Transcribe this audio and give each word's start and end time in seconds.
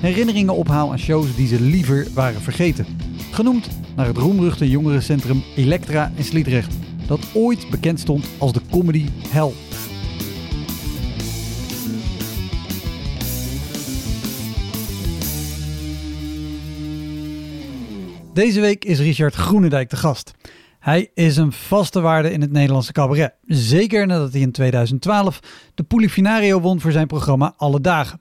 herinneringen 0.00 0.54
ophaal 0.54 0.90
aan 0.90 0.98
shows 0.98 1.36
die 1.36 1.46
ze 1.46 1.60
liever 1.60 2.06
waren 2.14 2.40
vergeten. 2.40 2.86
Genoemd 3.30 3.68
naar 3.96 4.06
het 4.06 4.16
roemruchte 4.16 4.70
jongerencentrum 4.70 5.42
Elektra 5.56 6.12
in 6.14 6.24
Sliedrecht, 6.24 6.74
dat 7.06 7.20
ooit 7.34 7.70
bekend 7.70 8.00
stond 8.00 8.26
als 8.38 8.52
de 8.52 8.60
comedy 8.70 9.06
hell. 9.28 9.52
Deze 18.34 18.60
week 18.60 18.84
is 18.84 19.00
Richard 19.00 19.34
Groenendijk 19.34 19.90
de 19.90 19.96
gast. 19.96 20.34
Hij 20.78 21.10
is 21.14 21.36
een 21.36 21.52
vaste 21.52 22.00
waarde 22.00 22.32
in 22.32 22.40
het 22.40 22.52
Nederlandse 22.52 22.92
cabaret. 22.92 23.34
Zeker 23.46 24.06
nadat 24.06 24.32
hij 24.32 24.40
in 24.40 24.52
2012 24.52 25.40
de 25.74 25.82
Polifinario 25.82 26.60
won 26.60 26.80
voor 26.80 26.92
zijn 26.92 27.06
programma 27.06 27.54
Alle 27.56 27.80
Dagen. 27.80 28.20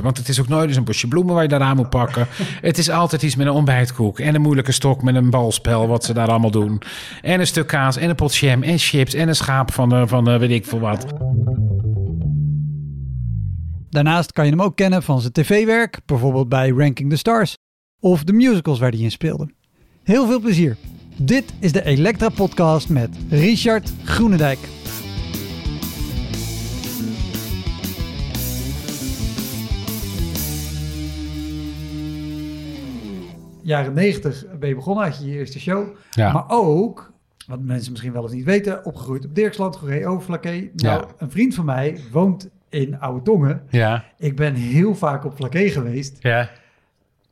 Want 0.00 0.16
het 0.16 0.28
is 0.28 0.40
ook 0.40 0.48
nooit 0.48 0.68
eens 0.68 0.76
een 0.76 0.84
bosje 0.84 1.08
bloemen 1.08 1.34
waar 1.34 1.42
je 1.42 1.48
daaraan 1.48 1.76
moet 1.76 1.90
pakken. 1.90 2.26
het 2.60 2.78
is 2.78 2.90
altijd 2.90 3.22
iets 3.22 3.36
met 3.36 3.46
een 3.46 3.52
ontbijtkoek 3.52 4.18
en 4.18 4.34
een 4.34 4.40
moeilijke 4.40 4.72
stok 4.72 5.02
met 5.02 5.14
een 5.14 5.30
balspel, 5.30 5.88
wat 5.88 6.04
ze 6.04 6.12
daar 6.12 6.28
allemaal 6.28 6.50
doen. 6.50 6.82
En 7.22 7.40
een 7.40 7.46
stuk 7.46 7.66
kaas 7.66 7.96
en 7.96 8.08
een 8.08 8.14
pot 8.14 8.36
jam 8.36 8.62
en 8.62 8.78
chips 8.78 9.14
en 9.14 9.28
een 9.28 9.34
schaap 9.34 9.72
van, 9.72 9.94
uh, 9.94 10.02
van 10.06 10.28
uh, 10.28 10.38
weet 10.38 10.50
ik 10.50 10.66
veel 10.66 10.80
wat. 10.80 11.06
Daarnaast 13.90 14.32
kan 14.32 14.44
je 14.44 14.50
hem 14.50 14.62
ook 14.62 14.76
kennen 14.76 15.02
van 15.02 15.20
zijn 15.20 15.32
tv-werk, 15.32 16.00
bijvoorbeeld 16.06 16.48
bij 16.48 16.68
Ranking 16.68 17.10
the 17.10 17.16
Stars, 17.16 17.56
of 18.00 18.24
de 18.24 18.32
musicals 18.32 18.78
waar 18.78 18.90
hij 18.90 19.00
in 19.00 19.10
speelde. 19.10 19.48
Heel 20.02 20.26
veel 20.26 20.40
plezier. 20.40 20.76
Dit 21.16 21.44
is 21.58 21.72
de 21.72 21.84
Elektra 21.84 22.28
Podcast 22.28 22.88
met 22.88 23.08
Richard 23.30 23.92
Groenendijk. 24.04 24.58
Jaren 33.72 33.92
90 33.94 34.44
ben 34.58 34.68
je 34.68 34.74
begonnen, 34.74 35.04
had 35.04 35.18
je 35.18 35.26
je 35.26 35.38
eerste 35.38 35.60
show. 35.60 35.86
Ja. 36.10 36.32
Maar 36.32 36.44
ook, 36.48 37.12
wat 37.46 37.60
mensen 37.60 37.90
misschien 37.90 38.12
wel 38.12 38.22
eens 38.22 38.32
niet 38.32 38.44
weten, 38.44 38.84
opgegroeid 38.84 39.24
op 39.24 39.34
Dirksland, 39.34 39.76
Goree 39.76 40.06
Overflakkee. 40.06 40.70
Nou, 40.74 41.00
Ja. 41.00 41.06
een 41.18 41.30
vriend 41.30 41.54
van 41.54 41.64
mij 41.64 41.98
woont 42.10 42.48
in 42.68 43.00
Oude 43.00 43.22
Tongen. 43.22 43.62
Ja, 43.70 44.04
Ik 44.18 44.36
ben 44.36 44.54
heel 44.54 44.94
vaak 44.94 45.24
op 45.24 45.34
Flakkee 45.34 45.70
geweest. 45.70 46.16
ja. 46.20 46.50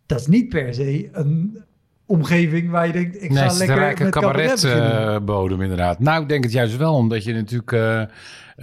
Dat 0.07 0.21
is 0.21 0.27
niet 0.27 0.49
per 0.49 0.75
se 0.75 1.09
een 1.13 1.63
omgeving 2.07 2.71
waar 2.71 2.87
je 2.87 2.93
denkt, 2.93 3.23
ik 3.23 3.31
nee, 3.31 3.49
ga 3.49 3.57
lekker 3.59 3.77
rijke 3.77 4.03
met 4.03 4.13
cabaret 4.13 4.51
beginnen. 4.63 4.89
cabaretbodem 4.91 5.63
inderdaad. 5.63 5.99
Nou, 5.99 6.23
ik 6.23 6.29
denk 6.29 6.45
het 6.45 6.53
juist 6.53 6.77
wel, 6.77 6.95
omdat 6.95 7.25
je 7.25 7.33
natuurlijk 7.33 7.73
eh, 7.73 8.03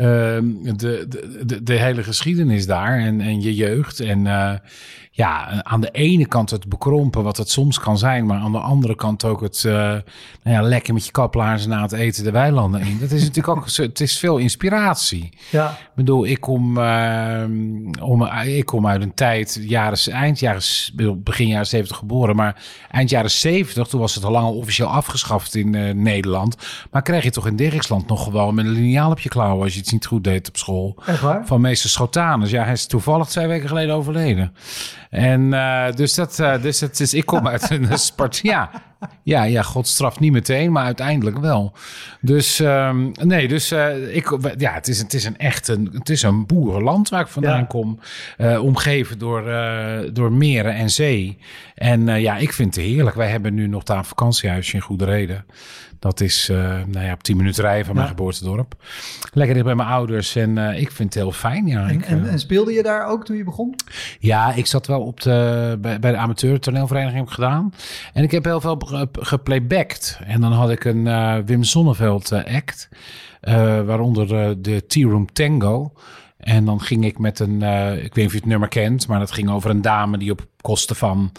de, 0.03 1.05
de, 1.07 1.45
de, 1.45 1.63
de 1.63 1.73
hele 1.73 2.03
geschiedenis 2.03 2.65
daar 2.65 2.99
en, 2.99 3.21
en 3.21 3.41
je 3.41 3.55
jeugd 3.55 3.99
en 3.99 4.27
eh, 4.27 4.53
ja, 5.17 5.63
aan 5.63 5.81
de 5.81 5.91
ene 5.91 6.27
kant 6.27 6.49
het 6.49 6.67
bekrompen 6.67 7.23
wat 7.23 7.37
het 7.37 7.49
soms 7.49 7.79
kan 7.79 7.97
zijn, 7.97 8.25
maar 8.25 8.39
aan 8.39 8.51
de 8.51 8.57
andere 8.57 8.95
kant 8.95 9.23
ook 9.23 9.41
het 9.41 9.63
eh, 9.65 9.73
nou 9.73 10.01
ja, 10.43 10.61
lekker 10.61 10.93
met 10.93 11.05
je 11.05 11.11
kaplaars 11.11 11.65
na 11.65 11.81
het 11.81 11.91
eten 11.91 12.23
de 12.23 12.31
weilanden 12.31 12.81
in. 12.81 12.97
Dat 12.99 13.11
is 13.11 13.21
natuurlijk 13.21 13.57
ook, 13.57 13.69
het 13.75 13.99
is 13.99 14.19
veel 14.19 14.37
inspiratie. 14.37 15.29
ja, 15.51 15.69
Ik 15.69 15.95
bedoel, 15.95 16.25
ik 16.25 16.41
kom, 16.41 16.77
ehm, 16.77 17.51
om, 18.01 18.25
ik 18.45 18.65
kom 18.65 18.87
uit 18.87 19.01
een 19.01 19.13
tijd, 19.13 19.59
jaren, 19.61 19.99
eind 20.11 20.39
jaren, 20.39 20.61
begin 21.23 21.47
jaren 21.47 21.67
70 21.67 21.97
geboren, 21.97 22.35
maar 22.35 22.63
eind 22.91 23.09
jaren 23.09 23.31
70, 23.31 23.87
toen 23.87 23.99
was 23.99 24.15
het 24.15 24.23
al 24.23 24.31
lang 24.31 24.47
officieel 24.47 24.87
afgeschaft 24.87 25.55
in 25.55 25.75
eh, 25.75 25.93
Nederland. 25.93 26.55
Maar 26.91 27.01
kreeg 27.01 27.23
je 27.23 27.31
toch 27.31 27.47
in 27.47 27.55
Dirksland 27.55 28.07
nog 28.07 28.23
gewoon 28.23 28.55
met 28.55 28.65
een 28.65 28.71
liniaal 28.71 29.11
op 29.11 29.19
je 29.19 29.29
klauwen 29.29 29.63
als 29.63 29.73
je 29.73 29.81
iets 29.87 29.95
niet 29.95 30.05
goed 30.05 30.23
deed 30.23 30.47
op 30.47 30.57
school. 30.57 30.95
echt 31.05 31.21
waar? 31.21 31.45
Van 31.45 31.61
meester 31.61 31.89
Schotanus. 31.89 32.49
Ja, 32.49 32.63
hij 32.63 32.73
is 32.73 32.85
toevallig 32.85 33.27
twee 33.27 33.47
weken 33.47 33.67
geleden 33.67 33.95
overleden. 33.95 34.53
En 35.09 35.53
eh, 35.53 35.91
dus 35.95 36.13
dat, 36.13 36.39
eh, 36.39 36.61
dus 36.61 36.79
dat 36.79 36.99
is, 36.99 37.13
ik 37.13 37.25
kom 37.25 37.47
uit 37.47 37.69
een 37.71 37.97
Spart. 37.99 38.39
Ja, 38.43 38.69
ja, 39.23 39.43
ja, 39.43 39.61
God 39.61 39.87
straft 39.87 40.19
niet 40.19 40.31
meteen, 40.31 40.71
maar 40.71 40.83
uiteindelijk 40.85 41.37
wel. 41.39 41.73
Dus 42.21 42.59
ehm, 42.59 43.09
nee, 43.21 43.47
dus 43.47 43.71
eh, 43.71 44.15
ik, 44.15 44.37
ja, 44.57 44.73
het 44.73 44.87
is, 44.87 44.99
het 44.99 45.13
is 45.13 45.23
een 45.25 45.37
echt 45.37 45.67
een, 45.67 45.89
het 45.93 46.09
is 46.09 46.21
een 46.21 46.45
boerenland 46.45 47.09
waar 47.09 47.21
ik 47.21 47.27
vandaan 47.27 47.59
Ja. 47.59 47.63
kom, 47.65 47.99
omgeven 48.61 49.19
door, 49.19 49.47
eh, 49.47 50.09
door 50.13 50.31
meren 50.31 50.73
en 50.73 50.89
zee. 50.89 51.37
En 51.75 52.05
ja, 52.21 52.37
ik 52.37 52.53
vind 52.53 52.75
het 52.75 52.83
heerlijk. 52.85 53.15
Wij 53.15 53.29
hebben 53.29 53.53
nu 53.53 53.67
nog 53.67 53.83
daar 53.83 53.97
een 53.97 54.05
vakantiehuisje 54.05 54.75
in 54.75 54.81
Goede 54.81 55.05
Reden. 55.05 55.45
Dat 55.99 56.21
is 56.21 56.47
nou 56.87 56.99
ja, 57.05 57.13
op 57.13 57.23
10 57.23 57.37
minuten 57.37 57.63
rijden 57.63 57.85
van 57.85 57.95
mijn 57.95 58.07
Ja. 58.07 58.13
geboortedorp. 58.13 58.75
Lekker 59.33 59.53
dicht 59.53 59.65
bij 59.65 59.75
mijn 59.75 59.89
ouders 59.89 60.35
en 60.35 60.57
ik 60.57 60.91
vind 60.91 61.13
het 61.13 61.23
heel 61.23 61.31
fijn. 61.31 61.67
Ja, 61.67 61.87
En, 61.87 61.89
ik, 61.93 62.05
en, 62.05 62.29
en 62.29 62.39
speelde 62.39 62.73
je 62.73 62.83
daar 62.83 63.07
ook 63.07 63.25
toen 63.25 63.37
je 63.37 63.43
begon? 63.43 63.75
ja, 64.19 64.53
ik 64.53 64.65
zat 64.65 64.87
wel 64.87 64.96
op 64.99 65.21
de, 65.21 65.77
bij, 65.81 65.99
de 65.99 66.17
amateur 66.17 66.59
toneelvereniging 66.59 67.33
gedaan. 67.33 67.73
En 68.13 68.23
ik 68.23 68.31
heb 68.31 68.43
heel 68.43 68.61
veel 68.61 68.75
ge- 68.85 69.07
geplaybacked. 69.11 70.19
En 70.25 70.41
dan 70.41 70.51
had 70.51 70.69
ik 70.69 70.85
een 70.85 71.07
eh, 71.07 71.35
Wim 71.45 71.63
Sonneveld 71.63 72.31
eh, 72.31 72.55
act. 72.55 72.89
eh, 73.41 73.55
waaronder 73.81 74.61
de 74.61 74.85
Tea 74.87 75.07
Room 75.09 75.33
Tango. 75.33 75.93
En 76.37 76.65
dan 76.65 76.81
ging 76.81 77.05
ik 77.05 77.19
met 77.19 77.39
een, 77.39 77.61
ik 77.93 78.01
weet 78.01 78.15
niet 78.15 78.25
of 78.25 78.31
je 78.31 78.37
het 78.37 78.45
nummer 78.45 78.67
kent, 78.67 79.07
maar 79.07 79.19
dat 79.19 79.31
ging 79.31 79.49
over 79.49 79.69
een 79.69 79.81
dame 79.81 80.17
die 80.17 80.31
op 80.31 80.45
kosten 80.61 80.95
van 80.95 81.31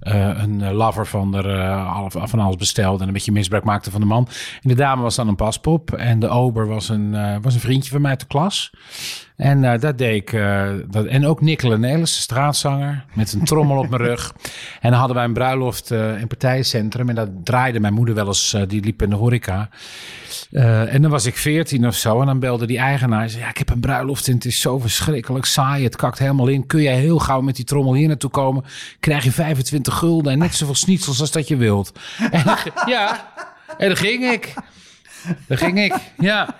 een 0.00 0.72
lover 0.72 1.06
van, 1.06 1.34
er, 1.34 1.68
al- 1.78 2.10
van 2.10 2.38
alles 2.40 2.56
bestelde 2.56 3.00
en 3.00 3.06
een 3.06 3.12
beetje 3.12 3.32
misbruik 3.32 3.64
maakte 3.64 3.90
van 3.90 4.00
de 4.00 4.06
man. 4.06 4.28
En 4.62 4.68
de 4.68 4.74
dame 4.74 5.02
was 5.02 5.14
dan 5.14 5.28
een 5.28 5.36
paspop 5.36 5.92
en 5.92 6.18
de 6.18 6.28
ober 6.28 6.66
was 6.66 6.88
een, 6.88 7.40
was 7.42 7.54
een 7.54 7.60
vriendje 7.60 7.90
van 7.90 8.00
mij 8.00 8.10
uit 8.10 8.20
de 8.20 8.26
klas. 8.26 8.72
En 9.36 9.64
eh, 9.64 9.80
dat 9.80 9.98
deed 9.98 10.14
ik. 10.22 10.32
eh, 10.32 10.68
dat, 10.90 11.06
en 11.06 11.26
ook 11.26 11.40
Nicola 11.40 11.76
Nelis, 11.76 12.14
de 12.14 12.20
straatzanger, 12.22 13.04
met 13.14 13.32
een 13.32 13.44
trommel 13.44 13.78
op 13.78 13.88
mijn 13.88 14.02
rug. 14.02 14.32
En 14.80 14.90
dan 14.90 14.98
hadden 14.98 15.16
wij 15.16 15.24
een 15.24 15.32
bruiloft 15.32 15.90
uh, 15.90 16.20
in 16.20 16.26
partijcentrum. 16.26 17.08
En 17.08 17.14
dat 17.14 17.28
draaide 17.44 17.80
mijn 17.80 17.94
moeder 17.94 18.14
wel 18.14 18.26
eens, 18.26 18.56
die 18.66 18.82
liep 18.82 19.02
in 19.02 19.10
de 19.10 19.16
horeca. 19.16 19.68
En 20.50 21.02
dan 21.02 21.10
was 21.10 21.26
ik 21.26 21.36
veertien 21.36 21.86
of 21.86 21.94
zo. 21.94 22.20
En 22.20 22.26
dan 22.26 22.38
belde 22.38 22.66
die 22.66 22.78
eigenaar. 22.78 23.22
en 23.22 23.30
Zei, 23.30 23.42
ja, 23.42 23.48
ik 23.48 23.58
heb 23.58 23.70
een 23.70 23.80
bruiloft 23.80 24.28
en 24.28 24.34
het 24.34 24.44
is 24.44 24.60
zo 24.60 24.78
verschrikkelijk 24.78 25.44
saai. 25.44 25.84
Het 25.84 25.96
kakt 25.96 26.18
helemaal 26.18 26.46
in. 26.48 26.66
Kun 26.66 26.82
jij 26.82 26.96
heel 26.96 27.18
gauw 27.18 27.40
met 27.40 27.56
die 27.56 27.64
trommel 27.64 27.94
hier 27.94 28.08
naartoe 28.08 28.30
komen? 28.30 28.64
Krijg 29.00 29.24
je 29.24 29.32
25 29.32 29.94
gulden 29.94 30.32
en 30.32 30.38
net 30.38 30.54
zoveel 30.54 30.74
schnitzels 30.74 31.20
als 31.20 31.30
dat 31.30 31.48
je 31.48 31.56
wilt. 31.56 31.92
En, 32.30 32.42
ja, 32.86 33.32
en 33.78 33.88
dan 33.88 33.96
ging 33.96 34.24
ik. 34.30 34.54
Dan 35.46 35.58
ging 35.58 35.78
ik, 35.84 35.94
ja. 36.18 36.54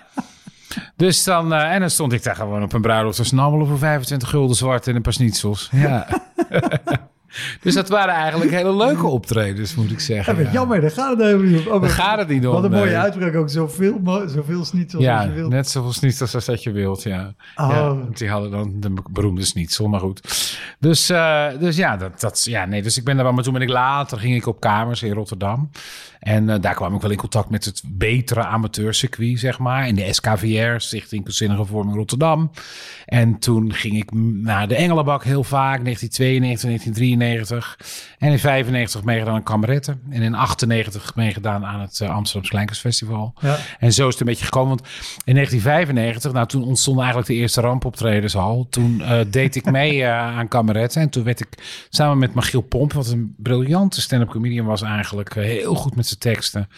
Dus 0.97 1.25
dan, 1.25 1.53
uh, 1.53 1.73
en 1.73 1.81
dan 1.81 1.91
stond 1.91 2.13
ik 2.13 2.23
daar 2.23 2.37
gewoon 2.37 2.63
op 2.63 2.73
een 2.73 2.81
bruiloft 2.81 3.17
te 3.17 3.25
snabbelen 3.25 3.67
voor 3.67 3.79
25 3.79 4.29
gulden 4.29 4.57
zwart 4.57 4.87
en 4.87 4.97
een 4.97 5.03
paar 5.03 5.13
schnitzels. 5.13 5.69
Ja. 5.73 6.07
dus 7.63 7.75
dat 7.75 7.89
waren 7.89 8.15
eigenlijk 8.15 8.51
hele 8.51 8.77
leuke 8.77 9.07
optredens, 9.07 9.75
moet 9.75 9.91
ik 9.91 10.01
zeggen. 10.01 10.37
Ja, 10.37 10.43
ja. 10.43 10.51
Jammer, 10.53 10.81
daar 10.81 10.91
gaat 10.91 11.11
het 11.11 11.21
helemaal 11.21 11.47
niet 11.47 11.67
om. 11.67 11.73
Oh, 11.73 11.81
daar 11.81 11.91
gaat 11.91 12.19
het 12.19 12.29
niet 12.29 12.47
om. 12.47 12.53
Wat 12.53 12.65
een 12.65 12.71
mooie 12.71 12.85
nee. 12.85 12.97
uitspraak 12.97 13.35
ook. 13.35 13.51
Zoveel, 13.51 14.01
zoveel 14.27 14.65
schnitzels 14.65 15.03
ja, 15.03 15.17
als 15.17 15.27
je 15.27 15.33
wilt. 15.33 15.51
net 15.51 15.69
zoveel 15.69 15.93
schnitzels 15.93 16.35
als 16.35 16.45
dat 16.45 16.63
je 16.63 16.73
wilt, 16.73 17.03
ja. 17.03 17.35
Oh. 17.57 17.69
ja. 17.71 17.97
Die 18.15 18.29
hadden 18.29 18.51
dan 18.51 18.73
de 18.77 18.93
beroemde 19.11 19.45
schnitzel, 19.45 19.89
maar 19.89 20.01
goed. 20.01 20.49
Dus, 20.79 21.11
uh, 21.11 21.47
dus 21.59 21.77
ja, 21.77 21.97
dat, 21.97 22.21
dat, 22.21 22.45
ja, 22.45 22.65
nee, 22.65 22.83
dus 22.83 22.97
ik 22.97 23.05
ben 23.05 23.15
daar 23.15 23.25
wel. 23.25 23.35
Maar 23.35 23.45
toen 23.45 23.53
ben 23.53 23.63
ik 23.63 23.69
later, 23.69 24.19
ging 24.19 24.35
ik 24.35 24.47
op 24.47 24.61
kamers 24.61 25.03
in 25.03 25.13
Rotterdam. 25.13 25.71
En 26.25 26.49
uh, 26.49 26.55
daar 26.61 26.75
kwam 26.75 26.95
ik 26.95 27.01
wel 27.01 27.11
in 27.11 27.17
contact 27.17 27.51
met 27.51 27.65
het 27.65 27.83
betere 27.87 28.45
amateurcircuit, 28.45 29.39
zeg 29.39 29.59
maar. 29.59 29.89
In 29.89 29.95
de 29.95 30.13
SKVR, 30.13 30.75
Stichting 30.77 31.25
Kunstzinnige 31.25 31.65
Vorming 31.65 31.97
Rotterdam. 31.97 32.51
En 33.07 33.39
toen 33.39 33.73
ging 33.73 33.97
ik 33.97 34.13
naar 34.43 34.69
de 34.69 34.75
Engelenbak 34.75 35.25
heel 35.25 35.45
vaak, 35.45 35.85
1992, 35.85 36.95
91. 36.95 37.79
En 38.19 38.31
in 38.31 38.39
95 38.39 39.05
meegedaan 39.05 39.35
aan 39.35 39.43
Kameretten. 39.43 40.01
En 40.11 40.23
in 40.23 40.35
98 40.35 41.15
meegedaan 41.15 41.65
aan 41.65 41.81
het 41.81 42.01
uh, 42.03 42.11
Amsterdamse 42.11 42.51
Kleinkunstfestival. 42.51 43.35
Ja. 43.41 43.57
En 43.79 43.93
zo 43.93 44.07
is 44.07 44.13
het 44.13 44.21
een 44.21 44.27
beetje 44.27 44.45
gekomen. 44.45 44.69
Want 44.69 44.81
in 45.25 45.35
1995, 45.35 46.33
nou 46.33 46.47
toen 46.47 46.65
ontstonden 46.65 47.03
eigenlijk 47.03 47.33
de 47.33 47.39
eerste 47.39 47.61
rampoptredens 47.61 48.37
al. 48.37 48.67
Toen 48.71 49.01
uh, 49.01 49.21
deed 49.27 49.57
ik 49.57 49.71
mee 49.71 50.07
aan 50.39 50.49
Kameretten. 50.49 51.03
En 51.03 51.09
toen 51.09 51.25
werd 51.25 51.41
ik 51.41 51.49
samen 51.89 52.19
met 52.19 52.35
Magiel 52.35 52.61
Pomp, 52.61 52.93
wat 52.93 53.09
een 53.09 53.35
briljante 53.39 54.01
stand-up 54.01 54.29
comedian 54.29 54.67
was 54.67 54.83
eigenlijk. 54.83 55.35
heel 55.35 55.75
goed 55.75 55.97
met 55.97 56.07
teksten. 56.19 56.69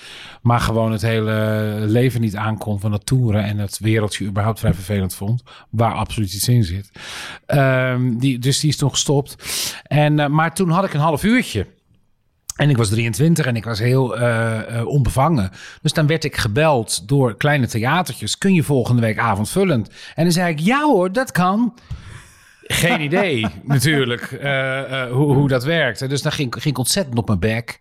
Maar 0.42 0.60
gewoon 0.60 0.92
het 0.92 1.02
hele 1.02 1.74
leven 1.86 2.20
niet 2.20 2.36
aankon 2.36 2.80
van 2.80 2.90
dat 2.90 3.06
toeren. 3.06 3.44
En 3.44 3.58
het 3.58 3.78
wereldje 3.78 4.26
überhaupt 4.26 4.58
vrij 4.58 4.74
vervelend 4.74 5.14
vond. 5.14 5.42
Waar 5.70 5.92
absoluut 5.92 6.34
iets 6.34 6.48
in 6.48 6.64
zit. 6.64 6.90
Um, 7.46 8.18
die, 8.18 8.38
dus 8.38 8.60
die 8.60 8.70
is 8.70 8.76
toen 8.76 8.90
gestopt. 8.90 9.36
En, 9.82 10.18
uh, 10.18 10.26
maar 10.26 10.54
toen 10.54 10.70
had 10.70 10.84
ik 10.84 10.94
een 10.94 11.00
half 11.00 11.24
uurtje. 11.24 11.66
En 12.56 12.70
ik 12.70 12.76
was 12.76 12.88
23 12.88 13.46
en 13.46 13.56
ik 13.56 13.64
was 13.64 13.78
heel 13.78 14.18
uh, 14.18 14.58
uh, 14.70 14.86
onbevangen. 14.86 15.50
Dus 15.82 15.92
dan 15.92 16.06
werd 16.06 16.24
ik 16.24 16.36
gebeld 16.36 17.08
door 17.08 17.36
kleine 17.36 17.66
theatertjes. 17.66 18.38
Kun 18.38 18.54
je 18.54 18.62
volgende 18.62 19.02
week 19.02 19.18
avondvullend? 19.18 19.90
En 20.14 20.24
dan 20.24 20.32
zei 20.32 20.52
ik, 20.52 20.58
ja 20.58 20.82
hoor, 20.82 21.12
dat 21.12 21.32
kan. 21.32 21.74
Geen 22.66 23.00
idee 23.00 23.46
natuurlijk 23.62 24.30
uh, 24.42 25.10
hoe, 25.10 25.34
hoe 25.34 25.48
dat 25.48 25.64
werkte. 25.64 26.06
Dus 26.06 26.22
dan 26.22 26.32
ging, 26.32 26.52
ging 26.52 26.64
ik 26.64 26.78
ontzettend 26.78 27.18
op 27.18 27.26
mijn 27.26 27.38
bek. 27.38 27.78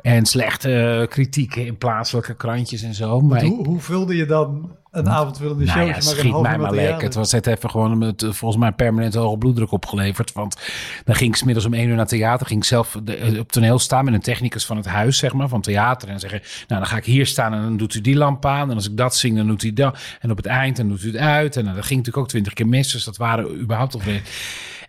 En 0.00 0.26
slechte 0.26 1.06
kritieken 1.10 1.66
in 1.66 1.78
plaatselijke 1.78 2.34
krantjes 2.34 2.82
en 2.82 2.94
zo. 2.94 3.20
Maar 3.20 3.44
hoe, 3.44 3.58
ik, 3.60 3.66
hoe 3.66 3.80
vulde 3.80 4.16
je 4.16 4.26
dan 4.26 4.76
een 4.96 5.08
avondvullende 5.08 5.64
nou 5.64 5.78
show. 5.78 5.88
Ja, 5.88 6.00
schiet 6.00 6.40
mij 6.40 6.58
maar 6.58 6.74
lekker. 6.74 7.02
Het 7.02 7.14
was 7.14 7.32
het 7.32 7.46
even 7.46 7.70
gewoon 7.70 7.98
met 7.98 8.26
volgens 8.28 8.56
mij 8.56 8.72
permanent 8.72 9.14
hoge 9.14 9.38
bloeddruk 9.38 9.72
opgeleverd. 9.72 10.32
Want 10.32 10.56
dan 11.04 11.14
ging 11.14 11.30
ik 11.30 11.36
smiddags 11.36 11.66
om 11.66 11.74
één 11.74 11.88
uur 11.88 11.96
naar 11.96 12.06
theater. 12.06 12.46
Ging 12.46 12.60
ik 12.60 12.66
zelf 12.66 12.98
de, 13.02 13.36
op 13.38 13.52
toneel 13.52 13.78
staan 13.78 14.04
met 14.04 14.14
een 14.14 14.20
technicus 14.20 14.66
van 14.66 14.76
het 14.76 14.86
huis, 14.86 15.18
zeg 15.18 15.32
maar, 15.32 15.48
van 15.48 15.60
theater. 15.60 16.08
En 16.08 16.20
zeggen, 16.20 16.40
nou 16.68 16.80
dan 16.80 16.90
ga 16.90 16.96
ik 16.96 17.04
hier 17.04 17.26
staan 17.26 17.52
en 17.52 17.62
dan 17.62 17.76
doet 17.76 17.94
u 17.94 18.00
die 18.00 18.16
lamp 18.16 18.46
aan. 18.46 18.70
En 18.70 18.76
als 18.76 18.88
ik 18.88 18.96
dat 18.96 19.16
zing, 19.16 19.36
dan 19.36 19.46
doet 19.46 19.62
hij 19.62 19.72
dat. 19.72 19.98
En 20.20 20.30
op 20.30 20.36
het 20.36 20.46
eind, 20.46 20.76
dan 20.76 20.88
doet 20.88 21.02
u 21.02 21.06
het 21.06 21.16
uit. 21.16 21.56
En 21.56 21.64
dan 21.64 21.74
dat 21.74 21.84
ging 21.84 21.98
natuurlijk 21.98 22.24
ook 22.24 22.28
twintig 22.28 22.52
keer 22.52 22.68
mis. 22.68 22.92
Dus 22.92 23.04
dat 23.04 23.16
waren 23.16 23.60
überhaupt 23.60 23.94
al 23.94 24.00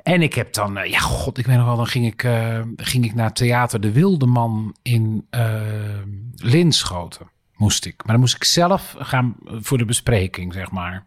en 0.04 0.22
ik 0.22 0.34
heb 0.34 0.54
dan, 0.54 0.80
ja, 0.84 1.00
god, 1.00 1.38
ik 1.38 1.46
weet 1.46 1.58
nog 1.58 1.66
wel, 1.66 1.76
dan 1.76 1.88
ging 1.88 2.06
ik, 2.06 2.24
uh, 2.24 2.60
ging 2.76 3.06
ik 3.06 3.16
naar 3.16 3.34
Theater 3.34 3.82
De 3.82 3.92
Wilde 3.92 4.26
Man 4.26 4.76
in 4.82 5.28
uh, 5.32 5.62
Linschoten 6.36 7.28
moest 7.58 7.86
ik. 7.86 7.96
Maar 7.98 8.12
dan 8.12 8.20
moest 8.20 8.36
ik 8.36 8.44
zelf 8.44 8.96
gaan 9.00 9.36
voor 9.46 9.78
de 9.78 9.86
bespreking, 9.86 10.54
zeg 10.54 10.72
maar. 10.72 11.06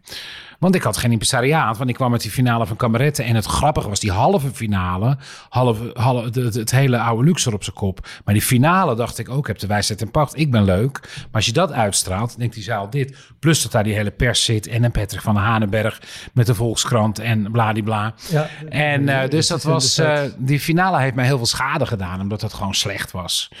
Want 0.61 0.75
ik 0.75 0.83
had 0.83 0.97
geen 0.97 1.11
impresariaat, 1.11 1.77
want 1.77 1.89
ik 1.89 1.95
kwam 1.95 2.11
met 2.11 2.21
die 2.21 2.31
finale 2.31 2.65
van 2.67 2.75
Kameretten. 2.75 3.25
En 3.25 3.35
het 3.35 3.45
grappige 3.45 3.89
was, 3.89 3.99
die 3.99 4.11
halve 4.11 4.51
finale, 4.53 5.17
halve, 5.49 5.91
halve, 5.93 6.39
het, 6.39 6.53
het 6.53 6.71
hele 6.71 6.99
oude 6.99 7.23
Luxor 7.23 7.53
op 7.53 7.63
zijn 7.63 7.75
kop. 7.75 8.07
Maar 8.25 8.33
die 8.33 8.43
finale 8.43 8.95
dacht 8.95 9.17
ik 9.17 9.29
ook, 9.29 9.37
oh, 9.37 9.45
heb 9.45 9.59
de 9.59 9.67
wijsheid 9.67 10.01
en 10.01 10.11
pacht. 10.11 10.37
Ik 10.39 10.51
ben 10.51 10.63
leuk. 10.63 10.99
Maar 11.01 11.27
als 11.31 11.45
je 11.45 11.51
dat 11.51 11.71
uitstraalt, 11.71 12.37
denkt 12.37 12.53
die 12.53 12.63
zaal 12.63 12.89
dit. 12.89 13.17
Plus 13.39 13.61
dat 13.61 13.71
daar 13.71 13.83
die 13.83 13.93
hele 13.93 14.11
pers 14.11 14.45
zit 14.45 14.67
en 14.67 14.83
een 14.83 14.91
Patrick 14.91 15.21
van 15.21 15.35
Hanenberg 15.35 16.01
met 16.33 16.45
de 16.45 16.55
Volkskrant 16.55 17.19
en 17.19 17.51
bladibla. 17.51 18.13
Ja, 18.29 18.49
en 18.69 19.01
uh, 19.01 19.27
dus 19.27 19.47
dat 19.47 19.63
was, 19.63 19.99
uh, 19.99 20.19
die 20.37 20.59
finale 20.59 20.99
heeft 20.99 21.15
mij 21.15 21.25
heel 21.25 21.37
veel 21.37 21.45
schade 21.45 21.85
gedaan, 21.85 22.21
omdat 22.21 22.41
het 22.41 22.53
gewoon 22.53 22.75
slecht 22.75 23.11
was. 23.11 23.51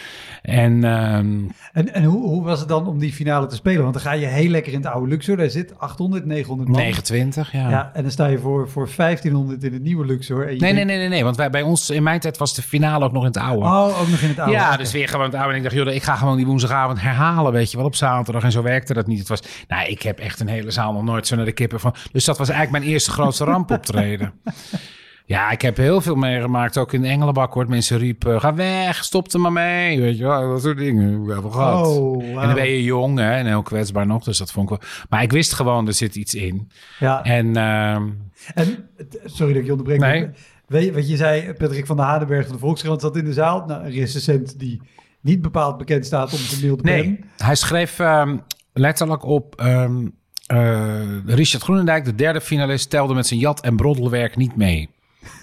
En, 0.41 0.83
um, 0.83 1.51
en, 1.73 1.93
en 1.93 2.03
hoe, 2.03 2.27
hoe 2.27 2.43
was 2.43 2.59
het 2.59 2.69
dan 2.69 2.87
om 2.87 2.99
die 2.99 3.13
finale 3.13 3.47
te 3.47 3.55
spelen? 3.55 3.81
Want 3.81 3.93
dan 3.93 4.03
ga 4.03 4.11
je 4.11 4.25
heel 4.25 4.49
lekker 4.49 4.73
in 4.73 4.79
het 4.79 4.87
oude 4.87 5.07
Luxor. 5.07 5.37
Daar 5.37 5.49
zit 5.49 5.79
800, 5.79 6.25
900 6.25 6.69
man. 6.69 6.79
29, 6.79 7.51
ja. 7.51 7.69
ja. 7.69 7.91
En 7.93 8.01
dan 8.01 8.11
sta 8.11 8.25
je 8.25 8.39
voor, 8.39 8.69
voor 8.69 8.89
1500 8.95 9.63
in 9.63 9.73
het 9.73 9.81
nieuwe 9.81 10.05
Luxor. 10.05 10.47
En 10.47 10.57
nee, 10.57 10.73
nee, 10.73 10.85
nee, 10.85 10.97
nee, 10.97 11.07
nee. 11.07 11.23
Want 11.23 11.37
wij, 11.37 11.49
bij 11.49 11.61
ons, 11.61 11.89
in 11.89 12.03
mijn 12.03 12.19
tijd 12.19 12.37
was 12.37 12.55
de 12.55 12.61
finale 12.61 13.05
ook 13.05 13.11
nog 13.11 13.21
in 13.21 13.27
het 13.27 13.37
oude. 13.37 13.65
Oh, 13.65 14.01
ook 14.01 14.07
nog 14.07 14.19
in 14.19 14.29
het 14.29 14.39
oude. 14.39 14.53
Ja, 14.53 14.77
dus 14.77 14.91
weer 14.91 15.07
gewoon 15.07 15.25
het 15.25 15.35
oude. 15.35 15.49
En 15.49 15.57
ik 15.57 15.63
dacht, 15.63 15.75
joh, 15.75 15.93
ik 15.93 16.03
ga 16.03 16.15
gewoon 16.15 16.37
die 16.37 16.45
woensdagavond 16.45 17.01
herhalen, 17.01 17.51
weet 17.51 17.71
je 17.71 17.77
wel, 17.77 17.85
op 17.85 17.95
zaterdag. 17.95 18.43
En 18.43 18.51
zo 18.51 18.61
werkte 18.61 18.93
dat 18.93 19.07
niet. 19.07 19.19
Het 19.19 19.27
was, 19.27 19.41
nou, 19.67 19.87
ik 19.87 20.01
heb 20.01 20.19
echt 20.19 20.39
een 20.39 20.47
hele 20.47 20.71
zaal 20.71 20.93
nog 20.93 21.03
nooit 21.03 21.27
zo 21.27 21.35
naar 21.35 21.45
de 21.45 21.51
kippen 21.51 21.79
van. 21.79 21.95
Dus 22.11 22.25
dat 22.25 22.37
was 22.37 22.49
eigenlijk 22.49 22.79
mijn 22.79 22.93
eerste 22.93 23.11
grootste 23.11 23.43
rampoptreden. 23.43 24.33
Ja, 25.25 25.51
ik 25.51 25.61
heb 25.61 25.77
heel 25.77 26.01
veel 26.01 26.15
meegemaakt. 26.15 26.77
Ook 26.77 26.93
in 26.93 27.01
de 27.01 27.07
Engelenbak 27.07 27.53
wordt 27.53 27.69
mensen 27.69 27.97
riepen... 27.97 28.41
ga 28.41 28.53
weg, 28.53 29.03
stop 29.03 29.31
er 29.33 29.39
maar 29.39 29.51
mee. 29.51 29.99
Weet 29.99 30.17
je 30.17 30.23
wel, 30.23 30.49
dat 30.49 30.61
soort 30.61 30.77
dingen. 30.77 31.25
We 31.25 31.33
hebben 31.33 31.51
gehad. 31.51 31.87
Oh, 31.87 32.23
En 32.23 32.35
dan 32.35 32.53
ben 32.53 32.69
je 32.69 32.83
jong 32.83 33.19
hè, 33.19 33.31
en 33.31 33.45
heel 33.45 33.61
kwetsbaar 33.61 34.05
nog. 34.05 34.23
Dus 34.23 34.37
dat 34.37 34.51
vond 34.51 34.71
ik 34.71 34.79
wel... 34.79 34.89
Maar 35.09 35.23
ik 35.23 35.31
wist 35.31 35.53
gewoon, 35.53 35.87
er 35.87 35.93
zit 35.93 36.15
iets 36.15 36.35
in. 36.35 36.69
Ja. 36.99 37.23
En... 37.23 37.47
Uh... 37.47 37.93
en 37.93 38.89
sorry 39.25 39.53
dat 39.53 39.61
ik 39.61 39.65
je 39.65 39.71
onderbreek. 39.71 39.99
Nee. 39.99 40.29
Weet 40.67 40.85
je 40.85 40.93
wat 40.93 41.09
je 41.09 41.15
zei? 41.15 41.53
Patrick 41.53 41.85
van 41.85 41.97
der 41.97 42.05
Hadenberg 42.05 42.45
van 42.45 42.55
de 42.55 42.61
Volkskrant 42.61 43.01
zat 43.01 43.15
in 43.15 43.25
de 43.25 43.33
zaal. 43.33 43.65
Nou, 43.65 43.83
een 43.83 43.91
recensent 43.91 44.59
die 44.59 44.81
niet 45.21 45.41
bepaald 45.41 45.77
bekend 45.77 46.05
staat 46.05 46.33
om 46.33 46.37
zijn 46.37 46.61
milde 46.61 46.83
Nee, 46.83 47.19
hij 47.37 47.55
schreef 47.55 47.99
um, 47.99 48.41
letterlijk 48.73 49.23
op... 49.23 49.61
Um, 49.63 50.19
uh, 50.53 51.25
Richard 51.25 51.63
Groenendijk, 51.63 52.05
de 52.05 52.15
derde 52.15 52.41
finalist, 52.41 52.89
telde 52.89 53.13
met 53.13 53.27
zijn 53.27 53.39
jat 53.39 53.61
en 53.61 53.75
broddelwerk 53.75 54.35
niet 54.35 54.55
mee. 54.55 54.89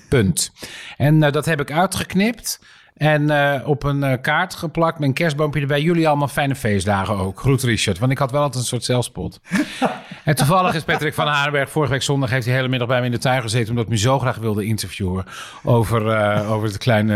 Punt. 0.09 0.53
En 0.97 1.23
uh, 1.23 1.31
dat 1.31 1.45
heb 1.45 1.61
ik 1.61 1.73
uitgeknipt. 1.73 2.61
En 2.99 3.23
uh, 3.23 3.55
op 3.65 3.83
een 3.83 4.03
uh, 4.03 4.13
kaart 4.21 4.55
geplakt 4.55 4.99
met 4.99 5.09
een 5.09 5.15
kerstboompje 5.15 5.61
erbij. 5.61 5.83
Jullie 5.83 6.09
allemaal 6.09 6.29
fijne 6.29 6.55
feestdagen 6.55 7.17
ook. 7.17 7.41
Groet 7.41 7.63
Richard. 7.63 7.99
Want 7.99 8.13
ik 8.13 8.19
had 8.19 8.31
wel 8.31 8.43
altijd 8.43 8.63
een 8.63 8.69
soort 8.69 8.85
zelfspot. 8.85 9.41
en 10.25 10.35
toevallig 10.35 10.75
is 10.75 10.83
Patrick 10.83 11.15
van 11.15 11.27
Harenberg 11.27 11.71
vorige 11.71 11.93
week 11.93 12.03
zondag... 12.03 12.31
heeft 12.31 12.45
hij 12.45 12.53
de 12.53 12.59
hele 12.59 12.71
middag 12.71 12.89
bij 12.89 13.01
me 13.01 13.07
in 13.07 13.13
de 13.13 13.19
tuin 13.19 13.43
gezeten... 13.43 13.69
omdat 13.71 13.85
ik 13.85 13.91
me 13.91 13.99
zo 13.99 14.19
graag 14.19 14.37
wilde 14.37 14.65
interviewen... 14.65 15.25
over, 15.63 16.07
uh, 16.07 16.53
over 16.53 16.69
het 16.69 16.79
kleine 16.79 17.13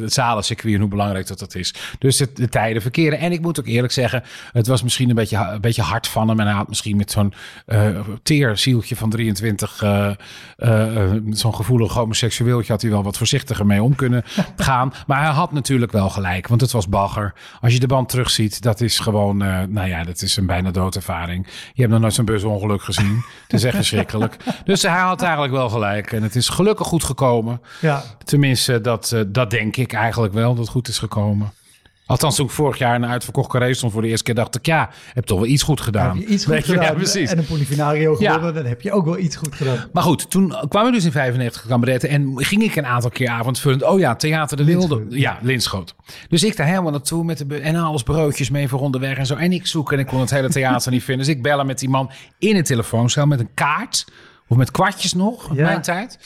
het 0.00 0.12
zalencircuit 0.12 0.74
en 0.74 0.80
hoe 0.80 0.88
belangrijk 0.88 1.26
dat 1.26 1.38
dat 1.38 1.54
is. 1.54 1.74
Dus 1.98 2.18
het, 2.18 2.36
de 2.36 2.48
tijden 2.48 2.82
verkeren. 2.82 3.18
En 3.18 3.32
ik 3.32 3.40
moet 3.40 3.60
ook 3.60 3.66
eerlijk 3.66 3.92
zeggen... 3.92 4.22
het 4.52 4.66
was 4.66 4.82
misschien 4.82 5.08
een 5.08 5.14
beetje, 5.14 5.36
een 5.36 5.60
beetje 5.60 5.82
hard 5.82 6.08
van 6.08 6.28
hem... 6.28 6.40
en 6.40 6.46
hij 6.46 6.54
had 6.54 6.68
misschien 6.68 6.96
met 6.96 7.10
zo'n 7.10 7.34
teer 8.22 8.58
zieltje 8.58 8.96
van 8.96 9.10
23... 9.10 9.84
zo'n 11.30 11.54
gevoelig 11.54 11.92
homoseksueeltje... 11.92 12.72
had 12.72 12.82
hij 12.82 12.90
wel 12.90 13.02
wat 13.02 13.16
voorzichtiger 13.16 13.66
mee 13.66 13.82
om 13.82 13.94
kunnen 13.94 14.24
gaan... 14.56 14.92
Maar 15.06 15.17
maar 15.18 15.26
hij 15.26 15.36
had 15.36 15.52
natuurlijk 15.52 15.92
wel 15.92 16.10
gelijk, 16.10 16.48
want 16.48 16.60
het 16.60 16.72
was 16.72 16.88
bagger. 16.88 17.34
Als 17.60 17.72
je 17.72 17.78
de 17.78 17.86
band 17.86 18.08
terugziet, 18.08 18.62
dat 18.62 18.80
is 18.80 18.98
gewoon, 18.98 19.42
uh, 19.42 19.62
nou 19.68 19.88
ja, 19.88 20.04
dat 20.04 20.22
is 20.22 20.36
een 20.36 20.46
bijna 20.46 20.70
doodervaring. 20.70 21.46
Je 21.72 21.80
hebt 21.80 21.92
nog 21.92 22.00
nooit 22.00 22.14
zo'n 22.14 22.24
busongeluk 22.24 22.82
gezien. 22.82 23.24
het 23.42 23.52
is 23.52 23.64
echt 23.64 23.76
verschrikkelijk. 23.82 24.36
Dus 24.64 24.82
hij 24.82 25.00
had 25.00 25.22
eigenlijk 25.22 25.52
wel 25.52 25.68
gelijk. 25.68 26.12
En 26.12 26.22
het 26.22 26.36
is 26.36 26.48
gelukkig 26.48 26.86
goed 26.86 27.04
gekomen. 27.04 27.60
Ja. 27.80 28.02
Tenminste, 28.24 28.80
dat, 28.80 29.10
uh, 29.14 29.20
dat 29.26 29.50
denk 29.50 29.76
ik 29.76 29.92
eigenlijk 29.92 30.34
wel, 30.34 30.48
dat 30.48 30.58
het 30.58 30.68
goed 30.68 30.88
is 30.88 30.98
gekomen. 30.98 31.52
Althans, 32.08 32.36
toen 32.36 32.46
ik 32.46 32.52
vorig 32.52 32.78
jaar 32.78 32.94
een 32.94 33.06
uitverkocht 33.06 33.48
carré 33.48 33.74
stond 33.74 33.92
voor 33.92 34.02
de 34.02 34.08
eerste 34.08 34.24
keer, 34.24 34.34
dacht 34.34 34.54
ik, 34.54 34.66
ja, 34.66 34.90
heb 35.14 35.24
toch 35.24 35.38
wel 35.38 35.48
iets 35.48 35.62
goed 35.62 35.80
gedaan. 35.80 36.16
Heb 36.16 36.28
je 36.28 36.32
iets 36.32 36.44
goed 36.44 36.64
gedaan. 36.64 36.84
Ja, 36.84 36.92
precies. 36.92 37.30
En 37.30 37.38
een 37.38 37.44
Polifinario 37.44 38.14
gewonnen, 38.14 38.54
dan 38.54 38.64
heb 38.64 38.80
je 38.80 38.92
ook 38.92 39.04
wel 39.04 39.18
iets 39.18 39.36
goed 39.36 39.54
gedaan. 39.54 39.76
Maar 39.92 40.02
goed, 40.02 40.30
toen 40.30 40.54
kwamen 40.68 40.90
we 40.90 40.96
dus 40.96 41.04
in 41.04 41.12
95 41.12 41.66
kameretten 41.66 42.08
en 42.08 42.32
ging 42.36 42.62
ik 42.62 42.76
een 42.76 42.86
aantal 42.86 43.10
keer 43.10 43.28
avondvullend. 43.28 43.82
Oh 43.82 43.98
ja, 43.98 44.16
Theater 44.16 44.56
de 44.56 44.64
Wilde. 44.64 45.04
Ja, 45.08 45.38
Linschoot. 45.42 45.94
Dus 46.28 46.44
ik 46.44 46.56
daar 46.56 46.66
helemaal 46.66 46.90
naartoe 46.90 47.24
met 47.24 47.38
de 47.48 47.56
en 47.60 47.76
alles 47.76 48.02
broodjes 48.02 48.50
mee 48.50 48.68
voor 48.68 48.80
onderweg 48.80 49.16
en 49.16 49.26
zo. 49.26 49.34
En 49.34 49.52
ik 49.52 49.66
zoek 49.66 49.92
en 49.92 49.98
ik 49.98 50.06
kon 50.06 50.20
het 50.20 50.30
hele 50.30 50.48
theater 50.48 50.92
niet 50.92 51.04
vinden. 51.04 51.26
Dus 51.26 51.34
ik 51.34 51.42
bellen 51.42 51.66
met 51.66 51.78
die 51.78 51.88
man 51.88 52.10
in 52.38 52.56
een 52.56 52.64
telefooncel 52.64 53.26
met 53.26 53.40
een 53.40 53.50
kaart. 53.54 54.06
Of 54.50 54.56
met 54.56 54.70
kwartjes 54.70 55.12
nog, 55.12 55.54
ja. 55.54 55.62
mijn 55.62 55.82
tijd. 55.82 56.18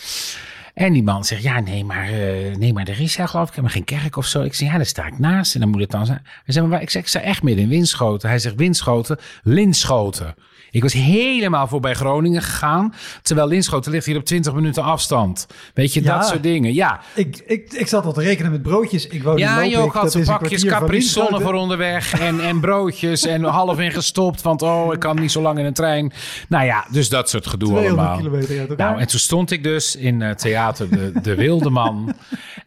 En 0.74 0.92
die 0.92 1.02
man 1.02 1.24
zegt, 1.24 1.42
ja, 1.42 1.60
nee, 1.60 1.84
maar, 1.84 2.12
uh, 2.12 2.56
nee, 2.56 2.72
maar 2.72 2.88
er 2.88 3.00
is 3.00 3.16
ja, 3.16 3.26
geloof 3.26 3.48
ik 3.48 3.54
helemaal 3.54 3.74
geen 3.76 3.84
kerk 3.84 4.16
of 4.16 4.26
zo. 4.26 4.42
Ik 4.42 4.54
zeg, 4.54 4.68
ja, 4.68 4.76
daar 4.76 4.86
sta 4.86 5.06
ik 5.06 5.18
naast 5.18 5.54
en 5.54 5.60
dan 5.60 5.68
moet 5.68 5.80
het 5.80 5.90
dan 5.90 6.06
zijn. 6.06 6.20
Hij 6.24 6.54
zegt, 6.54 6.66
maar 6.66 6.82
ik 6.82 6.90
zeg, 6.90 7.02
ik 7.02 7.08
sta 7.08 7.20
echt 7.20 7.42
midden 7.42 7.64
in 7.64 7.70
Winschoten. 7.70 8.28
Hij 8.28 8.38
zegt, 8.38 8.54
Winschoten, 8.54 9.18
Linschoten. 9.42 10.34
Ik 10.72 10.82
was 10.82 10.92
helemaal 10.92 11.66
voorbij 11.66 11.94
Groningen 11.94 12.42
gegaan. 12.42 12.94
Terwijl 13.22 13.48
Linschoten 13.48 13.92
ligt 13.92 14.06
hier 14.06 14.16
op 14.16 14.24
20 14.24 14.54
minuten 14.54 14.82
afstand. 14.82 15.46
Weet 15.74 15.94
je, 15.94 16.02
dat 16.02 16.26
soort 16.26 16.42
dingen. 16.42 16.74
Ja. 16.74 17.00
Ik, 17.14 17.42
ik, 17.46 17.72
ik 17.72 17.86
zat 17.86 18.04
al 18.04 18.12
te 18.12 18.20
rekenen 18.20 18.50
met 18.50 18.62
broodjes. 18.62 19.06
Ik 19.06 19.22
woon 19.22 19.38
ja, 19.38 19.62
in 19.62 19.70
je 19.70 19.78
ook 19.78 19.92
had 19.92 20.24
pakjes 20.24 20.64
Capri 20.64 21.02
Sonne 21.02 21.40
voor 21.40 21.54
onderweg. 21.54 22.20
En, 22.20 22.40
en 22.40 22.60
broodjes 22.60 23.26
en 23.26 23.44
half 23.44 23.78
ingestopt. 23.78 24.42
Want 24.42 24.62
oh, 24.62 24.92
ik 24.92 24.98
kan 24.98 25.20
niet 25.20 25.32
zo 25.32 25.42
lang 25.42 25.58
in 25.58 25.64
een 25.64 25.72
trein. 25.72 26.12
Nou 26.48 26.64
ja, 26.64 26.86
dus 26.90 27.08
dat 27.08 27.30
soort 27.30 27.46
gedoe 27.46 27.78
allemaal. 27.78 28.16
Kilometer 28.16 28.76
nou, 28.76 29.00
en 29.00 29.06
toen 29.06 29.20
stond 29.20 29.50
ik 29.50 29.62
dus 29.62 29.96
in 29.96 30.20
uh, 30.20 30.30
theater 30.30 30.90
De, 30.90 31.12
de 31.22 31.34
Wilde 31.34 31.70
Man. 31.70 32.14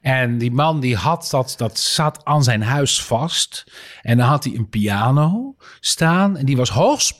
en 0.01 0.37
die 0.37 0.51
man 0.51 0.79
die 0.79 0.95
had 0.95 1.27
dat, 1.31 1.53
dat 1.57 1.79
zat 1.79 2.19
aan 2.23 2.43
zijn 2.43 2.63
huis 2.63 3.03
vast. 3.03 3.63
En 4.01 4.17
dan 4.17 4.27
had 4.27 4.43
hij 4.43 4.53
een 4.55 4.69
piano 4.69 5.55
staan. 5.79 6.37
En 6.37 6.45
die 6.45 6.57
was 6.57 6.69
hoogst 6.69 7.15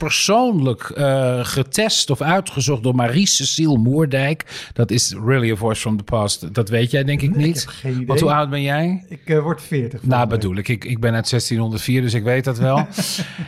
uh, 0.96 1.44
getest 1.44 2.10
of 2.10 2.20
uitgezocht 2.20 2.82
door 2.82 2.94
Marie-Cecile 2.94 3.78
Moerdijk. 3.78 4.70
Dat 4.72 4.90
is 4.90 5.14
really 5.24 5.52
a 5.52 5.56
voice 5.56 5.80
from 5.80 5.96
the 5.96 6.04
past. 6.04 6.54
Dat 6.54 6.68
weet 6.68 6.90
jij 6.90 7.04
denk 7.04 7.22
ik 7.22 7.36
niet. 7.36 7.66
Ik 7.82 8.06
Want 8.06 8.20
hoe 8.20 8.32
oud 8.32 8.50
ben 8.50 8.62
jij? 8.62 9.04
Ik 9.08 9.20
uh, 9.24 9.42
word 9.42 9.62
40. 9.62 10.02
Nou 10.02 10.28
bedoel 10.28 10.56
ik. 10.56 10.68
ik. 10.68 10.84
Ik 10.84 11.00
ben 11.00 11.14
uit 11.14 11.30
1604, 11.30 12.02
dus 12.02 12.14
ik 12.14 12.22
weet 12.22 12.44
dat 12.44 12.58
wel. 12.58 12.86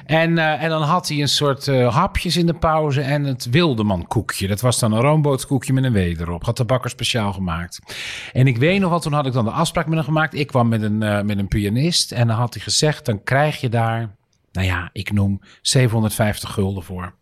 en, 0.06 0.30
uh, 0.30 0.62
en 0.62 0.68
dan 0.68 0.82
had 0.82 1.08
hij 1.08 1.20
een 1.20 1.28
soort 1.28 1.66
hapjes 1.66 2.36
in 2.36 2.46
de 2.46 2.54
pauze 2.54 3.00
en 3.00 3.24
het 3.24 3.48
wildeman 3.50 4.06
koekje. 4.06 4.46
Dat 4.46 4.60
was 4.60 4.78
dan 4.78 4.92
een 4.92 5.00
roombooskoekje 5.00 5.72
met 5.72 5.84
een 5.84 5.92
W 5.92 5.96
erop. 5.96 6.44
Had 6.44 6.56
de 6.56 6.64
bakker 6.64 6.90
speciaal 6.90 7.32
gemaakt. 7.32 7.78
En 8.32 8.46
ik 8.46 8.56
weet 8.56 8.80
nog 8.80 8.90
wat, 8.90 9.02
toen 9.02 9.12
had 9.12 9.26
ik 9.26 9.32
dan 9.32 9.44
de 9.44 9.50
afspraak 9.50 9.86
met 9.86 9.94
hem 9.94 10.04
gemaakt. 10.04 10.34
Ik 10.34 10.46
kwam 10.46 10.68
met 10.68 10.82
een, 10.82 11.02
eh, 11.02 11.22
met 11.22 11.38
een 11.38 11.48
pianist 11.48 12.12
en 12.12 12.26
dan 12.26 12.36
had 12.36 12.54
hij 12.54 12.62
gezegd, 12.62 13.06
dan 13.06 13.22
krijg 13.22 13.60
je 13.60 13.68
daar, 13.68 14.16
nou 14.52 14.66
ja, 14.66 14.90
ik 14.92 15.12
noem 15.12 15.40
750 15.62 16.52
gulden 16.52 16.82
voor. 16.82 17.14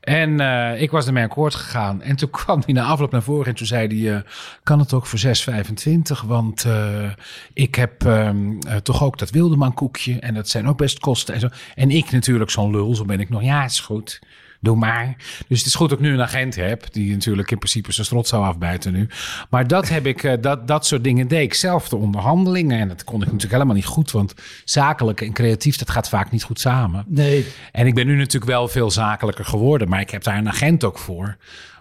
En 0.00 0.40
eh, 0.40 0.82
ik 0.82 0.90
was 0.90 1.06
ermee 1.06 1.24
akkoord 1.24 1.54
gegaan. 1.54 2.02
En 2.02 2.16
toen 2.16 2.30
kwam 2.40 2.62
hij 2.64 2.74
na 2.74 2.84
afloop 2.84 3.10
naar 3.10 3.22
voren 3.22 3.46
en 3.46 3.54
toen 3.54 3.66
zei 3.66 4.02
hij, 4.02 4.16
eh, 4.16 4.22
kan 4.62 4.78
het 4.78 4.92
ook 4.92 5.06
voor 5.06 5.18
6,25? 5.18 6.26
Want 6.26 6.64
eh, 6.64 7.10
ik 7.52 7.74
heb 7.74 8.06
ehm, 8.06 8.58
eh, 8.58 8.76
toch 8.76 9.02
ook 9.02 9.18
dat 9.18 9.30
Wildeman 9.30 9.74
koekje 9.74 10.18
en 10.18 10.34
dat 10.34 10.48
zijn 10.48 10.68
ook 10.68 10.76
best 10.76 10.98
kosten. 10.98 11.34
En, 11.34 11.40
zo. 11.40 11.48
en 11.74 11.90
ik 11.90 12.10
natuurlijk 12.10 12.50
zo'n 12.50 12.70
lul, 12.70 12.94
zo 12.94 13.04
ben 13.04 13.20
ik 13.20 13.28
nog, 13.28 13.42
ja, 13.42 13.64
is 13.64 13.80
goed. 13.80 14.20
Doe 14.62 14.76
maar. 14.76 15.16
Dus 15.48 15.58
het 15.58 15.66
is 15.66 15.74
goed 15.74 15.88
dat 15.88 15.98
ik 15.98 16.04
nu 16.04 16.12
een 16.12 16.22
agent 16.22 16.56
heb. 16.56 16.92
Die 16.92 17.10
natuurlijk 17.10 17.50
in 17.50 17.58
principe 17.58 17.92
zijn 17.92 18.06
strot 18.06 18.28
zou 18.28 18.44
afbijten 18.44 18.92
nu. 18.92 19.08
Maar 19.50 19.66
dat 19.66 19.88
heb 19.88 20.06
ik, 20.06 20.22
eh, 20.22 20.32
dat, 20.40 20.68
dat 20.68 20.86
soort 20.86 21.04
dingen 21.04 21.28
deed 21.28 21.42
ik 21.42 21.54
zelf. 21.54 21.88
De 21.88 21.96
onderhandelingen. 21.96 22.78
En 22.80 22.88
dat 22.88 23.04
kon 23.04 23.20
ik 23.20 23.24
natuurlijk 23.24 23.52
helemaal 23.52 23.74
niet 23.74 23.84
goed. 23.84 24.10
Want 24.10 24.34
zakelijk 24.64 25.20
en 25.20 25.32
creatief, 25.32 25.76
dat 25.76 25.90
gaat 25.90 26.08
vaak 26.08 26.30
niet 26.30 26.42
goed 26.42 26.60
samen. 26.60 27.04
Nee. 27.08 27.46
En 27.72 27.86
ik 27.86 27.94
ben 27.94 28.06
nu 28.06 28.16
natuurlijk 28.16 28.50
wel 28.50 28.68
veel 28.68 28.90
zakelijker 28.90 29.44
geworden. 29.44 29.88
Maar 29.88 30.00
ik 30.00 30.10
heb 30.10 30.22
daar 30.22 30.36
een 30.36 30.48
agent 30.48 30.84
ook 30.84 30.98
voor. 30.98 31.36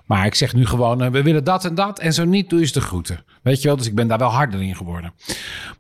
Maar 0.10 0.26
ik 0.26 0.36
zeg 0.36 0.54
nu 0.54 0.66
gewoon, 0.66 1.02
eh, 1.02 1.10
we 1.10 1.24
willen 1.24 1.44
dat 1.44 1.66
en 1.66 1.76
dat. 1.76 2.00
En 2.00 2.14
zo 2.14 2.26
niet, 2.26 2.50
doe 2.50 2.66
ze 2.66 2.74
de 2.74 2.82
groeten. 2.82 3.24
Weet 3.42 3.62
je 3.62 3.68
wel, 3.68 3.78
dus 3.78 3.88
ik 3.88 3.96
ben 3.96 4.08
daar 4.08 4.18
wel 4.18 4.30
harder 4.30 4.62
in 4.62 4.76
geworden. 4.76 5.14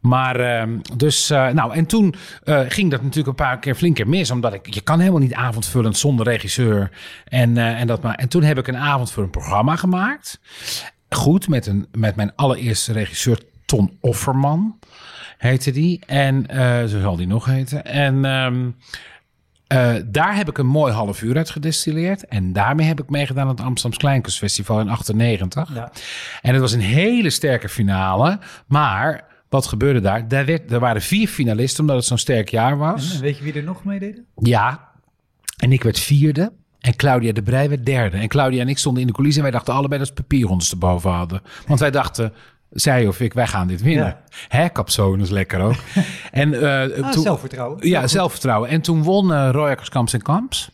Maar 0.02 0.40
ehm, 0.40 0.80
dus, 0.96 1.30
eh, 1.30 1.48
nou, 1.48 1.74
en 1.74 1.86
toen 1.86 2.16
eh, 2.44 2.62
ging 2.68 2.92
dat 2.92 3.02
natuurlijk 3.02 3.28
een 3.28 3.46
paar 3.46 3.60
keer 3.60 3.76
flinker 3.76 4.08
mis. 4.08 4.32
Omdat 4.32 4.54
ik, 4.54 4.74
je 4.74 4.82
kan 4.82 5.00
helemaal 5.00 5.20
niet 5.20 5.34
avondvullend 5.34 5.98
zonder 5.98 6.26
regisseur. 6.26 6.92
En, 7.26 7.58
en, 7.58 7.88
dat 7.88 8.02
maar, 8.02 8.16
en 8.16 8.28
toen 8.28 8.44
heb 8.44 8.58
ik 8.58 8.68
een 8.68 8.78
avondvullend 8.78 9.32
programma 9.32 9.76
gemaakt. 9.76 10.40
Goed, 11.10 11.48
met, 11.48 11.68
een, 11.68 11.88
met 11.92 12.16
mijn 12.16 12.36
allereerste 12.36 12.94
regisseur 12.94 13.42
Ton 13.66 13.98
Offerman 14.00 14.80
heette 15.38 15.72
die. 15.72 16.02
En 16.06 16.46
zo 16.90 17.00
zal 17.00 17.16
die 17.16 17.28
nog 17.28 17.46
heten. 17.46 17.86
En 17.86 18.26
ehm, 18.26 18.70
eh, 19.70 19.96
daar 20.06 20.36
heb 20.36 20.50
ik 20.50 20.58
een 20.58 20.68
mooi 20.68 20.94
half 20.94 21.22
uur 21.22 21.38
uit 21.38 21.50
gedestilleerd. 21.50 22.26
En 22.26 22.54
daarmee 22.54 22.88
heb 22.88 23.02
ik 23.02 23.10
meegedaan 23.10 23.44
aan 23.44 23.50
het 23.50 23.62
Amsterdams 23.62 23.98
Kleinkunstfestival 23.98 24.80
in 24.80 24.90
98. 24.90 25.74
Ja. 25.74 25.92
En 26.42 26.52
het 26.52 26.62
was 26.62 26.72
een 26.72 26.80
hele 26.80 27.30
sterke 27.30 27.70
finale. 27.70 28.40
Maar 28.68 29.26
wat 29.50 29.68
gebeurde 29.68 30.00
daar? 30.00 30.28
Daar, 30.28 30.46
werd, 30.46 30.72
er 30.72 30.80
waren 30.80 31.02
vier 31.02 31.28
finalisten, 31.28 31.82
omdat 31.82 31.96
het 31.96 32.06
zo'n 32.06 32.18
sterk 32.18 32.50
jaar 32.50 32.78
was. 32.78 33.16
En 33.16 33.22
weet 33.22 33.38
je 33.38 33.44
wie 33.44 33.54
er 33.54 33.64
nog 33.64 33.84
mee 33.84 34.00
deed? 34.00 34.22
Ja, 34.36 34.90
en 35.58 35.72
ik 35.72 35.84
werd 35.84 36.00
vierde. 36.00 36.52
En 36.80 36.96
Claudia 36.96 37.32
de 37.32 37.44
Brij 37.44 37.70
werd 37.70 37.86
derde. 37.86 38.18
En 38.18 38.28
Claudia 38.28 38.62
en 38.62 38.68
ik 38.68 38.78
stonden 38.78 39.02
in 39.02 39.08
de 39.08 39.14
coulissen. 39.14 39.44
En 39.44 39.50
wij 39.50 39.58
dachten 39.58 39.78
allebei 39.78 40.00
dat 40.00 40.08
ze 40.08 40.14
papierrondes 40.14 40.72
erboven 40.72 41.12
hadden. 41.12 41.42
Want 41.68 41.80
wij 41.80 41.92
dachten, 41.92 42.34
zij 42.70 43.08
of 43.08 43.20
ik, 43.20 43.34
wij 43.34 43.48
gaan 43.48 43.68
dit 43.68 43.82
winnen. 43.82 44.06
Ja. 44.06 44.22
Hè, 44.48 44.70
is 45.22 45.30
lekker 45.30 45.60
ook. 45.62 45.76
en, 46.32 46.54
eh, 46.54 47.04
Ah, 47.04 47.12
toen- 47.12 47.24
zelfvertrouwen. 47.24 47.88
ja, 47.88 48.08
zelfvertrouwen. 48.08 48.70
En 48.70 48.82
toen 48.82 49.04
won 49.04 49.32
uh, 49.32 49.50
Roy 49.52 49.70
Akkers 49.70 49.90
Kamps 49.90 50.14
en 50.14 50.22
Kamps. 50.22 50.70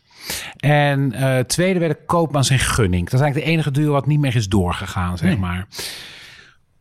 En 0.56 1.12
eh, 1.12 1.38
tweede 1.38 1.78
werden 1.78 1.98
Koopmans 2.06 2.50
en 2.50 2.58
Gunning. 2.58 3.04
Dat 3.04 3.12
is 3.14 3.20
eigenlijk 3.20 3.46
de 3.46 3.52
enige 3.52 3.70
duo 3.70 3.92
wat 3.92 4.06
niet 4.06 4.20
meer 4.20 4.36
is 4.36 4.48
doorgegaan, 4.48 5.18
zeg 5.18 5.28
Nee. 5.28 5.38
maar. 5.38 5.66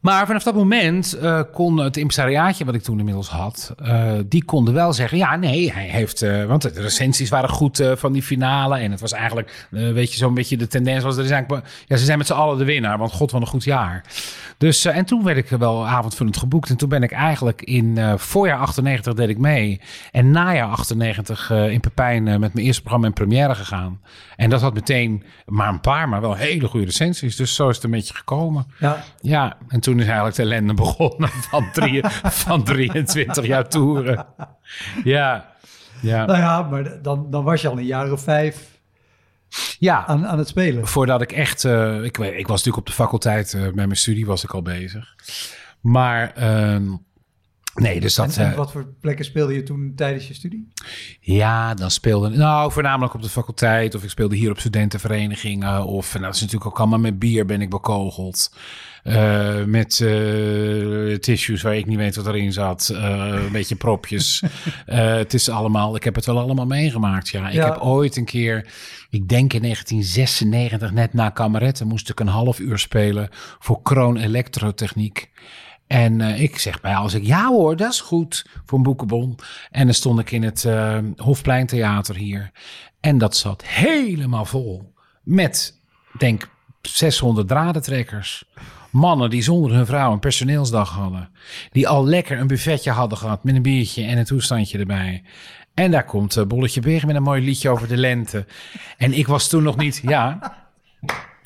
Maar 0.05 0.25
vanaf 0.25 0.43
dat 0.43 0.55
moment 0.55 1.13
eh, 1.13 1.41
kon 1.53 1.77
het 1.77 1.97
impresariaatje 1.97 2.65
wat 2.65 2.75
ik 2.75 2.81
toen 2.81 2.99
inmiddels 2.99 3.29
had, 3.29 3.75
eh, 3.83 4.11
die 4.25 4.43
konden 4.43 4.73
wel 4.73 4.93
zeggen, 4.93 5.17
ja, 5.17 5.35
nee, 5.35 5.71
hij 5.71 5.87
heeft, 5.87 6.21
eh, 6.21 6.45
want 6.45 6.61
de 6.61 6.81
recensies 6.81 7.29
waren 7.29 7.49
goed 7.49 7.83
van 7.95 8.13
die 8.13 8.21
finale 8.21 8.77
en 8.77 8.91
het 8.91 8.99
was 8.99 9.11
eigenlijk, 9.11 9.67
weet 9.69 10.11
je, 10.11 10.17
zo'n 10.17 10.33
beetje 10.33 10.57
de 10.57 10.67
tendens 10.67 11.03
was, 11.03 11.17
er 11.17 11.45
ja, 11.87 11.97
ze 11.97 12.05
zijn 12.05 12.17
met 12.17 12.27
z'n 12.27 12.33
allen 12.33 12.57
de 12.57 12.65
winnaar, 12.65 12.97
want 12.97 13.11
god, 13.11 13.31
wat 13.31 13.41
een 13.41 13.47
goed 13.47 13.63
jaar. 13.63 14.03
Dus, 14.57 14.85
en 14.85 15.05
toen 15.05 15.23
werd 15.23 15.37
ik 15.37 15.49
wel 15.49 15.87
avondvullend 15.87 16.37
geboekt 16.37 16.69
en 16.69 16.77
toen 16.77 16.89
ben 16.89 17.03
ik 17.03 17.11
eigenlijk 17.11 17.61
in 17.61 17.99
voorjaar 18.17 18.59
98 18.59 19.13
deed 19.13 19.29
ik 19.29 19.37
mee 19.37 19.81
en 20.11 20.31
najaar 20.31 20.67
98 20.67 21.51
eh, 21.51 21.71
in 21.71 21.79
Pepijn 21.79 22.23
met 22.23 22.53
mijn 22.53 22.65
eerste 22.65 22.81
programma 22.81 23.07
in 23.07 23.13
première 23.13 23.55
gegaan. 23.55 23.99
En 24.35 24.49
dat 24.49 24.61
had 24.61 24.73
meteen 24.73 25.23
maar 25.45 25.69
een 25.69 25.79
paar, 25.81 26.09
maar 26.09 26.21
wel 26.21 26.33
hele 26.35 26.67
goede 26.67 26.85
recensies, 26.85 27.35
dus 27.35 27.55
zo 27.55 27.69
is 27.69 27.75
het 27.75 27.83
een 27.83 27.91
beetje 27.91 28.13
gekomen. 28.13 28.65
Ja. 28.79 29.03
Ja, 29.21 29.57
en 29.67 29.79
toen 29.79 29.99
is 29.99 30.05
eigenlijk 30.05 30.35
de 30.35 30.41
ellende 30.41 30.73
begonnen 30.83 31.29
van, 31.29 31.71
drie, 31.73 32.01
van 32.23 32.63
23 32.63 33.45
jaar 33.45 33.67
toeren. 33.67 34.25
Ja, 35.03 35.53
ja. 36.01 36.25
Nou 36.25 36.39
ja, 36.39 36.61
maar 36.61 37.01
dan, 37.01 37.31
dan 37.31 37.43
was 37.43 37.61
je 37.61 37.67
al 37.67 37.77
een 37.77 37.85
jaar 37.85 38.11
of 38.11 38.21
vijf 38.21 38.73
ja. 39.79 40.05
aan, 40.05 40.27
aan 40.27 40.37
het 40.37 40.47
spelen. 40.47 40.87
Voordat 40.87 41.21
ik 41.21 41.31
echt... 41.31 41.63
eh, 41.65 42.03
ik, 42.03 42.17
ik 42.17 42.47
was 42.47 42.57
natuurlijk 42.57 42.77
op 42.77 42.85
de 42.85 42.91
faculteit, 42.91 43.53
eh, 43.53 43.61
met 43.61 43.75
mijn 43.75 43.95
studie 43.95 44.25
was 44.25 44.43
ik 44.43 44.53
al 44.53 44.61
bezig. 44.61 45.15
Maar 45.81 46.33
ehm, 46.33 46.93
nee, 47.75 47.99
dus 47.99 48.15
dat... 48.15 48.37
en, 48.37 48.45
en 48.45 48.51
eh, 48.51 48.57
wat 48.57 48.71
voor 48.71 48.87
plekken 49.01 49.25
speelde 49.25 49.53
je 49.53 49.63
toen 49.63 49.93
tijdens 49.95 50.27
je 50.27 50.33
studie? 50.33 50.67
Ja, 51.19 51.73
dan 51.73 51.91
speelde... 51.91 52.29
Nou, 52.29 52.71
voornamelijk 52.71 53.13
op 53.13 53.21
de 53.21 53.29
faculteit. 53.29 53.95
Of 53.95 54.03
ik 54.03 54.09
speelde 54.09 54.35
hier 54.35 54.51
op 54.51 54.59
studentenverenigingen. 54.59 55.85
Of, 55.85 56.15
en 56.15 56.21
dat 56.21 56.35
is 56.35 56.41
natuurlijk 56.41 56.71
ook 56.71 56.79
allemaal 56.79 56.99
met 56.99 57.19
bier 57.19 57.45
ben 57.45 57.61
ik 57.61 57.69
bekogeld. 57.69 58.55
Eh, 59.03 59.63
met 59.63 59.99
eh, 60.01 61.15
tissues 61.15 61.61
waar 61.61 61.75
ik 61.75 61.85
niet 61.85 61.97
weet 61.97 62.15
wat 62.15 62.27
erin 62.27 62.53
zat. 62.53 62.89
Een 62.93 63.51
beetje 63.51 63.75
propjes. 63.75 64.43
Het 64.85 65.33
is 65.33 65.49
allemaal... 65.49 65.95
Ik 65.95 66.03
heb 66.03 66.15
het 66.15 66.25
wel 66.25 66.39
allemaal 66.39 66.65
meegemaakt, 66.65 67.29
ja. 67.29 67.47
Ik 67.47 67.53
Ja. 67.53 67.65
heb 67.65 67.77
ooit 67.81 68.15
een 68.15 68.25
keer... 68.25 68.67
Ik 69.09 69.27
denk 69.29 69.53
in 69.53 69.61
1996, 69.61 70.91
net 70.91 71.13
na 71.13 71.29
Kameretten, 71.29 71.87
moest 71.87 72.09
ik 72.09 72.19
een 72.19 72.27
half 72.27 72.59
uur 72.59 72.79
spelen 72.79 73.29
voor 73.59 73.81
Kroon 73.81 74.17
Elektrotechniek. 74.17 75.29
En 75.87 76.21
eh, 76.21 76.41
ik 76.41 76.57
zeg 76.57 76.81
bij 76.81 76.95
als 76.95 77.13
ik 77.13 77.23
ja 77.23 77.47
hoor, 77.47 77.75
dat 77.75 77.91
is 77.91 78.01
goed 78.01 78.45
voor 78.65 78.77
een 78.77 78.83
boekenbon. 78.83 79.39
En 79.71 79.85
dan 79.85 79.93
stond 79.93 80.19
ik 80.19 80.31
in 80.31 80.43
het 80.43 80.65
eh, 80.65 80.97
Hofpleintheater 81.15 82.15
hier. 82.15 82.51
En 82.99 83.17
dat 83.17 83.35
zat 83.35 83.65
helemaal 83.65 84.45
vol 84.45 84.93
met, 85.23 85.79
denk 86.17 86.49
600 86.81 87.47
dradentrekkers. 87.47 88.43
Mannen 88.91 89.29
die 89.29 89.41
zonder 89.41 89.71
hun 89.71 89.85
vrouw 89.85 90.11
een 90.11 90.19
personeelsdag 90.19 90.89
hadden. 90.89 91.29
Die 91.71 91.87
al 91.87 92.05
lekker 92.05 92.39
een 92.39 92.47
buffetje 92.47 92.91
hadden 92.91 93.17
gehad 93.17 93.43
met 93.43 93.55
een 93.55 93.61
biertje 93.61 94.03
en 94.03 94.17
een 94.17 94.25
toestandje 94.25 94.77
erbij. 94.77 95.23
En 95.73 95.91
daar 95.91 96.05
komt 96.05 96.37
eh, 96.37 96.45
Bolletje 96.45 96.81
Berg 96.81 97.05
met 97.05 97.15
een 97.15 97.23
mooi 97.23 97.41
liedje 97.41 97.69
over 97.69 97.87
de 97.87 97.97
lente. 97.97 98.45
En 98.97 99.13
ik 99.13 99.27
was 99.27 99.49
toen 99.49 99.63
nog 99.63 99.77
niet, 99.77 100.01
ja, 100.03 100.55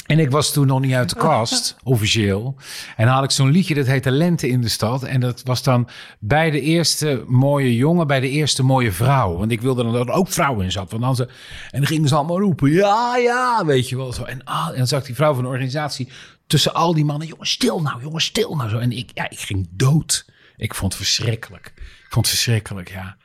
en 0.10 0.20
ik 0.20 0.32
was 0.32 0.51
toen 0.51 0.68
nog 0.68 0.80
niet 0.80 0.94
uit 0.94 1.10
de 1.10 1.16
kast, 1.16 1.75
officieel. 1.84 2.56
En 2.96 3.06
dan 3.06 3.16
had 3.16 3.24
ik 3.24 3.32
zo'n 3.32 3.51
liedje, 3.51 3.75
dat 3.75 3.86
heette 3.86 4.12
Lente 4.12 4.48
in 4.48 4.62
de 4.62 4.70
Stad. 4.70 5.04
En 5.04 5.20
dat 5.20 5.42
was 5.44 5.63
dan 5.63 5.88
bij 6.20 6.51
de 6.51 6.62
eerste 6.62 7.24
mooie 7.28 7.75
jongen, 7.75 8.08
bij 8.08 8.20
de 8.20 8.30
eerste 8.30 8.63
mooie 8.63 8.92
vrouw. 8.92 9.38
Want 9.38 9.51
ik 9.51 9.62
wilde 9.62 9.84
dan 9.84 9.94
dat 9.94 10.08
er 10.08 10.13
ook 10.13 10.28
vrouwen 10.28 10.66
in 10.66 10.72
zat. 10.72 10.92
Want 10.92 11.04
dan 11.04 11.16
ze, 11.16 11.24
en 11.72 11.80
dan 11.80 11.86
gingen 11.86 12.08
ze 12.08 12.16
allemaal 12.16 12.39
roepen, 12.39 12.72
ja, 12.72 13.18
ja, 13.18 13.66
weet 13.66 13.89
je 13.89 13.98
wel. 13.98 14.13
Zo. 14.13 14.24
En, 14.24 14.44
ah, 14.44 14.68
en 14.68 14.78
dan 14.78 14.88
zag 14.88 15.00
ik 15.00 15.06
die 15.06 15.16
vrouw 15.16 15.34
van 15.34 15.44
de 15.44 15.50
organisatie 15.50 16.10
tussen 16.48 16.74
al 16.74 16.94
die 16.94 17.06
mannen. 17.06 17.28
Jongens, 17.28 17.51
stil 17.51 17.82
nou, 17.82 18.01
jongens, 18.01 18.25
stil 18.25 18.56
nou. 18.56 18.70
Zo. 18.70 18.78
En 18.78 18.92
ik, 18.92 19.12
ja, 19.13 19.30
ik 19.30 19.39
ging 19.39 19.68
dood. 19.72 20.25
Ik 20.58 20.75
vond 20.75 20.94
het 20.94 21.01
verschrikkelijk. 21.01 21.74
Ik 21.75 22.10
vond 22.10 22.25
het 22.25 22.36
verschrikkelijk, 22.36 22.89
ja. 22.92 23.18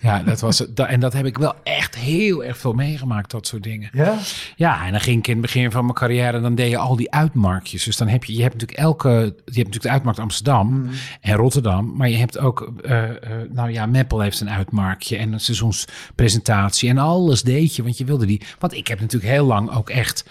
Ja, 0.00 0.22
dat 0.22 0.40
was 0.40 0.58
het. 0.58 0.80
En 0.80 1.00
dat 1.00 1.12
heb 1.12 1.26
ik 1.26 1.38
wel 1.38 1.54
echt 1.62 1.96
heel 1.96 2.44
erg 2.44 2.58
veel 2.58 2.72
meegemaakt, 2.72 3.30
dat 3.30 3.46
soort 3.46 3.62
dingen. 3.62 3.90
Ja? 3.92 4.18
Ja, 4.56 4.84
en 4.84 4.90
dan 4.90 5.00
ging 5.00 5.18
ik 5.18 5.26
in 5.26 5.32
het 5.32 5.42
begin 5.42 5.70
van 5.70 5.82
mijn 5.82 5.96
carrière, 5.96 6.40
dan 6.40 6.54
deed 6.54 6.70
je 6.70 6.78
al 6.78 6.96
die 6.96 7.10
uitmarktjes. 7.10 7.84
Dus 7.84 7.96
dan 7.96 8.08
heb 8.08 8.24
je, 8.24 8.34
je 8.34 8.42
hebt 8.42 8.52
natuurlijk 8.52 8.80
elke, 8.80 9.08
je 9.08 9.32
hebt 9.34 9.44
natuurlijk 9.44 9.82
de 9.82 9.90
uitmarkt 9.90 10.18
Amsterdam 10.18 10.88
en 11.20 11.34
Rotterdam, 11.34 11.96
maar 11.96 12.08
je 12.08 12.16
hebt 12.16 12.38
ook, 12.38 12.72
eh, 12.84 13.08
eh, 13.08 13.16
nou 13.50 13.70
ja, 13.70 13.86
Meppel 13.86 14.20
heeft 14.20 14.40
een 14.40 14.50
uitmarktje 14.50 15.16
en 15.16 15.32
een 15.32 15.40
seizoenspresentatie 15.40 16.88
en 16.88 16.98
alles 16.98 17.42
deed 17.42 17.76
je, 17.76 17.82
want 17.82 17.98
je 17.98 18.04
wilde 18.04 18.26
die. 18.26 18.42
Want 18.58 18.74
ik 18.74 18.88
heb 18.88 19.00
natuurlijk 19.00 19.32
heel 19.32 19.46
lang 19.46 19.70
ook 19.70 19.90
echt, 19.90 20.24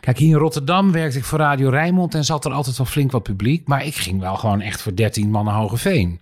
kijk 0.00 0.18
hier 0.18 0.28
in 0.28 0.34
Rotterdam 0.34 0.92
werkte 0.92 1.18
ik 1.18 1.24
voor 1.24 1.38
Radio 1.38 1.68
Rijnmond 1.68 2.14
en 2.14 2.24
zat 2.24 2.44
er 2.44 2.52
altijd 2.52 2.76
wel 2.76 2.86
flink 2.86 3.10
wat 3.10 3.22
publiek, 3.22 3.66
maar 3.66 3.86
ik 3.86 3.94
ging 3.94 4.20
wel 4.20 4.36
gewoon 4.36 4.60
echt 4.60 4.82
voor 4.82 4.96
13 4.96 5.30
mannen 5.30 5.54
Hogeveen. 5.54 6.20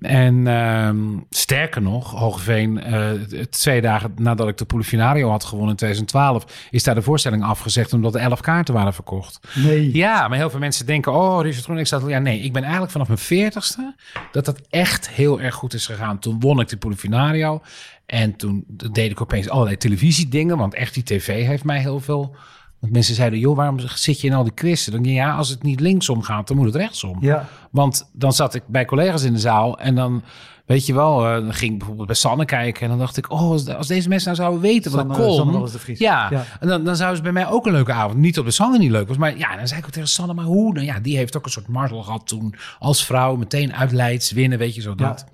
En 0.00 0.46
ehm, 0.46 1.18
sterker 1.30 1.82
nog, 1.82 2.10
Hogeveen, 2.10 2.82
eh, 2.82 3.10
twee 3.50 3.80
dagen 3.80 4.12
nadat 4.16 4.48
ik 4.48 4.56
de 4.56 4.64
Polifinario 4.64 5.30
had 5.30 5.44
gewonnen 5.44 5.70
in 5.70 5.76
2012, 5.76 6.68
is 6.70 6.82
daar 6.82 6.94
de 6.94 7.02
voorstelling 7.02 7.44
afgezegd 7.44 7.92
omdat 7.92 8.14
er 8.14 8.20
elf 8.20 8.40
kaarten 8.40 8.74
waren 8.74 8.94
verkocht. 8.94 9.40
Nee. 9.54 9.96
Ja, 9.96 10.28
maar 10.28 10.38
heel 10.38 10.50
veel 10.50 10.58
mensen 10.58 10.86
denken, 10.86 11.12
oh, 11.12 11.42
Richard 11.42 11.64
Groen, 11.64 11.78
ik 11.78 11.86
zat, 11.86 12.02
ja, 12.06 12.18
nee, 12.18 12.40
ik 12.40 12.52
ben 12.52 12.62
eigenlijk 12.62 12.92
vanaf 12.92 13.06
mijn 13.06 13.18
veertigste 13.18 13.94
dat 14.32 14.44
dat 14.44 14.60
echt 14.70 15.10
heel 15.10 15.40
erg 15.40 15.54
goed 15.54 15.74
is 15.74 15.86
gegaan. 15.86 16.18
Toen 16.18 16.40
won 16.40 16.60
ik 16.60 16.68
de 16.68 16.76
Polifinario 16.76 17.62
en 18.06 18.36
toen 18.36 18.64
deed 18.92 19.10
ik 19.10 19.20
opeens 19.20 19.48
allerlei 19.48 19.76
televisiedingen, 19.76 20.56
want 20.56 20.74
echt 20.74 20.94
die 20.94 21.02
tv 21.02 21.46
heeft 21.46 21.64
mij 21.64 21.80
heel 21.80 22.00
veel 22.00 22.36
Want 22.84 22.96
mensen 22.96 23.14
zeiden, 23.14 23.38
joh, 23.38 23.56
waarom 23.56 23.78
zit 23.94 24.20
je 24.20 24.26
in 24.26 24.34
al 24.34 24.42
die 24.42 24.52
quizzen? 24.52 24.92
Dan 24.92 25.02
denk 25.02 25.14
je, 25.14 25.20
ja, 25.20 25.34
als 25.36 25.48
het 25.48 25.62
niet 25.62 25.80
linksom 25.80 26.22
gaat, 26.22 26.48
dan 26.48 26.56
moet 26.56 26.66
het 26.66 26.74
rechtsom. 26.74 27.16
Ja. 27.20 27.48
Want 27.70 28.10
dan 28.12 28.32
zat 28.32 28.54
ik 28.54 28.62
bij 28.66 28.84
collega's 28.84 29.22
in 29.22 29.32
de 29.32 29.38
zaal 29.38 29.78
en 29.78 29.94
dan, 29.94 30.22
weet 30.66 30.86
je 30.86 30.94
wel, 30.94 31.26
eh, 31.26 31.32
dan 31.32 31.54
ging 31.54 31.72
ik 31.72 31.78
bijvoorbeeld 31.78 32.06
bij 32.06 32.16
Sanne 32.16 32.44
kijken 32.44 32.82
en 32.82 32.88
dan 32.88 32.98
dacht 32.98 33.16
ik, 33.16 33.30
oh, 33.30 33.50
als, 33.76 33.86
deze 33.86 34.08
mensen 34.08 34.24
nou 34.32 34.42
zouden 34.42 34.60
weten 34.60 34.90
wat 34.90 35.00
Sanne- 35.00 35.14
ik 35.16 35.20
kon. 35.28 35.36
Sanne 35.36 35.58
was 35.58 35.72
de 35.72 35.78
Vries. 35.78 35.98
Ja, 35.98 36.28
Ja. 36.30 36.44
en 36.60 36.68
dan, 36.68 36.84
dan 36.84 36.96
zou 36.96 37.16
ze 37.16 37.22
bij 37.22 37.32
mij 37.32 37.48
ook 37.48 37.66
een 37.66 37.72
leuke 37.72 37.92
avond. 37.92 38.18
Niet 38.18 38.38
op 38.38 38.44
de 38.44 38.50
Sanne 38.50 38.78
niet 38.78 38.90
leuk 38.90 39.08
was, 39.08 39.16
maar 39.16 39.38
ja, 39.38 39.56
dan 39.56 39.68
zei 39.68 39.80
ik 39.80 39.86
ook 39.86 39.92
tegen 39.92 40.08
Sanne, 40.08 40.34
maar 40.34 40.44
hoe? 40.44 40.72
Nou 40.72 40.86
ja, 40.86 41.00
die 41.00 41.16
heeft 41.16 41.36
ook 41.36 41.44
een 41.44 41.50
soort 41.50 41.68
martel 41.68 42.02
gehad 42.02 42.26
toen 42.26 42.54
als 42.78 43.04
vrouw, 43.04 43.36
meteen 43.36 43.74
uit 43.74 43.92
Leids 43.92 44.32
winnen, 44.32 44.58
weet 44.58 44.74
je 44.74 44.80
zo 44.80 44.94
dat. 44.94 45.24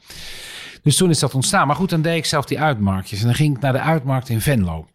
Dus 0.82 0.96
toen 0.96 1.10
is 1.10 1.18
dat 1.18 1.34
ontstaan. 1.34 1.66
Maar 1.66 1.76
goed, 1.76 1.90
dan 1.90 2.02
deed 2.02 2.16
ik 2.16 2.24
zelf 2.24 2.44
die 2.44 2.60
uitmarktjes 2.60 3.20
en 3.20 3.26
dan 3.26 3.34
ging 3.34 3.56
ik 3.56 3.62
naar 3.62 3.72
de 3.72 3.80
uitmarkt 3.80 4.28
in 4.28 4.40
Venlo. 4.40 4.86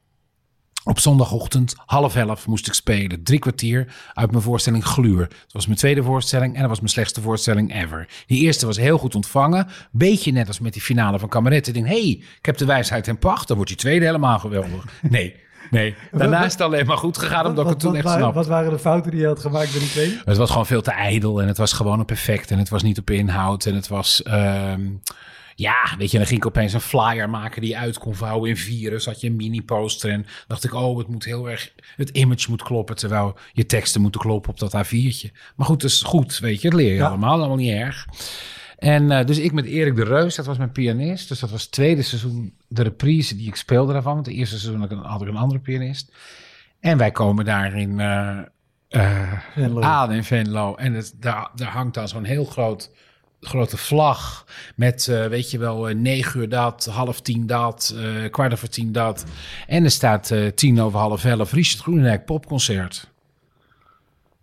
Op 0.87 0.99
zondagochtend, 0.99 1.75
half 1.85 2.15
elf, 2.15 2.47
moest 2.47 2.67
ik 2.67 2.73
spelen. 2.73 3.23
Drie 3.23 3.39
kwartier 3.39 3.93
uit 4.13 4.31
mijn 4.31 4.43
voorstelling 4.43 4.85
Gluur. 4.85 5.21
Het 5.21 5.53
was 5.53 5.65
mijn 5.65 5.77
tweede 5.77 6.03
voorstelling 6.03 6.53
en 6.53 6.59
dat 6.59 6.69
was 6.69 6.79
mijn 6.79 6.91
slechtste 6.91 7.21
voorstelling 7.21 7.75
ever. 7.75 8.07
Die 8.27 8.41
eerste 8.41 8.65
was 8.65 8.77
heel 8.77 8.97
goed 8.97 9.15
ontvangen. 9.15 9.67
Beetje 9.91 10.31
net 10.31 10.47
als 10.47 10.59
met 10.59 10.73
die 10.73 10.81
finale 10.81 11.19
van 11.19 11.29
Kameretten. 11.29 11.73
Ik 11.73 11.79
denk, 11.79 11.93
hé, 11.93 12.01
hey, 12.01 12.23
ik 12.37 12.45
heb 12.45 12.57
de 12.57 12.65
wijsheid 12.65 13.07
en 13.07 13.17
pacht. 13.17 13.47
Dan 13.47 13.55
wordt 13.55 13.71
die 13.71 13.81
tweede 13.81 14.05
helemaal 14.05 14.39
geweldig. 14.39 14.85
Nee, 15.01 15.35
nee. 15.71 15.95
Daarna 16.11 16.45
is 16.45 16.51
het 16.51 16.61
alleen 16.61 16.85
maar 16.85 16.97
goed 16.97 17.17
gegaan 17.17 17.45
omdat 17.45 17.65
ik 17.65 17.69
het 17.69 17.79
toen 17.79 17.91
wat, 17.91 18.03
echt 18.03 18.13
snap. 18.13 18.33
wat 18.33 18.47
waren 18.47 18.71
de 18.71 18.79
fouten 18.79 19.11
die 19.11 19.19
je 19.19 19.27
had 19.27 19.39
gemaakt 19.39 19.71
bij 19.71 19.79
die 19.79 19.89
tweede? 19.89 20.21
Het 20.25 20.37
was 20.37 20.49
gewoon 20.49 20.65
veel 20.65 20.81
te 20.81 20.91
ijdel 20.91 21.41
en 21.41 21.47
het 21.47 21.57
was 21.57 21.73
gewoon 21.73 21.99
een 21.99 22.05
perfect 22.05 22.51
en 22.51 22.57
het 22.57 22.69
was 22.69 22.83
niet 22.83 22.99
op 22.99 23.09
inhoud 23.09 23.65
en 23.65 23.75
het 23.75 23.87
was... 23.87 24.23
ehm, 24.23 24.81
ja, 25.55 25.95
weet 25.97 26.11
je, 26.11 26.17
dan 26.17 26.27
ging 26.27 26.39
ik 26.39 26.45
opeens 26.45 26.73
een 26.73 26.81
flyer 26.81 27.29
maken 27.29 27.61
die 27.61 27.69
je 27.69 27.77
uit 27.77 27.97
kon 27.97 28.15
vouwen 28.15 28.49
in 28.49 28.57
virus. 28.57 29.05
Had 29.05 29.21
je 29.21 29.27
een 29.27 29.35
mini-poster 29.35 30.11
en 30.11 30.25
dacht 30.47 30.63
ik, 30.63 30.73
oh, 30.73 30.97
het 30.97 31.07
moet 31.07 31.25
heel 31.25 31.49
erg... 31.49 31.73
Het 31.95 32.09
image 32.09 32.49
moet 32.49 32.63
kloppen, 32.63 32.95
terwijl 32.95 33.37
je 33.53 33.65
teksten 33.65 34.01
moeten 34.01 34.21
kloppen 34.21 34.51
op 34.51 34.59
dat 34.59 34.85
A4'tje. 34.85 35.31
Maar 35.55 35.65
goed, 35.65 35.81
dat 35.81 35.89
is 35.89 36.01
goed, 36.01 36.39
weet 36.39 36.61
je, 36.61 36.69
dat 36.69 36.79
leer 36.79 36.91
je 36.91 36.95
Ja. 36.97 37.07
allemaal, 37.07 37.37
allemaal 37.37 37.55
niet 37.55 37.71
erg. 37.71 38.05
En 38.77 39.11
eh, 39.11 39.25
dus 39.25 39.37
ik 39.37 39.51
met 39.51 39.65
Erik 39.65 39.95
de 39.95 40.03
Reus, 40.03 40.35
dat 40.35 40.45
was 40.45 40.57
mijn 40.57 40.71
pianist. 40.71 41.27
Dus 41.27 41.39
dat 41.39 41.49
was 41.49 41.61
het 41.61 41.71
tweede 41.71 42.01
seizoen 42.01 42.53
de 42.67 42.83
reprise 42.83 43.35
die 43.35 43.47
ik 43.47 43.55
speelde 43.55 43.93
daarvan. 43.93 44.13
Want 44.13 44.25
het 44.25 44.35
eerste 44.35 44.59
seizoen 44.59 44.81
had 44.81 44.91
ik 44.91 44.97
een, 44.97 45.35
andere 45.35 45.59
pianist. 45.59 46.13
En 46.79 46.97
wij 46.97 47.11
komen 47.11 47.45
daarin 47.45 47.99
eh 47.99 48.39
eh, 48.95 49.31
Venlo. 49.53 49.81
aan 49.81 50.11
in 50.11 50.23
Venlo. 50.23 50.75
En 50.75 50.93
het, 50.93 51.13
daar, 51.19 51.49
daar 51.55 51.71
hangt 51.71 51.93
dan 51.93 52.07
zo'n 52.07 52.23
heel 52.23 52.45
groot, 52.45 52.91
grote 53.41 53.77
vlag. 53.77 54.45
Met, 54.75 55.07
eh, 55.07 55.25
weet 55.25 55.51
je 55.51 55.57
wel, 55.57 55.89
eh, 55.89 55.95
negen 55.95 56.39
uur 56.39 56.49
dat, 56.49 56.85
half 56.85 57.21
tien 57.21 57.47
dat, 57.47 57.95
eh 57.97 58.31
kwart 58.31 58.53
over 58.53 58.69
tien 58.69 58.91
dat. 58.91 59.23
En 59.67 59.83
er 59.83 59.91
staat 59.91 60.31
tien 60.55 60.81
over 60.81 60.99
half 60.99 61.25
elf 61.25 61.51
Richard 61.51 61.81
Groenendijk 61.81 62.25
popconcert. 62.25 63.13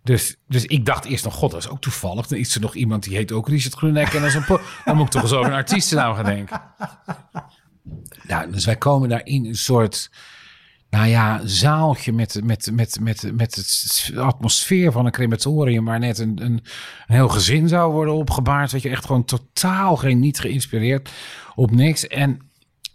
Dus, 0.03 0.35
dus 0.47 0.65
ik 0.65 0.85
dacht 0.85 1.05
eerst 1.05 1.23
nog, 1.23 1.33
god, 1.33 1.51
dat 1.51 1.59
is 1.59 1.69
ook 1.69 1.81
toevallig. 1.81 2.27
Dan 2.27 2.39
is 2.39 2.55
er 2.55 2.61
nog 2.61 2.75
iemand 2.75 3.03
die 3.03 3.15
heet 3.15 3.31
ook 3.31 3.47
Richard 3.47 3.73
Groenendijk. 3.73 4.13
En 4.13 4.21
dan, 4.21 4.59
dan 4.85 4.95
moet 4.95 5.05
ik 5.05 5.11
toch 5.11 5.21
eens 5.21 5.31
over 5.31 5.53
een 5.53 6.15
gaan 6.15 6.25
denken. 6.25 6.61
Nou, 8.27 8.51
dus 8.51 8.65
wij 8.65 8.75
komen 8.75 9.09
daar 9.09 9.25
in 9.25 9.45
een 9.45 9.55
soort, 9.55 10.11
nou 10.93 11.07
ja, 11.07 11.41
zaaltje 11.43 12.11
met, 12.11 12.41
met, 12.43 12.69
met, 12.73 12.99
met, 13.01 13.31
met 13.33 13.55
het 13.55 14.11
atmosfeer 14.17 14.91
van 14.91 15.05
een 15.05 15.11
crematorium... 15.11 15.85
waar 15.85 15.99
net 15.99 16.17
een, 16.17 16.43
een, 16.43 16.63
heel 17.05 17.29
gezin 17.29 17.67
zou 17.67 17.91
worden 17.91 18.13
opgebaard. 18.13 18.71
Weet 18.71 18.81
je, 18.81 18.89
echt 18.89 19.05
gewoon 19.05 19.25
totaal 19.25 19.95
geen, 19.95 20.19
niet 20.19 20.39
geïnspireerd 20.39 21.09
op 21.55 21.71
niks. 21.71 22.07
En 22.07 22.39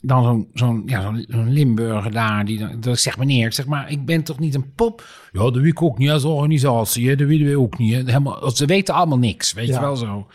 dan 0.00 0.24
zo'n 0.24 0.48
zo'n 0.54 0.82
ja, 0.86 1.02
zo'n 1.02 1.24
zo'n 1.28 1.52
Limburger 1.52 2.12
daar, 2.12 2.44
die 2.44 2.58
dan, 2.58 2.80
dat 2.80 2.94
ik 2.94 3.00
zeg 3.00 3.18
meneer, 3.18 3.46
ik 3.46 3.52
zeg 3.52 3.66
maar, 3.66 3.90
ik 3.90 4.04
ben 4.04 4.22
toch 4.22 4.38
niet 4.38 4.54
een 4.54 4.72
pop? 4.74 5.04
Ja, 5.32 5.40
dat 5.40 5.54
weet 5.56 5.64
ik 5.64 5.82
ook 5.82 5.98
niet 5.98 6.10
als 6.10 6.24
organisatie, 6.24 7.08
hè, 7.08 7.16
dat 7.16 7.26
weten 7.26 7.46
we 7.46 7.58
ook 7.58 7.78
niet. 7.78 7.92
Hè. 7.94 7.98
Helemaal, 7.98 8.50
ze 8.50 8.66
weten 8.66 8.94
allemaal 8.94 9.18
niks, 9.18 9.52
weet 9.52 9.66
Ja. 9.66 9.74
je 9.74 9.80
wel 9.80 9.96
zo. 9.96 10.26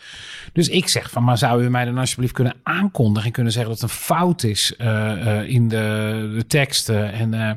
Dus 0.52 0.68
ik 0.68 0.88
zeg 0.88 1.10
van, 1.10 1.24
maar 1.24 1.38
zou 1.38 1.64
u 1.64 1.70
mij 1.70 1.84
dan 1.84 1.98
alsjeblieft 1.98 2.32
kunnen 2.32 2.54
aankondigen 2.62 3.26
en 3.26 3.32
kunnen 3.32 3.52
zeggen 3.52 3.70
dat 3.72 3.80
het 3.80 3.90
een 3.90 3.96
fout 3.96 4.42
is 4.42 4.76
eh, 4.76 5.38
eh, 5.38 5.48
in 5.48 5.68
de, 5.68 6.32
de 6.36 6.46
teksten 6.46 7.12
en 7.12 7.34
eh, 7.34 7.50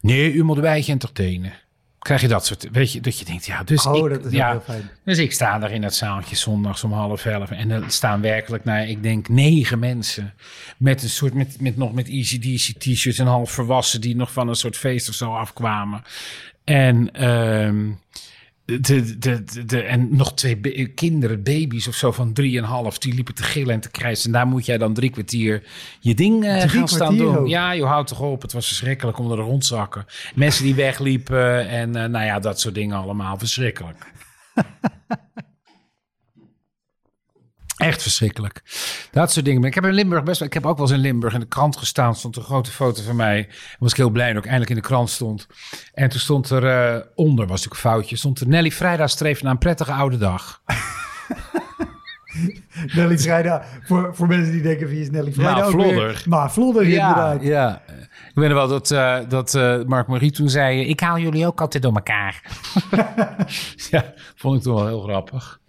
nee, 0.00 0.32
u 0.32 0.42
moet 0.44 0.58
wij 0.58 0.84
entertainen. 0.88 1.52
Krijg 2.06 2.20
je 2.20 2.28
dat 2.28 2.46
soort, 2.46 2.68
weet 2.72 2.92
je, 2.92 3.00
dat 3.00 3.18
je 3.18 3.24
denkt, 3.24 3.46
ja, 3.46 3.62
dus 3.62 3.86
Oh, 3.86 3.96
ik, 3.96 4.10
dat 4.10 4.24
is 4.24 4.32
ja, 4.32 4.46
ook 4.46 4.52
heel 4.66 4.74
fijn. 4.74 4.90
dus 5.04 5.18
ik 5.18 5.32
sta 5.32 5.58
daar 5.58 5.72
in 5.72 5.80
dat 5.80 5.94
zaaltje 5.94 6.36
zondags 6.36 6.84
om 6.84 6.92
half 6.92 7.24
elf. 7.24 7.50
En 7.50 7.70
er 7.70 7.84
staan 7.86 8.20
werkelijk, 8.20 8.64
nou, 8.64 8.86
ik 8.86 9.02
denk 9.02 9.28
negen 9.28 9.78
mensen. 9.78 10.34
Met 10.76 11.02
een 11.02 11.08
soort, 11.08 11.34
met, 11.34 11.60
met 11.60 11.76
nog 11.76 11.92
met 11.92 12.08
EasyDC 12.08 12.78
t-shirts 12.78 13.18
en 13.18 13.26
half 13.26 13.50
volwassen. 13.50 14.00
Die 14.00 14.16
nog 14.16 14.32
van 14.32 14.48
een 14.48 14.54
soort 14.54 14.76
feest 14.76 15.08
of 15.08 15.14
zo 15.14 15.34
afkwamen. 15.34 16.02
En, 16.64 17.12
ehm, 17.12 17.90
de, 18.66 18.80
de, 18.80 19.18
de, 19.44 19.64
de- 19.66 19.82
en 19.82 20.16
nog 20.16 20.34
twee 20.34 20.86
kinderen, 20.94 21.42
baby's 21.42 21.86
of 21.86 21.94
zo 21.94 22.12
van 22.12 22.32
drieënhalf. 22.32 22.98
Die 22.98 23.14
liepen 23.14 23.34
te 23.34 23.42
gillen 23.42 23.74
en 23.74 23.80
te 23.80 23.90
krijsen. 23.90 24.26
En 24.26 24.32
daar 24.32 24.46
moet 24.46 24.66
jij 24.66 24.78
dan 24.78 24.94
drie 24.94 25.10
kwartier 25.10 25.62
je 26.00 26.14
ding 26.14 26.44
Drie 26.44 26.68
gaan 26.68 26.88
staan 26.88 27.16
doen. 27.16 27.36
ook? 27.36 27.46
Ja, 27.48 27.70
je 27.72 27.84
houdt 27.84 28.08
toch 28.08 28.20
op. 28.20 28.42
Het 28.42 28.52
was 28.52 28.66
verschrikkelijk 28.66 29.18
onder 29.18 29.36
de 29.36 29.42
rondzakken. 29.42 30.04
Mensen 30.34 30.64
die 30.64 30.74
wegliepen 30.74 31.68
en 31.68 31.96
eh, 31.96 32.08
nou 32.08 32.24
ja, 32.24 32.38
dat 32.38 32.60
soort 32.60 32.74
dingen 32.74 32.96
allemaal. 32.96 33.38
Verschrikkelijk. 33.38 34.06
Echt 37.76 38.02
verschrikkelijk. 38.02 38.62
Dat 39.10 39.32
soort 39.32 39.44
dingen. 39.44 39.64
Ik 39.64 39.74
heb 39.74 39.84
in 39.84 39.92
Limburg 39.92 40.22
best 40.22 40.38
wel. 40.38 40.48
Ik 40.48 40.54
heb 40.54 40.66
ook 40.66 40.76
wel 40.76 40.86
eens 40.86 40.96
in 40.96 41.02
Limburg 41.02 41.34
in 41.34 41.40
de 41.40 41.46
krant 41.46 41.76
gestaan. 41.76 42.14
Stond 42.14 42.36
een 42.36 42.42
grote 42.42 42.70
foto 42.70 43.02
van 43.02 43.16
mij. 43.16 43.48
Was 43.78 43.90
ik 43.90 43.96
heel 43.96 44.10
blij 44.10 44.28
dat 44.28 44.36
ik 44.36 44.42
eindelijk 44.44 44.70
in 44.70 44.76
de 44.76 44.82
krant 44.82 45.10
stond. 45.10 45.46
En 45.94 46.08
toen 46.08 46.20
stond 46.20 46.50
er 46.50 46.66
eh, 46.66 47.00
onder, 47.14 47.46
was 47.46 47.64
natuurlijk 47.64 47.84
een 47.84 47.90
foutje. 47.90 48.16
Stond 48.16 48.40
er 48.40 48.48
Nelly 48.48 48.70
Vrijdag 48.70 49.10
streeft 49.10 49.42
naar 49.42 49.52
een 49.52 49.58
prettige 49.58 49.92
oude 49.92 50.16
dag. 50.16 50.62
Nelly 52.94 53.18
Vrijdag. 53.18 53.64
Voor, 53.82 54.10
voor 54.14 54.26
mensen 54.26 54.52
die 54.52 54.62
denken, 54.62 54.88
wie 54.88 55.00
is 55.00 55.10
Nelly 55.10 55.32
Vrijdag? 55.32 55.56
Maar? 55.56 55.70
Vlodder. 55.70 56.22
Maar 56.28 56.52
Vlodder, 56.52 56.82
inderdaad. 56.82 57.42
ja. 57.42 57.82
Ik 58.06 58.32
weet 58.34 58.48
nog 58.48 58.58
wel 58.58 58.68
dat, 58.68 58.90
eh, 58.90 59.18
dat 59.28 59.54
eh, 59.54 59.82
Mark 59.86 60.06
Marie 60.06 60.30
toen 60.30 60.48
zei... 60.48 60.80
Ik 60.80 61.00
haal 61.00 61.18
jullie 61.18 61.46
ook 61.46 61.60
altijd 61.60 61.82
door 61.82 61.94
elkaar. 61.94 62.42
ja, 63.90 64.12
vond 64.36 64.56
ik 64.56 64.62
toen 64.62 64.74
wel 64.74 64.86
heel 64.86 65.00
grappig. 65.00 65.60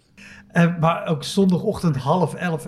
En, 0.58 0.76
maar 0.80 1.06
ook 1.06 1.24
zondagochtend 1.24 1.96
half 1.96 2.34
elf. 2.34 2.66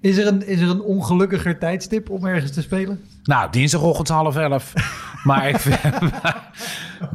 Is 0.00 0.16
er, 0.16 0.26
een, 0.26 0.46
is 0.46 0.60
er 0.60 0.68
een 0.70 0.80
ongelukkiger 0.82 1.58
tijdstip 1.58 2.10
om 2.10 2.24
ergens 2.26 2.52
te 2.52 2.62
spelen? 2.62 3.00
Nou, 3.22 3.50
dinsdagochtend 3.50 4.08
half 4.08 4.36
elf. 4.36 4.72
maar 5.24 5.48
ik 5.48 5.56
vind... 5.58 5.76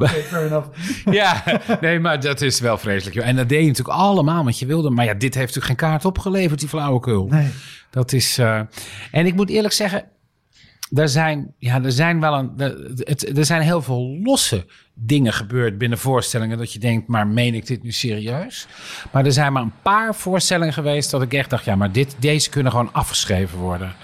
Fair 0.08 0.46
enough. 0.46 0.68
Ja, 1.20 1.42
nee, 1.80 2.00
maar 2.00 2.20
dat 2.20 2.40
is 2.40 2.60
wel 2.60 2.78
vreselijk. 2.78 3.16
joh. 3.16 3.26
En 3.26 3.36
dat 3.36 3.48
deed 3.48 3.60
je 3.60 3.66
natuurlijk 3.66 3.98
allemaal, 3.98 4.44
want 4.44 4.58
je 4.58 4.66
wilde. 4.66 4.90
Maar 4.90 5.04
ja, 5.04 5.14
dit 5.14 5.34
heeft 5.34 5.54
natuurlijk 5.54 5.66
geen 5.80 5.90
kaart 5.90 6.04
opgeleverd, 6.04 6.60
die 6.60 6.68
flauwekul. 6.68 7.26
Nee. 7.26 7.48
Dat 7.90 8.12
is. 8.12 8.38
eh, 8.38 8.60
En 9.10 9.26
ik 9.26 9.34
moet 9.34 9.50
eerlijk 9.50 9.74
zeggen, 9.74 10.04
er 10.94 11.08
zijn, 11.08 11.54
ja, 11.58 11.82
er 11.82 11.92
zijn 11.92 12.20
wel 12.20 12.34
een. 12.34 12.52
Er, 13.34 13.44
zijn 13.44 13.62
heel 13.62 13.82
veel 13.82 14.18
losse 14.22 14.66
dingen 14.94 15.32
gebeurd 15.32 15.78
binnen 15.78 15.98
voorstellingen. 15.98 16.58
Dat 16.58 16.72
je 16.72 16.78
denkt, 16.78 17.08
maar 17.08 17.26
meen 17.26 17.54
ik 17.54 17.66
dit 17.66 17.82
nu 17.82 17.92
serieus? 17.92 18.66
Maar 19.12 19.24
er 19.24 19.32
zijn 19.32 19.52
maar 19.52 19.62
een 19.62 19.82
paar 19.82 20.14
voorstellingen 20.14 20.72
geweest 20.72 21.10
dat 21.10 21.22
ik 21.22 21.34
echt 21.34 21.50
dacht, 21.50 21.64
ja, 21.64 21.76
maar 21.76 21.92
dit, 21.92 22.16
deze 22.18 22.50
kunnen 22.50 22.72
gewoon 22.72 22.92
afgeschreven 22.92 23.58
worden. 23.58 23.94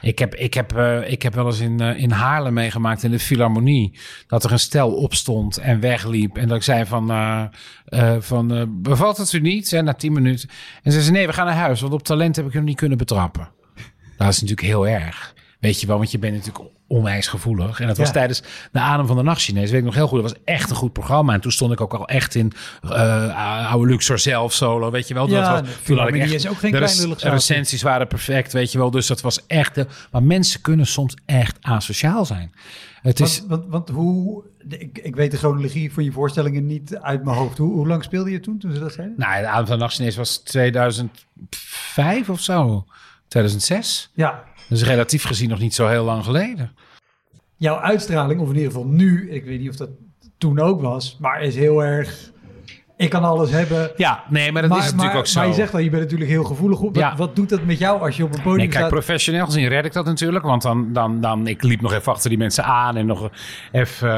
Ik 0.00 0.18
heb, 0.18 0.34
ik 0.34 0.54
heb, 0.54 0.76
eh, 0.76 1.10
ik 1.10 1.22
heb 1.22 1.34
wel 1.34 1.46
eens 1.46 1.60
in, 1.60 1.80
eh, 1.80 2.02
in 2.02 2.10
Haarlem 2.10 2.52
meegemaakt 2.52 3.02
in 3.02 3.10
de 3.10 3.18
Philharmonie. 3.18 3.98
Dat 4.26 4.44
er 4.44 4.52
een 4.52 4.58
stel 4.58 4.92
opstond 4.92 5.56
en 5.56 5.80
wegliep. 5.80 6.36
En 6.36 6.48
dat 6.48 6.56
ik 6.56 6.62
zei 6.62 6.84
van, 6.86 7.10
eh, 7.10 8.16
van 8.20 8.68
bevalt 8.82 9.16
het 9.16 9.32
u 9.32 9.40
niet? 9.40 9.72
En 9.72 9.84
na 9.84 9.94
tien 9.94 10.12
minuten. 10.12 10.48
En 10.82 10.92
ze 10.92 11.02
zei, 11.02 11.12
nee, 11.12 11.26
we 11.26 11.32
gaan 11.32 11.46
naar 11.46 11.54
huis. 11.54 11.80
Want 11.80 11.92
op 11.92 12.02
talent 12.02 12.36
heb 12.36 12.46
ik 12.46 12.52
hem 12.52 12.64
niet 12.64 12.76
kunnen 12.76 12.98
betrappen. 12.98 13.48
Dat 14.16 14.28
is 14.28 14.40
natuurlijk 14.40 14.68
heel 14.68 14.88
erg. 14.88 15.34
Weet 15.60 15.80
je 15.80 15.86
wel, 15.86 15.96
want 15.96 16.10
je 16.10 16.18
bent 16.18 16.34
natuurlijk 16.36 16.64
onwijs 16.86 17.26
gevoelig. 17.26 17.80
En 17.80 17.86
dat 17.86 17.96
was 17.96 18.06
Ja. 18.06 18.12
tijdens 18.12 18.42
de 18.72 18.78
Adem 18.78 19.06
van 19.06 19.16
de 19.16 19.22
Nacht 19.22 19.40
Chinees. 19.42 19.70
Weet 19.70 19.78
ik 19.78 19.84
nog 19.84 19.94
heel 19.94 20.06
goed. 20.08 20.22
Dat 20.22 20.30
was 20.32 20.40
echt 20.44 20.70
een 20.70 20.76
goed 20.76 20.92
programma. 20.92 21.32
En 21.32 21.40
toen 21.40 21.52
stond 21.52 21.72
ik 21.72 21.80
ook 21.80 21.94
al 21.94 22.08
echt 22.08 22.34
in 22.34 22.52
eh 22.82 23.70
oude 23.72 23.90
Luxor 23.90 24.18
zelf 24.18 24.52
solo. 24.52 24.90
Weet 24.90 25.08
je 25.08 25.14
wel. 25.14 25.28
Ja, 25.28 25.52
dat 25.52 25.66
was, 25.66 25.76
toen 25.84 25.98
had 25.98 26.08
ik 26.08 26.14
echt, 26.14 26.32
is 26.32 26.48
ook 26.48 26.58
geen 26.58 26.72
de 26.72 27.18
recensies 27.18 27.82
waren 27.82 28.06
perfect. 28.06 28.52
Weet 28.52 28.72
je 28.72 28.78
wel. 28.78 28.90
Dus 28.90 29.06
dat 29.06 29.20
was 29.20 29.46
echt. 29.46 29.74
De, 29.74 29.86
maar 30.10 30.22
mensen 30.22 30.60
kunnen 30.60 30.86
soms 30.86 31.16
echt 31.26 31.56
asociaal 31.60 32.24
zijn. 32.24 32.52
Het 33.02 33.20
is. 33.20 33.38
Want, 33.38 33.48
want, 33.48 33.70
want 33.70 33.88
hoe... 33.88 34.44
Ik, 34.68 34.98
ik 35.02 35.16
weet 35.16 35.30
de 35.30 35.36
chronologie 35.36 35.92
van 35.92 36.04
je 36.04 36.12
voorstellingen 36.12 36.66
niet 36.66 36.96
uit 36.96 37.24
mijn 37.24 37.36
hoofd. 37.36 37.58
Hoe, 37.58 37.72
hoe 37.72 37.86
lang 37.86 38.04
speelde 38.04 38.30
je 38.30 38.40
toen, 38.40 38.58
toen 38.58 38.72
ze 38.72 38.78
dat 38.78 38.92
zeiden? 38.92 39.16
Nou, 39.18 39.40
de 39.40 39.48
Adem 39.48 39.66
van 39.66 39.76
de 39.76 39.82
Nacht 39.82 39.94
Chinees 39.94 40.16
was 40.16 40.36
2005 40.36 42.28
of 42.28 42.40
zo. 42.40 42.84
2006. 43.28 44.10
Ja, 44.14 44.44
Dat 44.70 44.78
is 44.78 44.84
relatief 44.84 45.24
gezien 45.24 45.48
nog 45.48 45.58
niet 45.58 45.74
zo 45.74 45.86
heel 45.86 46.04
lang 46.04 46.24
geleden. 46.24 46.74
jouw 47.56 47.78
uitstraling, 47.78 48.40
of 48.40 48.48
in 48.48 48.54
ieder 48.54 48.70
geval 48.70 48.86
nu, 48.86 49.30
ik 49.30 49.44
weet 49.44 49.60
niet 49.60 49.68
of 49.68 49.76
dat 49.76 49.90
toen 50.38 50.58
ook 50.58 50.80
was, 50.80 51.16
maar 51.20 51.42
is 51.42 51.56
heel 51.56 51.84
erg 51.84 52.30
ik 53.00 53.10
kan 53.10 53.24
alles 53.24 53.50
hebben. 53.50 53.90
Ja, 53.96 54.24
nee, 54.28 54.52
maar 54.52 54.68
dat 54.68 54.76
is 54.76 54.84
natuurlijk 54.84 55.14
ook 55.18 55.26
zo. 55.26 55.38
Maar 55.38 55.48
je 55.48 55.54
zegt 55.54 55.74
al, 55.74 55.80
je 55.80 55.90
bent 55.90 56.02
natuurlijk 56.02 56.30
heel 56.30 56.44
gevoelig 56.44 56.80
op. 56.80 56.94
Wat, 56.94 57.02
Ja. 57.02 57.16
wat 57.16 57.36
doet 57.36 57.48
dat 57.48 57.64
met 57.64 57.78
jou 57.78 58.00
als 58.00 58.16
je 58.16 58.24
op 58.24 58.30
een 58.32 58.36
podium 58.42 58.56
Nee, 58.56 58.66
kijk, 58.66 58.78
staat? 58.78 58.90
professioneel 58.90 59.44
gezien 59.44 59.68
red 59.68 59.84
ik 59.84 59.92
dat 59.92 60.04
natuurlijk. 60.04 60.44
Want 60.44 60.62
dan, 60.62 60.92
dan, 60.92 61.20
dan, 61.20 61.46
ik 61.46 61.62
liep 61.62 61.80
nog 61.80 61.92
even 61.92 62.12
achter 62.12 62.28
die 62.28 62.38
mensen 62.38 62.64
aan 62.64 62.96
en 62.96 63.06
nog 63.06 63.30
even, 63.72 64.08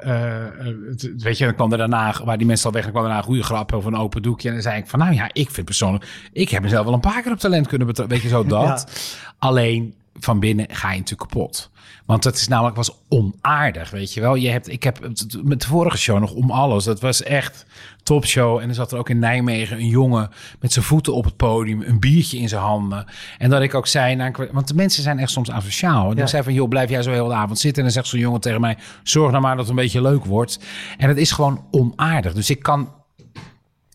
eh, 0.00 0.36
eh, 0.38 0.76
weet 1.16 1.38
je, 1.38 1.44
dan 1.44 1.54
kwam 1.54 1.72
er 1.72 1.78
daarna, 1.78 2.14
waar 2.24 2.38
die 2.38 2.46
mensen 2.46 2.66
al 2.66 2.72
weg, 2.72 2.82
dan 2.82 2.90
kwam 2.90 3.04
daarna 3.04 3.18
een 3.18 3.24
goede 3.24 3.42
grap 3.42 3.72
over 3.72 3.92
een 3.92 3.98
open 3.98 4.22
doekje. 4.22 4.48
En 4.48 4.54
dan 4.54 4.62
zei 4.62 4.78
ik 4.78 4.86
van, 4.86 4.98
nou 4.98 5.14
ja, 5.14 5.30
ik 5.32 5.50
vind 5.50 5.66
persoonlijk, 5.66 6.06
ik 6.32 6.48
heb 6.48 6.62
mezelf 6.62 6.84
wel 6.84 6.94
een 6.94 7.00
paar 7.00 7.22
keer 7.22 7.32
op 7.32 7.38
talent 7.38 7.66
kunnen 7.66 7.86
betalen. 7.86 8.10
Weet 8.10 8.22
je, 8.22 8.28
zo 8.28 8.44
dat. 8.58 8.90
Alleen 9.38 9.94
van 10.14 10.40
binnen 10.40 10.66
ga 10.70 10.92
je 10.92 10.98
natuurlijk 10.98 11.30
kapot. 11.30 11.70
Want 12.06 12.24
het 12.24 12.34
is 12.36 12.48
namelijk 12.48 12.76
was 12.76 12.96
onaardig, 13.08 13.90
weet 13.90 14.14
je 14.14 14.20
wel. 14.20 14.34
Je 14.34 14.48
hebt, 14.48 14.68
ik 14.68 14.82
heb 14.82 15.02
het- 15.02 15.36
met 15.44 15.60
de 15.60 15.66
vorige 15.66 15.98
show 15.98 16.18
nog 16.18 16.32
om 16.32 16.50
alles. 16.50 16.84
Dat 16.84 17.00
was 17.00 17.22
echt 17.22 17.66
topshow. 18.02 18.58
En 18.58 18.68
er 18.68 18.74
zat 18.74 18.92
er 18.92 18.98
ook 18.98 19.08
in 19.08 19.18
Nijmegen 19.18 19.76
een 19.78 19.86
jongen 19.88 20.30
met 20.60 20.72
zijn 20.72 20.84
voeten 20.84 21.14
op 21.14 21.24
het 21.24 21.36
podium, 21.36 21.82
een 21.82 22.00
biertje 22.00 22.38
in 22.38 22.48
zijn 22.48 22.62
handen. 22.62 23.06
En 23.38 23.50
dat 23.50 23.62
ik 23.62 23.74
ook 23.74 23.86
zei, 23.86 24.30
kwa- 24.30 24.48
want 24.52 24.68
de 24.68 24.74
mensen 24.74 25.02
zijn 25.02 25.18
echt 25.18 25.30
soms 25.30 25.50
asociaal. 25.50 26.10
En 26.10 26.16
Ja. 26.16 26.22
ik 26.22 26.28
zei 26.28 26.42
van, 26.42 26.52
joh, 26.52 26.68
blijf 26.68 26.90
jij 26.90 27.02
zo 27.02 27.10
heel 27.12 27.28
de 27.28 27.34
avond 27.34 27.58
zitten. 27.58 27.78
En 27.78 27.84
dan 27.84 27.92
zegt 27.92 28.06
zo'n 28.06 28.20
jongen 28.20 28.40
tegen 28.40 28.60
mij, 28.60 28.76
zorg 29.02 29.30
nou 29.30 29.42
maar 29.42 29.56
dat 29.56 29.60
het 29.66 29.68
een 29.76 29.82
beetje 29.82 30.02
leuk 30.02 30.24
wordt. 30.24 30.58
En 30.98 31.08
het 31.08 31.18
is 31.18 31.32
gewoon 31.32 31.64
onaardig. 31.70 32.32
Dus 32.34 32.50
ik 32.50 32.62
kan 32.62 32.92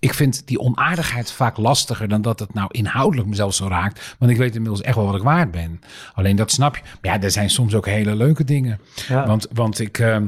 ik 0.06 0.14
vind 0.14 0.48
die 0.48 0.60
onaardigheid 0.60 1.32
vaak 1.32 1.58
lastiger 1.58 2.08
dan 2.08 2.22
dat 2.22 2.40
het 2.40 2.54
nou 2.54 2.68
inhoudelijk 2.72 3.28
mezelf 3.28 3.54
zo 3.54 3.68
raakt. 3.68 4.16
Want 4.20 4.32
ik 4.32 4.38
weet 4.38 4.56
inmiddels 4.56 4.82
echt 4.82 4.96
wel 4.96 5.06
wat 5.06 5.16
ik 5.16 5.22
waard 5.22 5.52
ben. 5.52 5.82
Alleen 6.14 6.36
dat 6.36 6.52
snap 6.52 6.76
je. 6.76 6.82
Maar 7.02 7.16
ja, 7.16 7.22
er 7.22 7.32
zijn 7.32 7.50
soms 7.50 7.76
ook 7.76 7.86
hele 7.86 8.16
leuke 8.16 8.44
dingen. 8.44 8.80
Ja. 9.08 9.28
Want, 9.28 9.48
want 9.54 9.80
ik, 9.80 10.00
eh, 10.00 10.22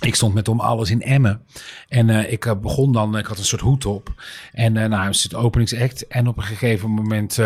ik 0.00 0.14
stond 0.14 0.34
met 0.34 0.48
om 0.48 0.60
alles 0.60 0.90
in 0.90 1.02
Emmen. 1.02 1.42
En 1.88 2.10
eh, 2.10 2.32
ik 2.32 2.46
eh, 2.46 2.54
begon 2.56 2.92
dan, 2.92 3.18
ik 3.18 3.26
had 3.26 3.38
een 3.38 3.44
soort 3.44 3.60
hoed 3.60 3.86
op. 3.86 4.14
En 4.52 4.76
eh 4.76 4.88
nou, 4.88 5.08
is 5.08 5.22
het 5.22 5.34
openingsact. 5.34 6.06
En 6.06 6.28
op 6.28 6.36
een 6.36 6.42
gegeven 6.42 6.90
moment, 6.90 7.40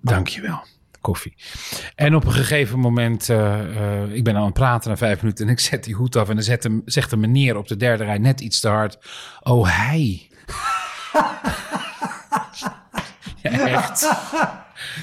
dankjewel. 0.00 0.64
Koffie. 1.08 1.34
En 1.94 2.14
op 2.14 2.24
een 2.24 2.32
gegeven 2.32 2.78
moment, 2.78 3.28
eh, 3.28 3.60
eh, 4.02 4.12
ik 4.12 4.24
ben 4.24 4.36
aan 4.36 4.44
het 4.44 4.52
praten 4.52 4.90
na 4.90 4.96
vijf 4.96 5.22
minuten 5.22 5.46
en 5.46 5.52
ik 5.52 5.60
zet 5.60 5.84
die 5.84 5.94
hoed 5.94 6.16
af 6.16 6.28
en 6.28 6.34
dan 6.34 6.44
zet 6.44 6.62
hem, 6.62 6.82
zegt 6.84 7.10
de 7.10 7.16
meneer 7.16 7.56
op 7.56 7.68
de 7.68 7.76
derde 7.76 8.04
rij 8.04 8.18
net 8.18 8.40
iets 8.40 8.60
te 8.60 8.68
hard. 8.68 8.98
Oh, 9.42 9.68
hij. 9.68 10.28
ja, 13.42 13.66
echt. 13.66 14.00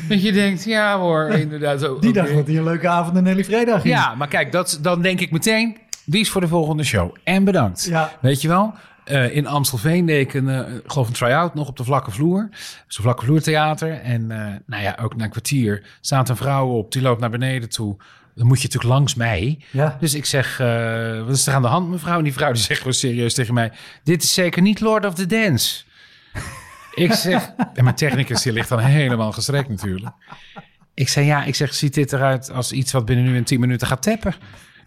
Dat 0.10 0.24
je 0.24 0.32
denkt, 0.32 0.64
ja 0.64 0.98
hoor, 0.98 1.30
inderdaad. 1.30 1.80
Zo, 1.80 2.00
Die 2.00 2.10
oké. 2.10 2.20
dacht 2.22 2.34
dat 2.34 2.48
hij 2.48 2.58
een 2.58 2.64
leuke 2.64 2.88
avond 2.88 3.18
en 3.18 3.24
Nelly 3.24 3.44
Vrijdag 3.44 3.82
ging. 3.82 3.94
Ja, 3.94 4.16
maar 4.16 4.28
kijk, 4.28 4.52
dat, 4.52 4.80
dan 4.82 5.02
denk 5.02 5.20
ik 5.20 5.32
meteen, 5.32 5.78
die 6.06 6.20
is 6.22 6.30
voor 6.30 6.42
de 6.42 6.48
volgende 6.48 6.84
show. 6.84 7.16
En 7.24 7.44
bedankt. 7.44 7.86
Ja. 7.90 8.12
Weet 8.22 8.42
je 8.42 8.48
wel? 8.48 8.74
Eh, 9.06 9.36
in 9.36 9.48
Amstelveen 9.48 10.06
deed 10.06 10.22
ik 10.22 10.34
een, 10.34 10.50
eh, 10.50 10.76
ik 10.76 10.92
geloof 10.92 11.08
een 11.08 11.14
try-out 11.14 11.54
nog 11.54 11.68
op 11.68 11.78
de 11.78 11.84
vlakke 11.84 12.12
vloer. 12.12 12.50
Zo'n 12.88 13.04
vlakke 13.04 13.26
vloertheater. 13.26 14.02
En 14.02 14.32
eh, 14.32 14.54
nou 14.66 14.84
ja, 14.84 14.98
ook 15.02 15.16
na 15.16 15.24
een 15.24 15.30
kwartier 15.30 15.84
staat 16.02 16.30
een 16.30 16.36
vrouw 16.36 16.68
op, 16.68 16.92
die 16.92 17.02
loopt 17.02 17.20
naar 17.20 17.30
beneden 17.30 17.70
toe. 17.70 17.98
Dan 18.36 18.48
moet 18.48 18.62
je 18.62 18.68
natuurlijk 18.68 18.94
langs 18.94 19.16
mij. 19.16 19.60
Ja. 19.72 19.98
Dus 20.00 20.14
ik 20.14 20.26
zeg, 20.26 20.60
eh, 20.60 21.20
wat 21.26 21.36
is 21.36 21.48
er 21.48 21.54
aan 21.54 21.62
de 21.62 21.68
hand 21.68 21.90
mevrouw? 21.90 22.18
En 22.18 22.24
die 22.24 22.34
vrouw 22.34 22.52
die 22.52 22.62
zegt 22.62 22.80
gewoon 22.80 22.94
serieus 22.94 23.34
tegen 23.34 23.54
mij, 23.54 23.72
dit 24.04 24.24
is 24.24 24.34
zeker 24.34 24.62
niet 24.62 24.80
Lord 24.80 25.06
of 25.06 25.14
the 25.14 25.26
Dance. 25.26 25.84
ik 26.96 27.14
zeg, 27.14 27.52
en 27.74 27.84
mijn 27.84 27.96
technicus 27.96 28.42
die 28.42 28.52
ligt 28.52 28.70
dan 28.70 28.80
helemaal 28.80 29.32
gestrekt 29.32 29.70
natuurlijk. 29.70 30.16
Ik 30.94 31.10
zei, 31.10 31.26
ja, 31.26 31.44
ik 31.44 31.56
zeg, 31.56 31.74
ziet 31.74 31.94
dit 31.94 32.14
eruit 32.14 32.52
als 32.52 32.72
iets 32.72 32.92
wat 32.92 33.06
binnen 33.06 33.26
nu 33.26 33.36
in 33.36 33.44
10 33.44 33.60
minuten 33.60 33.88
gaat 33.88 34.02
tappen? 34.02 34.36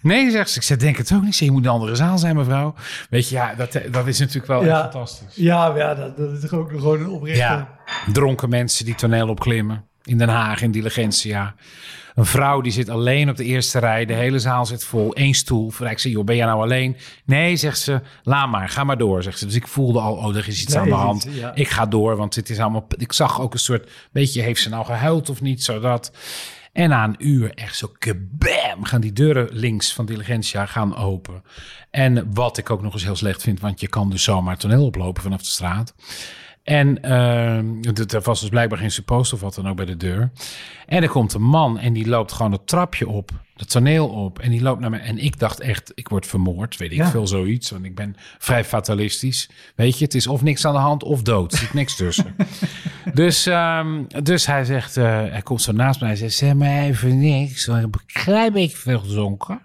Nee, 0.00 0.30
zegt 0.30 0.50
ze. 0.50 0.56
Ik 0.58 0.64
zeg, 0.64 0.76
denk 0.78 0.96
het 0.96 1.12
ook 1.12 1.22
niet. 1.22 1.36
Ze, 1.36 1.44
je 1.44 1.50
moet 1.50 1.64
een 1.64 1.70
andere 1.70 1.94
zaal 1.94 2.18
zijn, 2.18 2.36
mevrouw. 2.36 2.74
Weet 3.10 3.28
je, 3.28 3.34
ja, 3.34 3.54
dat, 3.54 3.72
dat 3.90 4.06
is 4.06 4.18
natuurlijk 4.18 4.46
wel 4.46 4.64
Ja. 4.64 4.70
echt 4.70 4.80
fantastisch. 4.80 5.34
Ja, 5.34 5.76
ja 5.76 5.94
dat, 5.94 6.16
dat 6.16 6.32
is 6.32 6.40
toch 6.40 6.52
ook 6.52 6.70
gewoon 6.70 7.00
een 7.00 7.08
oprechte... 7.08 7.38
Ja, 7.38 7.78
dronken 8.12 8.48
mensen 8.48 8.84
die 8.84 8.94
toneel 8.94 9.28
opklimmen. 9.28 9.84
In 10.04 10.18
Den 10.18 10.28
Haag, 10.28 10.62
in 10.62 10.70
Diligentia. 10.70 11.54
Een 12.14 12.24
vrouw 12.26 12.60
die 12.60 12.72
zit 12.72 12.88
alleen 12.88 13.30
op 13.30 13.36
de 13.36 13.44
eerste 13.44 13.78
rij. 13.78 14.04
De 14.04 14.12
hele 14.12 14.38
zaal 14.38 14.66
zit 14.66 14.84
vol. 14.84 15.10
Eén 15.14 15.34
stoel. 15.34 15.72
Ik 15.80 15.98
zeg, 15.98 16.12
joh, 16.12 16.24
ben 16.24 16.36
jij 16.36 16.46
nou 16.46 16.62
alleen? 16.62 16.96
Nee, 17.24 17.56
zegt 17.56 17.78
ze. 17.78 18.00
Laat 18.22 18.48
maar, 18.48 18.68
ga 18.68 18.84
maar 18.84 18.98
door, 18.98 19.22
zegt 19.22 19.38
ze. 19.38 19.46
Dus 19.46 19.54
ik 19.54 19.66
voelde 19.66 20.00
al, 20.00 20.14
oh, 20.14 20.36
er 20.36 20.48
is 20.48 20.62
iets 20.62 20.72
Nee, 20.74 20.82
aan 20.82 20.88
de 20.88 20.94
hand. 20.94 21.24
iets, 21.24 21.36
ja. 21.36 21.54
Ik 21.54 21.68
ga 21.68 21.86
door, 21.86 22.16
want 22.16 22.34
dit 22.34 22.50
is 22.50 22.58
allemaal... 22.58 22.86
Ik 22.96 23.12
zag 23.12 23.40
ook 23.40 23.52
een 23.52 23.58
soort, 23.58 23.90
weet 24.12 24.32
je, 24.34 24.42
heeft 24.42 24.62
ze 24.62 24.68
nou 24.68 24.84
gehuild 24.84 25.28
of 25.30 25.40
niet? 25.40 25.64
Zodat... 25.64 26.12
En 26.72 26.88
na 26.88 27.04
een 27.04 27.26
uur 27.26 27.54
echt 27.54 27.76
zo 27.76 27.92
kabam 27.98 28.84
gaan 28.84 29.00
die 29.00 29.12
deuren 29.12 29.48
links 29.50 29.94
van 29.94 30.06
Diligentia 30.06 30.66
gaan 30.66 30.96
open. 30.96 31.42
En 31.90 32.34
wat 32.34 32.58
ik 32.58 32.70
ook 32.70 32.82
nog 32.82 32.92
eens 32.92 33.04
heel 33.04 33.16
slecht 33.16 33.42
vind, 33.42 33.60
want 33.60 33.80
je 33.80 33.88
kan 33.88 34.10
dus 34.10 34.22
zomaar 34.22 34.58
toneel 34.58 34.84
oplopen 34.84 35.22
vanaf 35.22 35.40
de 35.40 35.46
straat. 35.46 35.94
En 36.62 37.02
er 37.02 38.14
er 38.14 38.20
was 38.22 38.40
dus 38.40 38.48
blijkbaar 38.48 38.78
geen 38.78 38.90
suppost 38.90 39.32
of 39.32 39.40
wat 39.40 39.54
dan 39.54 39.68
ook 39.68 39.76
bij 39.76 39.84
de 39.84 39.96
deur. 39.96 40.30
En 40.86 41.02
er 41.02 41.08
komt 41.08 41.32
een 41.32 41.42
man 41.42 41.78
en 41.78 41.92
die 41.92 42.08
loopt 42.08 42.32
gewoon 42.32 42.52
het 42.52 42.66
trapje 42.66 43.08
op, 43.08 43.30
het 43.58 43.70
toneel 43.70 44.08
op. 44.08 44.38
En 44.38 44.50
die 44.50 44.62
loopt 44.62 44.80
naar 44.80 44.90
mij. 44.90 45.00
En 45.00 45.18
ik 45.18 45.38
dacht 45.38 45.60
echt, 45.60 45.92
ik 45.94 46.08
word 46.08 46.26
vermoord, 46.26 46.76
weet 46.76 46.90
ik 46.90 46.96
Ja. 46.96 47.10
veel 47.10 47.26
zoiets. 47.26 47.70
Want 47.70 47.84
ik 47.84 47.94
ben 47.94 48.16
vrij 48.38 48.64
fatalistisch. 48.64 49.50
Weet 49.74 49.98
je, 49.98 50.04
het 50.04 50.14
is 50.14 50.26
of 50.26 50.42
niks 50.42 50.64
aan 50.64 50.72
de 50.72 50.78
hand 50.78 51.02
of 51.02 51.22
dood. 51.22 51.52
Er 51.52 51.58
zit 51.58 51.74
niks 51.74 51.96
tussen. 51.96 52.36
dus, 53.14 53.46
ehm, 53.46 54.02
dus 54.22 54.46
hij 54.46 54.64
zegt, 54.64 54.96
eh, 54.96 55.04
hij 55.04 55.42
komt 55.42 55.62
zo 55.62 55.72
naast 55.72 56.00
mij. 56.00 56.08
Hij 56.08 56.18
zegt, 56.18 56.34
zeg 56.34 56.54
maar 56.54 56.82
even 56.82 57.18
niks. 57.18 57.66
Want 57.66 57.78
ik 57.78 57.84
heb 57.84 57.94
een 57.94 58.22
klein 58.24 58.52
beetje 58.52 58.76
veel 58.76 58.98
gezonken. 58.98 59.60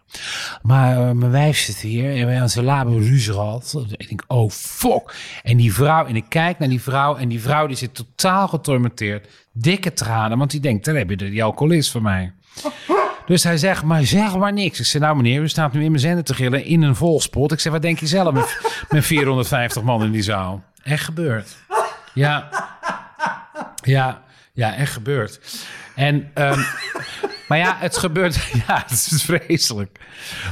Maar 0.62 0.98
eh, 0.98 1.12
mijn 1.12 1.32
wijf 1.32 1.58
zit 1.58 1.78
hier 1.78 2.06
en 2.06 2.12
we 2.12 2.18
hebben 2.18 2.42
onze 2.42 2.64
labo 2.64 3.00
gehad. 3.02 3.84
Ik 3.98 4.08
denk, 4.08 4.24
oh 4.28 4.50
fuck. 4.50 5.16
En 5.44 5.58
die 5.58 5.74
vrouw, 5.74 6.06
en 6.06 6.16
ik 6.16 6.26
kijk 6.30 6.60
naar 6.60 6.70
die 6.70 6.82
vrouw. 6.82 7.16
En 7.16 7.30
die 7.30 7.42
vrouw 7.42 7.68
die 7.68 7.78
zit 7.78 7.94
totaal 7.96 8.48
getormenteerd. 8.48 9.28
Dikke 9.52 9.94
tranen, 9.94 10.38
want 10.38 10.52
die 10.52 10.60
denkt, 10.60 10.86
dan 10.86 10.96
heb 10.96 11.10
je 11.10 11.16
de, 11.16 11.44
alcoholist 11.44 11.92
van 11.92 12.02
mij. 12.02 12.34
Dus 13.26 13.44
hij 13.44 13.58
zegt, 13.58 13.84
maar 13.84 14.04
zeg 14.04 14.38
maar 14.38 14.54
niks. 14.54 14.80
Ik 14.80 14.86
zeg, 14.86 15.02
nou 15.02 15.16
meneer, 15.16 15.42
u 15.42 15.50
staat 15.50 15.74
nu 15.74 15.84
in 15.84 15.90
mijn 15.90 16.02
zender 16.02 16.24
te 16.24 16.34
gillen 16.34 16.66
in 16.66 16.82
een 16.82 16.96
volspot. 16.96 17.52
Ik 17.52 17.60
zeg, 17.60 17.72
wat 17.72 17.82
denk 17.82 18.00
je 18.00 18.08
zelf 18.08 18.34
met, 18.34 18.58
met 18.90 19.06
450 19.06 19.84
man 19.84 20.04
in 20.04 20.12
die 20.12 20.22
zaal? 20.22 20.64
Echt 20.84 21.04
gebeurd. 21.04 21.58
Ja. 22.14 22.50
Ja, 23.84 24.22
ja, 24.54 24.76
echt 24.76 24.94
gebeurd. 24.94 25.40
En, 25.96 26.32
ehm, 26.34 26.60
maar 27.48 27.58
ja, 27.58 27.76
het 27.80 27.98
gebeurt, 27.98 28.36
ja, 28.68 28.84
het 28.88 28.92
is 28.92 29.24
vreselijk. 29.24 30.00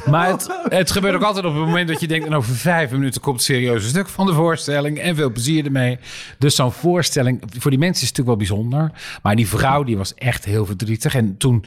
Maar 0.06 0.28
het, 0.28 0.50
het 0.70 0.92
gebeurt 0.92 1.16
ook 1.16 1.24
altijd 1.24 1.46
op 1.46 1.54
het 1.54 1.66
moment 1.66 1.88
dat 1.88 2.00
je 2.00 2.08
denkt, 2.08 2.26
en 2.26 2.34
over 2.34 2.56
vijf 2.56 2.92
minuten 2.92 3.22
komt 3.22 3.36
het 3.36 3.46
serieuze 3.46 3.88
stuk 3.88 4.10
van 4.10 4.26
de 4.26 4.34
voorstelling 4.34 5.00
en 5.00 5.16
veel 5.16 5.32
plezier 5.32 5.66
ermee. 5.66 6.00
Dus 6.38 6.56
zo'n 6.56 6.72
voorstelling, 6.72 7.44
voor 7.58 7.72
die 7.72 7.80
mensen 7.80 8.04
is 8.04 8.10
het 8.10 8.18
natuurlijk 8.18 8.50
wel 8.50 8.58
bijzonder. 8.58 8.92
Maar 9.22 9.36
die 9.36 9.48
vrouw, 9.48 9.84
die 9.84 9.98
was 9.98 10.14
echt 10.14 10.46
heel 10.46 10.66
verdrietig. 10.66 11.16
En 11.16 11.38
toen 11.38 11.66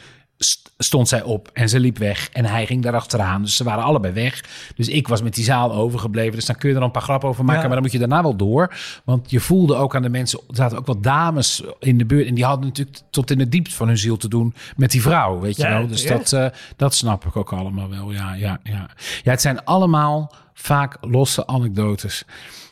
stond 0.79 1.09
zij 1.09 1.23
op 1.23 1.51
en 1.53 1.69
ze 1.69 1.81
liep 1.81 1.99
weg 1.99 2.31
en 2.33 2.45
hij 2.45 2.67
ging 2.67 2.83
daarachteraan. 2.83 3.43
Dus 3.43 3.57
ze 3.57 3.65
waren 3.65 3.85
allebei 3.85 4.13
weg. 4.13 4.45
Dus 4.77 4.89
ik 4.89 5.09
was 5.09 5.23
met 5.23 5.35
die 5.35 5.45
zaal 5.45 5.73
overgebleven. 5.73 6.35
Dus 6.35 6.45
dan 6.45 6.57
kun 6.57 6.71
je 6.71 6.77
er 6.77 6.83
een 6.83 6.91
paar 6.91 7.03
grappen 7.03 7.29
over 7.29 7.45
maken. 7.45 7.61
Ja. 7.61 7.67
Maar 7.67 7.77
dan 7.77 7.85
moet 7.85 7.93
je 7.93 7.99
daarna 7.99 8.23
wel 8.23 8.37
door. 8.37 8.75
Want 9.05 9.31
je 9.31 9.41
voelde 9.41 9.75
ook 9.75 9.95
aan 9.95 10.03
de 10.03 10.09
mensen... 10.09 10.39
Er 10.49 10.57
zaten 10.57 10.79
ook 10.79 10.87
wat 10.87 11.03
dames 11.03 11.63
in 11.79 11.99
de 11.99 12.05
buurt. 12.05 12.27
En 12.27 12.35
die 12.35 12.45
hadden 12.45 12.67
natuurlijk 12.67 12.99
tot 13.11 13.31
in 13.31 13.39
de 13.39 13.49
diepte 13.49 13.75
van 13.75 13.87
hun 13.87 13.99
ziel 13.99 14.17
te 14.17 14.29
doen 14.29 14.55
met 14.77 14.91
die 14.91 15.03
vrouw. 15.03 15.41
Weet 15.41 15.57
je 15.57 15.63
Ja, 15.63 15.79
wel. 15.79 15.87
Dus 15.87 16.07
dat, 16.07 16.33
eh, 16.33 16.47
dat 16.77 16.95
snap 16.95 17.25
ik 17.25 17.37
ook 17.37 17.53
allemaal 17.53 17.91
wel. 17.91 18.13
Ja, 18.13 18.35
ja, 18.35 18.59
ja. 18.63 18.91
ja, 19.23 19.31
het 19.31 19.41
zijn 19.41 19.65
allemaal 19.65 20.33
vaak 20.55 20.97
losse 21.01 21.47
anekdotes. 21.47 22.25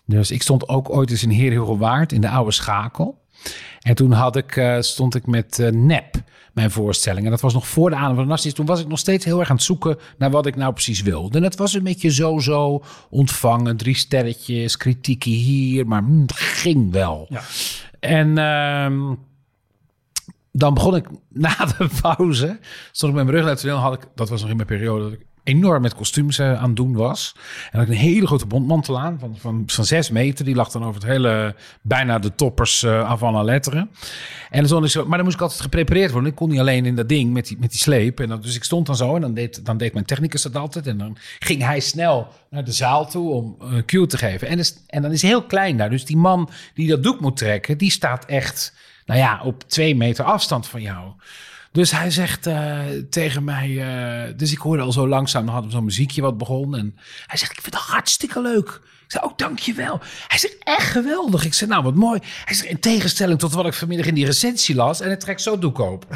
Dus 0.06 0.30
ik 0.30 0.42
stond 0.42 0.68
ook 0.68 0.90
ooit 0.90 1.10
eens 1.10 1.22
in 1.22 1.30
Heer 1.30 1.50
Hugo 1.50 1.76
Waard 1.76 2.12
in 2.12 2.20
de 2.20 2.28
oude 2.28 2.52
schakel. 2.52 3.21
En 3.80 3.94
toen 3.94 4.12
had 4.12 4.36
ik, 4.36 4.56
eh, 4.56 4.80
stond 4.80 5.14
ik 5.14 5.26
met 5.26 5.58
eh, 5.58 5.70
Nep, 5.70 6.22
mijn 6.52 6.70
voorstelling. 6.70 7.24
En 7.24 7.30
dat 7.30 7.40
was 7.40 7.54
nog 7.54 7.66
voor 7.66 7.90
de 7.90 7.96
aanvang 7.96 8.14
van 8.14 8.24
de 8.24 8.30
Nasties. 8.30 8.54
Toen 8.54 8.66
was 8.66 8.80
ik 8.80 8.88
nog 8.88 8.98
steeds 8.98 9.24
heel 9.24 9.40
erg 9.40 9.50
aan 9.50 9.56
het 9.56 9.64
zoeken 9.64 9.98
naar 10.18 10.30
wat 10.30 10.46
ik 10.46 10.56
nou 10.56 10.72
precies 10.72 11.02
wilde. 11.02 11.38
En 11.38 11.44
het 11.44 11.56
was 11.56 11.74
een 11.74 11.82
beetje 11.82 12.10
zo-zo 12.10 12.82
ontvangen. 13.10 13.76
Drie 13.76 13.96
sterretjes, 13.96 14.76
kritiekje 14.76 15.30
hier. 15.30 15.86
Maar 15.86 16.02
mm, 16.02 16.20
het 16.20 16.32
ging 16.32 16.92
wel. 16.92 17.26
Ja. 17.28 17.42
En 18.00 18.38
ehm, 18.38 19.14
dan 20.52 20.74
begon 20.74 20.96
ik 20.96 21.06
na 21.28 21.56
de 21.78 21.88
pauze. 22.00 22.58
Stond 22.92 23.12
ik 23.12 23.18
met 23.18 23.24
mijn 23.24 23.36
rug 23.36 23.40
naar 23.40 23.50
het 23.52 23.60
toneel. 23.60 23.76
Had 23.76 23.94
ik, 23.94 24.08
dat 24.14 24.28
was 24.28 24.40
nog 24.40 24.50
in 24.50 24.56
mijn 24.56 24.68
periode 24.68 25.02
dat 25.02 25.12
ik 25.12 25.26
enorm 25.44 25.82
met 25.82 25.94
kostuums 25.94 26.38
eh, 26.38 26.60
aan 26.60 26.66
het 26.66 26.76
doen 26.76 26.94
was. 26.94 27.34
En 27.70 27.78
had 27.78 27.88
ik 27.88 27.94
een 27.94 28.00
hele 28.00 28.26
grote 28.26 28.46
bondmantel 28.46 29.00
aan 29.00 29.18
van, 29.18 29.36
van, 29.38 29.62
van 29.66 29.84
zes 29.84 30.10
meter. 30.10 30.44
Die 30.44 30.54
lag 30.54 30.70
dan 30.70 30.84
over 30.84 31.00
het 31.00 31.10
hele, 31.10 31.54
bijna 31.82 32.18
de 32.18 32.34
toppers 32.34 32.82
eh 32.82 33.10
avant 33.10 33.34
la 33.34 33.42
lettre. 33.42 33.88
En 34.50 34.68
zo, 34.68 34.80
maar 34.80 35.16
dan 35.16 35.24
moest 35.24 35.36
ik 35.36 35.42
altijd 35.42 35.60
geprepareerd 35.60 36.10
worden. 36.10 36.30
Ik 36.30 36.36
kon 36.36 36.48
niet 36.48 36.58
alleen 36.58 36.86
in 36.86 36.96
dat 36.96 37.08
ding 37.08 37.32
met 37.32 37.46
die, 37.46 37.56
met 37.60 37.70
die 37.70 37.80
sleep. 37.80 38.20
En 38.20 38.28
dan, 38.28 38.40
dus 38.40 38.56
ik 38.56 38.64
stond 38.64 38.86
dan 38.86 38.96
zo 38.96 39.14
en 39.14 39.20
dan 39.20 39.34
deed, 39.34 39.64
dan 39.64 39.76
deed 39.76 39.92
mijn 39.92 40.04
technicus 40.04 40.42
dat 40.42 40.56
altijd. 40.56 40.86
En 40.86 40.98
dan 40.98 41.16
ging 41.38 41.62
hij 41.62 41.80
snel 41.80 42.28
naar 42.50 42.64
de 42.64 42.72
zaal 42.72 43.10
toe 43.10 43.30
om 43.30 43.56
een 43.58 43.76
uh, 43.76 43.82
cue 43.84 44.06
te 44.06 44.18
geven. 44.18 44.48
En, 44.48 44.64
en 44.86 45.02
dan 45.02 45.12
is 45.12 45.22
heel 45.22 45.42
klein 45.42 45.76
daar. 45.76 45.90
Dus 45.90 46.04
die 46.04 46.16
man 46.16 46.50
die 46.74 46.88
dat 46.88 47.02
doek 47.02 47.20
moet 47.20 47.36
trekken, 47.36 47.78
die 47.78 47.90
staat 47.90 48.24
echt, 48.24 48.74
nou 49.06 49.20
ja, 49.20 49.40
op 49.44 49.62
twee 49.68 49.96
meter 49.96 50.24
afstand 50.24 50.66
van 50.66 50.82
jou. 50.82 51.12
Dus 51.72 51.90
hij 51.90 52.10
zegt 52.10 52.46
uh, 52.46 52.80
tegen 53.10 53.44
mij, 53.44 53.68
uh, 53.68 54.32
dus 54.36 54.52
ik 54.52 54.58
hoorde 54.58 54.82
al 54.82 54.92
zo 54.92 55.08
langzaam, 55.08 55.44
dan 55.44 55.52
hadden 55.52 55.70
we 55.70 55.76
zo'n 55.76 55.86
muziekje 55.86 56.22
wat 56.22 56.38
begon. 56.38 56.76
En 56.76 56.96
hij 57.26 57.38
zegt, 57.38 57.52
ik 57.52 57.60
vind 57.60 57.74
het 57.74 57.84
hartstikke 57.84 58.40
leuk. 58.40 58.80
Ik 59.04 59.18
zei, 59.18 59.24
oh, 59.24 59.36
dankjewel. 59.36 60.00
Hij 60.28 60.38
zegt, 60.38 60.56
echt 60.58 60.90
geweldig. 60.90 61.44
Ik 61.44 61.54
zei, 61.54 61.70
nou, 61.70 61.82
wat 61.82 61.94
mooi. 61.94 62.20
Hij 62.44 62.54
zegt, 62.54 62.68
in 62.68 62.80
tegenstelling 62.80 63.38
tot 63.38 63.52
wat 63.52 63.66
ik 63.66 63.74
vanmiddag 63.74 64.06
in 64.06 64.14
die 64.14 64.24
recensie 64.26 64.74
las... 64.74 65.00
en 65.00 65.10
het 65.10 65.20
trekt 65.20 65.42
zo 65.42 65.58
doek 65.58 65.80
open. 65.80 66.08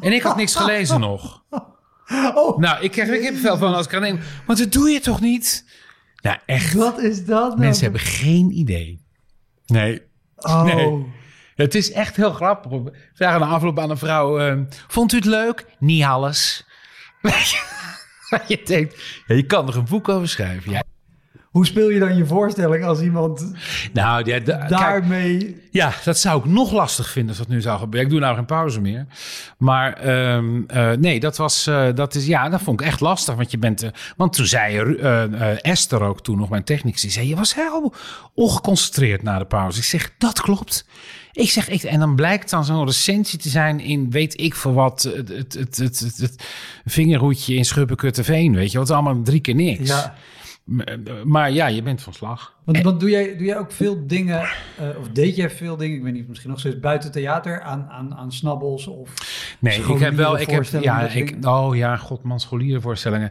en 0.00 0.12
ik 0.12 0.22
had 0.22 0.36
niks 0.36 0.54
gelezen 0.54 1.00
nog. 1.00 1.42
Oh, 2.34 2.58
Nou, 2.58 2.82
ik 2.82 2.90
krijg 2.90 3.08
er 3.08 3.18
kippenvel 3.18 3.56
van 3.56 3.74
als 3.74 3.86
ik 3.86 3.94
aan 3.94 4.02
denk... 4.02 4.22
want 4.46 4.58
dat 4.58 4.72
doe 4.72 4.90
je 4.90 5.00
toch 5.00 5.20
niet? 5.20 5.64
Nou, 6.22 6.38
echt. 6.46 6.74
wat 6.74 6.98
is 6.98 7.24
dat 7.24 7.48
nou? 7.48 7.58
Mensen 7.58 7.82
hebben 7.82 8.00
geen 8.00 8.50
idee. 8.50 9.04
Nee. 9.66 10.02
Oh. 10.36 10.64
nee. 10.64 11.18
Het 11.60 11.74
is 11.74 11.92
echt 11.92 12.16
heel 12.16 12.32
grappig. 12.32 12.92
Vragen 13.14 13.40
na 13.40 13.46
afloop 13.46 13.78
aan 13.78 13.90
een 13.90 13.98
vrouw... 13.98 14.38
eh, 14.38 14.58
vond 14.88 15.12
u 15.12 15.16
het 15.16 15.24
leuk? 15.24 15.64
Niet 15.78 16.04
alles. 16.04 16.64
Je 18.48 18.60
denkt, 18.64 19.22
ja, 19.26 19.34
je 19.34 19.46
kan 19.46 19.68
er 19.68 19.76
een 19.76 19.84
boek 19.84 20.08
over 20.08 20.28
schrijven. 20.28 20.72
Ja. 20.72 20.82
Hoe 21.50 21.66
speel 21.66 21.90
je 21.90 21.98
dan 21.98 22.16
je 22.16 22.26
voorstelling 22.26 22.84
als 22.84 23.00
iemand 23.00 23.52
Nou, 23.92 24.24
ja, 24.24 24.40
kijk, 24.40 24.68
daarmee... 24.68 25.56
ja, 25.70 25.92
dat 26.04 26.18
zou 26.18 26.38
ik 26.38 26.44
nog 26.44 26.72
lastig 26.72 27.08
vinden 27.08 27.28
als 27.28 27.38
dat 27.38 27.48
nu 27.48 27.60
zou 27.60 27.78
gebeuren. 27.78 28.08
Ik 28.08 28.10
doe 28.10 28.20
nou 28.20 28.36
geen 28.36 28.44
pauze 28.44 28.80
meer. 28.80 29.06
Maar 29.58 29.92
ehm, 29.92 30.62
eh, 30.66 30.90
nee, 30.90 31.20
dat 31.20 31.36
was, 31.36 31.66
eh, 31.66 31.88
dat 31.94 32.14
is, 32.14 32.26
ja, 32.26 32.48
dat 32.48 32.62
vond 32.62 32.80
ik 32.80 32.86
echt 32.86 33.00
lastig. 33.00 33.34
Want 33.34 33.50
je 33.50 33.58
bent, 33.58 33.82
eh, 33.82 33.90
want 34.16 34.32
toen 34.32 34.46
zei 34.46 34.94
Esther 35.60 36.02
ook 36.02 36.22
toen 36.22 36.38
nog 36.38 36.48
mijn 36.48 36.64
technicus, 36.64 37.00
die 37.00 37.10
zei, 37.10 37.28
je 37.28 37.36
was 37.36 37.54
heel 37.54 37.94
ongeconcentreerd 38.34 39.22
na 39.22 39.38
de 39.38 39.46
pauze. 39.46 39.78
Ik 39.78 39.84
zeg, 39.84 40.12
dat 40.18 40.40
klopt. 40.40 40.86
Ik 41.32 41.50
zeg, 41.50 41.68
ik, 41.68 41.82
en 41.82 41.98
dan 41.98 42.14
blijkt 42.14 42.50
dan 42.50 42.64
zo'n 42.64 42.86
recensie 42.86 43.38
te 43.38 43.48
zijn 43.48 43.80
in, 43.80 44.10
weet 44.10 44.40
ik 44.40 44.54
voor 44.54 44.74
wat, 44.74 45.02
het, 45.02 45.28
het, 45.28 45.54
het, 45.54 45.76
het, 45.76 45.98
het, 45.98 46.16
het 46.16 46.44
vingerhoedje 46.84 47.54
in 47.54 47.64
Schubbekutteveen, 47.64 48.54
weet 48.54 48.72
je, 48.72 48.78
wat 48.78 48.90
allemaal 48.90 49.22
drie 49.22 49.40
keer 49.40 49.54
niks. 49.54 49.88
Ja. 49.88 50.14
Maar 51.24 51.50
ja, 51.50 51.66
je 51.66 51.82
bent 51.82 52.02
van 52.02 52.12
slag. 52.12 52.54
Want, 52.64 52.82
want 52.82 53.00
doe, 53.00 53.10
jij, 53.10 53.36
doe 53.36 53.46
jij 53.46 53.58
ook 53.58 53.72
veel 53.72 54.06
dingen, 54.06 54.40
eh, 54.40 54.98
of 54.98 55.08
deed 55.08 55.36
jij 55.36 55.50
veel 55.50 55.76
dingen, 55.76 55.96
ik 55.96 56.02
weet 56.02 56.12
niet, 56.12 56.28
misschien 56.28 56.50
nog 56.50 56.58
steeds 56.58 56.80
buiten 56.80 57.12
theater, 57.12 57.60
aan, 57.62 57.86
aan, 57.88 58.14
aan 58.14 58.32
snabbels 58.32 58.86
of 58.86 59.10
Nee, 59.58 59.80
ik 59.80 59.98
heb 59.98 60.14
wel. 60.14 60.38
Ik 60.38 60.50
heb, 60.50 60.64
ja, 60.82 61.00
ik, 61.08 61.36
oh 61.46 61.76
ja, 61.76 61.96
godman, 61.96 62.40
scholierenvoorstellingen. 62.40 63.30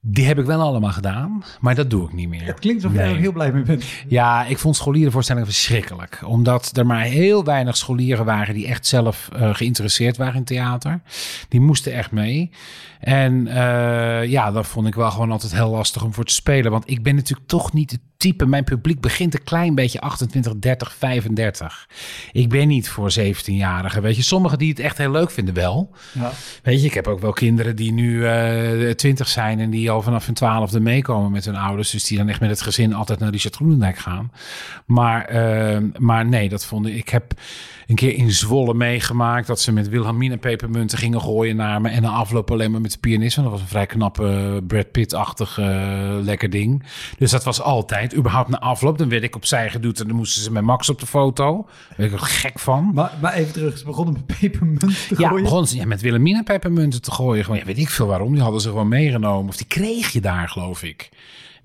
Die 0.00 0.24
heb 0.26 0.38
ik 0.38 0.44
wel 0.44 0.60
allemaal 0.60 0.92
gedaan, 0.92 1.44
maar 1.60 1.74
dat 1.74 1.90
doe 1.90 2.06
ik 2.06 2.12
niet 2.12 2.28
meer. 2.28 2.46
Het 2.46 2.58
klinkt 2.58 2.82
alsof 2.84 2.98
jij 2.98 3.06
Nee. 3.06 3.14
er 3.14 3.20
heel 3.20 3.32
blij 3.32 3.52
mee 3.52 3.62
bent. 3.62 3.84
Ja, 4.08 4.44
ik 4.46 4.58
vond 4.58 4.76
scholierenvoorstellingen 4.76 5.48
verschrikkelijk. 5.48 6.20
Omdat 6.24 6.70
er 6.76 6.86
maar 6.86 7.02
heel 7.02 7.44
weinig 7.44 7.76
scholieren 7.76 8.24
waren 8.24 8.54
die 8.54 8.66
echt 8.66 8.86
zelf 8.86 9.28
eh, 9.32 9.54
geïnteresseerd 9.54 10.16
waren 10.16 10.34
in 10.34 10.44
theater. 10.44 11.00
Die 11.48 11.60
moesten 11.60 11.92
echt 11.92 12.10
mee. 12.10 12.50
En 13.00 13.46
eh, 13.46 14.26
ja, 14.26 14.50
dat 14.50 14.66
vond 14.66 14.86
ik 14.86 14.94
wel 14.94 15.10
gewoon 15.10 15.32
altijd 15.32 15.52
heel 15.54 15.70
lastig 15.70 16.04
om 16.04 16.14
voor 16.14 16.24
te 16.24 16.34
spelen. 16.34 16.70
Want 16.70 16.90
ik 16.90 17.02
ben 17.02 17.14
natuurlijk 17.14 17.48
toch 17.48 17.72
niet 17.72 17.90
het 17.90 18.00
type. 18.16 18.46
Mijn 18.46 18.64
publiek 18.64 19.00
begint 19.00 19.34
een 19.34 19.44
klein 19.44 19.74
beetje 19.74 20.00
28, 20.00 20.52
30, 20.56 20.94
35. 20.94 21.88
Ik 22.32 22.48
ben 22.48 22.68
niet 22.68 22.88
voor 22.88 23.12
17-jarigen. 23.18 24.02
Weet 24.02 24.16
je, 24.16 24.22
sommigen 24.22 24.58
die 24.58 24.68
het 24.68 24.78
echt 24.78 24.98
heel 24.98 25.10
leuk 25.10 25.30
vinden 25.30 25.54
wel. 25.54 25.90
Ja. 26.12 26.32
Weet 26.62 26.80
je, 26.80 26.86
ik 26.86 26.94
heb 26.94 27.06
ook 27.06 27.20
wel 27.20 27.32
kinderen 27.32 27.76
die 27.76 27.92
nu 27.92 28.26
eh 28.26 28.90
20 28.90 29.28
zijn 29.28 29.60
en 29.60 29.70
die 29.70 29.90
al 29.90 30.02
vanaf 30.02 30.26
hun 30.26 30.34
twaalfde 30.34 30.80
meekomen 30.80 31.30
met 31.30 31.44
hun 31.44 31.56
ouders. 31.56 31.90
Dus 31.90 32.04
die 32.04 32.18
dan 32.18 32.28
echt 32.28 32.40
met 32.40 32.50
het 32.50 32.62
gezin 32.62 32.94
altijd 32.94 33.18
naar 33.18 33.30
Richard 33.30 33.54
Groenendijk 33.54 33.98
gaan. 33.98 34.32
Maar, 34.86 35.24
eh, 35.24 35.78
maar 35.98 36.26
nee, 36.26 36.48
dat 36.48 36.64
vond 36.64 36.86
ik. 36.86 36.94
Ik 36.94 37.08
heb 37.08 37.34
een 37.88 37.94
keer 37.94 38.14
in 38.14 38.30
Zwolle 38.32 38.74
meegemaakt 38.74 39.46
dat 39.46 39.60
ze 39.60 39.72
met 39.72 39.88
Wilhelmina 39.88 40.36
pepermunten 40.36 40.98
gingen 40.98 41.20
gooien 41.20 41.56
naar 41.56 41.80
me. 41.80 41.88
En 41.88 42.02
dan 42.02 42.12
afloop 42.12 42.50
alleen 42.50 42.70
maar 42.70 42.80
met 42.80 42.92
de 42.92 42.98
pianist. 42.98 43.36
Want 43.36 43.48
dat 43.48 43.56
was 43.56 43.64
een 43.66 43.72
vrij 43.72 43.86
knappe 43.86 44.60
Brad 44.66 44.90
Pitt-achtig 44.90 45.58
eh, 45.58 46.16
lekker 46.22 46.50
ding. 46.50 46.82
Dus 47.18 47.30
dat 47.30 47.44
was 47.44 47.60
altijd. 47.60 48.16
Überhaupt 48.16 48.48
na 48.48 48.58
afloop. 48.60 48.98
Dan 48.98 49.08
werd 49.08 49.22
ik 49.22 49.36
opzij 49.36 49.70
geduwd 49.70 50.00
en 50.00 50.06
dan 50.06 50.16
moesten 50.16 50.42
ze 50.42 50.52
met 50.52 50.62
Max 50.62 50.88
op 50.88 51.00
de 51.00 51.06
foto. 51.06 51.66
Daar 51.88 51.96
ben 51.96 52.06
ik 52.06 52.12
er 52.12 52.18
gek 52.18 52.58
van. 52.58 52.90
Maar, 52.94 53.12
maar 53.20 53.32
even 53.32 53.52
terug, 53.52 53.78
ze 53.78 53.84
begonnen 53.84 54.14
met 54.14 54.38
pepermunt 54.40 54.80
te 54.80 55.14
Ja, 55.18 55.28
gooien. 55.28 55.44
begon 55.44 55.66
ze 55.66 55.76
ja, 55.76 55.86
met 55.86 56.00
Wilhelmina 56.00 56.42
pepermunten 56.42 57.02
te 57.02 57.10
gooien. 57.12 57.44
Gewoon, 57.44 57.58
ja, 57.58 57.64
weet 57.64 57.78
ik 57.78 57.88
veel 57.88 58.06
waarom. 58.06 58.32
Die 58.32 58.42
hadden 58.42 58.60
ze 58.60 58.68
gewoon 58.68 58.88
meegenomen. 58.88 59.48
Of 59.48 59.56
die 59.56 59.66
kreeg 59.66 60.12
je 60.12 60.20
daar, 60.20 60.48
geloof 60.48 60.82
ik. 60.82 61.08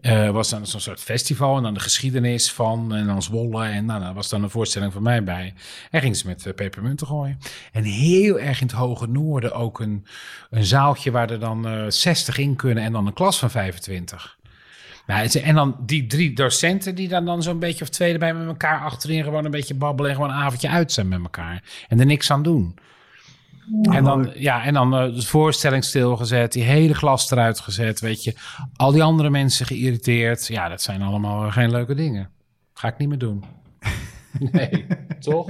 Eh 0.01 0.29
was 0.29 0.49
dan 0.49 0.67
zo'n 0.67 0.79
soort 0.79 0.99
festival 0.99 1.57
en 1.57 1.63
dan 1.63 1.73
de 1.73 1.79
geschiedenis 1.79 2.51
van 2.51 2.95
en 2.95 3.05
dan 3.05 3.21
Zwolle. 3.21 3.65
En 3.65 3.85
nou, 3.85 4.01
daar 4.01 4.13
was 4.13 4.29
dan 4.29 4.43
een 4.43 4.49
voorstelling 4.49 4.93
van 4.93 5.03
mij 5.03 5.23
bij. 5.23 5.53
En 5.91 6.01
ging 6.01 6.17
ze 6.17 6.27
met 6.27 6.45
eh, 6.45 6.53
pepermunten 6.53 7.07
gooien. 7.07 7.39
En 7.71 7.83
heel 7.83 8.39
erg 8.39 8.61
in 8.61 8.67
het 8.67 8.75
hoge 8.75 9.07
noorden 9.07 9.53
ook 9.53 9.79
een, 9.79 10.05
een 10.49 10.65
zaaltje 10.65 11.11
waar 11.11 11.29
er 11.29 11.39
dan 11.39 11.67
eh 11.67 11.85
60 11.87 12.37
in 12.37 12.55
kunnen 12.55 12.83
en 12.83 12.91
dan 12.91 13.07
een 13.07 13.13
klas 13.13 13.39
van 13.39 13.49
25. 13.51 14.37
Nou, 15.07 15.29
en 15.43 15.55
dan 15.55 15.75
die 15.79 16.07
drie 16.07 16.33
docenten 16.33 16.95
die 16.95 17.07
dan, 17.07 17.25
dan 17.25 17.43
zo'n 17.43 17.59
beetje 17.59 17.83
of 17.83 17.89
twee 17.89 18.13
erbij 18.13 18.33
met 18.33 18.47
elkaar 18.47 18.79
achterin 18.79 19.23
gewoon 19.23 19.45
een 19.45 19.51
beetje 19.51 19.73
babbelen 19.73 20.11
en 20.11 20.17
gewoon 20.17 20.31
een 20.31 20.41
avondje 20.43 20.69
uit 20.69 20.91
zijn 20.91 21.07
met 21.07 21.19
elkaar. 21.19 21.63
En 21.87 21.99
er 21.99 22.05
niks 22.05 22.31
aan 22.31 22.43
doen. 22.43 22.75
En 23.81 24.03
dan, 24.03 24.31
ja, 24.35 24.63
en 24.63 24.73
dan 24.73 24.95
eh, 24.95 25.15
de 25.15 25.21
voorstelling 25.21 25.83
stilgezet, 25.83 26.51
die 26.51 26.63
hele 26.63 26.93
klas 26.93 27.31
eruit 27.31 27.59
gezet, 27.59 27.99
weet 27.99 28.23
je. 28.23 28.35
Al 28.75 28.91
die 28.91 29.03
andere 29.03 29.29
mensen 29.29 29.65
geïrriteerd. 29.65 30.47
Ja, 30.47 30.69
dat 30.69 30.81
zijn 30.81 31.01
allemaal 31.01 31.45
eh, 31.45 31.53
geen 31.53 31.71
leuke 31.71 31.95
dingen. 31.95 32.29
Ga 32.73 32.87
ik 32.87 32.97
niet 32.97 33.09
meer 33.09 33.17
doen. 33.17 33.43
Nee, 34.51 34.85
toch? 35.19 35.47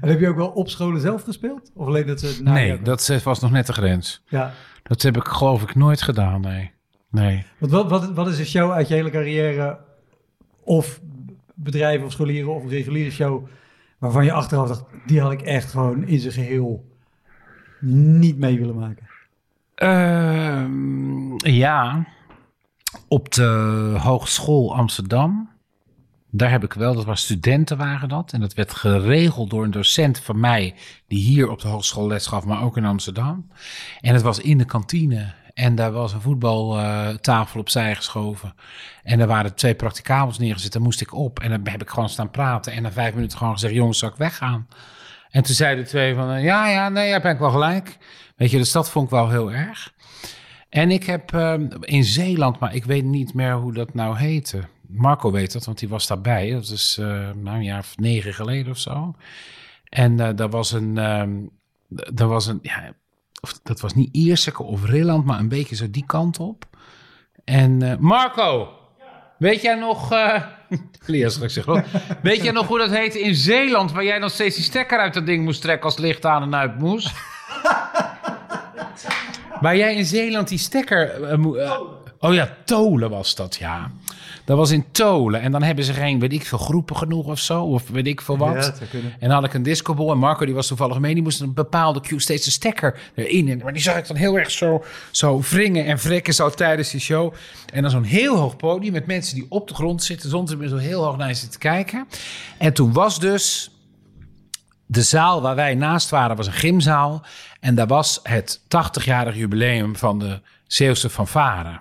En 0.00 0.08
heb 0.08 0.20
je 0.20 0.28
ook 0.28 0.36
wel 0.36 0.48
op 0.48 0.68
scholen 0.68 1.00
zelf 1.00 1.22
gespeeld? 1.22 1.70
Of 1.74 1.86
alleen 1.86 2.06
dat 2.06 2.20
ze... 2.20 2.42
na 2.42 2.52
Nee, 2.52 2.82
dat 2.82 3.08
eh, 3.08 3.18
was 3.18 3.40
nog 3.40 3.50
net 3.50 3.66
de 3.66 3.72
grens. 3.72 4.22
Ja. 4.28 4.52
Dat 4.82 5.02
heb 5.02 5.16
ik 5.16 5.24
geloof 5.24 5.62
ik 5.62 5.74
nooit 5.74 6.02
gedaan, 6.02 6.40
nee. 6.40 6.70
Nee. 7.10 7.44
Want 7.58 7.72
wat, 7.72 7.90
wat, 7.90 8.12
wat 8.12 8.28
is 8.28 8.38
een 8.38 8.46
show 8.46 8.72
uit 8.72 8.88
je 8.88 8.94
hele 8.94 9.10
carrière, 9.10 9.78
of 10.64 11.00
bedrijven 11.54 12.06
of 12.06 12.12
scholieren 12.12 12.54
of 12.54 12.62
een 12.62 12.68
reguliere 12.68 13.10
show, 13.10 13.46
waarvan 14.04 14.24
je 14.24 14.32
achteraf 14.32 14.68
dacht, 14.68 14.84
die 15.06 15.20
had 15.20 15.32
ik 15.32 15.42
echt 15.42 15.70
gewoon 15.70 16.06
in 16.06 16.18
zijn 16.18 16.32
geheel 16.32 16.84
niet 17.80 18.38
mee 18.38 18.58
willen 18.58 18.78
maken? 18.78 19.06
Ehm, 19.74 21.46
ja, 21.48 22.06
op 23.08 23.32
de 23.32 23.96
Hogeschool 23.98 24.76
Amsterdam. 24.76 25.52
Daar 26.30 26.50
heb 26.50 26.64
ik 26.64 26.72
wel, 26.72 26.94
dat 26.94 27.04
was 27.04 27.22
studenten 27.22 27.76
waren 27.76 28.08
dat. 28.08 28.32
En 28.32 28.40
dat 28.40 28.54
werd 28.54 28.74
geregeld 28.74 29.50
door 29.50 29.64
een 29.64 29.70
docent 29.70 30.18
van 30.18 30.40
mij, 30.40 30.74
die 31.06 31.18
hier 31.18 31.50
op 31.50 31.60
de 31.60 31.68
hogeschool 31.68 32.06
les 32.06 32.26
gaf, 32.26 32.44
maar 32.44 32.62
ook 32.62 32.76
in 32.76 32.84
Amsterdam. 32.84 33.48
En 34.00 34.14
het 34.14 34.22
was 34.22 34.38
in 34.38 34.58
de 34.58 34.64
kantine. 34.64 35.32
En 35.54 35.74
daar 35.74 35.92
was 35.92 36.12
een 36.12 36.20
voetbaltafel 36.20 37.60
opzij 37.60 37.94
geschoven. 37.94 38.54
En 39.02 39.20
er 39.20 39.26
waren 39.26 39.54
twee 39.54 39.74
practicabels 39.74 40.38
neergezet. 40.38 40.72
Daar 40.72 40.82
moest 40.82 41.00
ik 41.00 41.14
op. 41.14 41.40
En 41.40 41.50
dan 41.50 41.60
heb 41.68 41.82
ik 41.82 41.90
gewoon 41.90 42.08
staan 42.08 42.30
praten. 42.30 42.72
En 42.72 42.82
na 42.82 42.92
vijf 42.92 43.14
minuten 43.14 43.38
gewoon 43.38 43.52
gezegd, 43.52 43.74
jongens, 43.74 43.98
zal 43.98 44.08
ik 44.08 44.16
weggaan? 44.16 44.68
En 45.30 45.42
toen 45.42 45.54
zeiden 45.54 45.84
de 45.84 45.90
twee 45.90 46.14
van, 46.14 46.30
eh, 46.30 46.44
ja, 46.44 46.68
ja, 46.68 46.88
nee, 46.88 47.10
daar 47.10 47.20
ben 47.20 47.32
ik 47.32 47.38
wel 47.38 47.50
gelijk. 47.50 47.98
Weet 48.36 48.50
je, 48.50 48.56
dus 48.56 48.72
dat 48.72 48.90
vond 48.90 49.04
ik 49.04 49.10
wel 49.10 49.30
heel 49.30 49.52
erg. 49.52 49.92
En 50.68 50.90
ik 50.90 51.04
heb 51.04 51.32
ehm, 51.32 51.66
in 51.80 52.04
Zeeland, 52.04 52.58
maar 52.58 52.74
ik 52.74 52.84
weet 52.84 53.04
niet 53.04 53.34
meer 53.34 53.54
hoe 53.54 53.72
dat 53.72 53.94
nou 53.94 54.16
heette. 54.16 54.62
Marco 54.86 55.30
weet 55.30 55.52
dat, 55.52 55.64
want 55.64 55.78
die 55.78 55.88
was 55.88 56.06
daarbij. 56.06 56.50
Dat 56.50 56.68
is 56.68 56.96
eh, 57.00 57.06
nou, 57.34 57.56
een 57.56 57.64
jaar 57.64 57.78
of 57.78 57.96
negen 57.96 58.34
geleden 58.34 58.72
of 58.72 58.78
zo. 58.78 59.14
En 59.88 60.20
eh 60.20 60.36
daar 60.36 60.50
was 60.50 60.72
een, 60.72 60.98
ehm 60.98 61.32
daar 61.88 62.28
was 62.28 62.46
een, 62.46 62.58
ja, 62.62 62.92
of, 63.44 63.60
dat 63.62 63.80
was 63.80 63.94
niet 63.94 64.08
Ierseke 64.12 64.62
of 64.62 64.84
Rilland, 64.84 65.24
maar 65.24 65.38
een 65.38 65.48
beetje 65.48 65.76
zo 65.76 65.90
die 65.90 66.06
kant 66.06 66.38
op. 66.38 66.64
En 67.44 67.82
eh, 67.82 67.96
Marco, 67.98 68.68
weet 69.38 69.62
jij 69.62 69.74
nog, 69.74 70.12
eh 70.12 70.42
straks 71.30 71.54
zegt 71.54 71.66
wel, 71.66 71.82
weet 72.22 72.42
jij 72.42 72.52
nog 72.52 72.66
hoe 72.66 72.78
dat 72.78 72.90
heette 72.90 73.20
in 73.20 73.34
Zeeland, 73.34 73.92
waar 73.92 74.04
jij 74.04 74.18
nog 74.18 74.30
steeds 74.30 74.56
die 74.56 74.64
stekker 74.64 74.98
uit 74.98 75.14
dat 75.14 75.26
ding 75.26 75.44
moest 75.44 75.60
trekken 75.60 75.84
als 75.84 75.98
licht 75.98 76.26
aan 76.26 76.42
en 76.42 76.54
uit 76.54 76.78
moest? 76.78 77.12
Waar 79.60 79.76
jij 79.76 79.94
in 79.94 80.04
Zeeland 80.04 80.48
die 80.48 80.58
stekker... 80.58 81.22
eh, 81.22 81.32
eh, 81.32 81.80
oh 82.18 82.34
ja, 82.34 82.56
Tolen 82.64 83.10
was 83.10 83.34
dat, 83.34 83.56
ja. 83.56 83.90
Dat 84.44 84.56
was 84.56 84.70
in 84.70 84.84
Tolen. 84.92 85.40
En 85.40 85.52
dan 85.52 85.62
hebben 85.62 85.84
ze 85.84 85.92
geen, 85.92 86.18
weet 86.20 86.32
ik 86.32 86.46
veel, 86.46 86.58
groepen 86.58 86.96
genoeg 86.96 87.26
of 87.26 87.38
zo. 87.38 87.62
Of 87.62 87.88
weet 87.88 88.06
ik 88.06 88.20
veel 88.20 88.36
wat. 88.38 88.54
Ja. 88.54 88.62
En 89.18 89.28
dan 89.28 89.30
had 89.30 89.44
ik 89.44 89.54
een 89.54 89.62
discobol. 89.62 90.10
En 90.12 90.18
Marco, 90.18 90.44
die 90.44 90.54
was 90.54 90.66
toevallig 90.66 90.98
mee. 90.98 91.14
Die 91.14 91.22
moest 91.22 91.40
een 91.40 91.54
bepaalde 91.54 92.00
cue 92.00 92.20
steeds 92.20 92.44
de 92.44 92.50
stekker 92.50 92.98
erin. 93.14 93.48
En- 93.48 93.60
Maar 93.62 93.72
die 93.72 93.82
zag 93.82 93.96
ik 93.96 94.06
dan 94.06 94.16
heel 94.16 94.38
erg 94.38 94.50
zo, 94.50 94.84
zo 95.10 95.40
wringen 95.50 95.84
en 95.86 95.96
wrikken 95.96 96.34
zo 96.34 96.50
tijdens 96.50 96.90
die 96.90 97.00
show. 97.00 97.34
En 97.72 97.82
dan 97.82 97.90
zo'n 97.90 98.02
heel 98.02 98.36
hoog 98.36 98.56
podium 98.56 98.92
met 98.92 99.06
mensen 99.06 99.34
die 99.34 99.46
op 99.48 99.68
de 99.68 99.74
grond 99.74 100.02
zitten. 100.02 100.30
Zonder 100.30 100.68
zo 100.68 100.76
heel 100.76 101.04
hoog 101.04 101.16
naar 101.16 101.28
je 101.28 101.34
zitten 101.34 101.60
kijken. 101.60 102.06
En 102.58 102.72
toen 102.72 102.92
was 102.92 103.20
dus 103.20 103.70
de 104.86 105.02
zaal 105.02 105.42
waar 105.42 105.54
wij 105.54 105.74
naast 105.74 106.10
waren 106.10 106.36
was 106.36 106.46
een 106.46 106.52
gymzaal. 106.52 107.22
En 107.60 107.74
daar 107.74 107.86
was 107.86 108.20
het 108.22 108.60
80-jarig 108.68 109.36
jubileum 109.36 109.96
van 109.96 110.18
de 110.18 110.40
Zeeuwse 110.66 111.10
fanfare. 111.10 111.80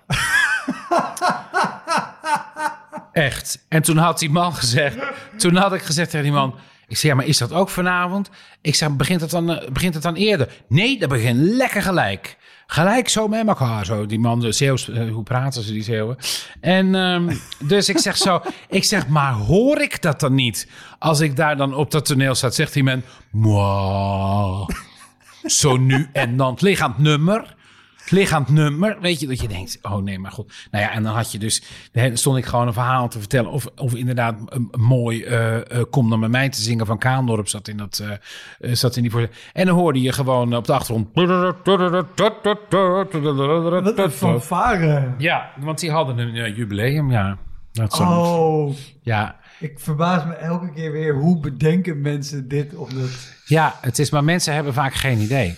Echt. 3.13 3.65
En 3.67 3.81
toen 3.81 3.97
had 3.97 4.19
die 4.19 4.29
man 4.29 4.53
gezegd... 4.53 4.97
Toen 5.37 5.55
had 5.55 5.73
ik 5.73 5.81
gezegd 5.81 6.09
tegen 6.09 6.25
die 6.25 6.35
man... 6.35 6.55
Ik 6.87 6.97
zeg, 6.97 7.11
ja, 7.11 7.17
maar 7.17 7.25
is 7.25 7.37
dat 7.37 7.53
ook 7.53 7.69
vanavond? 7.69 8.29
Ik 8.61 8.75
zeg, 8.75 8.95
begint 8.95 9.21
het 9.21 9.29
dan, 9.29 9.51
eh, 9.51 9.69
begint 9.69 9.93
het 9.93 10.03
dan 10.03 10.15
eerder? 10.15 10.53
Nee, 10.67 10.99
dat 10.99 11.09
begint 11.09 11.39
lekker 11.39 11.81
gelijk. 11.81 12.37
Gelijk 12.67 13.09
zo 13.09 13.27
met 13.27 13.47
elkaar. 13.47 13.85
Zo, 13.85 14.05
die 14.05 14.19
man, 14.19 14.39
de 14.39 14.51
Zeeuws, 14.51 14.89
eh, 14.89 15.09
hoe 15.11 15.23
praten 15.23 15.63
ze 15.63 15.71
die 15.71 15.83
Zeeuwen? 15.83 16.17
En 16.61 16.95
ehm, 16.95 17.35
dus 17.73 17.89
ik 17.89 17.97
zeg 17.97 18.17
zo, 18.17 18.41
ik 18.69 18.83
zeg, 18.83 19.07
maar 19.07 19.33
hoor 19.33 19.81
ik 19.81 20.01
dat 20.01 20.19
dan 20.19 20.35
niet? 20.35 20.67
Als 20.99 21.19
ik 21.19 21.35
daar 21.35 21.57
dan 21.57 21.75
op 21.75 21.91
dat 21.91 22.05
toneel 22.05 22.35
staat, 22.35 22.55
zegt 22.55 22.73
die 22.73 22.83
man, 22.83 23.03
zo 25.45 25.77
nu 25.77 26.09
en 26.13 26.37
dan. 26.37 26.57
Het 26.59 26.79
het 26.79 26.97
nummer. 26.97 27.55
Het 28.09 28.49
nummer. 28.49 28.97
Weet 29.01 29.19
je, 29.19 29.27
dat 29.27 29.41
je 29.41 29.47
denkt, 29.47 29.79
oh 29.81 29.97
nee, 29.97 30.19
maar 30.19 30.31
goed. 30.31 30.67
Nou 30.71 30.83
ja, 30.83 30.91
en 30.91 31.03
dan 31.03 31.13
had 31.15 31.31
je 31.31 31.39
dus, 31.39 31.63
dan 31.91 32.17
stond 32.17 32.37
ik 32.37 32.45
gewoon 32.45 32.67
een 32.67 32.73
verhaal 32.73 33.07
te 33.09 33.19
vertellen. 33.19 33.51
Of, 33.51 33.65
of 33.75 33.95
inderdaad 33.95 34.35
een, 34.45 34.67
een 34.71 34.81
mooi 34.81 35.23
eh, 35.23 35.81
Kom 35.89 36.09
dan 36.09 36.19
met 36.19 36.31
mij 36.31 36.49
te 36.49 36.61
zingen 36.61 36.85
van 36.85 36.97
Kaandorp 36.97 37.47
zat 37.47 37.67
in, 37.67 37.77
dat, 37.77 38.03
eh, 38.59 38.73
zat 38.73 38.95
in 38.95 39.01
die 39.01 39.11
voor. 39.11 39.29
En 39.53 39.65
dan 39.65 39.75
hoorde 39.75 40.01
je 40.01 40.11
gewoon 40.11 40.55
op 40.55 40.65
de 40.65 40.73
achtergrond. 40.73 41.07
Wat 41.13 41.27
een 43.97 44.11
fanfare. 44.11 45.13
Ja, 45.17 45.51
want 45.59 45.79
die 45.79 45.91
hadden 45.91 46.17
een 46.17 46.53
jubileum, 46.53 47.11
ja. 47.11 47.37
Dat. 47.71 47.99
Oh, 47.99 48.75
Ja. 49.01 49.35
ik 49.59 49.79
verbaas 49.79 50.25
me 50.25 50.33
elke 50.33 50.71
keer 50.71 50.91
weer 50.91 51.15
hoe 51.15 51.39
bedenken 51.39 52.01
mensen 52.01 52.47
dit 52.47 52.75
of 52.75 52.89
dat. 52.89 53.09
ja, 53.45 53.75
het 53.81 53.99
is, 53.99 54.09
maar 54.09 54.23
mensen 54.23 54.53
hebben 54.53 54.73
vaak 54.73 54.93
geen 54.93 55.19
idee. 55.19 55.57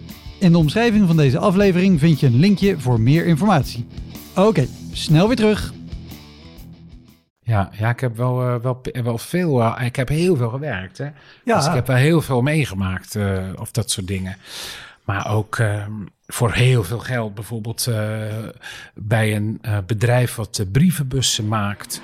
In 0.41 0.51
de 0.51 0.57
omschrijving 0.57 1.07
van 1.07 1.17
deze 1.17 1.37
aflevering 1.37 1.99
vind 1.99 2.19
je 2.19 2.27
een 2.27 2.39
linkje 2.39 2.79
voor 2.79 2.99
meer 2.99 3.25
informatie. 3.25 3.87
Oké, 4.35 4.67
snel 4.91 5.27
weer 5.27 5.35
terug. 5.35 5.73
Ja, 7.39 7.69
ja 7.77 7.89
ik 7.89 7.99
heb 7.99 8.17
wel, 8.17 8.41
eh, 8.41 8.55
wel, 8.55 8.81
wel 9.03 9.17
veel, 9.17 9.61
eh, 9.61 9.85
ik 9.85 9.95
heb 9.95 10.07
heel 10.07 10.35
veel 10.35 10.49
gewerkt. 10.49 10.97
Hè? 10.97 11.07
Ja. 11.43 11.55
Dus 11.55 11.65
ik 11.65 11.73
heb 11.73 11.87
wel 11.87 11.95
heel 11.95 12.21
veel 12.21 12.41
meegemaakt 12.41 13.15
eh, 13.15 13.43
of 13.55 13.71
dat 13.71 13.91
soort 13.91 14.07
dingen. 14.07 14.37
Maar 15.03 15.31
ook 15.31 15.57
eh, 15.57 15.85
voor 16.27 16.51
heel 16.51 16.83
veel 16.83 16.99
geld, 16.99 17.33
bijvoorbeeld 17.33 17.89
bij 18.93 19.35
een 19.35 19.61
bedrijf 19.85 20.35
wat 20.35 20.65
brievenbussen 20.71 21.47
maakt. 21.47 22.01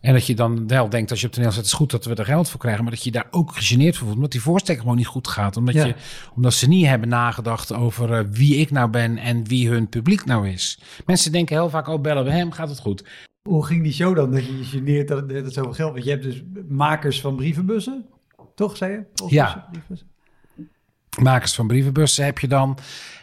En 0.00 0.12
dat 0.12 0.26
je 0.26 0.34
dan 0.34 0.66
wel 0.68 0.88
denkt, 0.88 1.10
als 1.10 1.20
je 1.20 1.26
op 1.26 1.32
toneel 1.32 1.48
zet, 1.50 1.58
het 1.58 1.66
is 1.66 1.72
goed 1.72 1.90
dat 1.90 2.04
we 2.04 2.14
er 2.14 2.24
geld 2.24 2.50
voor 2.50 2.60
krijgen. 2.60 2.82
Maar 2.82 2.92
dat 2.92 3.02
je 3.02 3.10
daar 3.10 3.26
ook 3.30 3.52
gegeneerd 3.52 3.94
voor 3.94 4.02
voelt. 4.04 4.16
Omdat 4.16 4.32
die 4.32 4.40
voorstelling 4.40 4.82
gewoon 4.82 4.96
niet 4.96 5.06
goed 5.06 5.28
gaat. 5.28 5.56
Omdat, 5.56 5.74
Ja. 5.74 5.84
je, 5.86 5.94
omdat 6.34 6.54
ze 6.54 6.68
niet 6.68 6.86
hebben 6.86 7.08
nagedacht 7.08 7.72
over 7.72 8.12
eh, 8.12 8.24
wie 8.30 8.56
ik 8.56 8.70
nou 8.70 8.90
ben 8.90 9.18
en 9.18 9.44
wie 9.46 9.68
hun 9.68 9.88
publiek 9.88 10.24
nou 10.24 10.48
is. 10.48 10.78
Mensen 11.06 11.32
denken 11.32 11.56
heel 11.56 11.70
vaak, 11.70 11.88
oh 11.88 12.00
bellen 12.00 12.24
we 12.24 12.30
hem, 12.30 12.50
gaat 12.52 12.68
het 12.68 12.78
goed. 12.78 13.04
Hoe 13.48 13.66
ging 13.66 13.82
die 13.82 13.92
show 13.92 14.16
dan 14.16 14.30
dat 14.30 14.46
je 14.46 14.64
geneerd 14.64 15.08
dat 15.08 15.30
het 15.30 15.52
zoveel 15.54 15.72
geld... 15.72 15.92
Want 15.92 16.04
je 16.04 16.10
hebt 16.10 16.22
dus 16.22 16.42
makers 16.68 17.20
van 17.20 17.36
brievenbussen, 17.36 18.06
toch 18.54 18.76
zei 18.76 18.92
je? 18.92 19.22
Of 19.22 19.30
Ja. 19.30 19.66
brievenbussen? 19.70 20.08
makers 21.22 21.54
van 21.54 21.66
brievenbussen 21.66 22.24
heb 22.24 22.38
je 22.38 22.48
dan. 22.48 22.78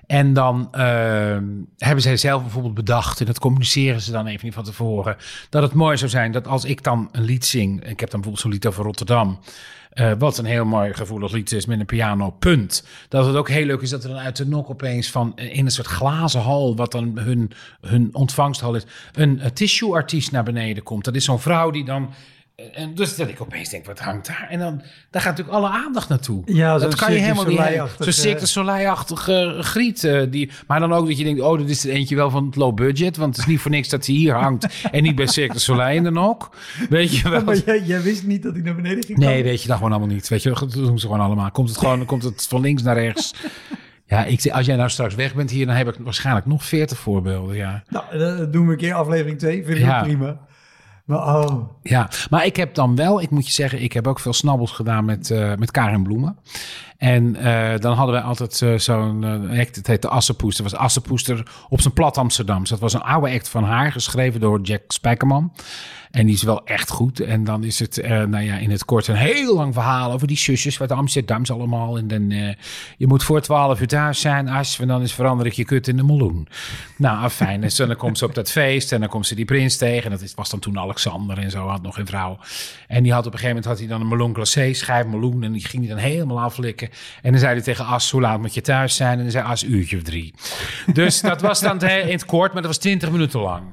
En 0.08 0.34
dan 0.34 0.68
ehm, 0.72 1.44
hebben 1.78 2.02
zij 2.02 2.18
zelf 2.18 2.41
bijvoorbeeld 2.41 2.74
bedacht, 2.74 3.20
en 3.20 3.26
dat 3.26 3.39
communiceren 3.39 4.02
ze 4.02 4.12
dan 4.12 4.28
even 4.28 4.46
niet 4.46 4.54
van 4.54 4.63
tevoren, 4.63 5.18
dat 5.50 5.63
het 5.63 5.74
mooi 5.74 5.98
zou 5.98 6.10
zijn 6.10 6.32
dat 6.32 6.48
als 6.48 6.65
ik 6.65 6.84
dan 6.84 7.10
een 7.12 7.24
lied 7.24 7.46
zing, 7.46 7.84
ik 7.84 8.00
heb 8.00 8.10
dan 8.10 8.22
bijvoorbeeld 8.22 8.39
zo'n 8.39 8.52
lied 8.52 8.65
over 8.65 8.84
Rotterdam, 8.84 9.39
eh, 9.96 10.12
wat 10.18 10.38
een 10.38 10.46
heel 10.46 10.65
mooi 10.65 10.94
gevoelig 10.94 11.32
lied 11.32 11.52
is 11.52 11.65
met 11.65 11.80
een 11.80 11.86
piano, 11.86 12.30
punt. 12.30 12.88
Dat 13.10 13.26
het 13.26 13.36
ook 13.36 13.50
heel 13.50 13.65
leuk 13.65 13.82
is 13.82 13.89
dat 13.89 14.04
er 14.04 14.10
dan 14.10 14.18
uit 14.18 14.36
de 14.36 14.48
nok 14.48 14.70
opeens 14.70 15.12
van 15.12 15.32
eh, 15.36 15.58
in 15.58 15.65
een 15.65 15.72
soort 15.72 15.88
glazen 15.88 16.41
hal, 16.41 16.76
wat 16.76 16.91
dan 16.91 17.18
hun, 17.18 17.52
hun 17.82 18.10
ontvangsthal 18.12 18.76
is, 18.76 18.86
een, 19.13 19.39
eh, 19.39 19.50
tissue-artiest 19.50 20.32
naar 20.32 20.44
beneden 20.44 20.84
komt. 20.84 21.04
Dat 21.04 21.15
is 21.15 21.26
zo'n 21.26 21.39
vrouw 21.39 21.72
die 21.72 21.86
dan. 21.86 22.13
En 22.74 22.96
dus 22.96 23.15
dat 23.15 23.28
ik 23.28 23.41
opeens 23.41 23.70
denk, 23.70 23.86
wat 23.86 24.00
hangt 24.00 24.28
daar? 24.28 24.48
En 24.50 24.60
dan 24.60 24.82
daar 25.10 25.22
gaat 25.22 25.38
natuurlijk 25.38 25.58
alle 25.65 25.70
aandacht 25.70 26.10
naartoe. 26.10 26.41
Ja, 26.46 26.78
dat 26.78 26.96
kan 26.96 27.13
je 27.13 27.20
helemaal 27.20 27.46
niet. 27.46 27.58
Soleil-achtig, 27.58 28.04
Zo'n 28.04 28.13
Cirque 28.13 28.34
eh, 28.34 28.39
du 28.39 28.46
Soleil-achtige 28.48 29.58
griet. 29.60 30.04
eh, 30.04 30.22
die, 30.30 30.52
maar 30.68 30.80
dan 30.80 30.94
ook 30.94 31.08
dat 31.08 31.18
je 31.18 31.24
denkt, 31.24 31.41
oh, 31.41 31.58
dat 31.60 31.70
is 31.70 31.84
er 31.86 31.89
eentje 31.91 32.15
wel 32.15 32.30
van 32.30 32.46
het 32.46 32.56
low 32.56 32.76
budget. 32.76 33.18
Want 33.18 33.36
het 33.36 33.46
is 33.46 33.52
niet 33.52 33.60
voor 33.62 33.72
niks 33.72 33.89
dat 33.89 34.06
hij 34.06 34.15
hier 34.15 34.34
hangt 34.36 34.68
en 34.91 35.04
niet 35.04 35.15
bij 35.15 35.28
Cirque 35.28 35.54
du 35.54 35.60
Soleil 35.60 35.96
in 35.96 36.04
de 36.04 36.12
nok. 36.12 36.56
Weet 36.89 37.15
je 37.18 37.30
wel? 37.30 37.44
Maar 37.44 37.58
jij, 37.58 37.82
jij 37.82 38.02
wist 38.02 38.24
niet 38.26 38.44
dat 38.44 38.54
hij 38.54 38.62
naar 38.62 38.76
beneden 38.76 39.04
ging 39.04 39.18
Nee, 39.18 39.44
weet 39.44 39.62
je 39.62 39.68
dat 39.68 39.78
gewoon 39.78 39.91
allemaal 39.91 40.13
niet. 40.13 40.28
Weet 40.28 40.44
je, 40.44 40.50
dat 40.50 40.72
doen 40.72 41.00
ze 41.00 41.06
gewoon 41.08 41.22
allemaal. 41.26 41.52
Komt 41.52 41.70
het 41.70 41.78
gewoon, 41.78 42.06
komt 42.06 42.24
het 42.24 42.46
van 42.50 42.62
links 42.62 42.82
naar 42.84 42.98
rechts. 43.00 43.34
Ja, 44.06 44.24
ik, 44.26 44.48
als 44.52 44.65
jij 44.65 44.76
nou 44.76 44.89
straks 44.89 45.15
weg 45.15 45.36
bent 45.36 45.52
hier, 45.52 45.65
dan 45.65 45.76
heb 45.76 45.88
ik 45.88 45.96
waarschijnlijk 46.00 46.46
nog 46.46 46.63
40 46.65 46.98
voorbeelden. 46.98 47.56
Ja. 47.56 47.84
Nou, 47.89 48.18
dat 48.18 48.54
doen 48.54 48.65
we 48.65 48.72
een 48.72 48.78
keer 48.78 48.94
aflevering 48.94 49.39
2, 49.39 49.63
vind 49.65 49.78
ik 49.78 49.84
Ja. 49.84 49.98
ook 50.00 50.04
prima. 50.06 50.38
Maar 51.06 51.36
oh, 51.38 51.70
Ja, 51.82 52.10
maar 52.30 52.46
ik 52.46 52.56
heb 52.56 52.76
dan 52.76 52.96
wel, 52.96 53.22
ik 53.22 53.30
moet 53.30 53.46
je 53.46 53.52
zeggen, 53.52 53.82
ik 53.82 53.94
heb 53.94 54.08
ook 54.08 54.20
veel 54.20 54.34
snabbels 54.34 54.72
gedaan 54.72 55.06
met, 55.06 55.32
eh, 55.32 55.56
met 55.56 55.72
Karin 55.72 56.04
Bloemen. 56.04 56.38
En 57.06 57.36
eh, 57.36 57.80
dan 57.80 57.96
hadden 57.96 58.15
wij 58.15 58.24
altijd 58.24 58.62
eh, 58.62 58.78
zo'n 58.78 59.24
eh, 59.24 59.60
act, 59.60 59.76
het 59.76 59.88
heette 59.88 60.08
Assenpoester. 60.08 60.63
Dat 60.63 60.72
was 60.72 60.82
Assenpoester 60.82 61.48
op 61.70 61.82
zijn 61.82 61.94
plat 61.94 62.18
Amsterdams. 62.18 62.70
Dat 62.70 62.80
was 62.80 62.94
een 62.94 63.02
oude 63.02 63.32
act 63.32 63.50
van 63.50 63.63
haar, 63.63 63.91
geschreven 63.91 64.39
door 64.39 64.62
Jack 64.62 64.82
Spijkerman. 64.88 65.54
En 66.12 66.26
die 66.26 66.36
is 66.36 66.44
wel 66.44 66.65
echt 66.65 66.89
goed. 66.89 67.20
En 67.20 67.44
dan 67.44 67.63
is 67.63 67.80
het, 67.80 68.02
nou 68.08 68.39
ja, 68.39 68.58
in 68.58 68.72
het 68.72 68.86
kort 68.86 69.08
een 69.08 69.15
heel 69.15 69.56
lang 69.56 69.74
verhaal 69.74 70.12
over 70.12 70.28
die 70.28 70.38
zusjes 70.38 70.82
uit 70.82 70.91
Amsterdams 70.91 71.52
allemaal. 71.52 71.98
En 71.98 72.08
dan, 72.08 72.30
je 72.98 73.08
moet 73.08 73.24
voor 73.24 73.41
twaalf 73.41 73.82
uur 73.82 73.88
thuis 73.88 74.20
zijn, 74.20 74.50
als, 74.50 74.80
en 74.80 74.88
dan 74.88 75.02
is 75.02 75.13
verander 75.13 75.46
ik 75.46 75.54
je 75.54 75.65
kut 75.65 75.88
in 75.88 75.98
de 75.98 76.04
meloen. 76.04 76.48
Nou, 76.98 77.30
fijn. 77.30 77.63
En 77.63 77.72
zo, 77.72 77.86
dan 77.86 77.96
komt 77.96 78.18
ze 78.18 78.26
op 78.26 78.36
dat 78.36 78.52
feest 78.52 78.91
en 78.91 79.00
dan 79.00 79.10
komt 79.10 79.28
ze 79.28 79.36
die 79.36 79.46
prins 79.46 79.78
tegen. 79.78 80.04
En 80.04 80.12
dat 80.12 80.22
is, 80.22 80.34
was 80.36 80.50
dan 80.50 80.60
toen 80.60 80.80
Alexander 80.80 81.38
en 81.38 81.52
zo, 81.52 81.68
had 81.68 81.82
nog 81.82 81.98
een 81.98 82.08
vrouw. 82.08 82.38
En 82.88 83.04
die 83.04 83.13
had 83.13 83.26
op 83.26 83.34
een 83.34 83.39
gegeven 83.39 83.56
moment 83.56 83.65
had 83.65 83.80
hij 83.80 83.88
dan 83.88 84.02
een 84.02 84.08
meloen 84.08 84.34
glacé, 84.34 84.74
schijf 84.74 85.06
meloen. 85.06 85.44
En 85.44 85.52
die 85.52 85.65
ging 85.65 85.86
hij 85.86 85.96
dan 85.96 86.04
helemaal 86.04 86.39
aflikken. 86.39 86.89
En 87.22 87.32
dan 87.32 87.40
zei 87.40 87.54
hij 87.54 87.62
tegen 87.62 87.86
As, 87.86 88.12
hoe 88.12 88.22
laat 88.22 88.40
moet 88.40 88.54
je 88.54 88.62
thuis 88.62 88.96
zijn? 88.96 89.18
En 89.18 89.24
dan 89.24 89.32
zei 89.32 89.46
As, 89.46 89.64
uurtje 89.64 89.98
of 89.98 90.04
drie. 90.04 90.34
Dus 90.94 91.22
dat 91.22 91.42
was 91.42 91.60
dan 91.60 91.82
in 91.82 92.12
het 92.12 92.26
kort, 92.26 92.54
maar 92.54 92.62
dat 92.62 92.72
was 92.72 92.82
twintig 92.82 93.12
minuten 93.12 93.40
lang. 93.40 93.64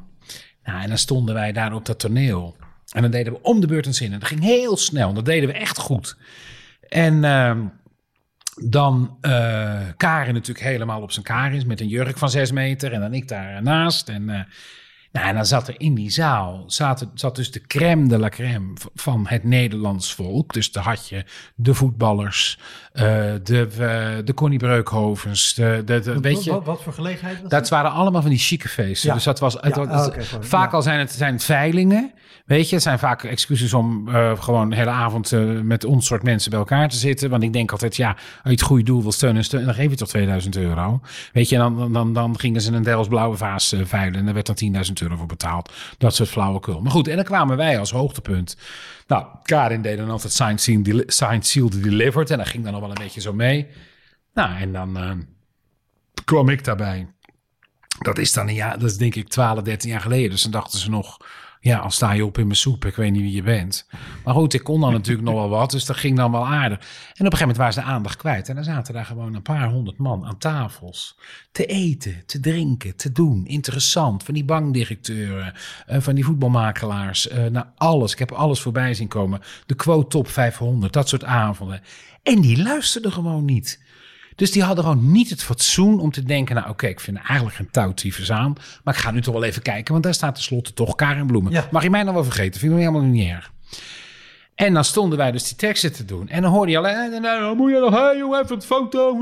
Nou, 0.64 0.82
en 0.82 0.88
dan 0.88 0.98
stonden 0.98 1.34
wij 1.34 1.52
daar 1.52 1.72
op 1.72 1.86
dat 1.86 1.98
toneel. 1.98 2.56
En 2.92 3.02
dan 3.02 3.10
deden 3.10 3.32
we 3.32 3.42
om 3.42 3.60
de 3.60 3.66
beurt 3.66 3.86
een 3.86 3.94
zin. 3.94 4.12
En 4.12 4.18
dat 4.18 4.28
ging 4.28 4.40
heel 4.40 4.76
snel. 4.76 5.08
En 5.08 5.14
dat 5.14 5.24
deden 5.24 5.48
we 5.48 5.54
echt 5.54 5.78
goed. 5.78 6.16
En 6.88 7.24
ehm, 7.24 7.60
dan 8.64 9.16
eh 9.20 9.80
Karin 9.96 10.34
natuurlijk 10.34 10.66
helemaal 10.66 11.02
op 11.02 11.12
zijn 11.12 11.24
Karins 11.24 11.64
met 11.64 11.80
een 11.80 11.88
jurk 11.88 12.18
van 12.18 12.30
zes 12.30 12.50
meter. 12.52 12.92
En 12.92 13.00
dan 13.00 13.14
ik 13.14 13.28
daarnaast. 13.28 14.08
En, 14.08 14.30
eh, 14.30 14.40
nou, 15.12 15.26
en 15.26 15.34
dan 15.34 15.46
zat 15.46 15.68
er 15.68 15.74
in 15.80 15.94
die 15.94 16.10
zaal 16.10 16.64
zat, 16.66 17.06
zat 17.14 17.36
dus 17.36 17.50
de 17.50 17.60
crème 17.60 18.08
de 18.08 18.18
la 18.18 18.28
crème 18.28 18.72
van 18.94 19.26
het 19.28 19.44
Nederlands 19.44 20.14
volk. 20.14 20.52
Dus 20.52 20.72
dan 20.72 20.82
had 20.82 21.08
je 21.08 21.24
de 21.54 21.74
voetballers, 21.74 22.58
eh, 22.92 23.04
de, 23.42 23.68
eh, 23.70 24.24
de 24.24 24.34
Connie 24.34 24.58
Breukhovens, 24.58 25.54
de, 25.54 25.82
de, 25.84 26.00
de, 26.00 26.20
weet 26.20 26.34
wat, 26.34 26.44
je... 26.44 26.50
wat, 26.50 26.64
wat 26.64 26.82
voor 26.82 26.92
gelegenheid 26.92 27.40
was 27.40 27.50
Dat 27.50 27.68
waren 27.68 27.90
allemaal 27.90 28.20
van 28.20 28.30
die 28.30 28.38
chique 28.38 28.68
feesten. 28.68 29.08
Ja. 29.08 29.14
Dus 29.14 29.24
dat 29.24 29.38
was, 29.40 29.56
het, 29.60 29.74
Ja, 29.76 29.86
was- 29.86 30.10
vaak 30.40 30.72
al 30.72 30.82
zijn 30.82 30.98
het, 30.98 31.12
zijn 31.12 31.32
het 31.32 31.44
veilingen. 31.44 32.12
Weet 32.46 32.68
je, 32.68 32.74
het 32.74 32.84
zijn 32.84 32.98
vaak 32.98 33.22
excuses 33.24 33.74
om 33.74 34.08
eh, 34.08 34.42
gewoon 34.42 34.70
de 34.70 34.76
hele 34.76 34.90
avond 34.90 35.32
eh, 35.32 35.40
met 35.60 35.84
ons 35.84 36.06
soort 36.06 36.22
mensen 36.22 36.50
bij 36.50 36.58
elkaar 36.58 36.88
te 36.88 36.96
zitten. 36.96 37.30
Want 37.30 37.42
ik 37.42 37.52
denk 37.52 37.72
altijd, 37.72 37.96
ja, 37.96 38.08
als 38.10 38.18
je 38.42 38.50
het 38.50 38.60
goede 38.62 38.82
doel 38.82 39.02
wil 39.02 39.12
steunen, 39.12 39.44
steun, 39.44 39.64
dan 39.64 39.74
geef 39.74 39.90
je 39.90 39.96
toch 39.96 40.08
2000 40.08 40.56
euro. 40.56 41.00
Weet 41.32 41.48
je, 41.48 41.56
en 41.56 41.60
dan, 41.76 41.92
dan- 41.92 42.12
dan, 42.12 42.38
gingen 42.38 42.60
ze 42.60 42.72
een 42.72 42.82
Dels 42.82 43.08
blauwe 43.08 43.36
vaas 43.36 43.72
eh, 43.72 43.80
veilen 43.84 44.18
en 44.18 44.24
daar 44.24 44.34
werd 44.34 44.46
dan 44.46 44.84
10.000 44.86 44.92
euro 45.02 45.16
voor 45.16 45.26
betaald. 45.26 45.72
Dat 45.98 46.14
soort 46.14 46.28
flauwekul. 46.28 46.80
Maar 46.80 46.92
goed, 46.92 47.08
en 47.08 47.16
dan 47.16 47.24
kwamen 47.24 47.56
wij 47.56 47.78
als 47.78 47.90
hoogtepunt. 47.90 48.56
Nou, 49.06 49.26
Karin 49.42 49.82
deed 49.82 49.96
dan 49.98 50.10
altijd 50.10 50.32
Signed, 50.32 50.84
Deli- 50.84 51.02
Signed, 51.06 51.46
Sealed, 51.46 51.82
Delivered. 51.82 52.30
En 52.30 52.38
dat 52.38 52.48
ging 52.48 52.62
dan 52.64 52.72
nog 52.72 52.80
wel 52.80 52.90
een 52.90 53.02
beetje 53.02 53.20
zo 53.20 53.32
mee. 53.32 53.66
Nou, 54.34 54.56
en 54.56 54.72
dan 54.72 54.98
kwam 56.24 56.48
ik 56.48 56.64
daarbij. 56.64 57.06
Dat 57.98 58.18
is 58.18 58.32
dan 58.32 58.48
een 58.48 58.54
jaar, 58.54 58.78
dat 58.78 58.90
is 58.90 58.96
denk 58.96 59.14
ik 59.14 59.28
12, 59.28 59.62
13 59.62 59.90
jaar 59.90 60.00
geleden. 60.00 60.30
Dus 60.30 60.42
dan 60.42 60.50
dachten 60.50 60.78
ze 60.78 60.90
nog, 60.90 61.16
Ja, 61.64 61.78
al 61.78 61.90
sta 61.90 62.12
je 62.12 62.24
op 62.24 62.38
in 62.38 62.46
mijn 62.46 62.58
soep, 62.58 62.84
ik 62.84 62.94
weet 62.94 63.12
niet 63.12 63.22
wie 63.22 63.32
je 63.32 63.42
bent. 63.42 63.86
Maar 64.24 64.34
goed, 64.34 64.54
ik 64.54 64.62
kon 64.64 64.80
dan 64.80 64.92
natuurlijk 64.92 65.26
nog 65.26 65.34
wel 65.34 65.48
wat, 65.48 65.70
dus 65.70 65.84
dat 65.84 65.96
ging 65.96 66.16
dan 66.16 66.32
wel 66.32 66.46
aardig. 66.46 66.78
En 66.78 66.84
op 66.84 66.86
een 67.08 67.16
gegeven 67.16 67.38
moment 67.38 67.56
waren 67.56 67.72
ze 67.72 67.80
de 67.80 67.86
aandacht 67.86 68.16
kwijt. 68.16 68.48
En 68.48 68.54
dan 68.54 68.64
zaten 68.64 68.94
daar 68.94 69.04
gewoon 69.04 69.34
een 69.34 69.42
paar 69.42 69.68
honderd 69.68 69.98
man 69.98 70.24
aan 70.24 70.38
tafels. 70.38 71.18
Te 71.52 71.66
eten, 71.66 72.22
te 72.26 72.40
drinken, 72.40 72.96
te 72.96 73.12
doen. 73.12 73.46
Interessant. 73.46 74.22
Van 74.22 74.34
die 74.34 74.44
bankdirecteuren, 74.44 75.54
eh, 75.86 76.00
van 76.00 76.14
die 76.14 76.24
voetbalmakelaars. 76.24 77.28
eh, 77.28 77.44
nou, 77.44 77.66
alles. 77.76 78.12
Ik 78.12 78.18
heb 78.18 78.32
alles 78.32 78.60
voorbij 78.60 78.94
zien 78.94 79.08
komen. 79.08 79.40
De 79.66 79.74
quote 79.74 80.08
top 80.08 80.28
500, 80.28 80.92
dat 80.92 81.08
soort 81.08 81.24
avonden. 81.24 81.80
En 82.22 82.40
die 82.40 82.62
luisterden 82.62 83.12
gewoon 83.12 83.44
niet. 83.44 83.80
Dus 84.34 84.50
die 84.50 84.62
hadden 84.62 84.84
gewoon 84.84 85.12
niet 85.12 85.30
het 85.30 85.42
fatsoen 85.42 86.00
om 86.00 86.10
te 86.10 86.22
denken... 86.22 86.54
nou 86.54 86.68
oké, 86.68 86.86
ik 86.86 87.00
vind 87.00 87.16
eigenlijk 87.16 87.56
geen 87.56 87.70
touwtiefers 87.70 88.32
aan... 88.32 88.54
maar 88.84 88.94
ik 88.94 89.00
ga 89.00 89.10
nu 89.10 89.20
toch 89.20 89.34
wel 89.34 89.44
even 89.44 89.62
kijken... 89.62 89.92
want 89.92 90.04
daar 90.04 90.14
staat 90.14 90.34
tenslotte 90.34 90.72
toch 90.72 90.94
Karin 90.94 91.26
Bloemen. 91.26 91.52
Ja. 91.52 91.68
Mag 91.70 91.82
je 91.82 91.90
mij 91.90 92.02
nog 92.02 92.14
wel 92.14 92.24
vergeten? 92.24 92.60
Vind 92.60 92.72
ik 92.72 92.78
me 92.78 92.84
helemaal 92.84 93.08
niet 93.08 93.28
erg. 93.28 93.52
En 94.54 94.74
dan 94.74 94.84
stonden 94.84 95.18
wij 95.18 95.32
dus 95.32 95.48
die 95.48 95.56
teksten 95.56 95.92
te 95.92 96.04
doen. 96.04 96.28
En 96.28 96.42
dan 96.42 96.50
hoorde 96.50 96.70
je 96.70 96.78
al... 96.78 96.82
nou, 97.20 97.40
dan 97.40 97.56
moet 97.56 97.70
je 97.70 97.78
nog... 97.78 97.90
Hey, 97.90 98.16
joh, 98.16 98.38
even 98.38 98.56
een 98.56 98.62
foto. 98.62 99.18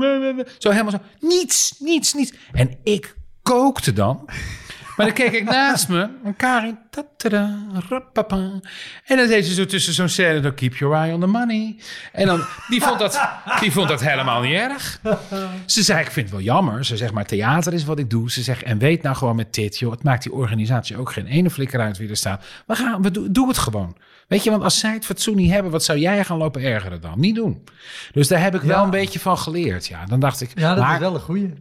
Zo 0.57 0.69
helemaal 0.69 0.91
zo. 0.91 1.27
Niets, 1.27 1.75
niets, 1.79 2.13
niets. 2.13 2.33
En 2.51 2.77
ik 2.83 3.15
kookte 3.41 3.93
dan... 3.93 4.29
Maar 4.97 5.05
dan 5.05 5.15
keek 5.15 5.31
ik 5.31 5.43
naast 5.43 5.89
me 5.89 6.09
en 6.23 6.35
Karin. 6.35 6.77
tatada, 6.89 7.57
rapapa. 7.89 8.35
En 9.05 9.17
dan 9.17 9.27
deed 9.27 9.45
ze 9.45 9.53
zo 9.53 9.65
tussen 9.65 9.93
zo'n 9.93 10.09
scène. 10.09 10.39
Dan 10.39 10.53
keep 10.53 10.75
your 10.75 10.95
eye 10.95 11.13
on 11.13 11.19
the 11.19 11.25
money. 11.27 11.75
En 12.11 12.25
dan, 12.25 12.43
die 12.69 12.81
vond 12.81 12.99
dat, 12.99 13.21
die 13.59 13.71
vond 13.71 13.87
dat 13.87 14.01
helemaal 14.01 14.41
niet 14.41 14.53
erg. 14.53 14.99
Ze 15.65 15.83
zei, 15.83 15.99
ik 15.99 16.11
vind 16.11 16.25
het 16.25 16.35
wel 16.35 16.45
jammer. 16.45 16.85
Ze 16.85 16.97
zegt, 16.97 17.13
maar 17.13 17.25
theater 17.25 17.73
is 17.73 17.83
wat 17.85 17.99
ik 17.99 18.09
doe. 18.09 18.31
Ze 18.31 18.41
zegt, 18.41 18.63
en 18.63 18.77
weet 18.77 19.01
nou 19.03 19.15
gewoon 19.15 19.35
met 19.35 19.53
dit, 19.53 19.79
joh. 19.79 19.91
Het 19.91 20.03
maakt 20.03 20.23
die 20.23 20.33
organisatie 20.33 20.97
ook 20.97 21.11
geen 21.11 21.25
ene 21.25 21.49
flikker 21.49 21.79
uit 21.79 21.97
wie 21.97 22.09
er 22.09 22.15
staat. 22.17 22.45
We 22.65 22.75
gaan, 22.75 23.01
we 23.01 23.11
doen, 23.11 23.27
doe 23.31 23.47
het 23.47 23.57
gewoon. 23.57 23.97
Weet 24.27 24.43
je, 24.43 24.49
want 24.49 24.63
als 24.63 24.79
zij 24.79 24.93
het 24.93 25.05
fatsoen 25.05 25.35
niet 25.35 25.51
hebben, 25.51 25.71
wat 25.71 25.83
zou 25.83 25.99
jij 25.99 26.23
gaan 26.23 26.37
lopen 26.37 26.61
ergeren 26.61 27.01
dan? 27.01 27.19
Niet 27.19 27.35
doen. 27.35 27.63
Dus 28.11 28.27
daar 28.27 28.41
heb 28.41 28.55
ik 28.55 28.61
wel 28.61 28.83
een 28.83 28.89
beetje 28.89 29.19
van 29.19 29.37
geleerd. 29.37 29.87
Ja, 29.87 30.05
dan 30.05 30.19
dacht 30.19 30.41
ik, 30.41 30.51
Ja, 30.55 30.73
dat 30.75 30.83
maar 30.83 30.93
is 30.93 30.99
wel 30.99 31.13
een 31.13 31.19
goeie. 31.19 31.53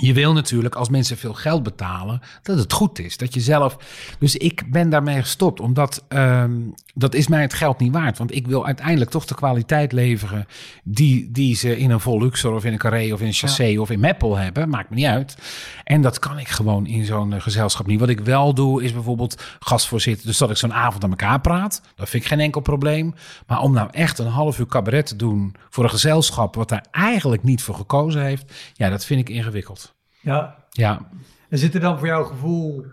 Je 0.00 0.12
wil 0.12 0.32
natuurlijk, 0.32 0.74
als 0.74 0.88
mensen 0.88 1.16
veel 1.16 1.34
geld 1.34 1.62
betalen, 1.62 2.20
dat 2.42 2.58
het 2.58 2.72
goed 2.72 2.98
is. 2.98 3.16
Dat 3.16 3.34
je 3.34 3.40
zelf. 3.40 3.76
Dus 4.18 4.36
ik 4.36 4.70
ben 4.70 4.90
daarmee 4.90 5.20
gestopt, 5.20 5.60
omdat 5.60 6.04
ehm, 6.08 6.52
dat 6.94 7.14
is 7.14 7.28
mij 7.28 7.40
het 7.40 7.54
geld 7.54 7.78
niet 7.78 7.92
waard. 7.92 8.18
Want 8.18 8.34
ik 8.34 8.46
wil 8.46 8.66
uiteindelijk 8.66 9.10
toch 9.10 9.24
de 9.24 9.34
kwaliteit 9.34 9.92
leveren 9.92 10.46
die, 10.84 11.30
die 11.30 11.56
ze 11.56 11.78
in 11.78 11.90
een 11.90 12.00
Volluxor 12.00 12.54
of 12.54 12.64
in 12.64 12.72
een 12.72 12.78
Carré 12.78 13.12
of 13.12 13.20
in 13.20 13.26
een 13.26 13.32
Chassé 13.32 13.78
of 13.78 13.90
in 13.90 14.00
Meppel 14.00 14.36
hebben. 14.36 14.68
Maakt 14.68 14.90
me 14.90 14.96
niet 14.96 15.06
uit. 15.06 15.36
En 15.84 16.02
dat 16.02 16.18
kan 16.18 16.38
ik 16.38 16.48
gewoon 16.48 16.86
in 16.86 17.04
zo'n 17.04 17.32
eh, 17.32 17.40
gezelschap 17.40 17.86
niet. 17.86 18.00
Wat 18.00 18.08
ik 18.08 18.20
wel 18.20 18.54
doe, 18.54 18.82
is 18.82 18.92
bijvoorbeeld 18.92 19.42
gastvoorzitter. 19.58 20.26
Dus 20.26 20.38
dat 20.38 20.50
ik 20.50 20.56
zo'n 20.56 20.74
avond 20.74 21.04
aan 21.04 21.10
elkaar 21.10 21.40
praat. 21.40 21.82
Dat 21.94 22.08
vind 22.08 22.22
ik 22.22 22.28
geen 22.28 22.40
enkel 22.40 22.60
probleem. 22.60 23.14
Maar 23.46 23.60
om 23.60 23.72
nou 23.72 23.88
echt 23.90 24.18
een 24.18 24.26
half 24.26 24.58
uur 24.58 24.66
cabaret 24.66 25.06
te 25.06 25.16
doen 25.16 25.54
voor 25.70 25.84
een 25.84 25.90
gezelschap 25.90 26.54
wat 26.54 26.68
daar 26.68 26.86
eigenlijk 26.90 27.42
niet 27.42 27.62
voor 27.62 27.74
gekozen 27.74 28.22
heeft. 28.22 28.52
Ja, 28.74 28.90
dat 28.90 29.04
vind 29.04 29.20
ik 29.20 29.28
ingewikkeld. 29.28 29.87
Ja. 30.28 30.56
Ja, 30.70 31.08
En 31.48 31.58
zit 31.58 31.74
er 31.74 31.80
dan 31.80 31.98
voor 31.98 32.06
jouw 32.06 32.24
gevoel 32.24 32.86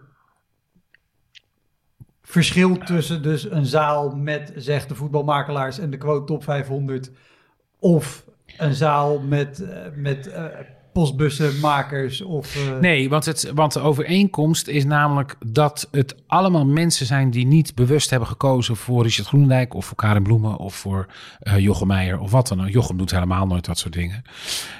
verschil 2.21 2.77
tussen 2.77 3.23
dus 3.23 3.51
een 3.51 3.65
zaal 3.65 4.15
met, 4.15 4.53
zeg 4.55 4.87
de 4.87 4.95
voetbalmakelaars 4.95 5.79
en 5.79 5.89
de 5.89 5.97
quote 5.97 6.25
top 6.25 6.43
500 6.43 7.11
of 7.79 8.25
een 8.57 8.73
zaal 8.73 9.19
met, 9.19 9.59
eh, 9.59 9.91
met 9.95 10.27
eh, 10.27 10.45
postbussenmakers 10.95 12.21
of... 12.21 12.55
eh, 12.55 12.79
nee, 12.79 13.09
want, 13.09 13.25
het, 13.25 13.51
want 13.55 13.73
de 13.73 13.79
overeenkomst 13.79 14.67
is 14.67 14.85
namelijk 14.85 15.35
dat 15.45 15.87
het 15.91 16.15
allemaal 16.27 16.65
mensen 16.65 17.05
zijn 17.05 17.29
die 17.29 17.45
niet 17.45 17.75
bewust 17.75 18.09
hebben 18.09 18.27
gekozen 18.27 18.75
voor 18.75 19.03
Richard 19.03 19.27
Groenendijk 19.27 19.73
of 19.73 19.85
voor 19.85 19.97
Karin 19.97 20.23
Bloemen 20.23 20.57
of 20.57 20.75
voor 20.75 21.05
eh 21.39 21.57
Jochem 21.57 21.87
Meijer 21.87 22.19
of 22.19 22.31
wat 22.31 22.47
dan 22.47 22.61
ook. 22.61 22.69
Jochem 22.69 22.97
doet 22.97 23.11
helemaal 23.11 23.47
nooit 23.47 23.65
dat 23.65 23.77
soort 23.77 23.93
dingen. 23.93 24.21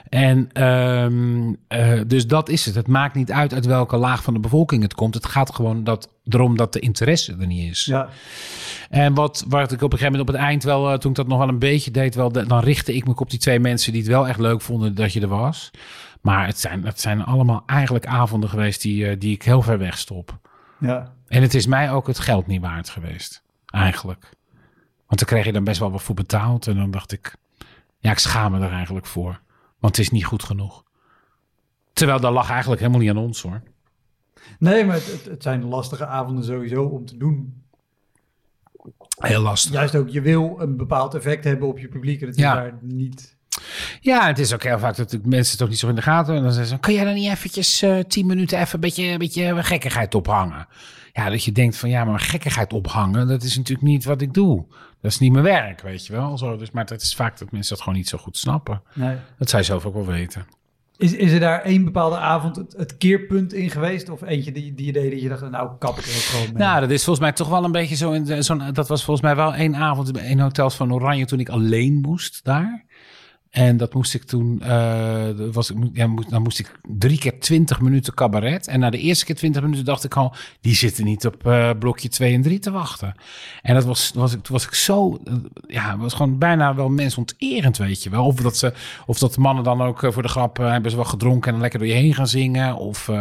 En 0.10 0.50
ehm, 0.52 1.54
eh, 1.68 2.02
dus 2.08 2.28
dat 2.28 2.50
is 2.50 2.66
het. 2.66 2.76
Het 2.76 2.88
maakt 2.88 3.16
niet 3.16 3.32
uit 3.32 3.54
uit 3.54 3.66
welke 3.66 3.98
laag 3.98 4.24
van 4.24 4.34
de 4.34 4.40
bevolking 4.40 4.82
het 4.82 4.94
komt. 4.94 5.14
Het 5.14 5.26
gaat 5.26 5.56
gewoon 5.56 5.84
dat, 5.84 6.10
erom 6.30 6.58
dat 6.58 6.74
de 6.74 6.80
interesse 6.80 7.36
er 7.40 7.48
niet 7.48 7.70
is. 7.70 7.86
Ja, 7.86 8.10
En 8.90 9.14
wat, 9.14 9.46
wat 9.48 9.72
ik 9.72 9.82
op 9.82 9.92
een 9.92 9.98
gegeven 9.98 10.12
moment 10.12 10.30
op 10.30 10.36
het 10.36 10.44
eind 10.46 10.64
wel, 10.64 10.92
eh, 10.92 10.98
toen 10.98 11.10
ik 11.12 11.18
dat 11.18 11.28
nog 11.28 11.38
wel 11.38 11.48
een 11.48 11.60
beetje 11.60 11.92
deed, 11.92 12.16
wel, 12.16 12.32
dan 12.32 12.60
richtte 12.60 12.94
ik 12.96 13.06
me 13.08 13.16
op 13.16 13.30
die 13.30 13.40
twee 13.40 13.60
mensen 13.60 13.92
die 13.92 14.02
het 14.02 14.12
wel 14.12 14.28
echt 14.28 14.40
leuk 14.40 14.62
vonden 14.62 14.96
dat 14.96 15.14
je 15.14 15.22
er 15.22 15.28
was. 15.28 15.72
Maar 16.22 16.46
het 16.48 16.60
zijn, 16.60 16.86
het 16.86 17.02
zijn 17.02 17.24
allemaal 17.24 17.64
eigenlijk 17.66 18.06
avonden 18.06 18.50
geweest 18.50 18.82
die, 18.82 19.08
eh, 19.08 19.20
die 19.20 19.34
ik 19.34 19.44
heel 19.44 19.62
ver 19.62 19.78
weg 19.78 19.98
stop. 19.98 20.40
ja. 20.80 21.14
En 21.28 21.42
het 21.42 21.54
is 21.54 21.66
mij 21.66 21.92
ook 21.92 22.08
het 22.08 22.20
geld 22.20 22.48
niet 22.48 22.62
waard 22.62 22.90
geweest, 22.90 23.44
eigenlijk. 23.66 24.30
Want 25.08 25.20
dan 25.20 25.30
kreeg 25.30 25.46
je 25.46 25.52
dan 25.52 25.64
best 25.64 25.80
wel 25.80 25.92
wat 25.92 26.02
voor 26.02 26.16
betaald. 26.16 26.68
En 26.68 26.76
dan 26.76 26.92
dacht 26.92 27.12
ik, 27.12 27.36
ja, 28.00 28.12
ik 28.12 28.18
schaam 28.18 28.52
me 28.52 28.60
er 28.66 28.72
eigenlijk 28.72 29.06
voor. 29.06 29.40
Want 29.80 29.96
het 29.96 30.06
is 30.06 30.12
niet 30.12 30.26
goed 30.26 30.44
genoeg. 30.44 30.84
Terwijl 31.94 32.20
dat 32.20 32.32
lag 32.34 32.50
eigenlijk 32.50 32.82
helemaal 32.82 33.02
niet 33.02 33.10
aan 33.10 33.18
ons 33.18 33.42
hoor. 33.42 33.62
Nee, 34.60 34.86
maar 34.86 34.96
het, 34.96 35.26
het, 35.30 35.44
zijn 35.44 35.66
lastige 35.66 36.06
avonden 36.06 36.44
sowieso 36.44 36.84
om 36.84 37.06
te 37.06 37.18
doen. 37.18 37.64
Heel 39.20 39.42
lastig. 39.42 39.72
Juist 39.72 39.96
ook, 39.96 40.10
je 40.10 40.22
wil 40.22 40.56
een 40.60 40.78
bepaald 40.78 41.14
effect 41.14 41.44
hebben 41.44 41.68
op 41.68 41.80
je 41.80 41.88
publiek 41.88 42.22
en 42.22 42.28
het 42.28 42.38
Ja. 42.38 42.54
is 42.56 42.60
daar 42.62 42.80
niet... 42.82 43.38
Ja, 44.00 44.28
het 44.28 44.40
is 44.40 44.54
ook 44.54 44.64
heel 44.64 44.80
vaak 44.80 44.96
dat 44.96 45.18
mensen 45.24 45.52
het 45.54 45.62
ook 45.62 45.70
niet 45.70 45.80
zo 45.80 45.90
in 45.90 45.96
de 45.96 46.02
gaten 46.02 46.34
hebben. 46.34 46.36
En 46.36 46.44
dan 46.44 46.52
zeggen 46.54 46.76
ze, 46.76 46.80
kun 46.80 46.94
jij 46.94 47.04
dan 47.06 47.14
niet 47.14 47.30
eventjes 47.30 47.82
eh, 47.82 48.00
tien 48.00 48.26
minuten 48.26 48.60
even 48.60 48.74
een 48.74 48.80
beetje, 48.80 49.04
een 49.06 49.18
beetje 49.18 49.64
gekkigheid 49.64 50.16
ophangen? 50.16 50.68
Ja, 51.14 51.30
dat 51.30 51.44
je 51.44 51.52
denkt 51.52 51.78
van, 51.78 51.90
ja, 51.90 52.04
maar 52.04 52.20
gekkigheid 52.20 52.74
ophangen, 52.74 53.28
dat 53.28 53.44
is 53.44 53.58
natuurlijk 53.58 53.88
niet 53.88 54.06
wat 54.06 54.22
ik 54.22 54.34
doe. 54.34 54.66
Dat 55.02 55.12
is 55.12 55.20
niet 55.20 55.32
mijn 55.32 55.44
werk, 55.44 55.82
weet 55.82 56.06
je 56.06 56.14
wel. 56.14 56.38
Zo, 56.38 56.58
dus, 56.58 56.72
maar 56.72 56.86
het 56.86 57.02
is 57.02 57.16
vaak 57.16 57.38
dat 57.38 57.52
mensen 57.52 57.76
dat 57.76 57.84
gewoon 57.84 57.98
niet 57.98 58.10
zo 58.10 58.18
goed 58.18 58.38
snappen. 58.38 58.82
Nee. 58.94 59.18
Dat 59.38 59.50
zij 59.50 59.64
zelf 59.64 59.86
ook 59.86 59.94
wel 59.94 60.06
weten. 60.06 60.46
Is, 60.98 61.14
is 61.14 61.32
er 61.32 61.40
daar 61.40 61.62
één 61.62 61.84
bepaalde 61.84 62.18
avond 62.18 62.56
het, 62.78 62.98
keerpunt 62.98 63.54
in 63.54 63.70
geweest? 63.70 64.10
Of 64.10 64.22
eentje 64.22 64.52
die, 64.52 64.74
die 64.74 64.86
je 64.86 64.92
deed 64.94 65.12
dat 65.12 65.22
je 65.22 65.30
dacht, 65.30 65.50
nou 65.50 65.70
kap 65.80 65.98
ik 65.98 66.06
er 66.06 66.12
gewoon 66.12 66.46
mee? 66.54 66.64
Nou, 66.64 66.80
dat 66.80 66.90
is 66.90 67.04
volgens 67.04 67.26
mij 67.26 67.36
toch 67.36 67.50
wel 67.50 67.64
een 67.64 67.72
beetje 67.72 67.96
zo. 67.96 68.12
In 68.12 68.24
de- 68.24 68.72
dat 68.72 68.88
was 68.88 69.04
volgens 69.04 69.26
mij 69.26 69.36
wel 69.36 69.54
één 69.54 69.76
avond 69.76 70.18
in 70.18 70.40
hotels 70.40 70.76
van 70.76 70.94
Oranje 70.94 71.26
toen 71.26 71.40
ik 71.40 71.50
alleen 71.50 72.00
moest 72.02 72.44
daar. 72.44 72.86
En 73.56 73.78
dat 73.78 73.94
moest 73.94 74.14
ik 74.14 74.24
toen, 74.24 74.62
dat 75.38 75.54
was, 75.54 75.72
ik- 75.72 75.78
ja, 75.94 76.08
moest- 76.08 76.30
dan 76.30 76.42
moest 76.42 76.60
ik 76.60 76.80
drie 76.98 77.18
keer 77.18 77.40
twintig 77.40 77.82
minuten 77.82 78.14
cabaret. 78.14 78.68
En 78.68 78.80
na 78.80 78.90
de 78.90 78.98
eerste 78.98 79.26
keer 79.26 79.36
twintig 79.36 79.62
minuten 79.62 79.86
dacht 79.86 80.04
ik 80.04 80.16
al, 80.16 80.34
die 80.62 80.76
zitten 80.76 81.06
niet 81.06 81.26
op 81.26 81.48
eh, 81.48 81.70
blokje 81.80 82.10
2 82.10 82.34
en 82.34 82.42
3 82.42 82.60
te 82.60 82.72
wachten. 82.72 83.16
En 83.62 83.74
dat 83.74 83.84
was, 83.86 84.12
was 84.16 84.34
ik, 84.34 84.42
toen 84.44 84.54
was 84.56 84.66
ik 84.66 84.74
zo, 84.74 85.20
eh, 85.26 85.34
ja, 85.68 85.98
was 85.98 86.14
gewoon 86.14 86.38
bijna 86.38 86.76
wel 86.76 86.90
mensonterend, 86.90 87.78
weet 87.78 88.04
je 88.04 88.10
wel. 88.10 88.26
Of 88.26 88.36
dat, 88.36 88.58
ze, 88.58 88.74
of 89.06 89.18
dat 89.20 89.34
de 89.34 89.40
mannen 89.42 89.64
dan 89.64 89.82
ook 89.82 90.00
voor 90.10 90.22
de 90.22 90.28
grap 90.30 90.58
hebben 90.58 90.90
ze 90.92 90.98
wel 90.98 91.06
gedronken 91.06 91.46
en 91.46 91.52
dan 91.52 91.62
lekker 91.62 91.80
door 91.80 91.88
je 91.88 91.94
heen 91.94 92.14
gaan 92.14 92.28
zingen. 92.28 92.76
Of 92.76 93.12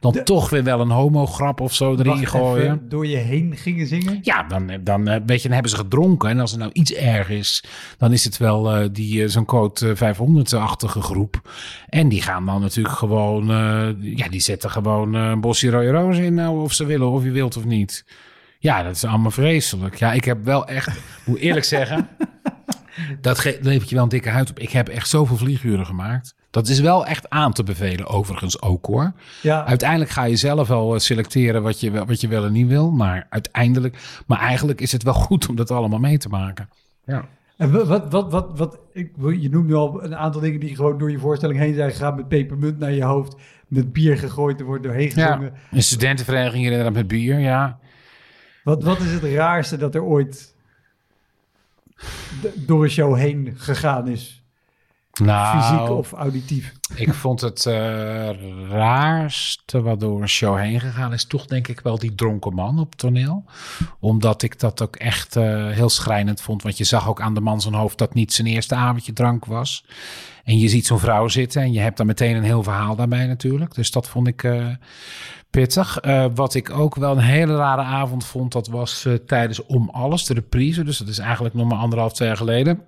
dan 0.00 0.12
De- 0.12 0.22
toch 0.22 0.50
weer 0.50 0.64
wel 0.64 0.80
een 0.80 0.90
homo-grap 0.90 1.60
of 1.60 1.74
zo 1.74 1.96
erin 1.96 2.26
gooien. 2.26 2.88
door 2.88 3.06
je 3.06 3.16
heen 3.16 3.56
gingen 3.56 3.86
zingen? 3.86 4.18
Ja, 4.22 4.42
dan, 4.42 4.70
dan, 4.80 5.04
weet 5.04 5.36
je, 5.36 5.42
dan 5.42 5.52
hebben 5.52 5.70
ze 5.70 5.76
gedronken. 5.76 6.28
En 6.30 6.40
als 6.40 6.52
er 6.52 6.58
nou 6.58 6.70
iets 6.72 6.92
erg 6.92 7.28
is, 7.30 7.64
dan 7.98 8.12
is 8.12 8.24
het 8.24 8.36
wel 8.36 8.88
die, 8.92 9.28
zo'n 9.28 9.44
code 9.80 10.14
500-achtige 10.14 11.00
groep. 11.00 11.50
En 11.88 12.08
die 12.08 12.22
gaan 12.22 12.46
dan 12.46 12.60
natuurlijk 12.60 12.96
gewoon, 12.96 13.50
eh, 13.50 14.16
ja, 14.16 14.28
die 14.28 14.40
zetten 14.40 14.70
gewoon 14.70 15.14
eh, 15.14 15.28
een 15.28 15.40
bosje 15.40 15.70
rode 15.70 15.90
rozen 15.90 16.24
in, 16.24 16.34
nou, 16.34 16.62
of 16.62 16.72
ze 16.72 16.84
willen, 16.84 17.10
of 17.10 17.24
je 17.24 17.30
wilt 17.30 17.56
of 17.56 17.64
niet. 17.64 18.04
Ja, 18.58 18.82
dat 18.82 18.94
is 18.94 19.04
allemaal 19.04 19.30
vreselijk. 19.30 19.94
Ja, 19.94 20.12
ik 20.12 20.24
heb 20.24 20.44
wel 20.44 20.66
echt, 20.66 20.98
moet 21.24 21.38
eerlijk 21.38 21.66
zeggen, 21.76 22.08
dat 23.20 23.44
levert 23.60 23.88
je 23.88 23.94
wel 23.94 24.04
een 24.04 24.10
dikke 24.10 24.28
huid 24.28 24.50
op. 24.50 24.58
Ik 24.58 24.70
heb 24.70 24.88
echt 24.88 25.08
zoveel 25.08 25.36
vlieguren 25.36 25.86
gemaakt. 25.86 26.34
Dat 26.50 26.68
is 26.68 26.80
wel 26.80 27.06
echt 27.06 27.30
aan 27.30 27.52
te 27.52 27.62
bevelen, 27.62 28.06
overigens 28.06 28.62
ook 28.62 28.86
hoor. 28.86 29.12
Ja, 29.42 29.64
Uiteindelijk 29.64 30.10
ga 30.10 30.24
je 30.24 30.36
zelf 30.36 30.68
wel 30.68 30.94
eh, 30.94 31.00
selecteren 31.00 31.62
wat 31.62 31.80
je, 31.80 32.04
wat 32.04 32.20
je 32.20 32.28
wel 32.28 32.44
en 32.44 32.52
niet 32.52 32.68
wil. 32.68 32.90
Maar 32.90 33.26
uiteindelijk, 33.30 34.22
maar 34.26 34.38
eigenlijk 34.38 34.80
is 34.80 34.92
het 34.92 35.02
wel 35.02 35.14
goed 35.14 35.48
om 35.48 35.56
dat 35.56 35.70
allemaal 35.70 35.98
mee 35.98 36.18
te 36.18 36.28
maken. 36.28 36.68
Ja. 37.04 37.28
En 37.60 37.72
wa- 37.72 37.84
wat, 37.84 38.12
wat, 38.12 38.30
wat, 38.30 38.58
wat, 38.58 38.78
ik, 38.92 39.12
je 39.38 39.50
noemt 39.50 39.66
nu 39.66 39.74
al 39.74 40.04
een 40.04 40.16
aantal 40.16 40.40
dingen 40.40 40.60
die 40.60 40.74
gewoon 40.74 40.98
door 40.98 41.10
je 41.10 41.18
voorstelling 41.18 41.58
heen 41.58 41.74
zijn 41.74 41.90
gegaan 41.90 42.16
met 42.16 42.28
pepermunt 42.28 42.78
naar 42.78 42.92
je 42.92 43.04
hoofd, 43.04 43.36
met 43.68 43.92
bier 43.92 44.18
gegooid, 44.18 44.60
er 44.60 44.66
wordt 44.66 44.82
doorheen 44.82 45.10
gezongen. 45.10 45.52
Een 45.70 45.82
studentenvereniging 45.82 46.64
inderdaad 46.64 46.92
met 46.92 47.06
bier, 47.08 47.38
ja. 47.38 47.78
Wat, 48.64 48.82
wat 48.82 49.00
is 49.00 49.12
het 49.12 49.22
raarste 49.22 49.76
dat 49.76 49.94
er 49.94 50.02
ooit 50.02 50.54
door 52.54 52.82
een 52.84 52.90
show 52.90 53.16
heen 53.16 53.52
gegaan 53.56 54.08
is? 54.08 54.39
Nou, 55.12 55.60
Fysiek 55.60 55.90
of 55.90 56.12
auditief? 56.12 56.72
ik 56.94 57.14
vond 57.14 57.40
het 57.40 57.66
eh, 57.66 58.30
raarste 58.70 59.82
wat 59.82 60.00
door 60.00 60.22
een 60.22 60.28
show 60.28 60.58
heen 60.58 60.80
gegaan 60.80 61.12
is 61.12 61.24
toch 61.24 61.46
denk 61.46 61.68
ik 61.68 61.80
wel 61.80 61.98
die 61.98 62.14
dronken 62.14 62.54
man 62.54 62.78
op 62.78 62.94
toneel. 62.94 63.44
Omdat 64.00 64.42
ik 64.42 64.60
dat 64.60 64.82
ook 64.82 64.96
echt 64.96 65.36
eh, 65.36 65.68
heel 65.68 65.88
schrijnend 65.88 66.40
vond. 66.40 66.62
Want 66.62 66.78
je 66.78 66.84
zag 66.84 67.08
ook 67.08 67.20
aan 67.20 67.34
de 67.34 67.40
man 67.40 67.60
zijn 67.60 67.74
hoofd 67.74 67.98
dat 67.98 68.14
niet 68.14 68.32
zijn 68.32 68.46
eerste 68.46 68.74
avondje 68.74 69.12
drank 69.12 69.44
was. 69.44 69.84
En 70.44 70.58
je 70.58 70.68
ziet 70.68 70.86
zo'n 70.86 70.98
vrouw 70.98 71.28
zitten 71.28 71.62
en 71.62 71.72
je 71.72 71.80
hebt 71.80 71.96
dan 71.96 72.06
meteen 72.06 72.36
een 72.36 72.42
heel 72.42 72.62
verhaal 72.62 72.96
daarbij 72.96 73.26
natuurlijk. 73.26 73.74
Dus 73.74 73.90
dat 73.90 74.08
vond 74.08 74.26
ik 74.26 74.42
eh, 74.44 74.66
pittig. 75.50 75.98
Wat 76.34 76.54
ik 76.54 76.70
ook 76.70 76.94
wel 76.94 77.12
een 77.12 77.18
hele 77.18 77.56
rare 77.56 77.82
avond 77.82 78.24
vond, 78.24 78.52
dat 78.52 78.68
was 78.68 79.06
tijdens 79.26 79.66
Om 79.66 79.88
Alles, 79.88 80.24
de 80.24 80.34
reprise. 80.34 80.84
Dus 80.84 80.98
dat 80.98 81.08
is 81.08 81.18
eigenlijk 81.18 81.54
nog 81.54 81.68
maar 81.68 81.78
anderhalf, 81.78 82.12
twee 82.12 82.28
jaar 82.28 82.36
geleden. 82.36 82.82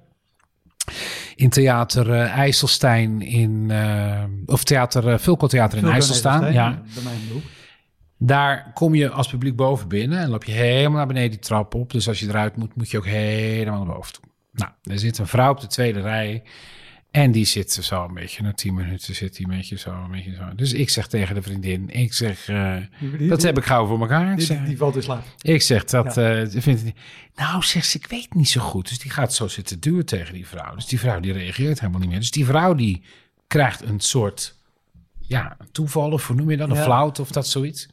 In 1.35 1.49
theater 1.51 2.13
eh, 2.13 2.39
IJsselstein 2.39 3.21
in... 3.23 3.71
eh, 3.71 4.23
of 4.47 4.65
theater, 4.65 5.09
uh, 5.09 5.19
Vulco 5.19 5.47
Theater 5.47 5.79
in 5.79 5.85
IJsselstein. 5.89 6.53
Ja, 6.53 6.83
Bij 6.95 7.03
mij 7.03 7.13
in 7.13 7.27
de 7.27 7.33
hoek. 7.33 7.43
daar 8.19 8.71
kom 8.75 8.95
je 8.95 9.11
als 9.11 9.29
publiek 9.29 9.57
boven 9.57 9.89
binnen 9.89 10.19
en 10.19 10.29
loop 10.29 10.45
je 10.45 10.53
helemaal 10.53 10.97
naar 10.97 11.07
beneden 11.07 11.31
die 11.31 11.39
trap 11.39 11.75
op. 11.75 11.91
Dus 11.93 12.09
als 12.09 12.21
je 12.21 12.29
eruit 12.29 12.57
moet, 12.57 12.77
moet 12.77 12.91
je 12.91 12.97
ook 12.99 13.07
helemaal 13.07 13.85
naar 13.85 13.95
boven 13.95 14.13
toe. 14.13 14.25
Nou, 14.53 14.71
er 14.83 14.99
zit 14.99 15.19
een 15.19 15.27
vrouw 15.27 15.51
op 15.51 15.61
de 15.61 15.67
tweede 15.67 16.01
rij 16.01 16.43
en 17.13 17.31
die 17.33 17.45
zit 17.45 17.73
zo 17.73 18.05
een 18.05 18.15
beetje, 18.15 18.43
na 18.43 18.53
tien 18.53 18.75
minuten 18.75 19.15
zit 19.15 19.37
die 19.37 19.47
een 19.49 19.57
beetje 19.57 19.79
zo, 19.79 19.91
een 19.93 20.11
beetje 20.11 20.35
zo. 20.35 20.55
Dus 20.57 20.73
ik 20.73 20.91
zeg 20.91 21.07
tegen 21.07 21.35
de 21.35 21.43
vriendin, 21.43 21.91
ik 21.91 22.13
zeg, 22.13 22.49
eh, 22.49 22.77
Die- 23.01 23.29
dat 23.29 23.43
heb 23.43 23.59
ik 23.59 23.65
gauw 23.65 23.87
voor 23.87 24.01
elkaar. 24.01 24.37
Die, 24.37 24.45
zeg, 24.47 24.65
die 24.65 24.77
valt 24.77 24.97
in 24.97 25.03
slaap. 25.03 25.25
ik 25.43 25.63
zeg 25.63 25.85
dat, 25.85 26.17
eh 26.17 26.43
vindt 26.49 26.83
nou 27.35 27.63
zegt 27.63 27.87
ze, 27.87 27.99
ik 27.99 28.07
weet 28.07 28.35
niet 28.35 28.49
zo 28.49 28.61
goed. 28.61 28.89
Dus 28.89 28.99
die 28.99 29.11
gaat 29.11 29.35
zo 29.35 29.49
zitten 29.49 29.81
duwen 29.81 30.07
tegen 30.07 30.35
die 30.35 30.47
vrouw. 30.47 30.75
Dus 30.75 30.87
die 30.87 30.99
vrouw 30.99 31.21
die 31.21 31.33
reageert 31.33 31.81
helemaal 31.81 32.01
niet 32.01 32.11
meer. 32.11 32.19
Dus 32.19 32.31
die 32.31 32.45
vrouw 32.45 32.75
die 32.75 33.03
krijgt 33.47 33.81
een 33.83 34.01
soort, 34.01 34.55
ja, 35.21 35.57
toeval 35.73 36.11
of 36.13 36.27
hoe 36.27 36.37
noem 36.37 36.51
je 36.51 36.57
dat, 36.57 36.71
een 36.71 36.77
Ja. 36.77 36.83
flauwte 36.83 37.21
of 37.23 37.31
dat 37.31 37.49
zoiets. 37.49 37.89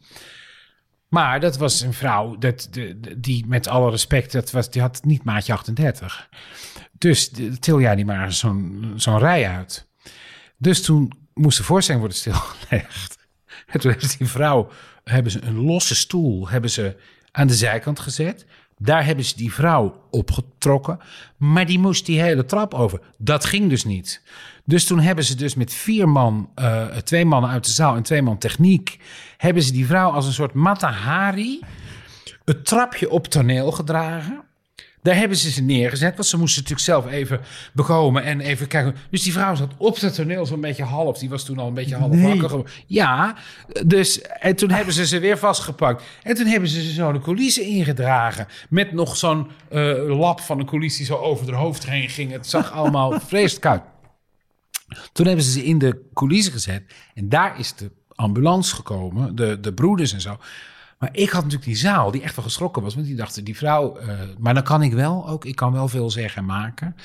Maar 1.10 1.40
dat 1.40 1.58
was 1.58 1.82
een 1.82 1.94
vrouw 1.94 2.38
dat, 2.38 2.68
de- 2.72 3.00
die 3.20 3.46
met 3.48 3.68
alle 3.68 3.90
respect, 3.90 4.32
dat 4.32 4.52
was, 4.52 4.70
die 4.72 4.82
had 4.82 5.04
niet 5.04 5.24
maatje 5.24 5.54
38. 5.54 6.30
Dus 7.00 7.32
til 7.60 7.80
jij 7.80 7.96
niet 7.96 8.06
maar 8.06 8.34
zo'n 8.96 9.18
rij 9.18 9.48
uit. 9.48 9.88
Dus 10.58 10.82
toen 10.82 11.12
moest 11.34 11.58
de 11.58 11.64
voorstelling 11.64 12.02
worden 12.04 12.20
stilgelegd. 12.20 13.18
En 13.68 13.80
toen 13.80 13.92
heeft 13.92 14.18
die 14.18 14.28
vrouw, 14.28 14.70
hebben 15.04 15.32
ze 15.32 15.42
een 15.42 15.60
losse 15.60 15.96
stoel, 15.96 16.50
hebben 16.50 16.70
ze 16.70 16.96
aan 17.32 17.48
de 17.48 17.54
zijkant 17.54 18.00
gezet. 18.00 18.46
Daar 18.78 19.06
hebben 19.06 19.26
ze 19.26 19.36
die 19.36 19.54
vrouw 19.54 20.08
opgetrokken. 20.10 21.00
Maar 21.38 21.66
die 21.66 21.80
moest 21.80 22.06
die 22.06 22.22
hele 22.22 22.46
trap 22.46 22.74
over. 22.74 23.02
Dat 23.18 23.46
ging 23.46 23.70
dus 23.70 23.84
niet. 23.84 24.22
Dus 24.66 24.86
toen 24.86 25.00
hebben 25.00 25.24
ze 25.24 25.36
dus 25.36 25.56
met 25.56 25.74
vier 25.74 26.10
man, 26.10 26.52
eh, 26.56 26.88
twee 26.88 27.26
mannen 27.26 27.50
uit 27.50 27.66
de 27.66 27.72
zaal 27.72 27.96
en 27.96 28.04
twee 28.04 28.22
man 28.22 28.38
techniek, 28.38 29.00
hebben 29.38 29.64
ze 29.64 29.72
die 29.72 29.86
vrouw 29.86 30.12
als 30.12 30.26
een 30.26 30.34
soort 30.34 30.54
Matahari 30.54 31.60
het 32.46 32.66
trapje 32.66 33.10
op 33.10 33.28
toneel 33.28 33.72
gedragen. 33.72 34.44
Daar 35.10 35.18
hebben 35.18 35.38
ze 35.38 35.52
ze 35.52 35.62
neergezet, 35.62 36.16
want 36.16 36.28
ze 36.28 36.38
moesten 36.38 36.62
natuurlijk 36.64 36.90
zelf 36.90 37.12
even 37.12 37.40
bekomen 37.74 38.24
en 38.24 38.40
even 38.40 38.68
kijken. 38.68 38.96
Dus 39.10 39.24
die 39.24 39.34
vrouw 39.34 39.56
zat 39.56 39.72
op 39.78 40.00
het 40.00 40.16
toneel 40.16 40.46
zo'n 40.46 40.62
beetje 40.62 40.84
half. 40.84 41.18
Die 41.18 41.30
was 41.30 41.44
toen 41.46 41.58
al 41.60 41.68
een 41.68 41.74
beetje 41.74 41.96
half 41.96 42.12
Nee. 42.12 42.42
wakker. 42.42 42.84
Ja, 42.88 43.36
dus 43.86 44.22
en 44.22 44.56
toen 44.56 44.70
hebben 44.70 44.94
ze 44.94 45.08
ze 45.08 45.20
weer 45.20 45.38
vastgepakt. 45.38 46.04
En 46.24 46.36
toen 46.36 46.46
hebben 46.46 46.70
ze 46.70 46.82
ze 46.84 46.94
zo 46.94 47.12
de 47.12 47.20
coulissen 47.20 47.64
ingedragen. 47.66 48.48
Met 48.70 48.92
nog 48.92 49.18
zo'n 49.18 49.48
eh, 49.70 50.18
lap 50.20 50.40
van 50.40 50.60
een 50.60 50.66
coulisse 50.66 50.98
die 50.98 51.06
zo 51.06 51.16
over 51.16 51.46
haar 51.52 51.62
hoofd 51.62 51.86
heen 51.90 52.10
ging. 52.10 52.32
Het 52.32 52.48
zag 52.48 52.72
allemaal 52.72 53.20
vreselijk 53.28 53.66
uit. 53.66 53.82
Toen 55.12 55.26
hebben 55.26 55.46
ze 55.46 55.52
ze 55.52 55.66
in 55.66 55.78
de 55.78 56.02
coulissen 56.14 56.54
gezet. 56.54 56.84
En 57.14 57.30
daar 57.30 57.60
is 57.60 57.74
de 57.76 57.92
ambulance 58.16 58.76
gekomen, 58.76 59.36
de, 59.36 59.60
de 59.60 59.74
broeders 59.74 60.14
en 60.14 60.22
zo. 60.22 60.38
Maar 61.00 61.10
ik 61.12 61.30
had 61.30 61.44
natuurlijk 61.44 61.70
die 61.70 61.78
zaal 61.78 62.12
die 62.12 62.22
echt 62.22 62.36
wel 62.36 62.46
geschrokken 62.46 62.82
was. 62.82 62.96
Want 62.96 63.06
die 63.06 63.16
dachten, 63.16 63.44
die 63.44 63.58
vrouw... 63.58 63.98
eh, 63.98 64.08
maar 64.40 64.54
dan 64.54 64.64
kan 64.64 64.82
ik 64.82 64.94
wel 64.94 65.30
ook. 65.30 65.46
Ik 65.46 65.56
kan 65.56 65.72
wel 65.72 65.88
veel 65.88 66.10
zeggen 66.10 66.38
en 66.42 66.46
maken. 66.46 66.96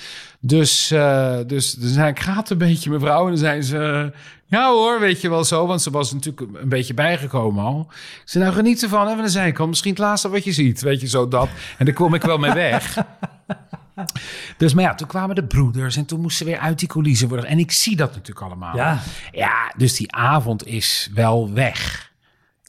Dus, 0.40 0.90
eh, 0.90 1.36
dus 1.46 1.72
dan 1.72 1.88
zei 1.88 2.08
ik, 2.08 2.20
gaat 2.20 2.50
een 2.50 2.58
beetje 2.58 2.90
mevrouw? 2.90 3.22
En 3.22 3.28
dan 3.28 3.38
zei 3.38 3.62
ze... 3.62 4.12
ja 4.46 4.70
hoor, 4.70 5.00
weet 5.00 5.20
je 5.20 5.28
wel 5.30 5.44
zo. 5.44 5.66
Want 5.66 5.82
ze 5.82 5.90
was 5.90 6.12
natuurlijk 6.12 6.56
een 6.62 6.68
beetje 6.68 6.94
bijgekomen 6.94 7.64
al. 7.64 7.86
Ik 7.90 8.22
zei, 8.24 8.44
nou 8.44 8.56
geniet 8.56 8.82
ervan. 8.82 9.06
Even 9.06 9.16
aan 9.18 9.24
de 9.24 9.30
zijkant. 9.30 9.68
Misschien 9.68 9.90
het 9.90 10.00
laatste 10.00 10.28
wat 10.28 10.44
je 10.44 10.52
ziet. 10.52 10.80
Weet 10.80 11.00
je, 11.00 11.08
zo 11.08 11.28
dat. 11.28 11.48
En 11.78 11.84
daar 11.84 11.94
kom 11.94 12.14
ik 12.14 12.22
wel 12.22 12.38
mee 12.38 12.52
weg. 12.52 12.96
Dus 14.56 14.74
maar 14.74 14.84
ja, 14.84 14.94
toen 14.94 15.08
kwamen 15.08 15.34
de 15.34 15.44
broeders 15.44 15.96
en 15.96 16.04
toen 16.04 16.20
moesten 16.20 16.46
ze 16.46 16.52
weer 16.52 16.60
uit 16.60 16.78
die 16.78 16.88
coulissen 16.88 17.28
worden. 17.28 17.46
En 17.46 17.58
ik 17.58 17.72
zie 17.72 17.96
dat 17.96 18.10
natuurlijk 18.10 18.46
allemaal. 18.46 18.76
Ja. 18.76 19.00
ja, 19.32 19.72
dus 19.76 19.96
die 19.96 20.12
avond 20.12 20.66
is 20.66 21.10
wel 21.14 21.52
weg. 21.52 22.12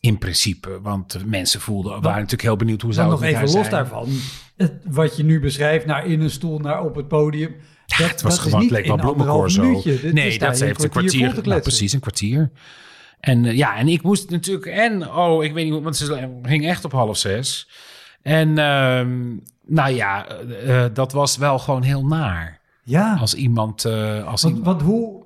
In 0.06 0.18
principe, 0.18 0.82
want 0.82 1.26
mensen 1.26 1.62
voelden, 1.62 1.91
waren 1.91 2.12
natuurlijk 2.14 2.41
heel 2.41 2.56
benieuwd 2.56 2.82
hoe 2.82 2.93
zou 2.93 3.10
nog 3.10 3.20
het 3.20 3.32
met 3.32 3.41
even 3.41 3.56
los 3.56 3.68
zijn. 3.68 3.70
daarvan. 3.72 4.10
Het, 4.56 4.74
wat 4.86 5.18
je 5.18 5.24
nu 5.24 5.39
beschrijft, 5.39 5.86
naar 5.86 6.06
in 6.06 6.22
een 6.22 6.30
stoel, 6.30 6.60
naar 6.60 6.84
op 6.84 6.95
het 6.95 7.08
podium. 7.08 7.56
Dat, 7.86 7.97
Het 8.10 8.22
was 8.22 8.36
dat 8.36 8.43
gewoon, 8.43 8.62
het 8.62 8.72
leek 8.72 8.86
wel 8.86 9.47
minuutje. 9.68 9.99
Dit- 10.01 10.14
Nee, 10.14 10.39
dat 10.39 10.60
heeft 10.60 10.84
een 10.84 10.89
kwartier. 10.89 11.41
nou, 11.43 11.62
precies, 11.62 11.93
een 11.93 11.99
kwartier. 11.99 12.51
En 13.20 13.45
eh, 13.45 13.56
ja, 13.56 13.76
en 13.78 13.88
ik 13.88 14.01
moest 14.01 14.30
natuurlijk... 14.30 14.66
En, 14.66 15.10
oh, 15.12 15.43
ik 15.43 15.53
weet 15.53 15.64
niet 15.64 15.74
hoe... 15.74 15.84
Want 15.84 15.95
ze 15.97 16.30
ging 16.43 16.66
echt 16.68 16.86
op 16.86 16.91
half 16.91 17.18
zes. 17.18 17.70
En 18.22 18.58
ehm, 18.58 19.36
nou 19.66 19.89
ja, 19.93 20.28
eh, 20.28 20.84
eh, 20.86 20.93
dat 20.93 21.12
was 21.12 21.38
wel 21.38 21.60
gewoon 21.60 21.82
heel 21.82 22.06
naar. 22.06 22.62
Ja, 22.84 23.18
Als 23.20 23.34
iemand... 23.34 23.86
als 23.86 24.41
want, 24.41 24.56
iemand 24.58 24.66
want 24.66 24.82
hoe, 24.82 25.24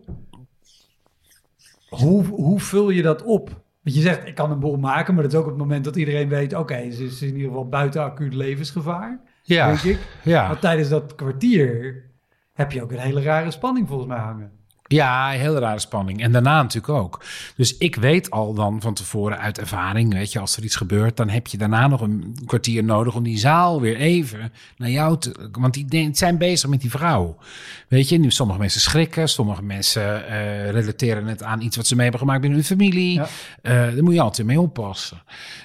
hoe, 1.90 2.26
hoe 2.26 2.60
vul 2.60 2.90
je 2.90 3.02
dat 3.02 3.24
op? 3.24 3.68
Want 3.90 4.02
je 4.04 4.10
zegt, 4.10 4.28
ik 4.28 4.36
kan 4.36 4.52
een 4.52 4.60
boel 4.60 4.78
maken, 4.78 5.14
maar 5.14 5.24
dat 5.24 5.32
is 5.32 5.38
ook 5.38 5.46
op 5.46 5.50
het 5.50 5.60
moment 5.60 5.84
dat 5.84 5.96
iedereen 5.96 6.30
weet... 6.30 6.54
oké, 6.54 6.92
ze 6.92 7.04
is 7.04 7.22
in 7.22 7.28
ieder 7.28 7.48
geval 7.48 7.70
buiten 7.70 8.04
acuut 8.04 8.34
levensgevaar, 8.34 9.20
ja, 9.44 9.68
denk 9.68 9.80
ik. 9.80 10.00
ja. 10.24 10.48
Maar 10.48 10.60
tijdens 10.60 10.90
dat 10.90 11.16
kwartier 11.16 12.04
heb 12.54 12.72
je 12.72 12.84
ook 12.84 12.92
een 12.92 13.00
hele 13.00 13.22
rare 13.22 13.52
spanning 13.52 13.88
volgens 13.88 14.08
mij 14.08 14.18
hangen. 14.18 14.59
Ja, 14.92 15.30
heel 15.30 15.58
rare 15.58 15.80
spanning. 15.80 16.22
En 16.22 16.32
daarna 16.32 16.62
natuurlijk 16.62 16.94
ook. 16.94 17.24
Dus 17.56 17.78
ik 17.78 17.96
weet 17.96 18.30
al 18.30 18.54
dan 18.54 18.82
van 18.82 18.94
tevoren 18.94 19.40
uit 19.40 19.60
ervaring, 19.60 20.14
weet 20.14 20.32
je, 20.32 20.40
als 20.40 20.58
er 20.58 20.64
iets 20.64 20.76
gebeurt, 20.76 21.18
dan 21.18 21.30
heb 21.30 21.48
je 21.48 21.58
daarna 21.58 21.88
nog 21.88 22.02
een 22.02 22.36
kwartier 22.46 22.84
nodig 22.84 23.16
om 23.16 23.24
die 23.24 23.38
zaal 23.38 23.82
weer 23.82 23.96
even 23.96 24.52
naar 24.78 24.90
jou 24.90 25.18
te. 25.18 25.50
Want 25.52 25.74
die 25.74 26.10
zijn 26.12 26.38
bezig 26.38 26.70
met 26.70 26.82
die 26.82 26.90
vrouw. 26.90 27.38
Weet 27.88 28.10
je, 28.10 28.18
nu 28.18 28.32
sommige 28.32 28.60
mensen 28.60 28.82
schrikken, 28.82 29.30
sommige 29.30 29.64
mensen 29.64 30.28
eh, 30.28 30.72
relateren 30.72 31.26
het 31.26 31.44
aan 31.44 31.62
iets 31.62 31.76
wat 31.76 31.88
ze 31.88 31.94
mee 31.94 32.04
hebben 32.04 32.22
gemaakt 32.22 32.42
binnen 32.42 32.60
hun 32.60 32.68
familie. 32.68 33.14
Ja. 33.14 33.28
Eh, 33.62 33.74
daar 33.74 34.04
moet 34.04 34.14
je 34.14 34.22
altijd 34.22 34.48
mee 34.48 34.60
oppassen. 34.60 35.22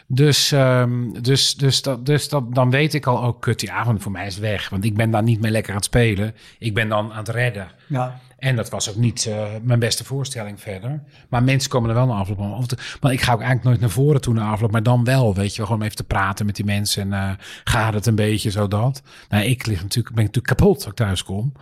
Dus, 0.06 0.52
ehm, 0.52 1.22
dus, 1.22 1.54
dus, 1.54 1.82
dat, 1.82 2.06
dus 2.06 2.28
dat, 2.28 2.54
dan 2.54 2.70
weet 2.70 2.94
ik 2.94 3.06
al, 3.06 3.24
ook 3.24 3.40
kut, 3.40 3.60
die 3.60 3.72
avond 3.72 4.02
voor 4.02 4.12
mij 4.12 4.26
is 4.26 4.38
weg. 4.38 4.68
Want 4.68 4.84
ik 4.84 4.94
ben 4.94 5.10
dan 5.10 5.24
niet 5.24 5.40
meer 5.40 5.50
lekker 5.50 5.70
aan 5.70 5.76
het 5.76 5.84
spelen. 5.84 6.34
Ik 6.58 6.74
ben 6.74 6.88
dan 6.88 7.12
aan 7.12 7.18
het 7.18 7.28
redden. 7.28 7.68
Ja, 7.88 8.20
En 8.38 8.56
dat 8.56 8.70
was 8.70 8.90
ook 8.90 8.96
niet 8.96 9.26
eh, 9.26 9.46
mijn 9.62 9.78
beste 9.78 10.04
voorstelling 10.04 10.60
verder. 10.60 11.02
Maar 11.28 11.42
mensen 11.42 11.70
komen 11.70 11.88
er 11.88 11.94
wel 11.94 12.06
naar 12.06 12.16
afloop. 12.16 12.64
te- 12.66 12.76
Maar 13.00 13.12
ik 13.12 13.20
ga 13.20 13.32
ook 13.32 13.38
eigenlijk 13.38 13.68
nooit 13.68 13.80
naar 13.80 13.90
voren 13.90 14.20
toe 14.20 14.34
naar 14.34 14.50
afloop. 14.52 14.70
Maar 14.70 14.82
dan 14.82 15.04
wel, 15.04 15.34
weet 15.34 15.54
je, 15.54 15.66
gewoon 15.66 15.82
even 15.82 15.96
te 15.96 16.04
praten 16.04 16.46
met 16.46 16.56
die 16.56 16.64
mensen. 16.64 17.12
En 17.12 17.28
eh, 17.28 17.34
gaat 17.64 17.94
het 17.94 18.06
een 18.06 18.14
beetje 18.14 18.50
zo 18.50 18.68
dat? 18.68 19.02
Nou, 19.28 19.44
ik 19.44 19.66
lig 19.66 19.82
natuurlijk, 19.82 20.14
ben 20.14 20.24
natuurlijk 20.24 20.56
kapot 20.56 20.74
als 20.76 20.86
ik 20.86 20.94
thuis 20.94 21.22
kom. 21.24 21.52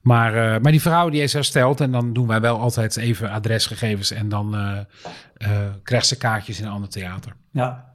Maar, 0.00 0.34
eh, 0.34 0.60
maar 0.60 0.72
die 0.72 0.80
vrouw 0.80 1.08
die 1.08 1.22
is 1.22 1.32
hersteld. 1.32 1.80
En 1.80 1.92
dan 1.92 2.12
doen 2.12 2.26
wij 2.26 2.40
wel 2.40 2.58
altijd 2.60 2.96
even 2.96 3.30
adresgegevens. 3.30 4.10
En 4.10 4.28
dan 4.28 4.56
krijgt 5.82 6.06
ze 6.06 6.16
kaartjes 6.18 6.60
in 6.60 6.66
een 6.66 6.72
ander 6.72 6.88
theater. 6.90 7.32
ja. 7.52 7.86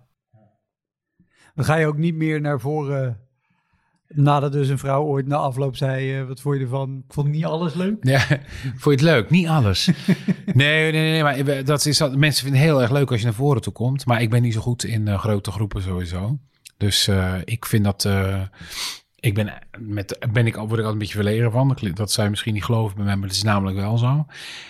Dan 1.55 1.65
ga 1.65 1.75
je 1.75 1.88
ook 1.88 1.97
niet 1.97 2.15
meer 2.15 2.41
naar 2.41 2.59
voren... 2.59 3.17
Nadat 4.16 4.51
dus 4.51 4.68
een 4.70 4.78
vrouw 4.78 5.03
ooit 5.03 5.28
na 5.28 5.36
afloop 5.36 5.76
zei, 5.76 6.20
eh, 6.20 6.28
wat 6.28 6.41
vond 6.41 6.55
je 6.55 6.61
ervan? 6.61 7.03
Ik 7.07 7.14
vond 7.14 7.28
niet 7.28 7.45
alles 7.45 7.74
leuk. 7.74 7.95
Ja, 8.01 8.20
vond 8.82 8.84
je 8.84 8.89
het 8.91 9.01
leuk? 9.01 9.30
Niet 9.30 9.47
alles. 9.47 9.89
Nee, 10.45 10.91
nee, 10.91 11.11
nee, 11.11 11.24
maar 11.24 11.64
dat 11.66 11.86
is, 11.86 11.97
dat- 11.97 12.16
mensen 12.18 12.43
vinden 12.43 12.61
het 12.61 12.70
heel 12.70 12.82
erg 12.82 12.91
leuk 12.91 13.11
als 13.11 13.20
je 13.20 13.26
naar 13.26 13.34
voren 13.36 13.61
toe 13.61 13.74
komt. 13.74 14.05
Maar 14.05 14.22
ik 14.22 14.30
ben 14.30 14.41
niet 14.41 14.53
zo 14.53 14.61
goed 14.61 14.84
in 14.84 15.07
eh, 15.07 15.20
grote 15.20 15.51
groepen 15.51 15.82
sowieso. 15.82 16.38
Dus 16.78 17.07
eh, 17.07 17.34
ik 17.43 17.66
vind 17.66 17.84
dat... 17.84 18.05
eh, 18.05 18.41
ik 19.20 19.34
ben, 19.34 19.53
met, 19.80 20.28
ben 20.34 20.47
ik, 20.47 20.55
word 20.55 20.72
ik 20.72 20.78
altijd 20.78 20.91
een 20.93 20.97
beetje 20.97 21.14
verlegen 21.16 21.51
van. 21.51 21.78
Dat 21.93 22.11
zou 22.11 22.24
je 22.24 22.30
misschien 22.32 22.53
niet 22.53 22.64
geloven 22.64 22.95
bij 22.95 23.05
mij, 23.05 23.16
maar 23.16 23.28
dat 23.28 23.36
is 23.38 23.43
namelijk 23.43 23.78
wel 23.78 23.97
zo. 23.97 24.26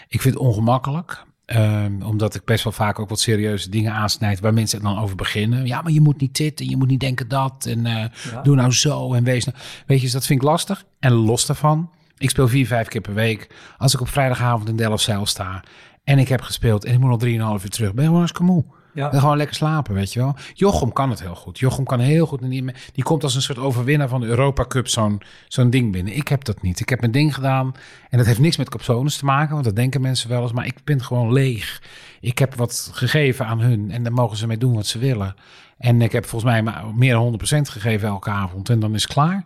Ik 0.07 0.21
vind 0.21 0.33
het 0.33 0.43
ongemakkelijk. 0.43 1.23
Ehm, 1.53 2.01
omdat 2.01 2.35
ik 2.35 2.45
best 2.45 2.63
wel 2.63 2.73
vaak 2.73 2.99
ook 2.99 3.09
wat 3.09 3.19
serieuze 3.19 3.69
dingen 3.69 3.93
aansnijd 3.93 4.39
waar 4.39 4.53
mensen 4.53 4.81
dan 4.81 4.99
over 4.99 5.15
beginnen. 5.15 5.65
Ja, 5.65 5.81
maar 5.81 5.91
je 5.91 6.01
moet 6.01 6.21
niet 6.21 6.35
dit 6.37 6.59
en 6.59 6.69
je 6.69 6.77
moet 6.77 6.87
niet 6.87 6.99
denken 6.99 7.27
dat. 7.27 7.65
En 7.65 7.85
eh, 7.85 8.05
Ja. 8.31 8.41
doe 8.41 8.55
nou 8.55 8.71
zo 8.71 9.13
en 9.13 9.23
wees 9.23 9.45
nou. 9.45 9.57
Weet 9.87 9.97
je, 9.97 10.03
dus 10.03 10.13
dat 10.13 10.25
vind 10.25 10.41
ik 10.41 10.47
lastig. 10.47 10.85
En 10.99 11.11
los 11.11 11.45
daarvan, 11.45 11.89
ik 12.17 12.29
speel 12.29 12.47
vier, 12.47 12.67
vijf 12.67 12.87
keer 12.87 13.01
per 13.01 13.13
week. 13.13 13.49
Als 13.77 13.93
ik 13.93 14.01
op 14.01 14.07
vrijdagavond 14.09 14.69
in 14.69 14.75
Delfzijl 14.75 15.25
sta 15.25 15.63
en 16.03 16.19
ik 16.19 16.27
heb 16.27 16.41
gespeeld 16.41 16.85
en 16.85 16.93
ik 16.93 16.99
moet 16.99 17.09
nog 17.09 17.19
drieënhalf 17.19 17.63
uur 17.63 17.69
terug, 17.69 17.89
ben 17.89 17.97
ik 17.99 18.03
gewoon 18.09 18.17
hartstikke 18.23 18.51
moe. 18.51 18.63
Ja. 18.93 19.11
En 19.11 19.19
gewoon 19.19 19.37
lekker 19.37 19.55
slapen, 19.55 19.93
weet 19.93 20.13
je 20.13 20.19
wel. 20.19 20.35
Jochem 20.53 20.93
kan 20.93 21.09
het 21.09 21.21
heel 21.21 21.35
goed. 21.35 21.59
Jochem 21.59 21.83
kan 21.83 21.99
heel 21.99 22.25
goed. 22.25 22.49
Die, 22.49 22.73
die 22.93 23.03
komt 23.03 23.23
als 23.23 23.35
een 23.35 23.41
soort 23.41 23.57
overwinnaar 23.57 24.07
van 24.07 24.21
de 24.21 24.27
Europa 24.27 24.65
Cup 24.65 24.87
zo'n 24.87 25.21
zo'n 25.47 25.69
ding 25.69 25.91
binnen. 25.91 26.15
Ik 26.15 26.27
heb 26.27 26.43
dat 26.43 26.61
niet. 26.61 26.79
Ik 26.79 26.89
heb 26.89 26.99
mijn 26.99 27.11
ding 27.11 27.33
gedaan. 27.33 27.73
En 28.09 28.17
dat 28.17 28.27
heeft 28.27 28.39
niks 28.39 28.57
met 28.57 28.69
capsones 28.69 29.17
te 29.17 29.25
maken, 29.25 29.53
want 29.53 29.65
dat 29.65 29.75
denken 29.75 30.01
mensen 30.01 30.29
wel 30.29 30.41
eens. 30.41 30.51
Maar 30.51 30.65
ik 30.65 30.75
ben 30.83 31.03
gewoon 31.03 31.33
leeg. 31.33 31.81
Ik 32.21 32.39
heb 32.39 32.55
wat 32.55 32.89
gegeven 32.93 33.45
aan 33.45 33.59
hun 33.59 33.91
en 33.91 34.03
daar 34.03 34.13
mogen 34.13 34.37
ze 34.37 34.47
mee 34.47 34.57
doen 34.57 34.73
wat 34.73 34.87
ze 34.87 34.99
willen. 34.99 35.35
En 35.77 36.01
ik 36.01 36.11
heb 36.11 36.25
volgens 36.25 36.51
mij 36.51 36.63
maar 36.63 36.83
meer 36.95 37.13
dan 37.13 37.39
100% 37.39 37.61
gegeven 37.61 38.07
elke 38.07 38.29
avond. 38.29 38.69
En 38.69 38.79
dan 38.79 38.93
is 38.93 39.03
het 39.03 39.13
klaar. 39.13 39.45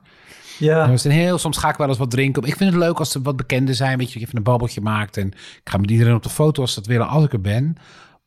Ja. 0.59 0.87
Dus 0.87 1.03
heel, 1.03 1.37
soms 1.37 1.57
ga 1.57 1.69
ik 1.69 1.75
wel 1.75 1.87
eens 1.87 1.97
wat 1.97 2.11
drinken. 2.11 2.43
Ik 2.43 2.55
vind 2.55 2.73
het 2.73 2.79
leuk 2.79 2.99
als 2.99 3.15
er 3.15 3.21
wat 3.21 3.35
bekenden 3.35 3.75
zijn. 3.75 3.97
Weet 3.97 4.11
je, 4.11 4.19
even 4.19 4.37
een 4.37 4.43
babbeltje 4.43 4.81
maakt. 4.81 5.17
En 5.17 5.27
ik 5.27 5.61
ga 5.63 5.77
met 5.77 5.91
iedereen 5.91 6.15
op 6.15 6.23
de 6.23 6.29
foto 6.29 6.61
als 6.61 6.73
ze 6.73 6.79
dat 6.79 6.89
willen, 6.89 7.07
als 7.07 7.23
ik 7.23 7.33
er 7.33 7.41
ben. 7.41 7.77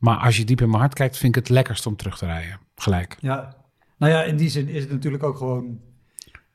Maar 0.00 0.16
als 0.16 0.36
je 0.36 0.44
diep 0.44 0.60
in 0.60 0.68
mijn 0.68 0.80
hart 0.80 0.94
kijkt, 0.94 1.16
vind 1.16 1.36
ik 1.36 1.42
het 1.42 1.50
lekkerst 1.50 1.86
om 1.86 1.96
terug 1.96 2.18
te 2.18 2.26
rijden. 2.26 2.58
Gelijk. 2.76 3.16
Ja. 3.20 3.56
Nou 3.98 4.12
ja, 4.12 4.22
in 4.22 4.36
die 4.36 4.48
zin 4.48 4.68
is 4.68 4.82
het 4.82 4.92
natuurlijk 4.92 5.22
ook 5.22 5.36
gewoon 5.36 5.78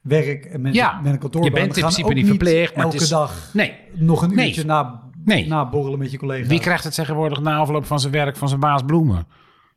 werk 0.02 0.46
en 0.46 0.62
mensen 0.62 0.84
Ja, 0.84 1.00
met 1.02 1.14
een 1.14 1.20
kantoor. 1.20 1.44
je 1.44 1.52
bent 1.52 1.76
in 1.78 1.82
principe 1.82 2.14
niet 2.14 2.28
verplicht, 2.28 2.76
maar 2.76 2.84
het 2.86 2.94
elke 2.94 3.04
is- 3.06 3.10
dag 3.10 3.50
Nee, 3.54 3.74
nog 3.94 4.22
een 4.22 4.36
Nee. 4.36 4.48
uurtje 4.48 4.66
na, 4.66 5.04
Nee. 5.24 5.48
borrelen 5.72 6.00
met 6.00 6.12
je 6.12 6.18
collega. 6.18 6.48
wie 6.48 6.60
krijgt 6.60 6.84
het 6.84 6.94
tegenwoordig 6.94 7.40
na 7.42 7.58
afloop 7.58 7.86
van 7.86 8.00
zijn 8.00 8.14
werk 8.14 8.36
van 8.36 8.48
zijn 8.48 8.60
baas 8.60 8.82
bloemen? 8.86 9.28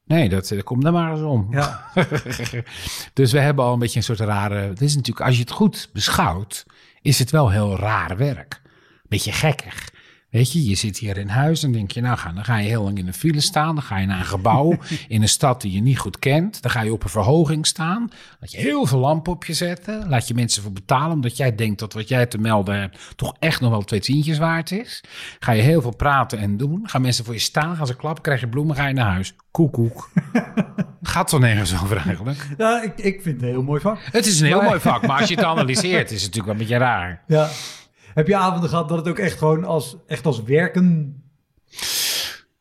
Nee, 0.04 0.28
dat, 0.28 0.48
dat 0.48 0.62
komt 0.62 0.84
er 0.84 0.92
maar 0.92 1.10
eens 1.12 1.20
om. 1.22 1.46
Ja. 1.50 1.84
dus 3.12 3.32
we 3.32 3.38
hebben 3.40 3.64
al 3.64 3.72
een 3.72 3.78
beetje 3.78 3.98
een 3.98 4.04
soort 4.04 4.20
rare... 4.20 4.54
Het 4.54 4.80
is 4.80 4.94
natuurlijk, 4.96 5.26
als 5.26 5.34
je 5.34 5.40
het 5.40 5.50
goed 5.50 5.90
beschouwt, 5.92 6.66
is 7.02 7.18
het 7.18 7.30
wel 7.30 7.50
heel 7.50 7.76
raar 7.76 8.16
werk. 8.16 8.62
Beetje 9.08 9.32
gekkig. 9.32 9.88
Weet 10.30 10.52
je, 10.52 10.64
je 10.68 10.74
zit 10.74 10.98
hier 10.98 11.16
in 11.18 11.28
huis 11.28 11.62
en 11.62 11.72
denk 11.72 11.90
je, 11.90 12.00
nou, 12.00 12.18
ga, 12.18 12.32
dan 12.32 12.44
ga 12.44 12.56
je 12.58 12.68
heel 12.68 12.82
lang 12.82 12.98
in 12.98 13.06
een 13.06 13.14
file 13.14 13.40
staan. 13.40 13.74
Dan 13.74 13.84
ga 13.84 13.98
je 13.98 14.06
naar 14.06 14.18
een 14.18 14.24
gebouw 14.24 14.76
in 15.08 15.22
een 15.22 15.28
stad 15.28 15.60
die 15.60 15.72
je 15.72 15.80
niet 15.80 15.98
goed 15.98 16.18
kent. 16.18 16.62
Dan 16.62 16.70
ga 16.70 16.80
je 16.82 16.92
op 16.92 17.04
een 17.04 17.10
verhoging 17.10 17.66
staan. 17.66 18.08
Laat 18.40 18.52
je 18.52 18.58
heel 18.58 18.86
veel 18.86 18.98
lampen 18.98 19.32
op 19.32 19.44
je 19.44 19.52
zetten. 19.54 20.08
Laat 20.08 20.28
je 20.28 20.34
mensen 20.34 20.62
voor 20.62 20.72
betalen, 20.72 21.12
omdat 21.12 21.36
jij 21.36 21.54
denkt 21.54 21.78
dat 21.78 21.92
wat 21.92 22.08
jij 22.08 22.26
te 22.26 22.38
melden 22.38 22.80
hebt 22.80 22.98
toch 23.16 23.34
echt 23.38 23.60
nog 23.60 23.70
wel 23.70 23.82
twee 23.84 24.00
tientjes 24.00 24.38
waard 24.38 24.70
is. 24.70 25.00
Ga 25.38 25.52
je 25.52 25.62
heel 25.62 25.80
veel 25.82 25.96
praten 25.96 26.38
en 26.38 26.56
doen. 26.56 26.80
Gaan 26.82 27.02
mensen 27.02 27.24
voor 27.24 27.34
je 27.34 27.40
staan, 27.40 27.76
gaan 27.76 27.86
ze 27.86 27.96
klappen, 27.96 28.22
krijg 28.22 28.40
je 28.40 28.48
bloemen, 28.48 28.76
ga 28.76 28.86
je 28.86 28.94
naar 28.94 29.10
huis. 29.12 29.34
Koek, 29.50 29.72
koek. 29.72 30.10
Gaat 31.02 31.28
toch 31.28 31.40
nergens 31.40 31.82
over 31.82 31.96
eigenlijk? 31.96 32.46
ja, 32.58 32.82
ik, 32.82 32.92
ik 32.98 33.22
vind 33.22 33.34
het 33.34 33.42
een 33.44 33.48
heel 33.48 33.62
mooi 33.62 33.80
vak. 33.80 33.98
Het 34.10 34.26
is 34.26 34.40
een 34.40 34.46
heel 34.46 34.56
Maar- 34.56 34.66
mooi 34.66 34.80
vak, 34.80 35.06
maar 35.06 35.18
als 35.20 35.28
je 35.28 35.34
het 35.34 35.44
analyseert, 35.54 36.10
is 36.10 36.22
het 36.22 36.34
natuurlijk 36.34 36.44
wel 36.46 36.52
een 36.54 36.60
beetje 36.60 36.76
raar. 36.76 37.22
Ja. 37.26 37.48
Heb 38.18 38.26
je 38.26 38.36
avonden 38.36 38.68
gehad 38.68 38.88
dat 38.88 38.98
het 38.98 39.08
ook 39.08 39.18
echt 39.18 39.38
gewoon 39.38 39.64
als, 39.64 39.96
echt 40.06 40.26
als 40.26 40.42
werken... 40.42 41.22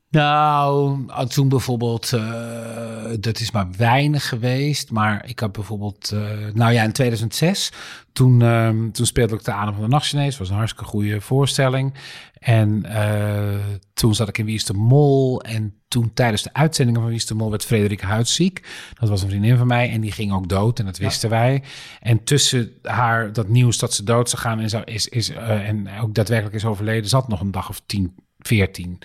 Nou, 0.09 1.05
toen 1.27 1.49
bijvoorbeeld, 1.49 2.13
eh, 2.13 3.13
dat 3.19 3.39
is 3.39 3.51
maar 3.51 3.67
weinig 3.77 4.27
geweest. 4.27 4.91
Maar 4.91 5.25
ik 5.29 5.39
had 5.39 5.51
bijvoorbeeld, 5.51 6.11
eh, 6.11 6.19
nou 6.53 6.73
ja, 6.73 6.83
in 6.83 6.91
2006, 6.91 7.71
toen, 8.13 8.41
ehm, 8.41 8.91
toen 8.91 9.05
speelde 9.05 9.35
ik 9.35 9.43
de 9.43 9.51
Adem 9.51 9.73
van 9.73 9.83
de 9.83 9.89
Nacht 9.89 10.07
Chinees. 10.07 10.37
was 10.37 10.49
een 10.49 10.55
hartstikke 10.55 10.89
goede 10.89 11.21
voorstelling. 11.21 11.93
En 12.39 12.85
eh, 12.85 13.59
toen 13.93 14.15
zat 14.15 14.27
ik 14.27 14.37
in 14.37 14.45
Wie 14.45 14.55
is 14.55 14.65
de 14.65 14.73
Mol. 14.73 15.41
En 15.41 15.76
toen 15.87 16.13
tijdens 16.13 16.43
de 16.43 16.53
uitzendingen 16.53 17.01
van 17.01 17.09
Wie 17.09 17.25
de 17.25 17.33
Mol 17.33 17.49
werd 17.49 17.65
Frederik 17.65 18.01
Huid 18.01 18.27
ziek. 18.27 18.67
Dat 18.99 19.09
was 19.09 19.21
een 19.21 19.29
vriendin 19.29 19.57
van 19.57 19.67
mij 19.67 19.89
en 19.89 20.01
die 20.01 20.11
ging 20.11 20.33
ook 20.33 20.49
dood 20.49 20.79
en 20.79 20.85
dat 20.85 20.97
wisten 20.97 21.29
wij. 21.29 21.63
En 21.99 22.23
tussen 22.23 22.71
haar, 22.81 23.33
dat 23.33 23.47
nieuws 23.47 23.77
dat 23.77 23.93
ze 23.93 24.03
dood 24.03 24.29
zou 24.29 24.41
gaan 24.41 24.59
en, 24.59 24.69
zo, 24.69 24.81
is, 24.85 25.07
is, 25.07 25.29
eh, 25.29 25.67
en 25.67 25.99
ook 26.01 26.13
daadwerkelijk 26.13 26.55
is 26.55 26.65
overleden, 26.65 27.09
zat 27.09 27.27
nog 27.27 27.41
een 27.41 27.51
dag 27.51 27.69
of 27.69 27.81
tien 27.85 28.15
14. 28.47 28.99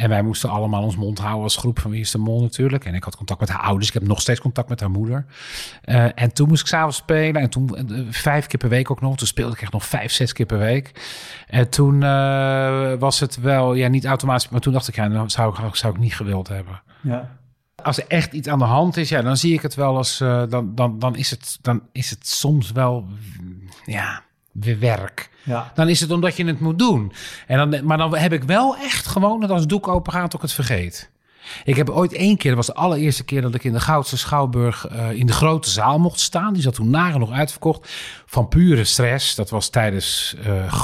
En 0.00 0.08
wij 0.08 0.22
moesten 0.22 0.50
allemaal 0.50 0.82
ons 0.82 0.96
mond 0.96 1.18
houden 1.18 1.42
als 1.42 1.56
groep 1.56 1.78
van 1.78 1.90
Wie 1.90 2.00
is 2.00 2.10
de 2.10 2.18
Mol 2.18 2.42
natuurlijk. 2.42 2.84
En 2.84 2.94
ik 2.94 3.04
had 3.04 3.16
contact 3.16 3.40
met 3.40 3.48
haar 3.48 3.60
ouders. 3.60 3.88
Ik 3.88 3.94
heb 3.94 4.02
nog 4.02 4.20
steeds 4.20 4.40
contact 4.40 4.68
met 4.68 4.80
haar 4.80 4.90
moeder. 4.90 5.26
Eh, 5.82 6.04
en 6.14 6.32
toen 6.32 6.48
moest 6.48 6.60
ik 6.60 6.66
s'avonds 6.66 6.96
spelen. 6.96 7.42
En 7.42 7.50
toen 7.50 7.76
eh, 7.76 7.84
vijf 8.10 8.46
keer 8.46 8.58
per 8.58 8.68
week 8.68 8.90
ook 8.90 9.00
nog. 9.00 9.16
Toen 9.16 9.26
speelde 9.26 9.54
ik 9.54 9.62
echt 9.62 9.72
nog 9.72 9.86
vijf, 9.86 10.12
zes 10.12 10.32
keer 10.32 10.46
per 10.46 10.58
week. 10.58 10.92
En 11.46 11.68
toen 11.68 12.02
eh, 12.02 12.92
was 12.98 13.20
het 13.20 13.40
wel, 13.40 13.74
ja 13.74 13.88
niet 13.88 14.04
automatisch. 14.04 14.48
Maar 14.48 14.60
toen 14.60 14.72
dacht 14.72 14.88
ik, 14.88 14.94
ja, 14.94 15.08
dat 15.08 15.32
zou 15.32 15.66
ik, 15.66 15.74
zou 15.76 15.94
ik 15.94 16.00
niet 16.00 16.14
gewild 16.14 16.48
hebben. 16.48 16.82
Ja. 17.02 17.38
Als 17.82 17.98
er 17.98 18.04
echt 18.08 18.32
iets 18.32 18.48
aan 18.48 18.58
de 18.58 18.64
hand 18.64 18.96
is, 18.96 19.08
ja, 19.08 19.22
dan 19.22 19.36
zie 19.36 19.52
ik 19.52 19.62
het 19.62 19.74
wel 19.74 19.96
als... 19.96 20.18
dan, 20.18 20.74
dan, 20.74 20.98
dan, 20.98 21.16
is 21.16 21.30
het, 21.30 21.58
dan 21.60 21.82
is 21.92 22.10
het 22.10 22.26
soms 22.26 22.72
wel, 22.72 23.06
ja, 23.84 24.22
werk 24.78 25.30
Ja. 25.42 25.72
dan 25.74 25.88
is 25.88 26.00
het 26.00 26.10
omdat 26.10 26.36
je 26.36 26.44
het 26.44 26.60
moet 26.60 26.78
doen. 26.78 27.12
En 27.46 27.70
dan, 27.70 27.84
maar 27.84 27.98
dan 27.98 28.16
heb 28.16 28.32
ik 28.32 28.42
wel 28.42 28.76
echt 28.76 29.06
gewoon 29.06 29.40
dat 29.40 29.50
als 29.50 29.60
het 29.60 29.68
doek 29.68 29.88
open 29.88 30.12
gaat, 30.12 30.34
ook 30.36 30.42
het 30.42 30.52
vergeet. 30.52 31.10
Ik 31.64 31.76
heb 31.76 31.90
ooit 31.90 32.12
één 32.12 32.36
keer, 32.36 32.54
dat 32.54 32.66
was 32.66 32.74
de 32.74 32.80
allereerste 32.82 33.24
keer 33.24 33.42
dat 33.42 33.54
ik 33.54 33.64
in 33.64 33.72
de 33.72 33.80
Goudse 33.80 34.16
Schouwburg 34.18 34.86
eh, 34.86 35.10
in 35.10 35.26
de 35.26 35.32
grote 35.32 35.70
zaal 35.70 35.98
mocht 35.98 36.20
staan. 36.20 36.52
Die 36.52 36.62
zat 36.62 36.74
toen 36.74 36.90
nagenoeg 36.90 37.28
nog 37.28 37.38
uitverkocht. 37.38 37.88
Van 38.26 38.48
pure 38.48 38.84
stress. 38.84 39.34
Dat 39.34 39.50
was 39.50 39.68
tijdens, 39.68 40.34
eh, 40.44 40.74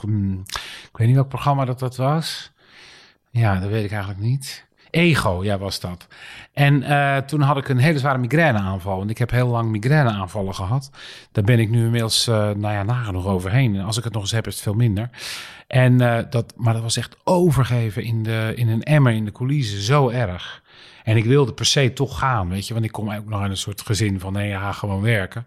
hmm, 0.00 0.42
ik 0.90 0.96
weet 0.96 1.06
niet 1.06 1.16
welk 1.16 1.28
programma 1.28 1.64
dat 1.64 1.78
dat 1.78 1.96
was. 1.96 2.50
Ja, 3.30 3.58
dat 3.60 3.70
weet 3.70 3.84
ik 3.84 3.90
eigenlijk 3.90 4.20
niet. 4.20 4.66
Ego, 4.92 5.44
ja, 5.44 5.58
was 5.58 5.80
dat. 5.80 6.06
En 6.52 6.82
eh, 6.82 7.16
toen 7.16 7.40
had 7.40 7.56
ik 7.56 7.68
een 7.68 7.78
hele 7.78 7.98
zware 7.98 8.18
migraineaanval. 8.18 8.98
Want 8.98 9.10
ik 9.10 9.18
heb 9.18 9.30
heel 9.30 9.48
lang 9.48 9.70
migraineaanvallen 9.70 10.54
gehad. 10.54 10.90
Daar 11.32 11.44
ben 11.44 11.58
ik 11.58 11.70
nu 11.70 11.84
inmiddels, 11.84 12.26
eh 12.26 12.34
nou 12.34 12.74
ja, 12.74 12.82
nagenoeg 12.82 13.26
overheen. 13.26 13.76
En 13.76 13.84
als 13.84 13.98
ik 13.98 14.04
het 14.04 14.12
nog 14.12 14.22
eens 14.22 14.30
heb, 14.30 14.46
is 14.46 14.54
het 14.54 14.62
veel 14.62 14.74
minder. 14.74 15.10
En, 15.66 16.00
eh, 16.00 16.24
dat, 16.30 16.54
maar 16.56 16.72
dat 16.72 16.82
was 16.82 16.96
echt 16.96 17.16
overgeven 17.24 18.02
in, 18.02 18.22
de, 18.22 18.52
in 18.54 18.68
een 18.68 18.82
emmer 18.82 19.12
in 19.12 19.24
de 19.24 19.32
coulissen. 19.32 19.80
Zo 19.80 20.08
erg. 20.08 20.62
En 21.04 21.16
ik 21.16 21.24
wilde 21.24 21.52
per 21.52 21.66
se 21.66 21.92
toch 21.92 22.18
gaan, 22.18 22.48
weet 22.48 22.66
je. 22.66 22.72
Want 22.72 22.84
ik 22.86 22.92
kom 22.92 23.12
ook 23.12 23.28
nog 23.28 23.44
in 23.44 23.50
een 23.50 23.56
soort 23.56 23.80
gezin 23.80 24.20
van, 24.20 24.32
nee, 24.32 24.48
ja, 24.48 24.72
gewoon 24.72 25.00
werken. 25.00 25.46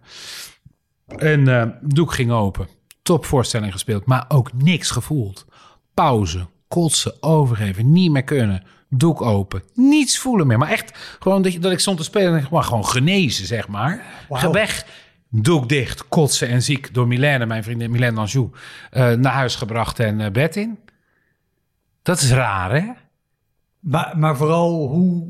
En 1.18 1.74
doek 1.82 2.14
ging 2.14 2.32
open. 2.32 2.68
Topvoorstelling 3.02 3.72
gespeeld, 3.72 4.06
maar 4.06 4.26
ook 4.28 4.54
niks 4.54 4.92
gevoeld. 4.92 5.46
Pauze, 5.94 6.48
kotsen, 6.68 7.24
overgeven, 7.24 7.92
niet 7.92 8.12
meer 8.12 8.24
kunnen. 8.24 8.64
Doek 8.98 9.22
open, 9.22 9.64
niets 9.74 10.20
voelen 10.20 10.48
meer. 10.48 10.58
Maar 10.58 10.70
echt 10.70 11.18
gewoon 11.20 11.42
dat, 11.42 11.58
dat 11.60 11.72
ik 11.72 11.80
stond 11.80 11.98
te 11.98 12.04
spelen 12.04 12.34
en 12.34 12.44
ik, 12.44 12.50
maar 12.50 12.64
gewoon 12.64 12.86
genezen, 12.86 13.46
zeg 13.46 13.68
maar. 13.68 14.04
Ga 14.30 14.52
weg, 14.52 14.86
doek 15.30 15.70
dicht, 15.70 16.08
kotsen 16.08 16.48
en 16.48 16.62
ziek 16.62 16.94
door 16.94 17.08
Milène, 17.08 17.46
mijn 17.46 17.64
vriendin 17.64 17.92
Milène 17.92 18.20
Anjou, 18.20 18.50
eh, 18.92 19.12
naar 19.12 19.34
huis 19.34 19.56
gebracht 19.56 20.00
en 20.00 20.22
eh, 20.22 20.32
bed 20.32 20.56
in. 20.56 20.80
Dat 22.02 22.22
is 22.22 22.32
raar, 22.32 22.72
hè? 22.72 22.92
Maar, 23.80 24.18
maar 24.18 24.38
vooral, 24.38 24.88
hoe, 24.88 25.28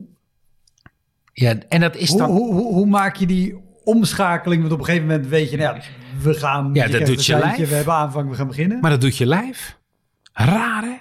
Ja, 1.33 1.55
en 1.69 1.81
dat 1.81 1.95
is 1.95 2.09
hoe, 2.09 2.17
dan... 2.17 2.29
hoe, 2.29 2.53
hoe, 2.53 2.73
hoe 2.73 2.85
maak 2.85 3.15
je 3.15 3.25
die 3.25 3.55
omschakeling? 3.83 4.61
Want 4.61 4.73
op 4.73 4.79
een 4.79 4.85
gegeven 4.85 5.07
moment 5.07 5.27
weet 5.27 5.49
je, 5.49 5.57
nou 5.57 5.75
ja, 5.75 5.81
we 6.21 6.33
gaan... 6.33 6.69
Ja, 6.73 6.87
dat 6.87 7.05
doet 7.05 7.25
je 7.25 7.37
lijf. 7.37 7.69
We 7.69 7.75
hebben 7.75 7.93
aanvang, 7.93 8.29
we 8.29 8.35
gaan 8.35 8.47
beginnen. 8.47 8.79
Maar 8.79 8.91
dat 8.91 9.01
doet 9.01 9.17
je 9.17 9.25
lijf. 9.25 9.77
Raar, 10.33 10.83
hè? 10.83 10.95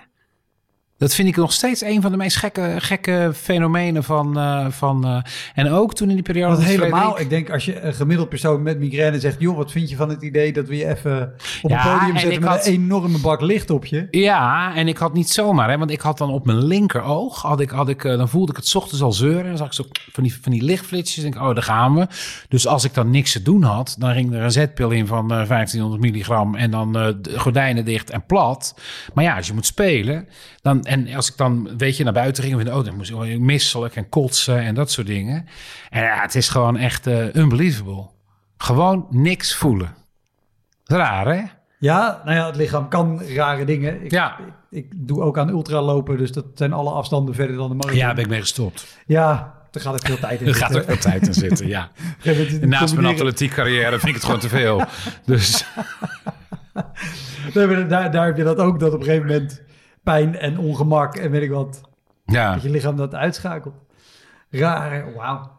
Dat 0.99 1.15
vind 1.15 1.29
ik 1.29 1.37
nog 1.37 1.53
steeds 1.53 1.83
een 1.83 2.03
van 2.03 2.11
de 2.11 2.17
meest 2.17 2.37
gekke, 2.37 2.75
gekke 2.79 3.31
fenomenen 3.35 4.05
van... 4.05 4.39
eh, 4.39 4.67
van 4.71 5.05
eh, 5.07 5.19
en 5.55 5.71
ook 5.71 5.95
toen 5.95 6.09
in 6.09 6.15
die 6.15 6.25
periode... 6.25 6.55
Dat 6.57 6.65
helemaal, 6.65 7.01
Frederik- 7.01 7.21
ik 7.23 7.29
denk 7.31 7.51
als 7.51 7.65
je 7.65 7.81
een 7.81 7.95
gemiddeld 7.95 8.29
persoon 8.29 8.63
met 8.63 8.79
migraine 8.79 9.21
zegt... 9.21 9.37
joh, 9.41 9.57
wat 9.57 9.71
vind 9.73 9.91
je 9.91 9.97
van 9.97 10.09
het 10.09 10.23
idee 10.23 10.53
dat 10.53 10.69
we 10.69 10.77
je 10.77 10.87
even 10.89 11.33
op 11.63 11.71
Ja, 11.71 11.93
een 11.93 11.99
podium 11.99 12.15
en 12.15 12.21
zetten... 12.21 12.41
met 12.41 12.49
had- 12.49 12.67
een 12.67 12.73
enorme 12.73 13.19
bak 13.19 13.41
licht 13.41 13.71
op 13.71 13.85
je? 13.85 14.07
Ja, 14.11 14.75
en 14.75 14.89
ik 14.89 14.97
had 14.97 15.15
niet 15.15 15.31
zomaar, 15.31 15.71
hè, 15.71 15.79
want 15.79 15.91
ik 15.91 16.01
had 16.01 16.19
dan 16.19 16.31
op 16.31 16.47
mijn 16.47 16.65
linkeroog, 16.65 17.43
had 17.43 17.61
ik, 17.61 17.71
had 17.71 17.89
ik, 17.89 18.05
eh, 18.05 18.17
dan 18.17 18.29
voelde 18.29 18.51
ik 18.51 18.57
het 18.57 18.67
's 18.69 18.75
ochtends 18.75 19.03
al 19.03 19.13
zeuren. 19.13 19.45
Dan 19.45 19.57
zag 19.57 19.67
ik 19.67 19.73
zo 19.73 19.85
van 20.13 20.23
die, 20.23 20.39
van 20.43 20.53
die 20.53 20.63
lichtflitsjes. 20.63 21.23
Denk 21.23 21.35
ik, 21.35 21.41
oh, 21.43 21.55
daar 21.55 21.63
gaan 21.63 21.95
we. 21.95 22.07
Dus 22.49 22.67
als 22.67 22.85
ik 22.85 22.95
dan 22.95 23.11
niks 23.11 23.33
te 23.33 23.43
doen 23.43 23.63
had, 23.63 23.97
dan 23.99 24.13
ging 24.15 24.35
er 24.35 24.43
een 24.43 24.53
zetpil 24.53 24.91
in 24.91 25.07
van 25.07 25.23
eh 25.33 25.47
1500 25.49 26.03
milligram 26.03 26.55
en 26.55 26.71
dan 26.71 27.17
gordijnen 27.37 27.85
dicht 27.85 28.11
en 28.11 28.25
plat. 28.27 28.75
Maar 29.15 29.25
ja, 29.25 29.37
als 29.37 29.47
je 29.47 29.53
moet 29.55 29.67
spelen, 29.67 30.29
dan, 30.63 30.84
en 30.85 31.15
als 31.15 31.31
ik 31.31 31.37
dan, 31.37 31.77
weet 31.77 31.97
je, 31.97 32.05
naar 32.05 32.13
buiten 32.13 32.43
ging, 32.45 32.63
de 32.63 32.71
auto, 32.71 32.89
dan 32.89 32.97
moest 32.97 33.11
ik 33.11 33.39
misselijk 33.41 33.97
en 33.97 34.09
kotsen 34.09 34.59
en 34.61 34.75
dat 34.75 34.91
soort 34.91 35.07
dingen. 35.07 35.47
En 35.91 36.03
ja, 36.03 36.21
het 36.21 36.35
is 36.35 36.49
gewoon 36.49 36.77
echt 36.77 37.07
eh, 37.07 37.35
unbelievable. 37.35 38.07
Gewoon 38.57 39.07
niks 39.11 39.55
voelen. 39.55 39.95
Raar, 40.85 41.27
hè? 41.27 41.43
Ja, 41.79 42.23
nou 42.25 42.37
ja, 42.37 42.47
het 42.47 42.57
lichaam 42.57 42.89
kan 42.89 43.23
rare 43.23 43.65
dingen. 43.65 44.05
Ik, 44.05 44.11
Ja. 44.11 44.39
ik, 44.71 44.85
ik 44.85 44.93
doe 44.97 45.21
ook 45.23 45.39
aan 45.39 45.49
ultralopen, 45.49 46.19
dus 46.19 46.33
dat 46.33 46.45
zijn 46.55 46.73
alle 46.73 46.91
afstanden 46.91 47.35
verder 47.35 47.57
dan 47.57 47.69
de 47.69 47.75
marathon. 47.75 47.99
Ja, 47.99 48.15
ben 48.15 48.25
ik 48.25 48.31
mee 48.31 48.41
gestopt. 48.41 48.99
Ja, 49.07 49.55
daar 49.71 49.83
gaat 49.83 49.95
het 49.95 50.05
veel 50.07 50.19
tijd 50.19 50.41
in 50.41 50.47
Er 50.49 50.55
gaat 50.55 50.69
ook 50.69 50.77
zitten. 50.77 50.93
veel 51.01 51.11
tijd 51.11 51.27
in 51.27 51.35
zitten, 51.35 51.67
ja. 51.69 51.91
Naast 52.25 52.61
mijn 52.61 52.71
combineren. 52.79 53.11
atletiek 53.11 53.51
carrière 53.53 53.91
vind 53.91 54.07
ik 54.09 54.15
het 54.15 54.25
gewoon 54.25 54.41
te 54.41 54.49
veel. 54.49 54.83
Dus 55.27 55.65
Nee, 57.55 57.67
maar 57.67 57.89
daar, 57.89 58.11
daar 58.11 58.27
heb 58.27 58.37
je 58.37 58.45
dat 58.45 58.59
ook, 58.59 58.81
dat 58.81 58.93
op 58.93 58.99
een 58.99 59.05
gegeven 59.05 59.27
moment 59.27 59.63
pijn 60.05 60.37
en 60.39 60.59
ongemak 60.59 61.17
en 61.17 61.31
weet 61.31 61.43
ik 61.43 61.51
wat, 61.51 61.81
ja, 62.25 62.53
dat 62.55 62.63
je 62.63 62.71
lichaam 62.71 62.97
dat 62.97 63.15
uitschakelt. 63.15 63.75
Raar, 64.51 65.15
wauw. 65.15 65.51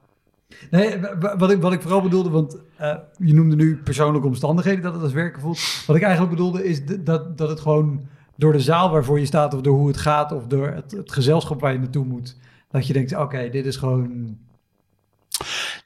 Nee, 0.71 0.99
wa- 0.99 1.17
wa- 1.19 1.37
wat 1.37 1.51
ik, 1.51 1.61
wat 1.61 1.73
ik 1.73 1.81
vooral 1.81 2.01
bedoelde, 2.01 2.29
want 2.29 2.57
eh, 2.77 2.95
je 3.17 3.33
noemde 3.33 3.55
nu 3.55 3.77
persoonlijke 3.77 4.27
omstandigheden 4.27 4.81
dat 4.83 4.93
het 4.93 5.01
als 5.03 5.11
werken 5.11 5.41
voelt. 5.41 5.83
Wat 5.87 5.95
ik 5.95 6.01
eigenlijk 6.01 6.35
bedoelde 6.35 6.63
is 6.65 6.85
dat, 6.85 7.37
dat 7.37 7.49
het 7.49 7.59
gewoon 7.59 8.07
door 8.35 8.51
de 8.51 8.59
zaal 8.59 8.89
waarvoor 8.91 9.19
je 9.19 9.25
staat 9.25 9.53
of 9.53 9.61
door 9.61 9.77
hoe 9.77 9.87
het 9.87 9.97
gaat 9.97 10.31
of 10.31 10.47
door 10.47 10.67
het, 10.67 10.91
het 10.91 11.11
gezelschap 11.11 11.61
waar 11.61 11.71
je 11.73 11.79
naartoe 11.79 12.05
moet, 12.05 12.37
Dat 12.71 12.87
je 12.87 12.93
denkt, 12.93 13.15
oké, 13.17 13.49
dit 13.49 13.65
is 13.65 13.75
gewoon 13.77 14.37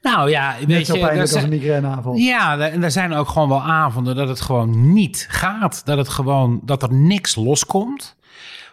Nou 0.01 0.29
ja, 0.29 0.55
net 0.59 0.65
weet 0.67 0.85
zo 0.85 0.93
je, 0.93 0.99
pijnlijk 0.99 1.21
als 1.21 1.33
een 1.33 1.39
zijn, 1.39 1.51
migraineaanval. 1.51 2.13
ja, 2.13 2.59
en 2.59 2.83
er 2.83 2.91
zijn 2.91 3.13
ook 3.13 3.27
gewoon 3.27 3.49
wel 3.49 3.61
avonden 3.61 4.15
dat 4.15 4.27
het 4.27 4.41
gewoon 4.41 4.93
niet 4.93 5.27
gaat. 5.29 5.85
Dat 5.85 5.97
het 5.97 6.09
gewoon, 6.09 6.61
dat 6.63 6.83
er 6.83 6.93
niks 6.93 7.35
loskomt. 7.35 8.17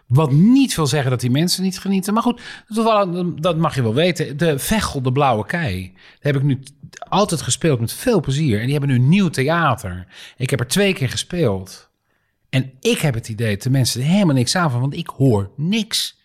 Wat 0.07 0.33
niet 0.33 0.75
wil 0.75 0.87
zeggen 0.87 1.11
dat 1.11 1.21
die 1.21 1.31
mensen 1.31 1.63
niet 1.63 1.79
genieten. 1.79 2.15
Maar 2.15 2.23
goed, 2.23 2.41
toevallig, 2.67 3.25
dat 3.35 3.57
mag 3.57 3.75
je 3.75 3.83
wel 3.83 3.95
weten. 3.95 4.37
De 4.37 4.59
Vechel, 4.59 5.03
de 5.03 5.13
Blauwe 5.13 5.47
Kei. 5.47 5.93
Daar 5.93 6.33
heb 6.33 6.37
ik 6.37 6.43
nu 6.43 6.63
altijd 6.99 7.43
gespeeld 7.43 7.81
met 7.81 7.93
veel 7.93 8.21
plezier. 8.21 8.59
En 8.59 8.65
die 8.65 8.73
hebben 8.73 8.91
nu 8.91 8.97
een 8.97 9.09
nieuw 9.09 9.29
theater. 9.29 10.07
Ik 10.37 10.51
heb 10.51 10.61
er 10.61 10.67
twee 10.67 10.93
keer 10.93 11.09
gespeeld. 11.09 11.91
En 12.51 12.73
ik 12.81 12.99
heb 12.99 13.15
het 13.15 13.29
idee 13.29 13.55
dat 13.55 13.63
de 13.63 13.71
mensen 13.71 14.01
er 14.01 14.07
helemaal 14.07 14.35
niks 14.35 14.57
aan 14.57 14.71
van. 14.71 14.81
Want 14.81 14.97
ik 14.97 15.09
hoor 15.09 15.51
niks. 15.57 16.17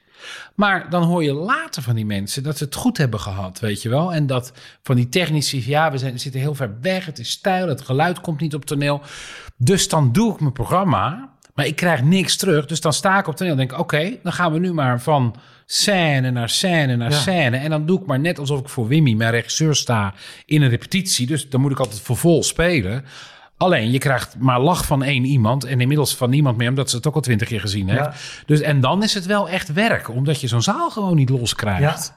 Maar 0.55 0.89
dan 0.89 1.03
hoor 1.03 1.23
je 1.23 1.33
later 1.33 1.81
van 1.81 1.95
die 1.95 2.05
mensen 2.05 2.43
dat 2.43 2.57
ze 2.57 2.63
het 2.63 2.75
goed 2.75 2.97
hebben 2.97 3.19
gehad, 3.19 3.59
weet 3.59 3.81
je 3.81 3.89
wel. 3.89 4.13
En 4.13 4.27
dat 4.27 4.53
van 4.83 4.95
die 4.95 5.09
technici, 5.09 5.69
ja, 5.69 5.91
we, 5.91 5.97
zijn, 5.97 6.13
we 6.13 6.19
zitten 6.19 6.41
heel 6.41 6.55
ver 6.55 6.77
weg, 6.81 7.05
het 7.05 7.19
is 7.19 7.29
stijl, 7.29 7.67
het 7.67 7.81
geluid 7.81 8.21
komt 8.21 8.39
niet 8.39 8.55
op 8.55 8.65
toneel. 8.65 9.01
Dus 9.57 9.87
dan 9.89 10.11
doe 10.11 10.33
ik 10.33 10.39
mijn 10.39 10.53
programma, 10.53 11.30
maar 11.53 11.65
ik 11.65 11.75
krijg 11.75 12.03
niks 12.03 12.37
terug. 12.37 12.65
Dus 12.65 12.81
dan 12.81 12.93
sta 12.93 13.19
ik 13.19 13.27
op 13.27 13.35
toneel 13.35 13.51
en 13.51 13.57
denk 13.57 13.71
ik, 13.71 13.79
oké, 13.79 14.17
dan 14.23 14.33
gaan 14.33 14.51
we 14.53 14.59
nu 14.59 14.73
maar 14.73 15.01
van 15.01 15.35
scène 15.65 16.31
naar 16.31 16.49
scène 16.49 16.95
naar 16.95 17.11
Ja. 17.11 17.17
scène. 17.17 17.57
En 17.57 17.69
dan 17.69 17.85
doe 17.85 17.99
ik 17.99 18.05
maar 18.05 18.19
net 18.19 18.39
alsof 18.39 18.59
ik 18.59 18.69
voor 18.69 18.87
Wimmy, 18.87 19.13
mijn 19.13 19.31
regisseur, 19.31 19.75
sta 19.75 20.13
in 20.45 20.61
een 20.61 20.69
repetitie. 20.69 21.27
Dus 21.27 21.49
dan 21.49 21.61
moet 21.61 21.71
ik 21.71 21.79
altijd 21.79 21.99
voor 22.01 22.17
vol 22.17 22.43
spelen. 22.43 23.05
Alleen, 23.57 23.91
je 23.91 23.97
krijgt 23.97 24.35
maar 24.39 24.59
lach 24.59 24.85
van 24.85 25.03
één 25.03 25.25
iemand 25.25 25.63
en 25.63 25.81
inmiddels 25.81 26.15
van 26.15 26.29
niemand 26.29 26.57
meer, 26.57 26.69
omdat 26.69 26.89
ze 26.89 26.95
het 26.95 27.07
ook 27.07 27.15
al 27.15 27.21
twintig 27.21 27.47
keer 27.47 27.59
gezien 27.59 27.89
heeft. 27.89 28.03
Ja. 28.03 28.13
Dus, 28.45 28.61
en 28.61 28.79
dan 28.81 29.03
is 29.03 29.13
het 29.13 29.25
wel 29.25 29.49
echt 29.49 29.73
werk, 29.73 30.09
omdat 30.09 30.41
je 30.41 30.47
zo'n 30.47 30.61
zaal 30.61 30.89
gewoon 30.89 31.15
niet 31.15 31.29
loskrijgt. 31.29 32.13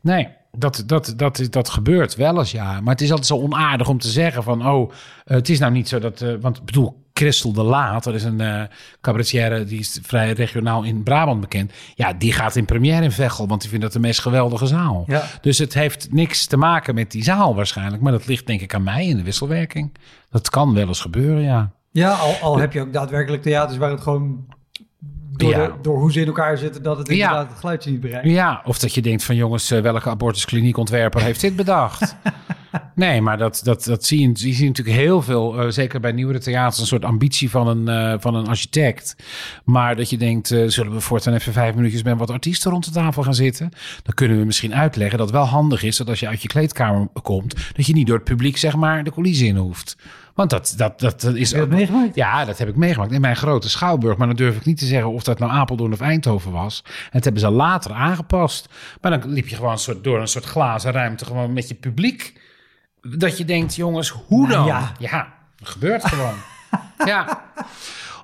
Nee, 0.00 0.28
dat, 0.52 0.82
dat, 0.86 1.12
dat, 1.16 1.46
dat 1.50 1.68
gebeurt 1.68 2.14
wel 2.14 2.38
eens, 2.38 2.50
ja. 2.50 2.80
Maar 2.80 2.92
het 2.92 3.00
is 3.02 3.10
altijd 3.10 3.26
zo 3.26 3.36
onaardig 3.36 3.88
om 3.88 3.98
te 3.98 4.08
zeggen 4.08 4.42
van... 4.42 4.66
oh, 4.68 4.92
eh, 5.24 5.36
het 5.36 5.48
is 5.48 5.58
nou 5.58 5.72
niet 5.72 5.88
zo 5.88 5.98
dat... 5.98 6.20
eh, 6.20 6.34
want 6.40 6.56
ik 6.56 6.64
bedoel, 6.64 7.05
Christel 7.16 7.52
de 7.52 7.62
Laat, 7.62 8.04
dat 8.04 8.14
is 8.14 8.24
een 8.24 8.40
eh 8.40 8.62
cabaretière... 9.00 9.64
die 9.64 9.78
is 9.78 9.98
vrij 10.02 10.32
regionaal 10.32 10.82
in 10.82 11.02
Brabant 11.02 11.40
bekend. 11.40 11.72
Ja, 11.94 12.12
die 12.12 12.32
gaat 12.32 12.56
in 12.56 12.64
première 12.64 13.02
in 13.02 13.10
Veghel... 13.10 13.48
want 13.48 13.60
die 13.60 13.70
vindt 13.70 13.84
dat 13.84 13.92
de 13.92 14.00
meest 14.00 14.20
geweldige 14.20 14.66
zaal. 14.66 15.04
Ja. 15.06 15.22
Dus 15.40 15.58
het 15.58 15.74
heeft 15.74 16.12
niks 16.12 16.46
te 16.46 16.56
maken 16.56 16.94
met 16.94 17.10
die 17.10 17.22
zaal 17.22 17.54
waarschijnlijk. 17.54 18.02
Maar 18.02 18.12
dat 18.12 18.26
ligt 18.26 18.46
denk 18.46 18.60
ik 18.60 18.74
aan 18.74 18.82
mij 18.82 19.06
in 19.06 19.16
de 19.16 19.22
wisselwerking. 19.22 19.94
Dat 20.30 20.50
kan 20.50 20.74
wel 20.74 20.88
eens 20.88 21.00
gebeuren, 21.00 21.42
ja. 21.42 21.70
Ja, 21.90 22.12
al, 22.12 22.34
al 22.34 22.58
heb 22.58 22.72
je 22.72 22.80
ook 22.80 22.92
daadwerkelijk 22.92 23.42
theaters 23.42 23.78
waar 23.78 23.90
het 23.90 24.00
gewoon 24.00 24.46
door, 25.36 25.50
Ja. 25.50 25.66
de- 25.66 25.72
door 25.82 25.98
hoe 25.98 26.12
ze 26.12 26.20
in 26.20 26.26
elkaar 26.26 26.58
zitten, 26.58 26.82
dat 26.82 26.98
het 26.98 27.06
Ja. 27.08 27.12
inderdaad 27.14 27.48
het 27.48 27.58
geluidje 27.58 27.90
niet 27.90 28.00
bereikt. 28.00 28.28
Ja, 28.28 28.62
of 28.64 28.78
dat 28.78 28.94
je 28.94 29.02
denkt 29.02 29.24
van 29.24 29.36
jongens, 29.36 29.70
eh, 29.70 29.80
welke 29.80 30.08
abortusklaniekontwerper 30.10 31.22
heeft 31.22 31.40
dit 31.40 31.56
bedacht? 31.56 32.16
nee, 32.94 33.20
maar 33.20 33.38
dat, 33.38 33.60
dat, 33.64 33.84
dat 33.84 34.04
zie 34.04 34.20
je, 34.20 34.28
je 34.28 34.52
ziet 34.54 34.66
natuurlijk 34.66 34.96
heel 34.96 35.22
veel, 35.22 35.60
eh, 35.60 35.68
zeker 35.70 36.00
bij 36.00 36.12
nieuwere 36.12 36.38
theaters, 36.38 36.80
een 36.80 36.86
soort 36.86 37.04
ambitie 37.04 37.50
van 37.50 37.66
een, 37.68 37.88
eh, 37.88 38.14
van 38.20 38.34
een 38.34 38.46
architect. 38.46 39.16
Maar 39.64 39.96
dat 39.96 40.10
je 40.10 40.16
denkt, 40.16 40.46
zullen 40.66 40.92
we 40.92 41.00
voortaan 41.00 41.34
even 41.34 41.52
vijf 41.52 41.74
minuutjes 41.74 42.02
met 42.02 42.18
wat 42.18 42.30
artiesten 42.30 42.70
rond 42.70 42.84
de 42.84 42.90
tafel 42.90 43.22
gaan 43.22 43.34
zitten? 43.34 43.70
Dan 44.02 44.14
kunnen 44.14 44.38
we 44.38 44.44
misschien 44.44 44.74
uitleggen 44.74 45.18
dat 45.18 45.26
het 45.26 45.36
wel 45.36 45.46
handig 45.46 45.82
is 45.82 45.96
dat 45.96 46.08
als 46.08 46.20
je 46.20 46.28
uit 46.28 46.42
je 46.42 46.48
kleedkamer 46.48 47.08
komt, 47.22 47.54
dat 47.76 47.86
je 47.86 47.92
niet 47.92 48.06
door 48.06 48.16
het 48.16 48.24
publiek 48.24 48.56
zeg 48.56 48.76
maar 48.76 49.04
de 49.04 49.12
coulissen 49.12 49.46
in 49.46 49.56
hoeft. 49.56 49.96
Want 50.36 50.50
dat, 50.50 50.74
dat, 50.76 51.00
dat, 51.00 51.20
dat 51.20 51.34
is 51.34 51.50
Heb 51.50 51.60
je 51.62 51.68
dat 51.68 51.76
meegemaakt? 51.78 52.14
ja, 52.14 52.44
dat 52.44 52.58
heb 52.58 52.68
ik 52.68 52.76
meegemaakt 52.76 53.12
in 53.12 53.20
mijn 53.20 53.36
grote 53.36 53.68
schouwburg. 53.68 54.16
Maar 54.16 54.26
dan 54.26 54.36
durf 54.36 54.56
ik 54.56 54.64
niet 54.64 54.78
te 54.78 54.86
zeggen 54.86 55.10
of 55.10 55.22
dat 55.22 55.38
nou 55.38 55.52
Apeldoorn 55.52 55.92
of 55.92 56.00
Eindhoven 56.00 56.52
was. 56.52 56.82
En 56.84 57.10
dat 57.12 57.24
hebben 57.24 57.42
ze 57.42 57.50
later 57.50 57.92
aangepast. 57.92 58.68
Maar 59.00 59.18
dan 59.20 59.32
liep 59.32 59.48
je 59.48 59.56
gewoon 59.56 59.72
een 59.72 59.78
soort, 59.78 60.04
door 60.04 60.20
een 60.20 60.28
soort 60.28 60.44
glazen 60.44 60.92
ruimte 60.92 61.24
gewoon 61.24 61.52
met 61.52 61.68
je 61.68 61.74
publiek. 61.74 62.40
Dat 63.00 63.38
je 63.38 63.44
denkt, 63.44 63.74
jongens, 63.74 64.08
hoe 64.10 64.46
Nou 64.48 64.66
dan? 64.66 64.88
ja. 64.98 65.34
dat 65.58 65.68
gebeurt 65.68 66.04
gewoon. 66.04 66.34
ja. 67.12 67.44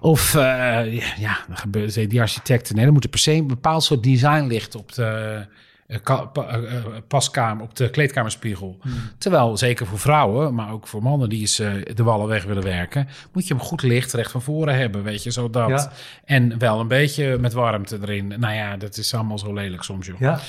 Of, 0.00 0.34
eh, 0.34 0.94
ja, 0.94 1.06
ja, 1.18 1.38
dan 1.48 1.88
die 2.08 2.20
architecten, 2.20 2.76
nee, 2.76 2.86
er 2.86 2.92
moet 2.92 3.04
er 3.04 3.10
per 3.10 3.18
se 3.18 3.32
een 3.32 3.46
bepaald 3.46 3.84
soort 3.84 4.02
design 4.02 4.44
licht 4.46 4.74
op 4.74 4.92
de 4.92 5.46
eh, 5.92 6.18
eh, 6.34 6.54
eh, 6.54 6.84
paskamer, 7.08 7.64
op 7.64 7.76
de 7.76 7.90
kleedkamerspiegel. 7.90 8.76
Hmm. 8.82 8.92
Terwijl, 9.18 9.56
zeker 9.56 9.86
voor 9.86 9.98
vrouwen, 9.98 10.54
maar 10.54 10.72
ook 10.72 10.86
voor 10.86 11.02
mannen 11.02 11.28
die 11.28 11.40
eens 11.40 11.56
de 11.94 12.02
wallen 12.02 12.26
weg 12.28 12.44
willen 12.44 12.62
werken, 12.62 13.08
moet 13.32 13.46
je 13.48 13.54
hem 13.54 13.62
goed 13.62 13.82
licht 13.82 14.12
recht 14.12 14.30
van 14.30 14.42
voren 14.42 14.76
hebben, 14.76 15.02
weet 15.02 15.22
je, 15.22 15.30
zodat. 15.30 15.68
Ja. 15.68 15.92
En 16.24 16.58
wel 16.58 16.80
een 16.80 16.88
beetje 16.88 17.38
met 17.38 17.52
warmte 17.52 17.98
erin. 18.02 18.34
Nou 18.38 18.54
ja, 18.54 18.76
dat 18.76 18.96
is 18.96 19.14
allemaal 19.14 19.38
zo 19.38 19.52
lelijk 19.52 19.82
soms, 19.82 20.06
joh. 20.06 20.20
Ja. 20.20 20.40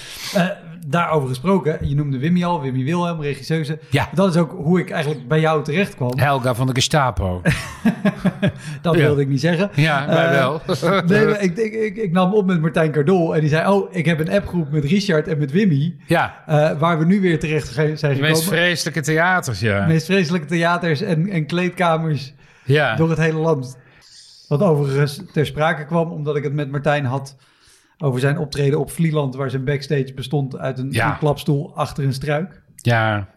Daarover 0.87 1.27
gesproken, 1.27 1.89
je 1.89 1.95
noemde 1.95 2.17
Wimmy 2.17 2.43
al, 2.43 2.61
Wimmy 2.61 2.83
Wilhelm, 2.83 3.21
regisseuse. 3.21 3.79
Ja. 3.89 4.09
Dat 4.13 4.35
is 4.35 4.41
ook 4.41 4.51
hoe 4.51 4.79
ik 4.79 4.89
eigenlijk 4.89 5.27
bij 5.27 5.39
jou 5.39 5.63
terecht 5.63 5.95
kwam. 5.95 6.17
Helga 6.19 6.55
van 6.55 6.67
de 6.67 6.73
Gestapo. 6.73 7.41
Dat 8.81 8.95
Ja. 8.95 8.99
wilde 9.01 9.21
ik 9.21 9.27
niet 9.27 9.39
zeggen. 9.39 9.69
Ja, 9.75 10.07
wij 10.07 10.29
wel. 10.29 10.61
Nee, 11.07 11.25
ik, 11.39 11.57
ik, 11.57 11.73
ik, 11.73 11.95
ik 11.97 12.11
nam 12.11 12.33
op 12.33 12.45
met 12.45 12.61
Martijn 12.61 12.91
Cardol 12.91 13.35
en 13.35 13.39
die 13.39 13.49
zei... 13.49 13.67
oh, 13.71 13.95
ik 13.95 14.05
heb 14.05 14.19
een 14.19 14.31
appgroep 14.31 14.71
met 14.71 14.83
Richard 14.83 15.27
en 15.33 15.39
met 15.39 15.51
Wimmy... 15.51 15.95
ja, 16.07 16.43
eh, 16.45 16.79
waar 16.79 16.99
we 16.99 17.05
nu 17.05 17.21
weer 17.21 17.39
terecht 17.39 17.67
zijn 17.67 17.87
de 17.95 18.07
meest 18.07 18.15
gekomen. 18.21 18.41
vreselijke 18.43 19.01
theaters, 19.01 19.59
ja. 19.59 19.79
De 19.85 19.87
meest 19.93 20.05
vreselijke 20.05 20.47
theaters 20.47 21.01
en, 21.01 21.29
en 21.29 21.45
kleedkamers 21.45 22.33
Ja. 22.65 22.95
door 22.95 23.09
het 23.09 23.19
hele 23.19 23.39
land. 23.39 23.77
Wat 24.47 24.61
overigens 24.61 25.21
ter 25.33 25.45
sprake 25.45 25.85
kwam, 25.85 26.11
omdat 26.11 26.35
ik 26.35 26.43
het 26.43 26.53
met 26.53 26.71
Martijn 26.71 27.05
had... 27.05 27.35
over 27.97 28.19
zijn 28.19 28.37
optreden 28.37 28.79
op 28.79 28.91
Vlieland... 28.91 29.35
waar 29.35 29.49
zijn 29.49 29.63
backstage 29.65 30.11
bestond 30.15 30.57
uit 30.57 30.77
een, 30.79 30.91
Ja. 30.91 31.11
een 31.11 31.17
klapstoel 31.17 31.75
achter 31.75 32.03
een 32.03 32.13
struik. 32.13 32.61
ja. 32.75 33.27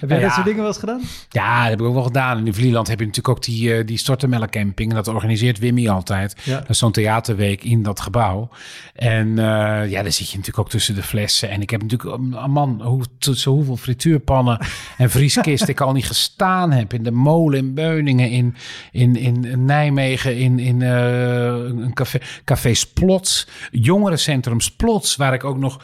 Heb 0.00 0.08
jij 0.08 0.20
dat 0.20 0.32
soort 0.32 0.44
dingen 0.44 0.60
wel 0.60 0.68
eens 0.68 0.78
gedaan? 0.78 1.00
Ja, 1.28 1.60
dat 1.60 1.70
heb 1.70 1.80
ik 1.80 1.86
ook 1.86 1.94
wel 1.94 2.02
gedaan. 2.02 2.46
In 2.46 2.54
Vlieland 2.54 2.88
heb 2.88 2.98
je 2.98 3.06
natuurlijk 3.06 3.36
ook 3.36 3.44
die, 3.44 3.74
eh 3.74 3.86
die 3.86 3.98
Stortemelk 3.98 4.50
camping. 4.50 4.90
En 4.90 4.96
dat 4.96 5.08
organiseert 5.08 5.58
Wimmy 5.58 5.88
altijd. 5.88 6.36
Dat 6.44 6.68
is 6.68 6.78
zo'n 6.78 6.92
theaterweek 6.92 7.64
in 7.64 7.82
dat 7.82 8.00
gebouw. 8.00 8.48
En 8.94 9.38
eh, 9.38 9.90
ja, 9.90 10.02
daar 10.02 10.12
zit 10.12 10.30
je 10.30 10.36
natuurlijk 10.36 10.58
ook 10.58 10.70
tussen 10.70 10.94
de 10.94 11.02
flessen. 11.02 11.50
En 11.50 11.60
ik 11.60 11.70
heb 11.70 11.82
natuurlijk, 11.82 12.20
een 12.20 12.50
man, 12.50 12.82
hoe, 12.82 13.04
tussen 13.18 13.50
hoeveel 13.50 13.76
frituurpannen 13.76 14.58
en 14.96 15.10
vrieskist 15.10 15.68
ik 15.68 15.80
al 15.80 15.92
niet 15.92 16.06
gestaan 16.06 16.72
heb. 16.72 16.92
In 16.92 17.02
de 17.02 17.10
molen 17.10 17.58
in 17.58 17.74
Beuningen, 17.74 18.30
in, 18.30 18.56
in, 18.92 19.16
in 19.16 19.64
Nijmegen, 19.64 20.36
in, 20.36 20.58
in 20.58 20.82
eh, 20.82 21.44
een 21.54 21.94
café, 21.94 22.18
café 22.44 22.74
Splots. 22.74 23.48
Jongerencentrum 23.70 24.60
Splots, 24.60 25.16
waar 25.16 25.34
ik 25.34 25.44
ook 25.44 25.58
nog 25.58 25.80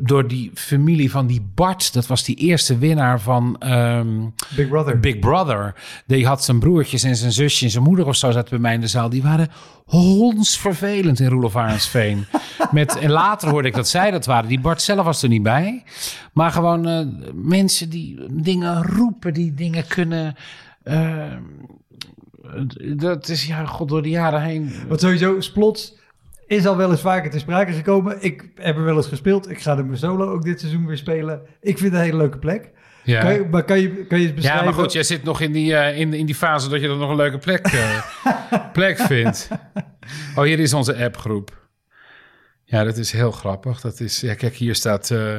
door 0.00 0.28
die 0.28 0.50
familie 0.54 1.10
van 1.10 1.26
die 1.26 1.50
Bart, 1.54 1.92
dat 1.92 2.06
was 2.06 2.24
die 2.24 2.36
eerste 2.36 2.78
winnaar 2.78 3.20
van 3.20 3.56
ehm, 3.58 4.26
Big 4.56 4.68
Brother. 4.68 5.00
Big 5.00 5.18
Brother. 5.18 5.74
Die 6.06 6.26
had 6.26 6.44
zijn 6.44 6.58
broertjes 6.58 7.02
en 7.02 7.16
zijn 7.16 7.32
zusje 7.32 7.64
en 7.64 7.70
zijn 7.70 7.84
moeder 7.84 8.06
of 8.06 8.16
zo 8.16 8.30
zat 8.30 8.50
bij 8.50 8.58
mij 8.58 8.74
in 8.74 8.80
de 8.80 8.86
zaal. 8.86 9.08
Die 9.08 9.22
waren 9.22 9.48
hondsvervelend 9.84 11.20
in 11.20 11.28
Roelof 11.28 11.56
Arendsveen. 11.56 12.26
Met, 12.72 12.98
en 12.98 13.10
later 13.10 13.48
hoorde 13.48 13.68
ik 13.68 13.74
dat 13.74 13.88
zij 13.88 14.10
dat 14.10 14.26
waren. 14.26 14.48
Die 14.48 14.60
Bart 14.60 14.82
zelf 14.82 15.04
was 15.04 15.22
er 15.22 15.28
niet 15.28 15.42
bij. 15.42 15.82
Maar 16.32 16.50
gewoon 16.50 16.86
eh, 16.86 17.06
mensen 17.34 17.90
die 17.90 18.20
dingen 18.30 18.82
roepen, 18.82 19.34
die 19.34 19.54
dingen 19.54 19.86
kunnen... 19.86 20.34
eh, 20.82 21.32
dat 22.96 23.28
is 23.28 23.46
ja, 23.46 23.64
god 23.64 23.88
door 23.88 24.02
de 24.02 24.08
jaren 24.08 24.42
heen. 24.42 24.72
Want 24.88 25.00
sowieso, 25.00 25.40
Splots 25.40 25.97
is 26.48 26.66
al 26.66 26.76
wel 26.76 26.90
eens 26.90 27.00
vaker 27.00 27.30
ter 27.30 27.40
sprake 27.40 27.72
gekomen. 27.72 28.16
Ik 28.20 28.48
heb 28.54 28.76
er 28.76 28.84
wel 28.84 28.96
eens 28.96 29.06
gespeeld. 29.06 29.50
Ik 29.50 29.60
ga 29.60 29.76
er 29.76 29.84
mijn 29.84 29.98
solo 29.98 30.30
ook 30.32 30.42
dit 30.44 30.60
seizoen 30.60 30.86
weer 30.86 30.96
spelen. 30.96 31.40
Ik 31.60 31.78
vind 31.78 31.90
het 31.92 32.00
een 32.00 32.06
hele 32.06 32.16
leuke 32.16 32.38
plek. 32.38 32.70
Ja. 33.04 33.20
Kan, 33.20 33.32
je, 33.32 33.46
maar 33.50 33.64
kan 33.64 33.80
je, 33.80 34.06
kan 34.06 34.20
je 34.20 34.26
Ja, 34.26 34.32
beschrijven? 34.34 34.64
maar 34.64 34.74
goed, 34.74 34.92
jij 34.92 35.02
zit 35.02 35.22
nog 35.22 35.40
in 35.40 35.52
die, 35.52 35.74
eh, 35.76 35.98
in, 35.98 36.12
in 36.14 36.26
die 36.26 36.34
fase 36.34 36.68
dat 36.68 36.80
je 36.80 36.86
dat 36.86 36.98
nog 36.98 37.10
een 37.10 37.16
leuke 37.16 37.38
plek, 37.38 37.66
eh, 37.66 38.00
plek 38.72 38.98
vindt. 38.98 39.48
Oh, 40.36 40.44
hier 40.44 40.58
is 40.58 40.72
onze 40.74 40.96
appgroep. 41.04 41.66
Ja, 42.64 42.84
dat 42.84 42.96
is 42.96 43.12
heel 43.12 43.30
grappig. 43.30 43.80
Dat 43.80 44.00
is, 44.00 44.20
ja, 44.20 44.34
kijk, 44.34 44.54
hier 44.54 44.74
staat 44.74 45.10
eh 45.10 45.36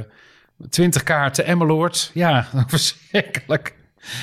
20 0.70 1.04
kaarten 1.04 1.46
Emmeloord. 1.46 2.12
Ja, 2.14 2.48
verschrikkelijk. 2.68 3.76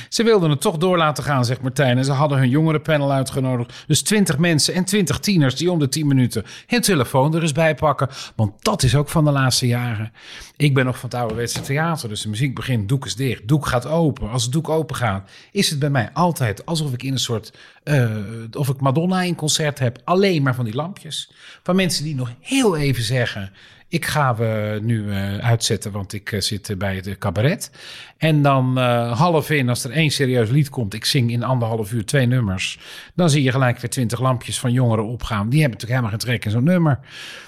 Ze 0.09 0.23
wilden 0.23 0.51
het 0.51 0.61
toch 0.61 0.77
door 0.77 0.97
laten 0.97 1.25
gaan, 1.25 1.45
zegt 1.45 1.63
Martijn. 1.63 1.99
En 1.99 2.05
ze 2.05 2.13
hadden 2.13 2.39
hun 2.39 2.49
jongerenpanel 2.49 3.13
uitgenodigd. 3.13 3.85
Dus 3.87 4.03
20 4.03 4.39
mensen 4.39 4.75
en 4.75 4.85
20 4.85 5.19
tieners 5.19 5.55
die 5.55 5.71
om 5.71 5.79
de 5.79 5.89
10 5.89 6.07
minuten 6.07 6.45
hun 6.67 6.81
telefoon 6.81 7.35
er 7.35 7.43
eens 7.43 7.53
bij 7.53 7.75
pakken. 7.75 8.09
Want 8.37 8.53
dat 8.65 8.83
is 8.83 8.95
ook 8.97 9.09
van 9.09 9.25
de 9.25 9.31
laatste 9.31 9.67
jaren. 9.67 10.13
Ik 10.57 10.75
ben 10.75 10.85
nog 10.85 10.99
van 10.99 11.09
het 11.09 11.19
ouderwetse 11.19 11.61
theater. 11.61 12.09
Dus 12.09 12.21
de 12.23 12.29
muziek 12.29 12.55
begint, 12.55 12.89
doek 12.89 13.07
is 13.07 13.17
dicht, 13.17 13.49
doek 13.49 13.67
gaat 13.67 13.87
open. 13.87 14.31
Als 14.31 14.43
het 14.43 14.53
doek 14.53 14.69
open 14.69 14.97
gaat, 14.97 15.31
is 15.53 15.71
het 15.71 15.79
bij 15.79 15.91
mij 15.91 16.11
altijd 16.13 16.67
alsof 16.67 16.93
ik 16.93 17.03
in 17.03 17.13
een 17.13 17.19
soort... 17.19 17.53
eh, 17.83 18.11
of 18.53 18.69
ik 18.69 18.81
Madonna 18.81 19.23
in 19.23 19.35
concert 19.35 19.79
heb. 19.79 19.99
Alleen 20.05 20.43
maar 20.43 20.55
van 20.55 20.65
die 20.65 20.75
lampjes. 20.75 21.31
Van 21.63 21.77
mensen 21.77 22.05
die 22.05 22.15
nog 22.15 22.33
heel 22.41 22.77
even 22.77 23.03
zeggen... 23.03 23.53
Ik 23.89 24.05
ga 24.07 24.35
we 24.37 24.79
nu 24.83 25.11
eh, 25.11 25.39
uitzetten, 25.39 25.93
want 25.93 26.13
ik 26.13 26.33
eh, 26.33 26.41
zit 26.41 26.75
bij 26.79 26.95
het 26.97 27.19
cabaret. 27.19 27.71
En 28.19 28.43
dan 28.43 28.79
eh, 28.79 29.19
half 29.19 29.51
in, 29.51 29.69
als 29.69 29.85
er 29.85 29.91
één 29.91 30.11
serieus 30.11 30.51
lied 30.51 30.69
komt, 30.69 30.95
ik 30.95 31.05
zing 31.05 31.31
in 31.31 31.43
anderhalf 31.43 31.93
uur 31.93 32.05
twee 32.05 32.27
nummers. 32.27 32.79
Dan 33.15 33.31
zie 33.31 33.43
je 33.43 33.51
gelijk 33.51 33.79
weer 33.79 33.91
twintig 33.91 34.21
lampjes 34.21 34.59
van 34.59 34.73
jongeren 34.73 35.05
opgaan. 35.05 35.49
Die 35.49 35.61
hebben 35.61 35.79
natuurlijk 35.79 36.01
helemaal 36.01 36.11
geen 36.11 36.19
trek 36.19 36.45
in 36.45 36.51
zo'n 36.51 36.65
nummer. 36.65 36.99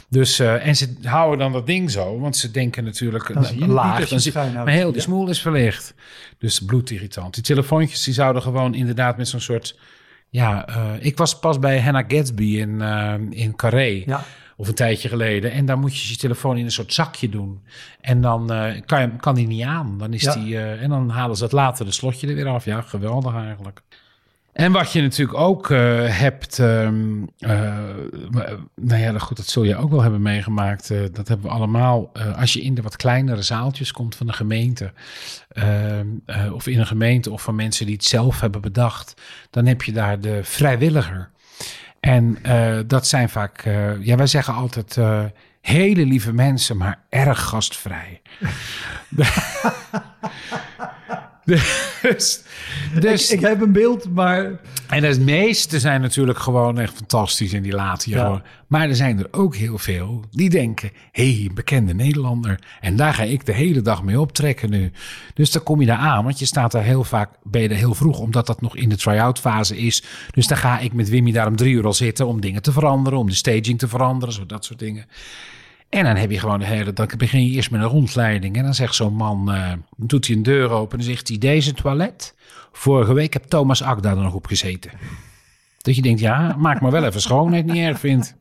Dus, 0.08 0.38
en 0.38 0.76
ze 0.76 0.94
houden 1.02 1.38
dan 1.38 1.52
dat 1.52 1.66
ding 1.66 1.90
zo, 1.90 2.18
want 2.18 2.36
ze 2.36 2.50
denken 2.50 2.84
natuurlijk 2.84 3.32
Dan 3.34 3.44
zie 3.44 3.58
je 3.58 3.66
laag. 3.66 3.98
je 3.98 4.06
Dan 4.08 4.20
zie, 4.20 4.32
houdt. 4.32 4.54
maar 4.54 4.68
heel 4.68 4.94
Ja. 4.94 5.00
smoel 5.00 5.28
is 5.28 5.40
verlicht. 5.40 5.94
Dus 6.38 6.64
bloedirritant. 6.64 7.34
Die 7.34 7.42
telefoontjes 7.42 8.04
die 8.04 8.14
zouden 8.14 8.42
gewoon 8.42 8.74
inderdaad 8.74 9.16
met 9.16 9.28
zo'n 9.28 9.40
soort... 9.40 9.78
Ja, 10.30 10.66
eh, 10.68 10.84
ik 10.98 11.16
was 11.16 11.38
pas 11.38 11.58
bij 11.58 11.80
Hannah 11.80 12.04
Gatsby 12.08 12.44
in, 12.58 12.80
eh, 12.82 13.14
in 13.30 13.56
Carré. 13.56 14.02
Ja. 14.06 14.24
Of 14.60 14.68
een 14.68 14.74
tijdje 14.74 15.08
geleden. 15.08 15.52
En 15.52 15.66
daar 15.66 15.78
moet 15.78 15.98
je 15.98 16.08
je 16.08 16.16
telefoon 16.16 16.56
in 16.56 16.64
een 16.64 16.70
soort 16.70 16.92
zakje 16.94 17.28
doen. 17.28 17.60
En 18.00 18.20
dan 18.20 18.52
eh, 18.52 18.82
kan, 18.86 19.00
je, 19.00 19.16
kan 19.16 19.34
die 19.34 19.46
niet 19.46 19.64
aan. 19.64 19.98
Dan 19.98 20.12
is 20.12 20.22
Ja. 20.22 20.34
die, 20.34 20.56
eh, 20.56 20.82
en 20.82 20.90
dan 20.90 21.08
halen 21.10 21.36
ze 21.36 21.42
het 21.42 21.52
later 21.52 21.84
de 21.84 21.92
slotje 21.92 22.28
er 22.28 22.34
weer 22.34 22.46
af. 22.48 22.64
Ja, 22.64 22.80
geweldig 22.80 23.34
eigenlijk. 23.34 23.82
En 24.58 24.72
wat 24.72 24.92
je 24.92 25.02
natuurlijk 25.02 25.38
ook 25.38 25.70
eh, 25.70 25.78
hebt, 26.18 26.58
ehm, 26.58 27.22
eh, 27.38 27.78
nou 28.74 29.00
ja, 29.00 29.18
goed, 29.18 29.36
dat 29.36 29.46
zul 29.46 29.62
je 29.62 29.76
ook 29.76 29.90
wel 29.90 30.02
hebben 30.02 30.22
meegemaakt. 30.22 30.88
dat 30.88 31.28
hebben 31.28 31.46
we 31.46 31.52
allemaal. 31.52 32.12
als 32.36 32.52
je 32.52 32.60
in 32.60 32.74
de 32.74 32.82
wat 32.82 32.96
kleinere 32.96 33.42
zaaltjes 33.42 33.92
komt 33.92 34.16
van 34.16 34.26
de 34.26 34.32
gemeente, 34.32 34.92
ehm, 35.48 36.06
eh, 36.26 36.52
of 36.52 36.66
in 36.66 36.78
een 36.78 36.86
gemeente 36.86 37.30
of 37.30 37.42
van 37.42 37.54
mensen 37.54 37.86
die 37.86 37.94
het 37.94 38.04
zelf 38.04 38.40
hebben 38.40 38.60
bedacht, 38.60 39.22
dan 39.50 39.66
heb 39.66 39.82
je 39.82 39.92
daar 39.92 40.20
de 40.20 40.40
vrijwilliger. 40.42 41.30
En 42.08 42.38
eh, 42.42 42.78
dat 42.86 43.06
zijn 43.06 43.28
vaak, 43.28 43.62
eh, 43.62 44.04
ja, 44.04 44.16
wij 44.16 44.26
zeggen 44.26 44.54
altijd 44.54 44.96
eh, 44.96 45.24
hele 45.60 46.06
lieve 46.06 46.32
mensen, 46.32 46.76
maar 46.76 46.98
erg 47.08 47.40
gastvrij. 47.40 48.22
dus, 52.02 52.42
dus, 53.00 53.30
ik, 53.30 53.38
ik 53.38 53.46
heb 53.46 53.60
een 53.60 53.72
beeld, 53.72 54.14
maar 54.14 54.60
en 54.88 55.00
de 55.00 55.20
meeste 55.20 55.80
zijn 55.80 56.00
natuurlijk 56.00 56.38
gewoon 56.38 56.78
echt 56.78 56.94
fantastisch 56.94 57.52
en 57.52 57.62
die 57.62 57.72
laten 57.72 58.10
je 58.10 58.16
Ja. 58.16 58.24
gewoon. 58.24 58.42
Maar 58.66 58.88
er 58.88 58.96
zijn 58.96 59.18
er 59.18 59.28
ook 59.30 59.56
heel 59.56 59.78
veel 59.78 60.24
die 60.30 60.50
denken: 60.50 60.90
hé, 61.12 61.32
hey, 61.32 61.50
bekende 61.54 61.94
Nederlander. 61.94 62.58
En 62.80 62.96
daar 62.96 63.14
ga 63.14 63.22
ik 63.22 63.46
de 63.46 63.52
hele 63.52 63.82
dag 63.82 64.02
mee 64.02 64.20
optrekken 64.20 64.70
nu. 64.70 64.92
Dus 65.34 65.50
dan 65.50 65.62
kom 65.62 65.80
je 65.80 65.86
daar 65.86 65.96
aan, 65.98 66.24
want 66.24 66.38
je 66.38 66.46
staat 66.46 66.72
daar 66.72 66.82
heel 66.82 67.04
vaak, 67.04 67.30
ben 67.42 67.62
je 67.62 67.68
er 67.68 67.74
heel 67.76 67.94
vroeg, 67.94 68.18
omdat 68.18 68.46
dat 68.46 68.60
nog 68.60 68.76
in 68.76 68.88
de 68.88 68.96
try-out 68.96 69.38
fase 69.38 69.76
is. 69.78 70.02
Dus 70.30 70.46
dan 70.46 70.56
ga 70.56 70.78
ik 70.78 70.92
met 70.92 71.08
Wimmy 71.08 71.32
daar 71.32 71.46
om 71.46 71.56
drie 71.56 71.74
uur 71.74 71.86
al 71.86 71.94
zitten 71.94 72.26
om 72.26 72.40
dingen 72.40 72.62
te 72.62 72.72
veranderen, 72.72 73.18
om 73.18 73.28
de 73.28 73.34
staging 73.34 73.78
te 73.78 73.88
veranderen, 73.88 74.34
zo 74.34 74.46
dat 74.46 74.64
soort 74.64 74.78
dingen. 74.78 75.06
En 75.88 76.04
dan 76.04 76.16
heb 76.16 76.30
je 76.30 76.38
gewoon 76.38 76.58
de 76.58 76.66
hele, 76.66 76.92
dan 76.92 77.10
begin 77.16 77.44
je 77.44 77.50
eerst 77.50 77.70
met 77.70 77.80
een 77.80 77.86
rondleiding. 77.86 78.56
En 78.56 78.62
dan 78.62 78.74
zegt 78.74 78.94
zo'n 78.94 79.14
man, 79.14 79.46
dan 79.46 79.84
doet 79.96 80.26
hij 80.26 80.36
een 80.36 80.42
deur 80.42 80.70
open 80.70 80.98
en 80.98 81.04
zegt 81.04 81.28
hij, 81.28 81.38
deze 81.38 81.72
toilet. 81.72 82.34
Vorige 82.72 83.12
week 83.12 83.32
heb 83.32 83.44
Thomas 83.44 83.82
Akda 83.82 84.10
er 84.10 84.16
nog 84.16 84.34
op 84.34 84.46
gezeten. 84.46 84.90
Dat 85.78 85.96
je 85.96 86.02
denkt, 86.02 86.20
ja, 86.20 86.54
maak 86.58 86.80
maar 86.80 86.90
wel 86.90 87.04
even 87.04 87.20
schoon, 87.20 87.46
als 87.46 87.56
je 87.56 87.62
het 87.62 87.72
niet 87.72 87.82
erg 87.82 87.98
vindt. 87.98 88.34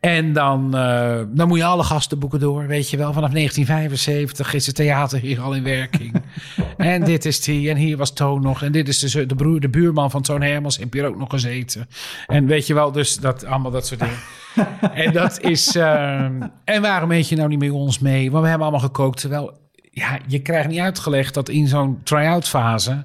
En 0.00 0.32
dan, 0.32 0.76
eh, 0.76 1.20
dan 1.28 1.48
moet 1.48 1.58
je 1.58 1.64
alle 1.64 1.82
gastenboeken 1.82 2.40
door, 2.40 2.66
weet 2.66 2.90
je 2.90 2.96
wel. 2.96 3.12
Vanaf 3.12 3.30
1975 3.30 4.54
is 4.54 4.66
het 4.66 4.74
theater 4.74 5.20
hier 5.20 5.40
al 5.40 5.54
in 5.54 5.62
werking. 5.62 6.22
en 6.76 7.04
dit 7.04 7.24
is 7.24 7.40
die, 7.40 7.70
en 7.70 7.76
hier 7.76 7.96
was 7.96 8.12
Toon 8.12 8.42
nog. 8.42 8.62
En 8.62 8.72
dit 8.72 8.88
is 8.88 8.98
de, 8.98 9.26
de, 9.26 9.34
broer, 9.34 9.60
de 9.60 9.68
buurman 9.68 10.10
van 10.10 10.22
Toon 10.22 10.42
Hermans, 10.42 10.76
heb 10.76 10.92
hier 10.92 11.06
ook 11.06 11.18
nog 11.18 11.30
gezeten. 11.30 11.88
En 12.26 12.46
weet 12.46 12.66
je 12.66 12.74
wel, 12.74 12.92
dus 12.92 13.16
dat, 13.16 13.44
allemaal 13.44 13.70
dat 13.70 13.86
soort 13.86 14.00
dingen. 14.00 14.18
en 15.04 15.12
dat 15.12 15.40
is... 15.40 15.76
ehm, 15.76 16.42
en 16.64 16.82
waarom 16.82 17.10
eet 17.10 17.28
je 17.28 17.36
nou 17.36 17.48
niet 17.48 17.58
met 17.58 17.70
ons 17.70 17.98
mee? 17.98 18.30
Want 18.30 18.42
we 18.42 18.48
hebben 18.48 18.66
allemaal 18.66 18.86
gekookt. 18.86 19.20
Terwijl, 19.20 19.58
ja, 19.90 20.18
je 20.26 20.42
krijgt 20.42 20.68
niet 20.68 20.80
uitgelegd 20.80 21.34
dat 21.34 21.48
in 21.48 21.68
zo'n 21.68 22.00
try-out 22.02 22.48
fase... 22.48 23.04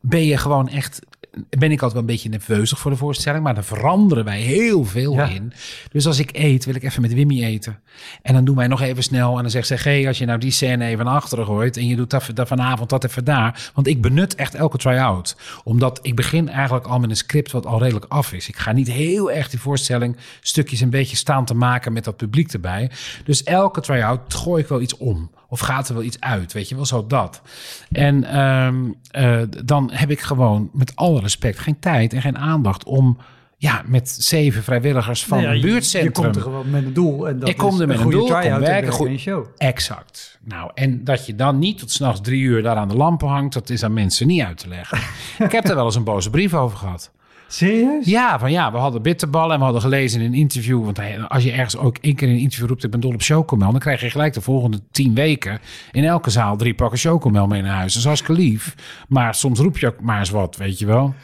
ben 0.00 0.24
je 0.24 0.36
gewoon 0.36 0.68
echt... 0.68 1.00
Ben 1.48 1.70
ik 1.70 1.82
altijd 1.82 1.92
wel 1.92 2.00
een 2.00 2.06
beetje 2.06 2.28
nerveusig 2.28 2.78
voor 2.78 2.90
de 2.90 2.96
voorstelling. 2.96 3.44
Maar 3.44 3.54
daar 3.54 3.64
veranderen 3.64 4.24
wij 4.24 4.40
heel 4.40 4.84
veel 4.84 5.14
Ja. 5.14 5.28
in. 5.28 5.52
Dus 5.92 6.06
als 6.06 6.18
ik 6.18 6.30
eet, 6.32 6.64
wil 6.64 6.74
ik 6.74 6.82
even 6.82 7.02
met 7.02 7.14
Wimmy 7.14 7.44
eten. 7.44 7.78
En 8.22 8.34
dan 8.34 8.44
doen 8.44 8.56
wij 8.56 8.66
nog 8.66 8.80
even 8.80 9.02
snel. 9.02 9.36
En 9.36 9.42
dan 9.42 9.50
zegt 9.50 9.66
ze, 9.66 9.74
hey, 9.74 10.06
als 10.06 10.18
je 10.18 10.24
nou 10.24 10.38
die 10.38 10.50
scène 10.50 10.84
even 10.84 11.04
naar 11.04 11.14
achteren 11.14 11.44
gooit... 11.46 11.76
en 11.76 11.86
je 11.86 11.96
doet 11.96 12.10
dat, 12.10 12.30
dat 12.34 12.48
vanavond 12.48 12.90
dat 12.90 13.04
even 13.04 13.24
daar. 13.24 13.70
Want 13.74 13.86
ik 13.86 14.00
benut 14.02 14.34
echt 14.34 14.54
elke 14.54 14.78
try-out. 14.78 15.36
Omdat 15.64 15.98
ik 16.02 16.14
begin 16.16 16.48
eigenlijk 16.48 16.86
al 16.86 16.98
met 16.98 17.10
een 17.10 17.16
script 17.16 17.52
wat 17.52 17.66
al 17.66 17.78
redelijk 17.82 18.06
af 18.08 18.32
is. 18.32 18.48
Ik 18.48 18.56
ga 18.56 18.72
niet 18.72 18.88
heel 18.88 19.30
erg 19.30 19.50
die 19.50 19.60
voorstelling 19.60 20.16
stukjes 20.40 20.80
een 20.80 20.90
beetje 20.90 21.16
staan 21.16 21.44
te 21.44 21.54
maken... 21.54 21.92
met 21.92 22.04
dat 22.04 22.16
publiek 22.16 22.52
erbij. 22.52 22.90
Dus 23.24 23.42
elke 23.42 23.80
try-out 23.80 24.34
gooi 24.34 24.62
ik 24.62 24.68
wel 24.68 24.80
iets 24.80 24.96
om. 24.96 25.30
Of 25.48 25.60
gaat 25.60 25.88
er 25.88 25.94
wel 25.94 26.02
iets 26.02 26.20
uit, 26.20 26.52
weet 26.52 26.68
je 26.68 26.74
wel, 26.74 26.86
zo 26.86 27.06
dat. 27.06 27.42
En 27.90 28.24
ehm, 28.24 28.84
eh, 29.10 29.40
dan 29.64 29.90
heb 29.92 30.10
ik 30.10 30.20
gewoon 30.20 30.70
met 30.72 30.96
alle 30.96 31.20
respect 31.20 31.58
geen 31.58 31.78
tijd 31.78 32.12
en 32.12 32.20
geen 32.22 32.38
aandacht... 32.38 32.84
om 32.84 33.18
ja, 33.58 33.82
met 33.86 34.08
zeven 34.08 34.62
vrijwilligers 34.62 35.24
van 35.24 35.38
nou 35.38 35.48
ja, 35.48 35.54
een 35.54 35.60
je- 35.60 35.66
buurtcentrum... 35.66 36.12
Je 36.14 36.20
komt 36.22 36.36
er 36.36 36.42
gewoon 36.42 36.70
met 36.70 36.84
een 36.84 36.92
doel. 36.92 37.28
En 37.28 37.38
dat 37.38 37.48
Ik 37.48 37.56
kom 37.56 37.80
er 37.80 37.86
met 37.86 37.96
een 37.96 38.02
goede 38.02 38.16
doel, 38.16 38.26
kom 38.26 38.58
werken, 38.58 38.92
goed- 38.92 39.18
show. 39.18 39.46
Exact. 39.56 40.38
Nou, 40.44 40.70
en 40.74 41.04
dat 41.04 41.26
je 41.26 41.34
dan 41.34 41.58
niet 41.58 41.78
tot 41.78 41.90
s'nachts 41.90 42.20
drie 42.20 42.40
uur 42.40 42.62
daar 42.62 42.76
aan 42.76 42.88
de 42.88 42.96
lampen 42.96 43.28
hangt... 43.28 43.52
dat 43.54 43.70
is 43.70 43.82
aan 43.82 43.92
mensen 43.92 44.26
niet 44.26 44.42
uit 44.42 44.58
te 44.58 44.68
leggen. 44.68 44.98
ik 45.46 45.52
heb 45.52 45.68
er 45.68 45.74
wel 45.74 45.84
eens 45.84 45.94
een 45.94 46.04
boze 46.04 46.30
brief 46.30 46.54
over 46.54 46.78
gehad. 46.78 47.10
Serieus? 47.48 48.06
Ja, 48.06 48.38
van 48.38 48.50
ja, 48.50 48.72
we 48.72 48.78
hadden 48.78 49.02
bitterballen 49.02 49.52
en 49.52 49.58
we 49.58 49.64
hadden 49.64 49.82
gelezen 49.82 50.20
in 50.20 50.26
een 50.26 50.38
interview. 50.38 50.84
Want 50.84 51.00
als 51.28 51.44
je 51.44 51.52
ergens 51.52 51.76
ook 51.76 51.98
één 52.00 52.14
keer 52.14 52.28
in 52.28 52.34
een 52.34 52.40
interview 52.40 52.68
roept... 52.68 52.84
ik 52.84 52.90
ben 52.90 53.00
dol 53.00 53.12
op 53.12 53.22
chocomel, 53.22 53.70
dan 53.70 53.80
krijg 53.80 54.00
je 54.00 54.10
gelijk 54.10 54.32
de 54.32 54.40
volgende 54.40 54.80
tien 54.90 55.14
weken... 55.14 55.60
in 55.92 56.04
elke 56.04 56.30
zaal 56.30 56.56
drie 56.56 56.74
pakken 56.74 56.98
chocomel 56.98 57.46
mee 57.46 57.62
naar 57.62 57.76
huis. 57.76 57.92
Dat 57.92 58.02
is 58.02 58.08
hartstikke 58.08 58.42
lief. 58.42 58.74
Maar 59.08 59.34
soms 59.34 59.58
roep 59.58 59.78
je 59.78 59.86
ook 59.86 60.00
maar 60.00 60.18
eens 60.18 60.30
wat, 60.30 60.56
weet 60.56 60.78
je 60.78 60.86
wel. 60.86 61.14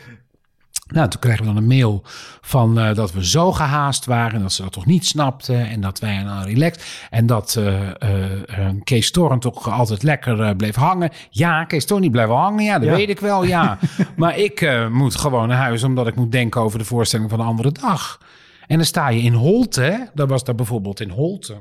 Nou, 0.92 1.08
toen 1.08 1.20
kregen 1.20 1.38
we 1.40 1.46
dan 1.46 1.56
een 1.56 1.66
mail 1.66 2.02
van 2.40 2.78
eh, 2.78 2.94
dat 2.94 3.12
we 3.12 3.26
zo 3.26 3.52
gehaast 3.52 4.04
waren... 4.04 4.34
en 4.34 4.42
dat 4.42 4.52
ze 4.52 4.62
dat 4.62 4.72
toch 4.72 4.86
niet 4.86 5.06
snapten 5.06 5.66
en 5.68 5.80
dat 5.80 5.98
wij 5.98 6.24
dan 6.24 6.42
relaxed... 6.42 7.06
en 7.10 7.26
dat 7.26 7.56
eh, 7.56 7.90
eh, 7.90 8.74
Kees 8.84 9.10
Torren 9.10 9.38
toch 9.38 9.70
altijd 9.70 10.02
lekker 10.02 10.56
bleef 10.56 10.74
hangen. 10.74 11.10
Ja, 11.30 11.64
Kees 11.64 11.84
Torren 11.84 12.02
niet 12.02 12.12
blijven 12.12 12.34
hangen, 12.34 12.64
ja, 12.64 12.78
dat 12.78 12.88
Ja. 12.88 12.94
weet 12.94 13.08
ik 13.08 13.20
wel, 13.20 13.44
ja. 13.44 13.78
maar 14.16 14.38
ik 14.38 14.86
moet 14.90 15.16
gewoon 15.16 15.48
naar 15.48 15.58
huis 15.58 15.82
omdat 15.82 16.06
ik 16.06 16.14
moet 16.14 16.32
denken 16.32 16.60
over 16.60 16.78
de 16.78 16.84
voorstelling 16.84 17.30
van 17.30 17.38
de 17.38 17.44
andere 17.44 17.72
dag. 17.72 18.20
En 18.66 18.76
dan 18.76 18.86
sta 18.86 19.08
je 19.08 19.22
in 19.22 19.32
Holte, 19.32 20.10
dat 20.14 20.28
was 20.28 20.44
daar 20.44 20.54
bijvoorbeeld 20.54 21.00
in 21.00 21.10
Holte. 21.10 21.52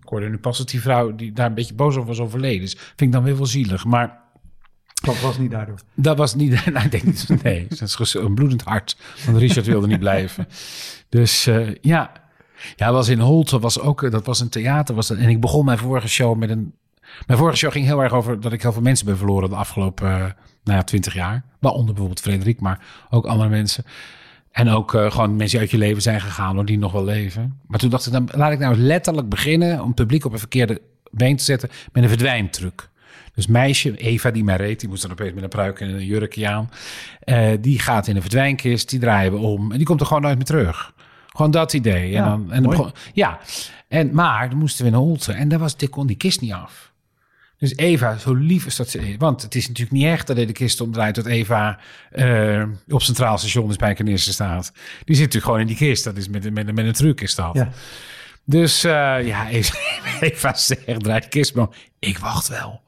Ik 0.00 0.08
hoorde 0.08 0.28
nu 0.28 0.38
pas 0.38 0.58
dat 0.58 0.68
die 0.68 0.80
vrouw 0.80 1.14
die 1.14 1.32
daar 1.32 1.46
een 1.46 1.54
beetje 1.54 1.74
boos 1.74 1.94
over 1.96 2.08
was 2.08 2.20
overleden 2.20 2.62
is. 2.62 2.76
Vind 2.76 3.00
ik 3.00 3.12
dan 3.12 3.22
weer 3.22 3.36
wel 3.36 3.46
zielig, 3.46 3.84
maar... 3.84 4.21
Dat 5.02 5.20
was 5.20 5.38
niet 5.38 5.50
daardoor. 5.50 5.78
Dat 5.94 6.16
was 6.16 6.34
niet. 6.34 6.64
Nou, 6.72 6.88
denk. 6.88 7.28
Nee, 7.42 7.66
dat 7.68 7.98
is 8.00 8.14
een 8.14 8.34
bloedend 8.34 8.62
hart. 8.62 8.96
Want 9.26 9.38
Richard 9.38 9.66
wilde 9.66 9.86
niet 9.86 9.98
blijven. 9.98 10.48
Dus 11.08 11.46
eh, 11.46 11.74
ja. 11.80 12.12
Ja, 12.76 12.92
was 12.92 13.08
in 13.08 13.18
Holte. 13.18 13.58
Was 13.58 13.80
ook, 13.80 14.02
eh, 14.02 14.10
dat 14.10 14.26
was 14.26 14.40
een 14.40 14.48
theater. 14.48 14.94
Was 14.94 15.10
en 15.10 15.28
ik 15.28 15.40
begon 15.40 15.64
mijn 15.64 15.78
vorige 15.78 16.08
show 16.08 16.36
met 16.36 16.50
een. 16.50 16.74
Mijn 17.26 17.38
vorige 17.38 17.56
show 17.56 17.72
ging 17.72 17.84
heel 17.84 18.02
erg 18.02 18.12
over 18.12 18.40
dat 18.40 18.52
ik 18.52 18.62
heel 18.62 18.72
veel 18.72 18.82
mensen 18.82 19.06
ben 19.06 19.16
verloren 19.16 19.48
de 19.48 19.56
afgelopen 19.56 20.08
eh, 20.08 20.18
nou 20.64 20.78
ja, 20.78 20.82
twintig 20.82 21.14
jaar. 21.14 21.44
Waaronder 21.58 21.94
bijvoorbeeld 21.94 22.20
Frederik, 22.20 22.60
maar 22.60 22.80
ook 23.10 23.26
andere 23.26 23.48
mensen. 23.48 23.84
En 24.50 24.68
ook 24.68 24.90
gewoon 24.90 25.36
mensen 25.36 25.48
die 25.48 25.58
uit 25.58 25.70
je 25.70 25.78
leven 25.78 26.02
zijn 26.02 26.20
gegaan, 26.20 26.54
hoor, 26.54 26.64
die 26.64 26.78
nog 26.78 26.92
wel 26.92 27.04
leven. 27.04 27.60
Maar 27.66 27.78
toen 27.78 27.90
dacht 27.90 28.06
ik, 28.06 28.12
dan 28.12 28.28
laat 28.32 28.52
ik 28.52 28.58
nou 28.58 28.76
letterlijk 28.76 29.28
beginnen 29.28 29.82
om 29.82 29.94
publiek 29.94 30.24
op 30.24 30.32
een 30.32 30.38
verkeerde 30.38 30.80
been 31.10 31.36
te 31.36 31.44
zetten 31.44 31.68
met 31.92 32.02
een 32.02 32.08
verdwijntruc. 32.08 32.90
Dus 33.34 33.46
meisje, 33.46 33.96
Eva, 33.96 34.30
die 34.30 34.44
mij 34.44 34.56
reed, 34.56 34.80
die 34.80 34.88
moest 34.88 35.02
dan 35.02 35.10
opeens 35.10 35.32
met 35.34 35.42
een 35.42 35.48
pruik 35.48 35.80
en 35.80 35.88
een 35.88 36.04
jurkje 36.04 36.48
aan. 36.48 36.70
Eh, 37.20 37.50
die 37.60 37.78
gaat 37.78 38.06
in 38.06 38.14
een 38.16 38.20
verdwijnkist, 38.22 38.90
die 38.90 38.98
draaien 39.00 39.32
we 39.32 39.38
om 39.38 39.70
en 39.72 39.76
die 39.76 39.86
komt 39.86 40.00
er 40.00 40.06
gewoon 40.06 40.22
nooit 40.22 40.36
meer 40.36 40.44
terug. 40.44 40.92
Gewoon 41.26 41.50
dat 41.50 41.72
idee. 41.72 42.10
Ja, 42.10 42.16
en 42.18 42.24
dan, 42.30 42.52
en 42.52 42.62
dan 42.62 42.92
ja, 43.12 43.38
en, 43.88 44.14
maar 44.14 44.48
dan 44.48 44.58
moesten 44.58 44.84
we 44.84 44.90
in 44.90 44.96
Holte 44.96 45.32
en 45.32 45.48
daar 45.48 45.58
was, 45.58 45.76
die 45.76 45.88
kon 45.88 46.06
die 46.06 46.16
kist 46.16 46.40
niet 46.40 46.52
af. 46.52 46.90
Dus 47.58 47.76
Eva, 47.76 48.16
zo 48.18 48.34
lief 48.34 48.66
is 48.66 48.76
dat 48.76 48.88
ze 48.88 48.98
is. 49.08 49.16
Want 49.18 49.42
het 49.42 49.54
is 49.54 49.68
natuurlijk 49.68 49.96
niet 49.96 50.06
echt 50.06 50.26
dat 50.26 50.36
de 50.36 50.52
kist 50.52 50.80
omdraait... 50.80 51.14
dat 51.14 51.26
Eva 51.26 51.78
eh, 52.10 52.62
op 52.88 53.02
Centraal 53.02 53.38
Station 53.38 53.66
in 53.66 53.72
Spijkenisse 53.72 54.32
staat. 54.32 54.72
Die 54.74 55.16
zit 55.16 55.24
natuurlijk 55.24 55.44
gewoon 55.44 55.60
in 55.60 55.66
die 55.66 55.76
kist. 55.76 56.04
Dat 56.04 56.16
is 56.16 56.28
met, 56.28 56.44
een- 56.44 56.52
met, 56.52 56.74
met 56.74 56.86
een 56.86 56.92
truc 56.92 57.20
is 57.20 57.34
dat. 57.34 57.54
Ja. 57.54 57.68
Dus 58.44 58.84
eh, 58.84 59.26
ja, 59.26 59.48
Eva, 59.48 59.74
Eva 60.20 60.54
zegt, 60.54 61.02
draai 61.02 61.20
de 61.20 61.28
kist 61.28 61.54
maar. 61.54 61.68
Ik 61.98 62.18
wacht 62.18 62.48
wel. 62.48 62.80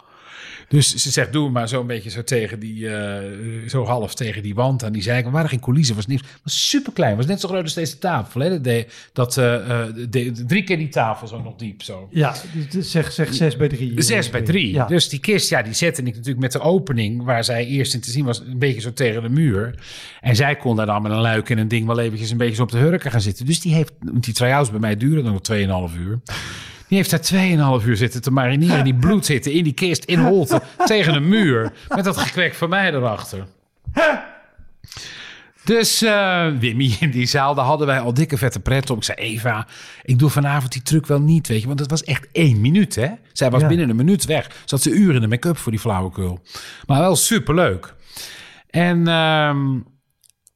Dus 0.69 0.95
ze 0.95 1.11
zegt, 1.11 1.33
doe 1.33 1.51
maar 1.51 1.69
zo'n 1.69 1.87
beetje 1.87 2.11
zo 2.11 2.23
tegen 2.23 2.59
die, 2.59 2.79
uh, 2.79 3.19
zo 3.69 3.85
half 3.85 4.15
tegen 4.15 4.43
die 4.43 4.55
wand 4.55 4.85
aan 4.85 4.93
die 4.93 5.03
zijkant. 5.03 5.35
Waren 5.35 5.49
geen 5.49 5.61
coulissen, 5.61 5.97
was 5.97 6.07
niks. 6.07 6.21
Het 6.21 6.41
was 6.43 6.69
super 6.69 6.93
klein, 6.93 7.17
was 7.17 7.27
net 7.27 7.41
zo 7.41 7.49
groot 7.49 7.63
als 7.63 7.75
deze 7.75 7.99
tafel. 7.99 8.41
Hè? 8.41 8.61
De, 8.61 8.87
dat, 9.13 9.37
uh, 9.37 9.45
de, 10.09 10.33
drie 10.47 10.65
keer 10.65 10.77
die 10.77 10.89
tafel 10.89 11.27
zo 11.27 11.43
nog 11.43 11.57
diep 11.57 11.83
zo. 11.83 12.09
Ja, 12.11 12.35
zeg, 12.79 13.13
zeg 13.13 13.35
zes 13.35 13.57
bij 13.57 13.69
drie. 13.69 14.03
Zes 14.03 14.31
bij 14.31 14.43
drie. 14.43 14.73
Ja. 14.73 14.87
Dus 14.87 15.09
die 15.09 15.21
kist, 15.21 15.51
ja, 15.51 15.63
die 15.63 15.73
zette 15.73 16.03
ik 16.03 16.07
natuurlijk 16.07 16.39
met 16.39 16.53
de 16.53 16.61
opening, 16.61 17.23
waar 17.23 17.45
zij 17.45 17.67
eerst 17.67 17.95
in 17.95 18.01
te 18.01 18.11
zien 18.11 18.25
was, 18.25 18.41
een 18.41 18.59
beetje 18.59 18.81
zo 18.81 18.93
tegen 18.93 19.23
de 19.23 19.29
muur. 19.29 19.75
En 20.21 20.37
zij 20.37 20.57
kon 20.57 20.77
daar 20.77 20.87
dan 20.87 21.03
met 21.03 21.13
een 21.13 21.19
luik 21.19 21.51
en 21.51 21.59
een 21.59 21.69
ding 21.69 21.87
wel 21.87 21.99
eventjes 21.99 22.31
een 22.31 22.37
beetje 22.37 22.63
op 22.63 22.71
de 22.71 22.79
hurken 22.79 23.11
gaan 23.11 23.21
zitten. 23.21 23.47
Dus 23.47 23.61
die 23.61 23.75
heeft, 23.75 23.93
die 24.15 24.35
try-outs 24.35 24.71
bij 24.71 24.81
mij 24.81 24.97
duren 24.97 25.25
nog 25.25 25.41
2,5 25.93 25.99
uur. 25.99 26.21
Die 26.89 26.97
heeft 26.97 27.11
daar 27.11 27.81
2,5 27.81 27.87
uur 27.87 27.97
zitten 27.97 28.23
te 28.23 28.31
marineren. 28.31 28.85
Die 28.85 28.95
bloed 28.95 29.27
zitten 29.27 29.53
in 29.53 29.65
die 29.65 29.73
kist, 29.73 30.05
in 30.05 30.19
Holte, 30.19 30.63
tegen 30.85 31.15
een 31.15 31.29
muur. 31.29 31.73
Met 31.89 32.05
dat 32.05 32.17
gekwek 32.17 32.55
van 32.55 32.69
mij 32.69 32.93
erachter. 32.93 33.47
Dus 35.65 36.03
uh, 36.03 36.47
Wimmy 36.59 36.97
in 37.01 37.11
die 37.11 37.27
zaal, 37.27 37.55
daar 37.55 37.65
hadden 37.65 37.87
wij 37.87 38.01
al 38.01 38.15
dikke 38.15 38.39
vette 38.39 38.61
pret 38.61 38.91
op. 38.91 38.97
Ik 38.97 39.05
zei, 39.05 39.19
Eva, 39.19 39.67
ik 40.03 40.19
doe 40.19 40.31
vanavond 40.31 40.73
die 40.73 40.83
truc 40.83 41.07
wel 41.07 41.21
niet, 41.21 41.49
weet 41.49 41.61
je. 41.61 41.67
Want 41.67 41.81
het 41.81 41.91
was 41.91 42.05
echt 42.05 42.29
één 42.33 42.61
minuut, 42.61 42.95
hè. 42.95 43.09
Zij 43.33 43.51
was 43.51 43.67
binnen 43.67 43.91
een 43.91 43.97
minuut 43.97 44.25
weg. 44.25 44.51
Zat 44.65 44.83
ze 44.83 44.91
uren 44.91 45.15
in 45.15 45.21
de 45.21 45.29
make-up 45.29 45.57
voor 45.57 45.73
die 45.73 45.81
flauwekul. 45.81 46.41
Maar 46.87 47.01
wel 47.01 47.17
superleuk. 47.17 47.95
En... 48.71 48.99
Uh, 48.99 49.57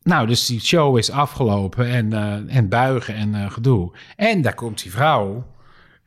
nou, 0.02 0.26
dus 0.26 0.46
die 0.46 0.60
show 0.60 0.98
is 0.98 1.10
afgelopen 1.10 1.86
en, 1.86 2.10
uh, 2.10 2.56
en 2.56 2.68
buigen 2.68 3.14
en 3.14 3.34
uh, 3.34 3.50
gedoe. 3.50 3.92
En 4.16 4.42
daar 4.42 4.54
komt 4.54 4.82
die 4.82 4.90
vrouw 4.90 5.46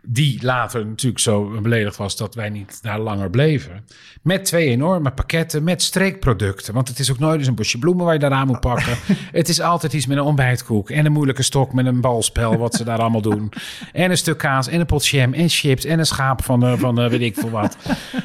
die 0.03 0.43
later 0.43 0.85
natuurlijk 0.85 1.21
zo 1.21 1.61
beledigd 1.61 1.97
was 1.97 2.17
dat 2.17 2.35
wij 2.35 2.49
niet 2.49 2.79
daar 2.83 2.99
langer 2.99 3.29
bleven. 3.29 3.85
Met 4.21 4.45
twee 4.45 4.67
enorme 4.67 5.11
pakketten 5.11 5.63
met 5.63 5.81
streekproducten. 5.81 6.73
Want 6.73 6.87
het 6.87 6.99
is 6.99 7.11
ook 7.11 7.19
nooit 7.19 7.39
eens 7.39 7.47
een 7.47 7.55
bosje 7.55 7.77
bloemen 7.77 8.05
waar 8.05 8.13
je 8.13 8.19
daaraan 8.19 8.47
moet 8.47 8.59
pakken. 8.59 8.97
het 9.31 9.49
is 9.49 9.61
altijd 9.61 9.93
iets 9.93 10.05
met 10.05 10.17
een 10.17 10.23
ontbijtkoek 10.23 10.89
en 10.89 11.05
een 11.05 11.11
moeilijke 11.11 11.43
stok 11.43 11.73
met 11.73 11.85
een 11.85 12.01
balspel, 12.01 12.57
wat 12.57 12.73
ze 12.73 12.83
daar 12.83 12.99
allemaal 12.99 13.21
doen. 13.21 13.51
En 13.93 14.11
een 14.11 14.17
stuk 14.17 14.37
kaas 14.37 14.67
en 14.67 14.79
een 14.79 14.85
pot 14.85 15.07
jam 15.07 15.33
en 15.33 15.49
chips 15.49 15.85
en 15.85 15.99
een 15.99 16.05
schaap 16.05 16.43
van, 16.43 16.65
uh, 16.65 16.73
van 16.77 16.99
uh, 16.99 17.09
weet 17.09 17.21
ik 17.21 17.35
veel 17.35 17.49
wat. 17.49 17.77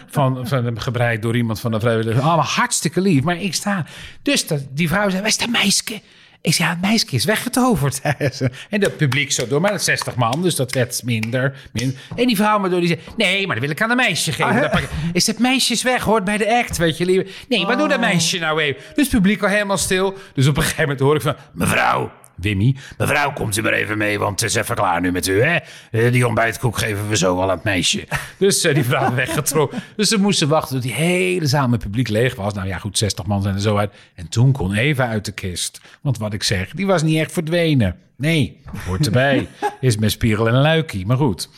Van, 0.07 0.49
van, 0.49 0.81
gebreid 0.81 1.23
door 1.23 1.37
iemand 1.37 1.61
van 1.61 1.71
de 1.71 1.81
vrijwilligers. 1.81 2.25
Allemaal 2.25 2.45
hartstikke 2.45 3.01
lief. 3.01 3.23
Maar 3.23 3.41
ik 3.41 3.55
sta... 3.55 3.87
Dus 4.23 4.47
dat, 4.47 4.67
die 4.71 4.89
vrouw 4.89 5.11
zei, 5.11 5.25
is 5.25 5.39
dat 5.39 5.49
meisje? 5.49 6.01
Ik 6.41 6.55
zei, 6.55 6.69
ja, 6.69 6.75
het 6.75 6.83
meisje 6.83 7.07
is 7.11 7.25
weggetoverd. 7.25 8.01
en 8.71 8.81
dat 8.81 8.97
publiek 8.97 9.33
zo 9.33 9.47
door, 9.47 9.61
maar 9.61 9.71
dat 9.71 9.83
60 9.83 10.15
man, 10.15 10.43
dus 10.43 10.55
dat 10.55 10.73
werd 10.73 11.03
minder, 11.05 11.57
minder. 11.73 11.99
En 12.17 12.27
die 12.27 12.37
vrouw 12.37 12.59
me 12.59 12.69
door, 12.69 12.81
die 12.81 12.89
zei, 12.89 13.01
nee, 13.17 13.47
maar 13.47 13.57
dat 13.57 13.65
wil 13.65 13.73
ik 13.73 13.83
aan 13.83 13.91
een 13.91 13.97
meisje 13.97 14.33
geven. 14.33 14.71
Ah, 14.73 14.83
is 15.13 15.25
dat 15.25 15.39
meisje 15.39 15.73
is 15.73 15.83
weg, 15.83 16.03
hoort 16.03 16.25
bij 16.25 16.37
de 16.37 16.55
act, 16.55 16.77
weet 16.77 16.97
je. 16.97 17.27
Nee, 17.49 17.67
maar 17.67 17.79
doe 17.79 17.89
dat 17.89 17.99
oh. 17.99 18.05
meisje 18.05 18.39
nou 18.39 18.61
even. 18.61 18.83
Dus 18.95 19.05
het 19.05 19.15
publiek 19.15 19.43
al 19.43 19.49
helemaal 19.49 19.79
stil. 19.79 20.15
Dus 20.35 20.47
op 20.47 20.57
een 20.57 20.63
gegeven 20.63 20.83
moment 20.83 21.01
hoor 21.01 21.15
ik 21.15 21.23
van, 21.23 21.37
mevrouw, 21.53 22.13
Wimmy. 22.37 22.77
Mevrouw, 22.99 23.33
komt 23.33 23.57
u 23.57 23.63
maar 23.63 23.73
even 23.73 23.99
mee, 23.99 24.19
want 24.19 24.41
het 24.41 24.51
is 24.51 24.57
even 24.57 24.75
klaar 24.75 25.01
nu 25.01 25.13
met 25.13 25.27
u. 25.27 25.43
Hè? 25.43 25.59
Eh, 25.91 26.13
die 26.13 26.27
ontbijtkoek 26.27 26.79
geven 26.79 27.09
we 27.09 27.17
zo 27.17 27.37
al 27.37 27.43
aan 27.43 27.49
het 27.49 27.65
meisje. 27.65 28.05
Dus 28.39 28.65
uh, 28.65 28.75
die 28.75 28.85
vrouw 28.85 29.15
weggetrokken. 29.15 29.83
Dus 29.97 30.09
ze 30.09 30.19
moesten 30.19 30.49
wachten 30.49 30.75
tot 30.75 30.83
die 30.83 30.93
hele 30.93 31.47
zaal 31.47 31.69
met 31.69 31.81
publiek 31.81 32.09
leeg 32.09 32.35
was. 32.35 32.55
Nou 32.55 32.67
ja, 32.67 32.79
goed, 32.79 32.99
60 32.99 33.27
man 33.27 33.43
zijn 33.43 33.55
er 33.55 33.61
zo 33.61 33.77
uit. 33.77 33.93
En 34.15 34.29
toen 34.29 34.53
kon 34.53 34.75
Eva 34.75 35.09
uit 35.09 35.25
de 35.25 35.33
kist. 35.33 35.81
Want 36.01 36.19
wat 36.19 36.33
ik 36.33 36.43
zeg, 36.43 36.71
die 36.71 36.87
was 36.87 37.03
niet 37.03 37.19
echt 37.19 37.33
verdwenen. 37.33 37.97
Nee, 38.17 38.61
hoort 38.87 39.07
erbij. 39.07 39.49
Is 39.81 39.97
met 39.97 40.11
spiegel 40.11 40.49
en 40.49 40.55
een 40.55 40.61
luikie, 40.61 41.07
maar 41.07 41.17
goed. 41.17 41.49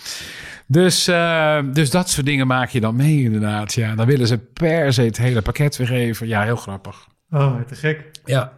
Dus, 0.66 1.08
uh, 1.08 1.58
dus 1.72 1.90
dat 1.90 2.10
soort 2.10 2.26
dingen 2.26 2.46
maak 2.46 2.68
je 2.68 2.80
dan 2.80 2.96
mee 2.96 3.22
inderdaad. 3.22 3.74
Ja, 3.74 3.94
dan 3.94 4.06
willen 4.06 4.26
ze 4.26 4.38
per 4.38 4.92
se 4.92 5.02
het 5.02 5.16
hele 5.16 5.42
pakket 5.42 5.76
weer 5.76 5.86
geven. 5.86 6.26
Ja, 6.26 6.42
heel 6.42 6.56
grappig. 6.56 7.06
Oh, 7.30 7.60
te 7.60 7.74
gek. 7.74 8.04
Ja. 8.24 8.52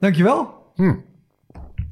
Dankjewel. 0.00 0.54
Hm. 0.74 0.94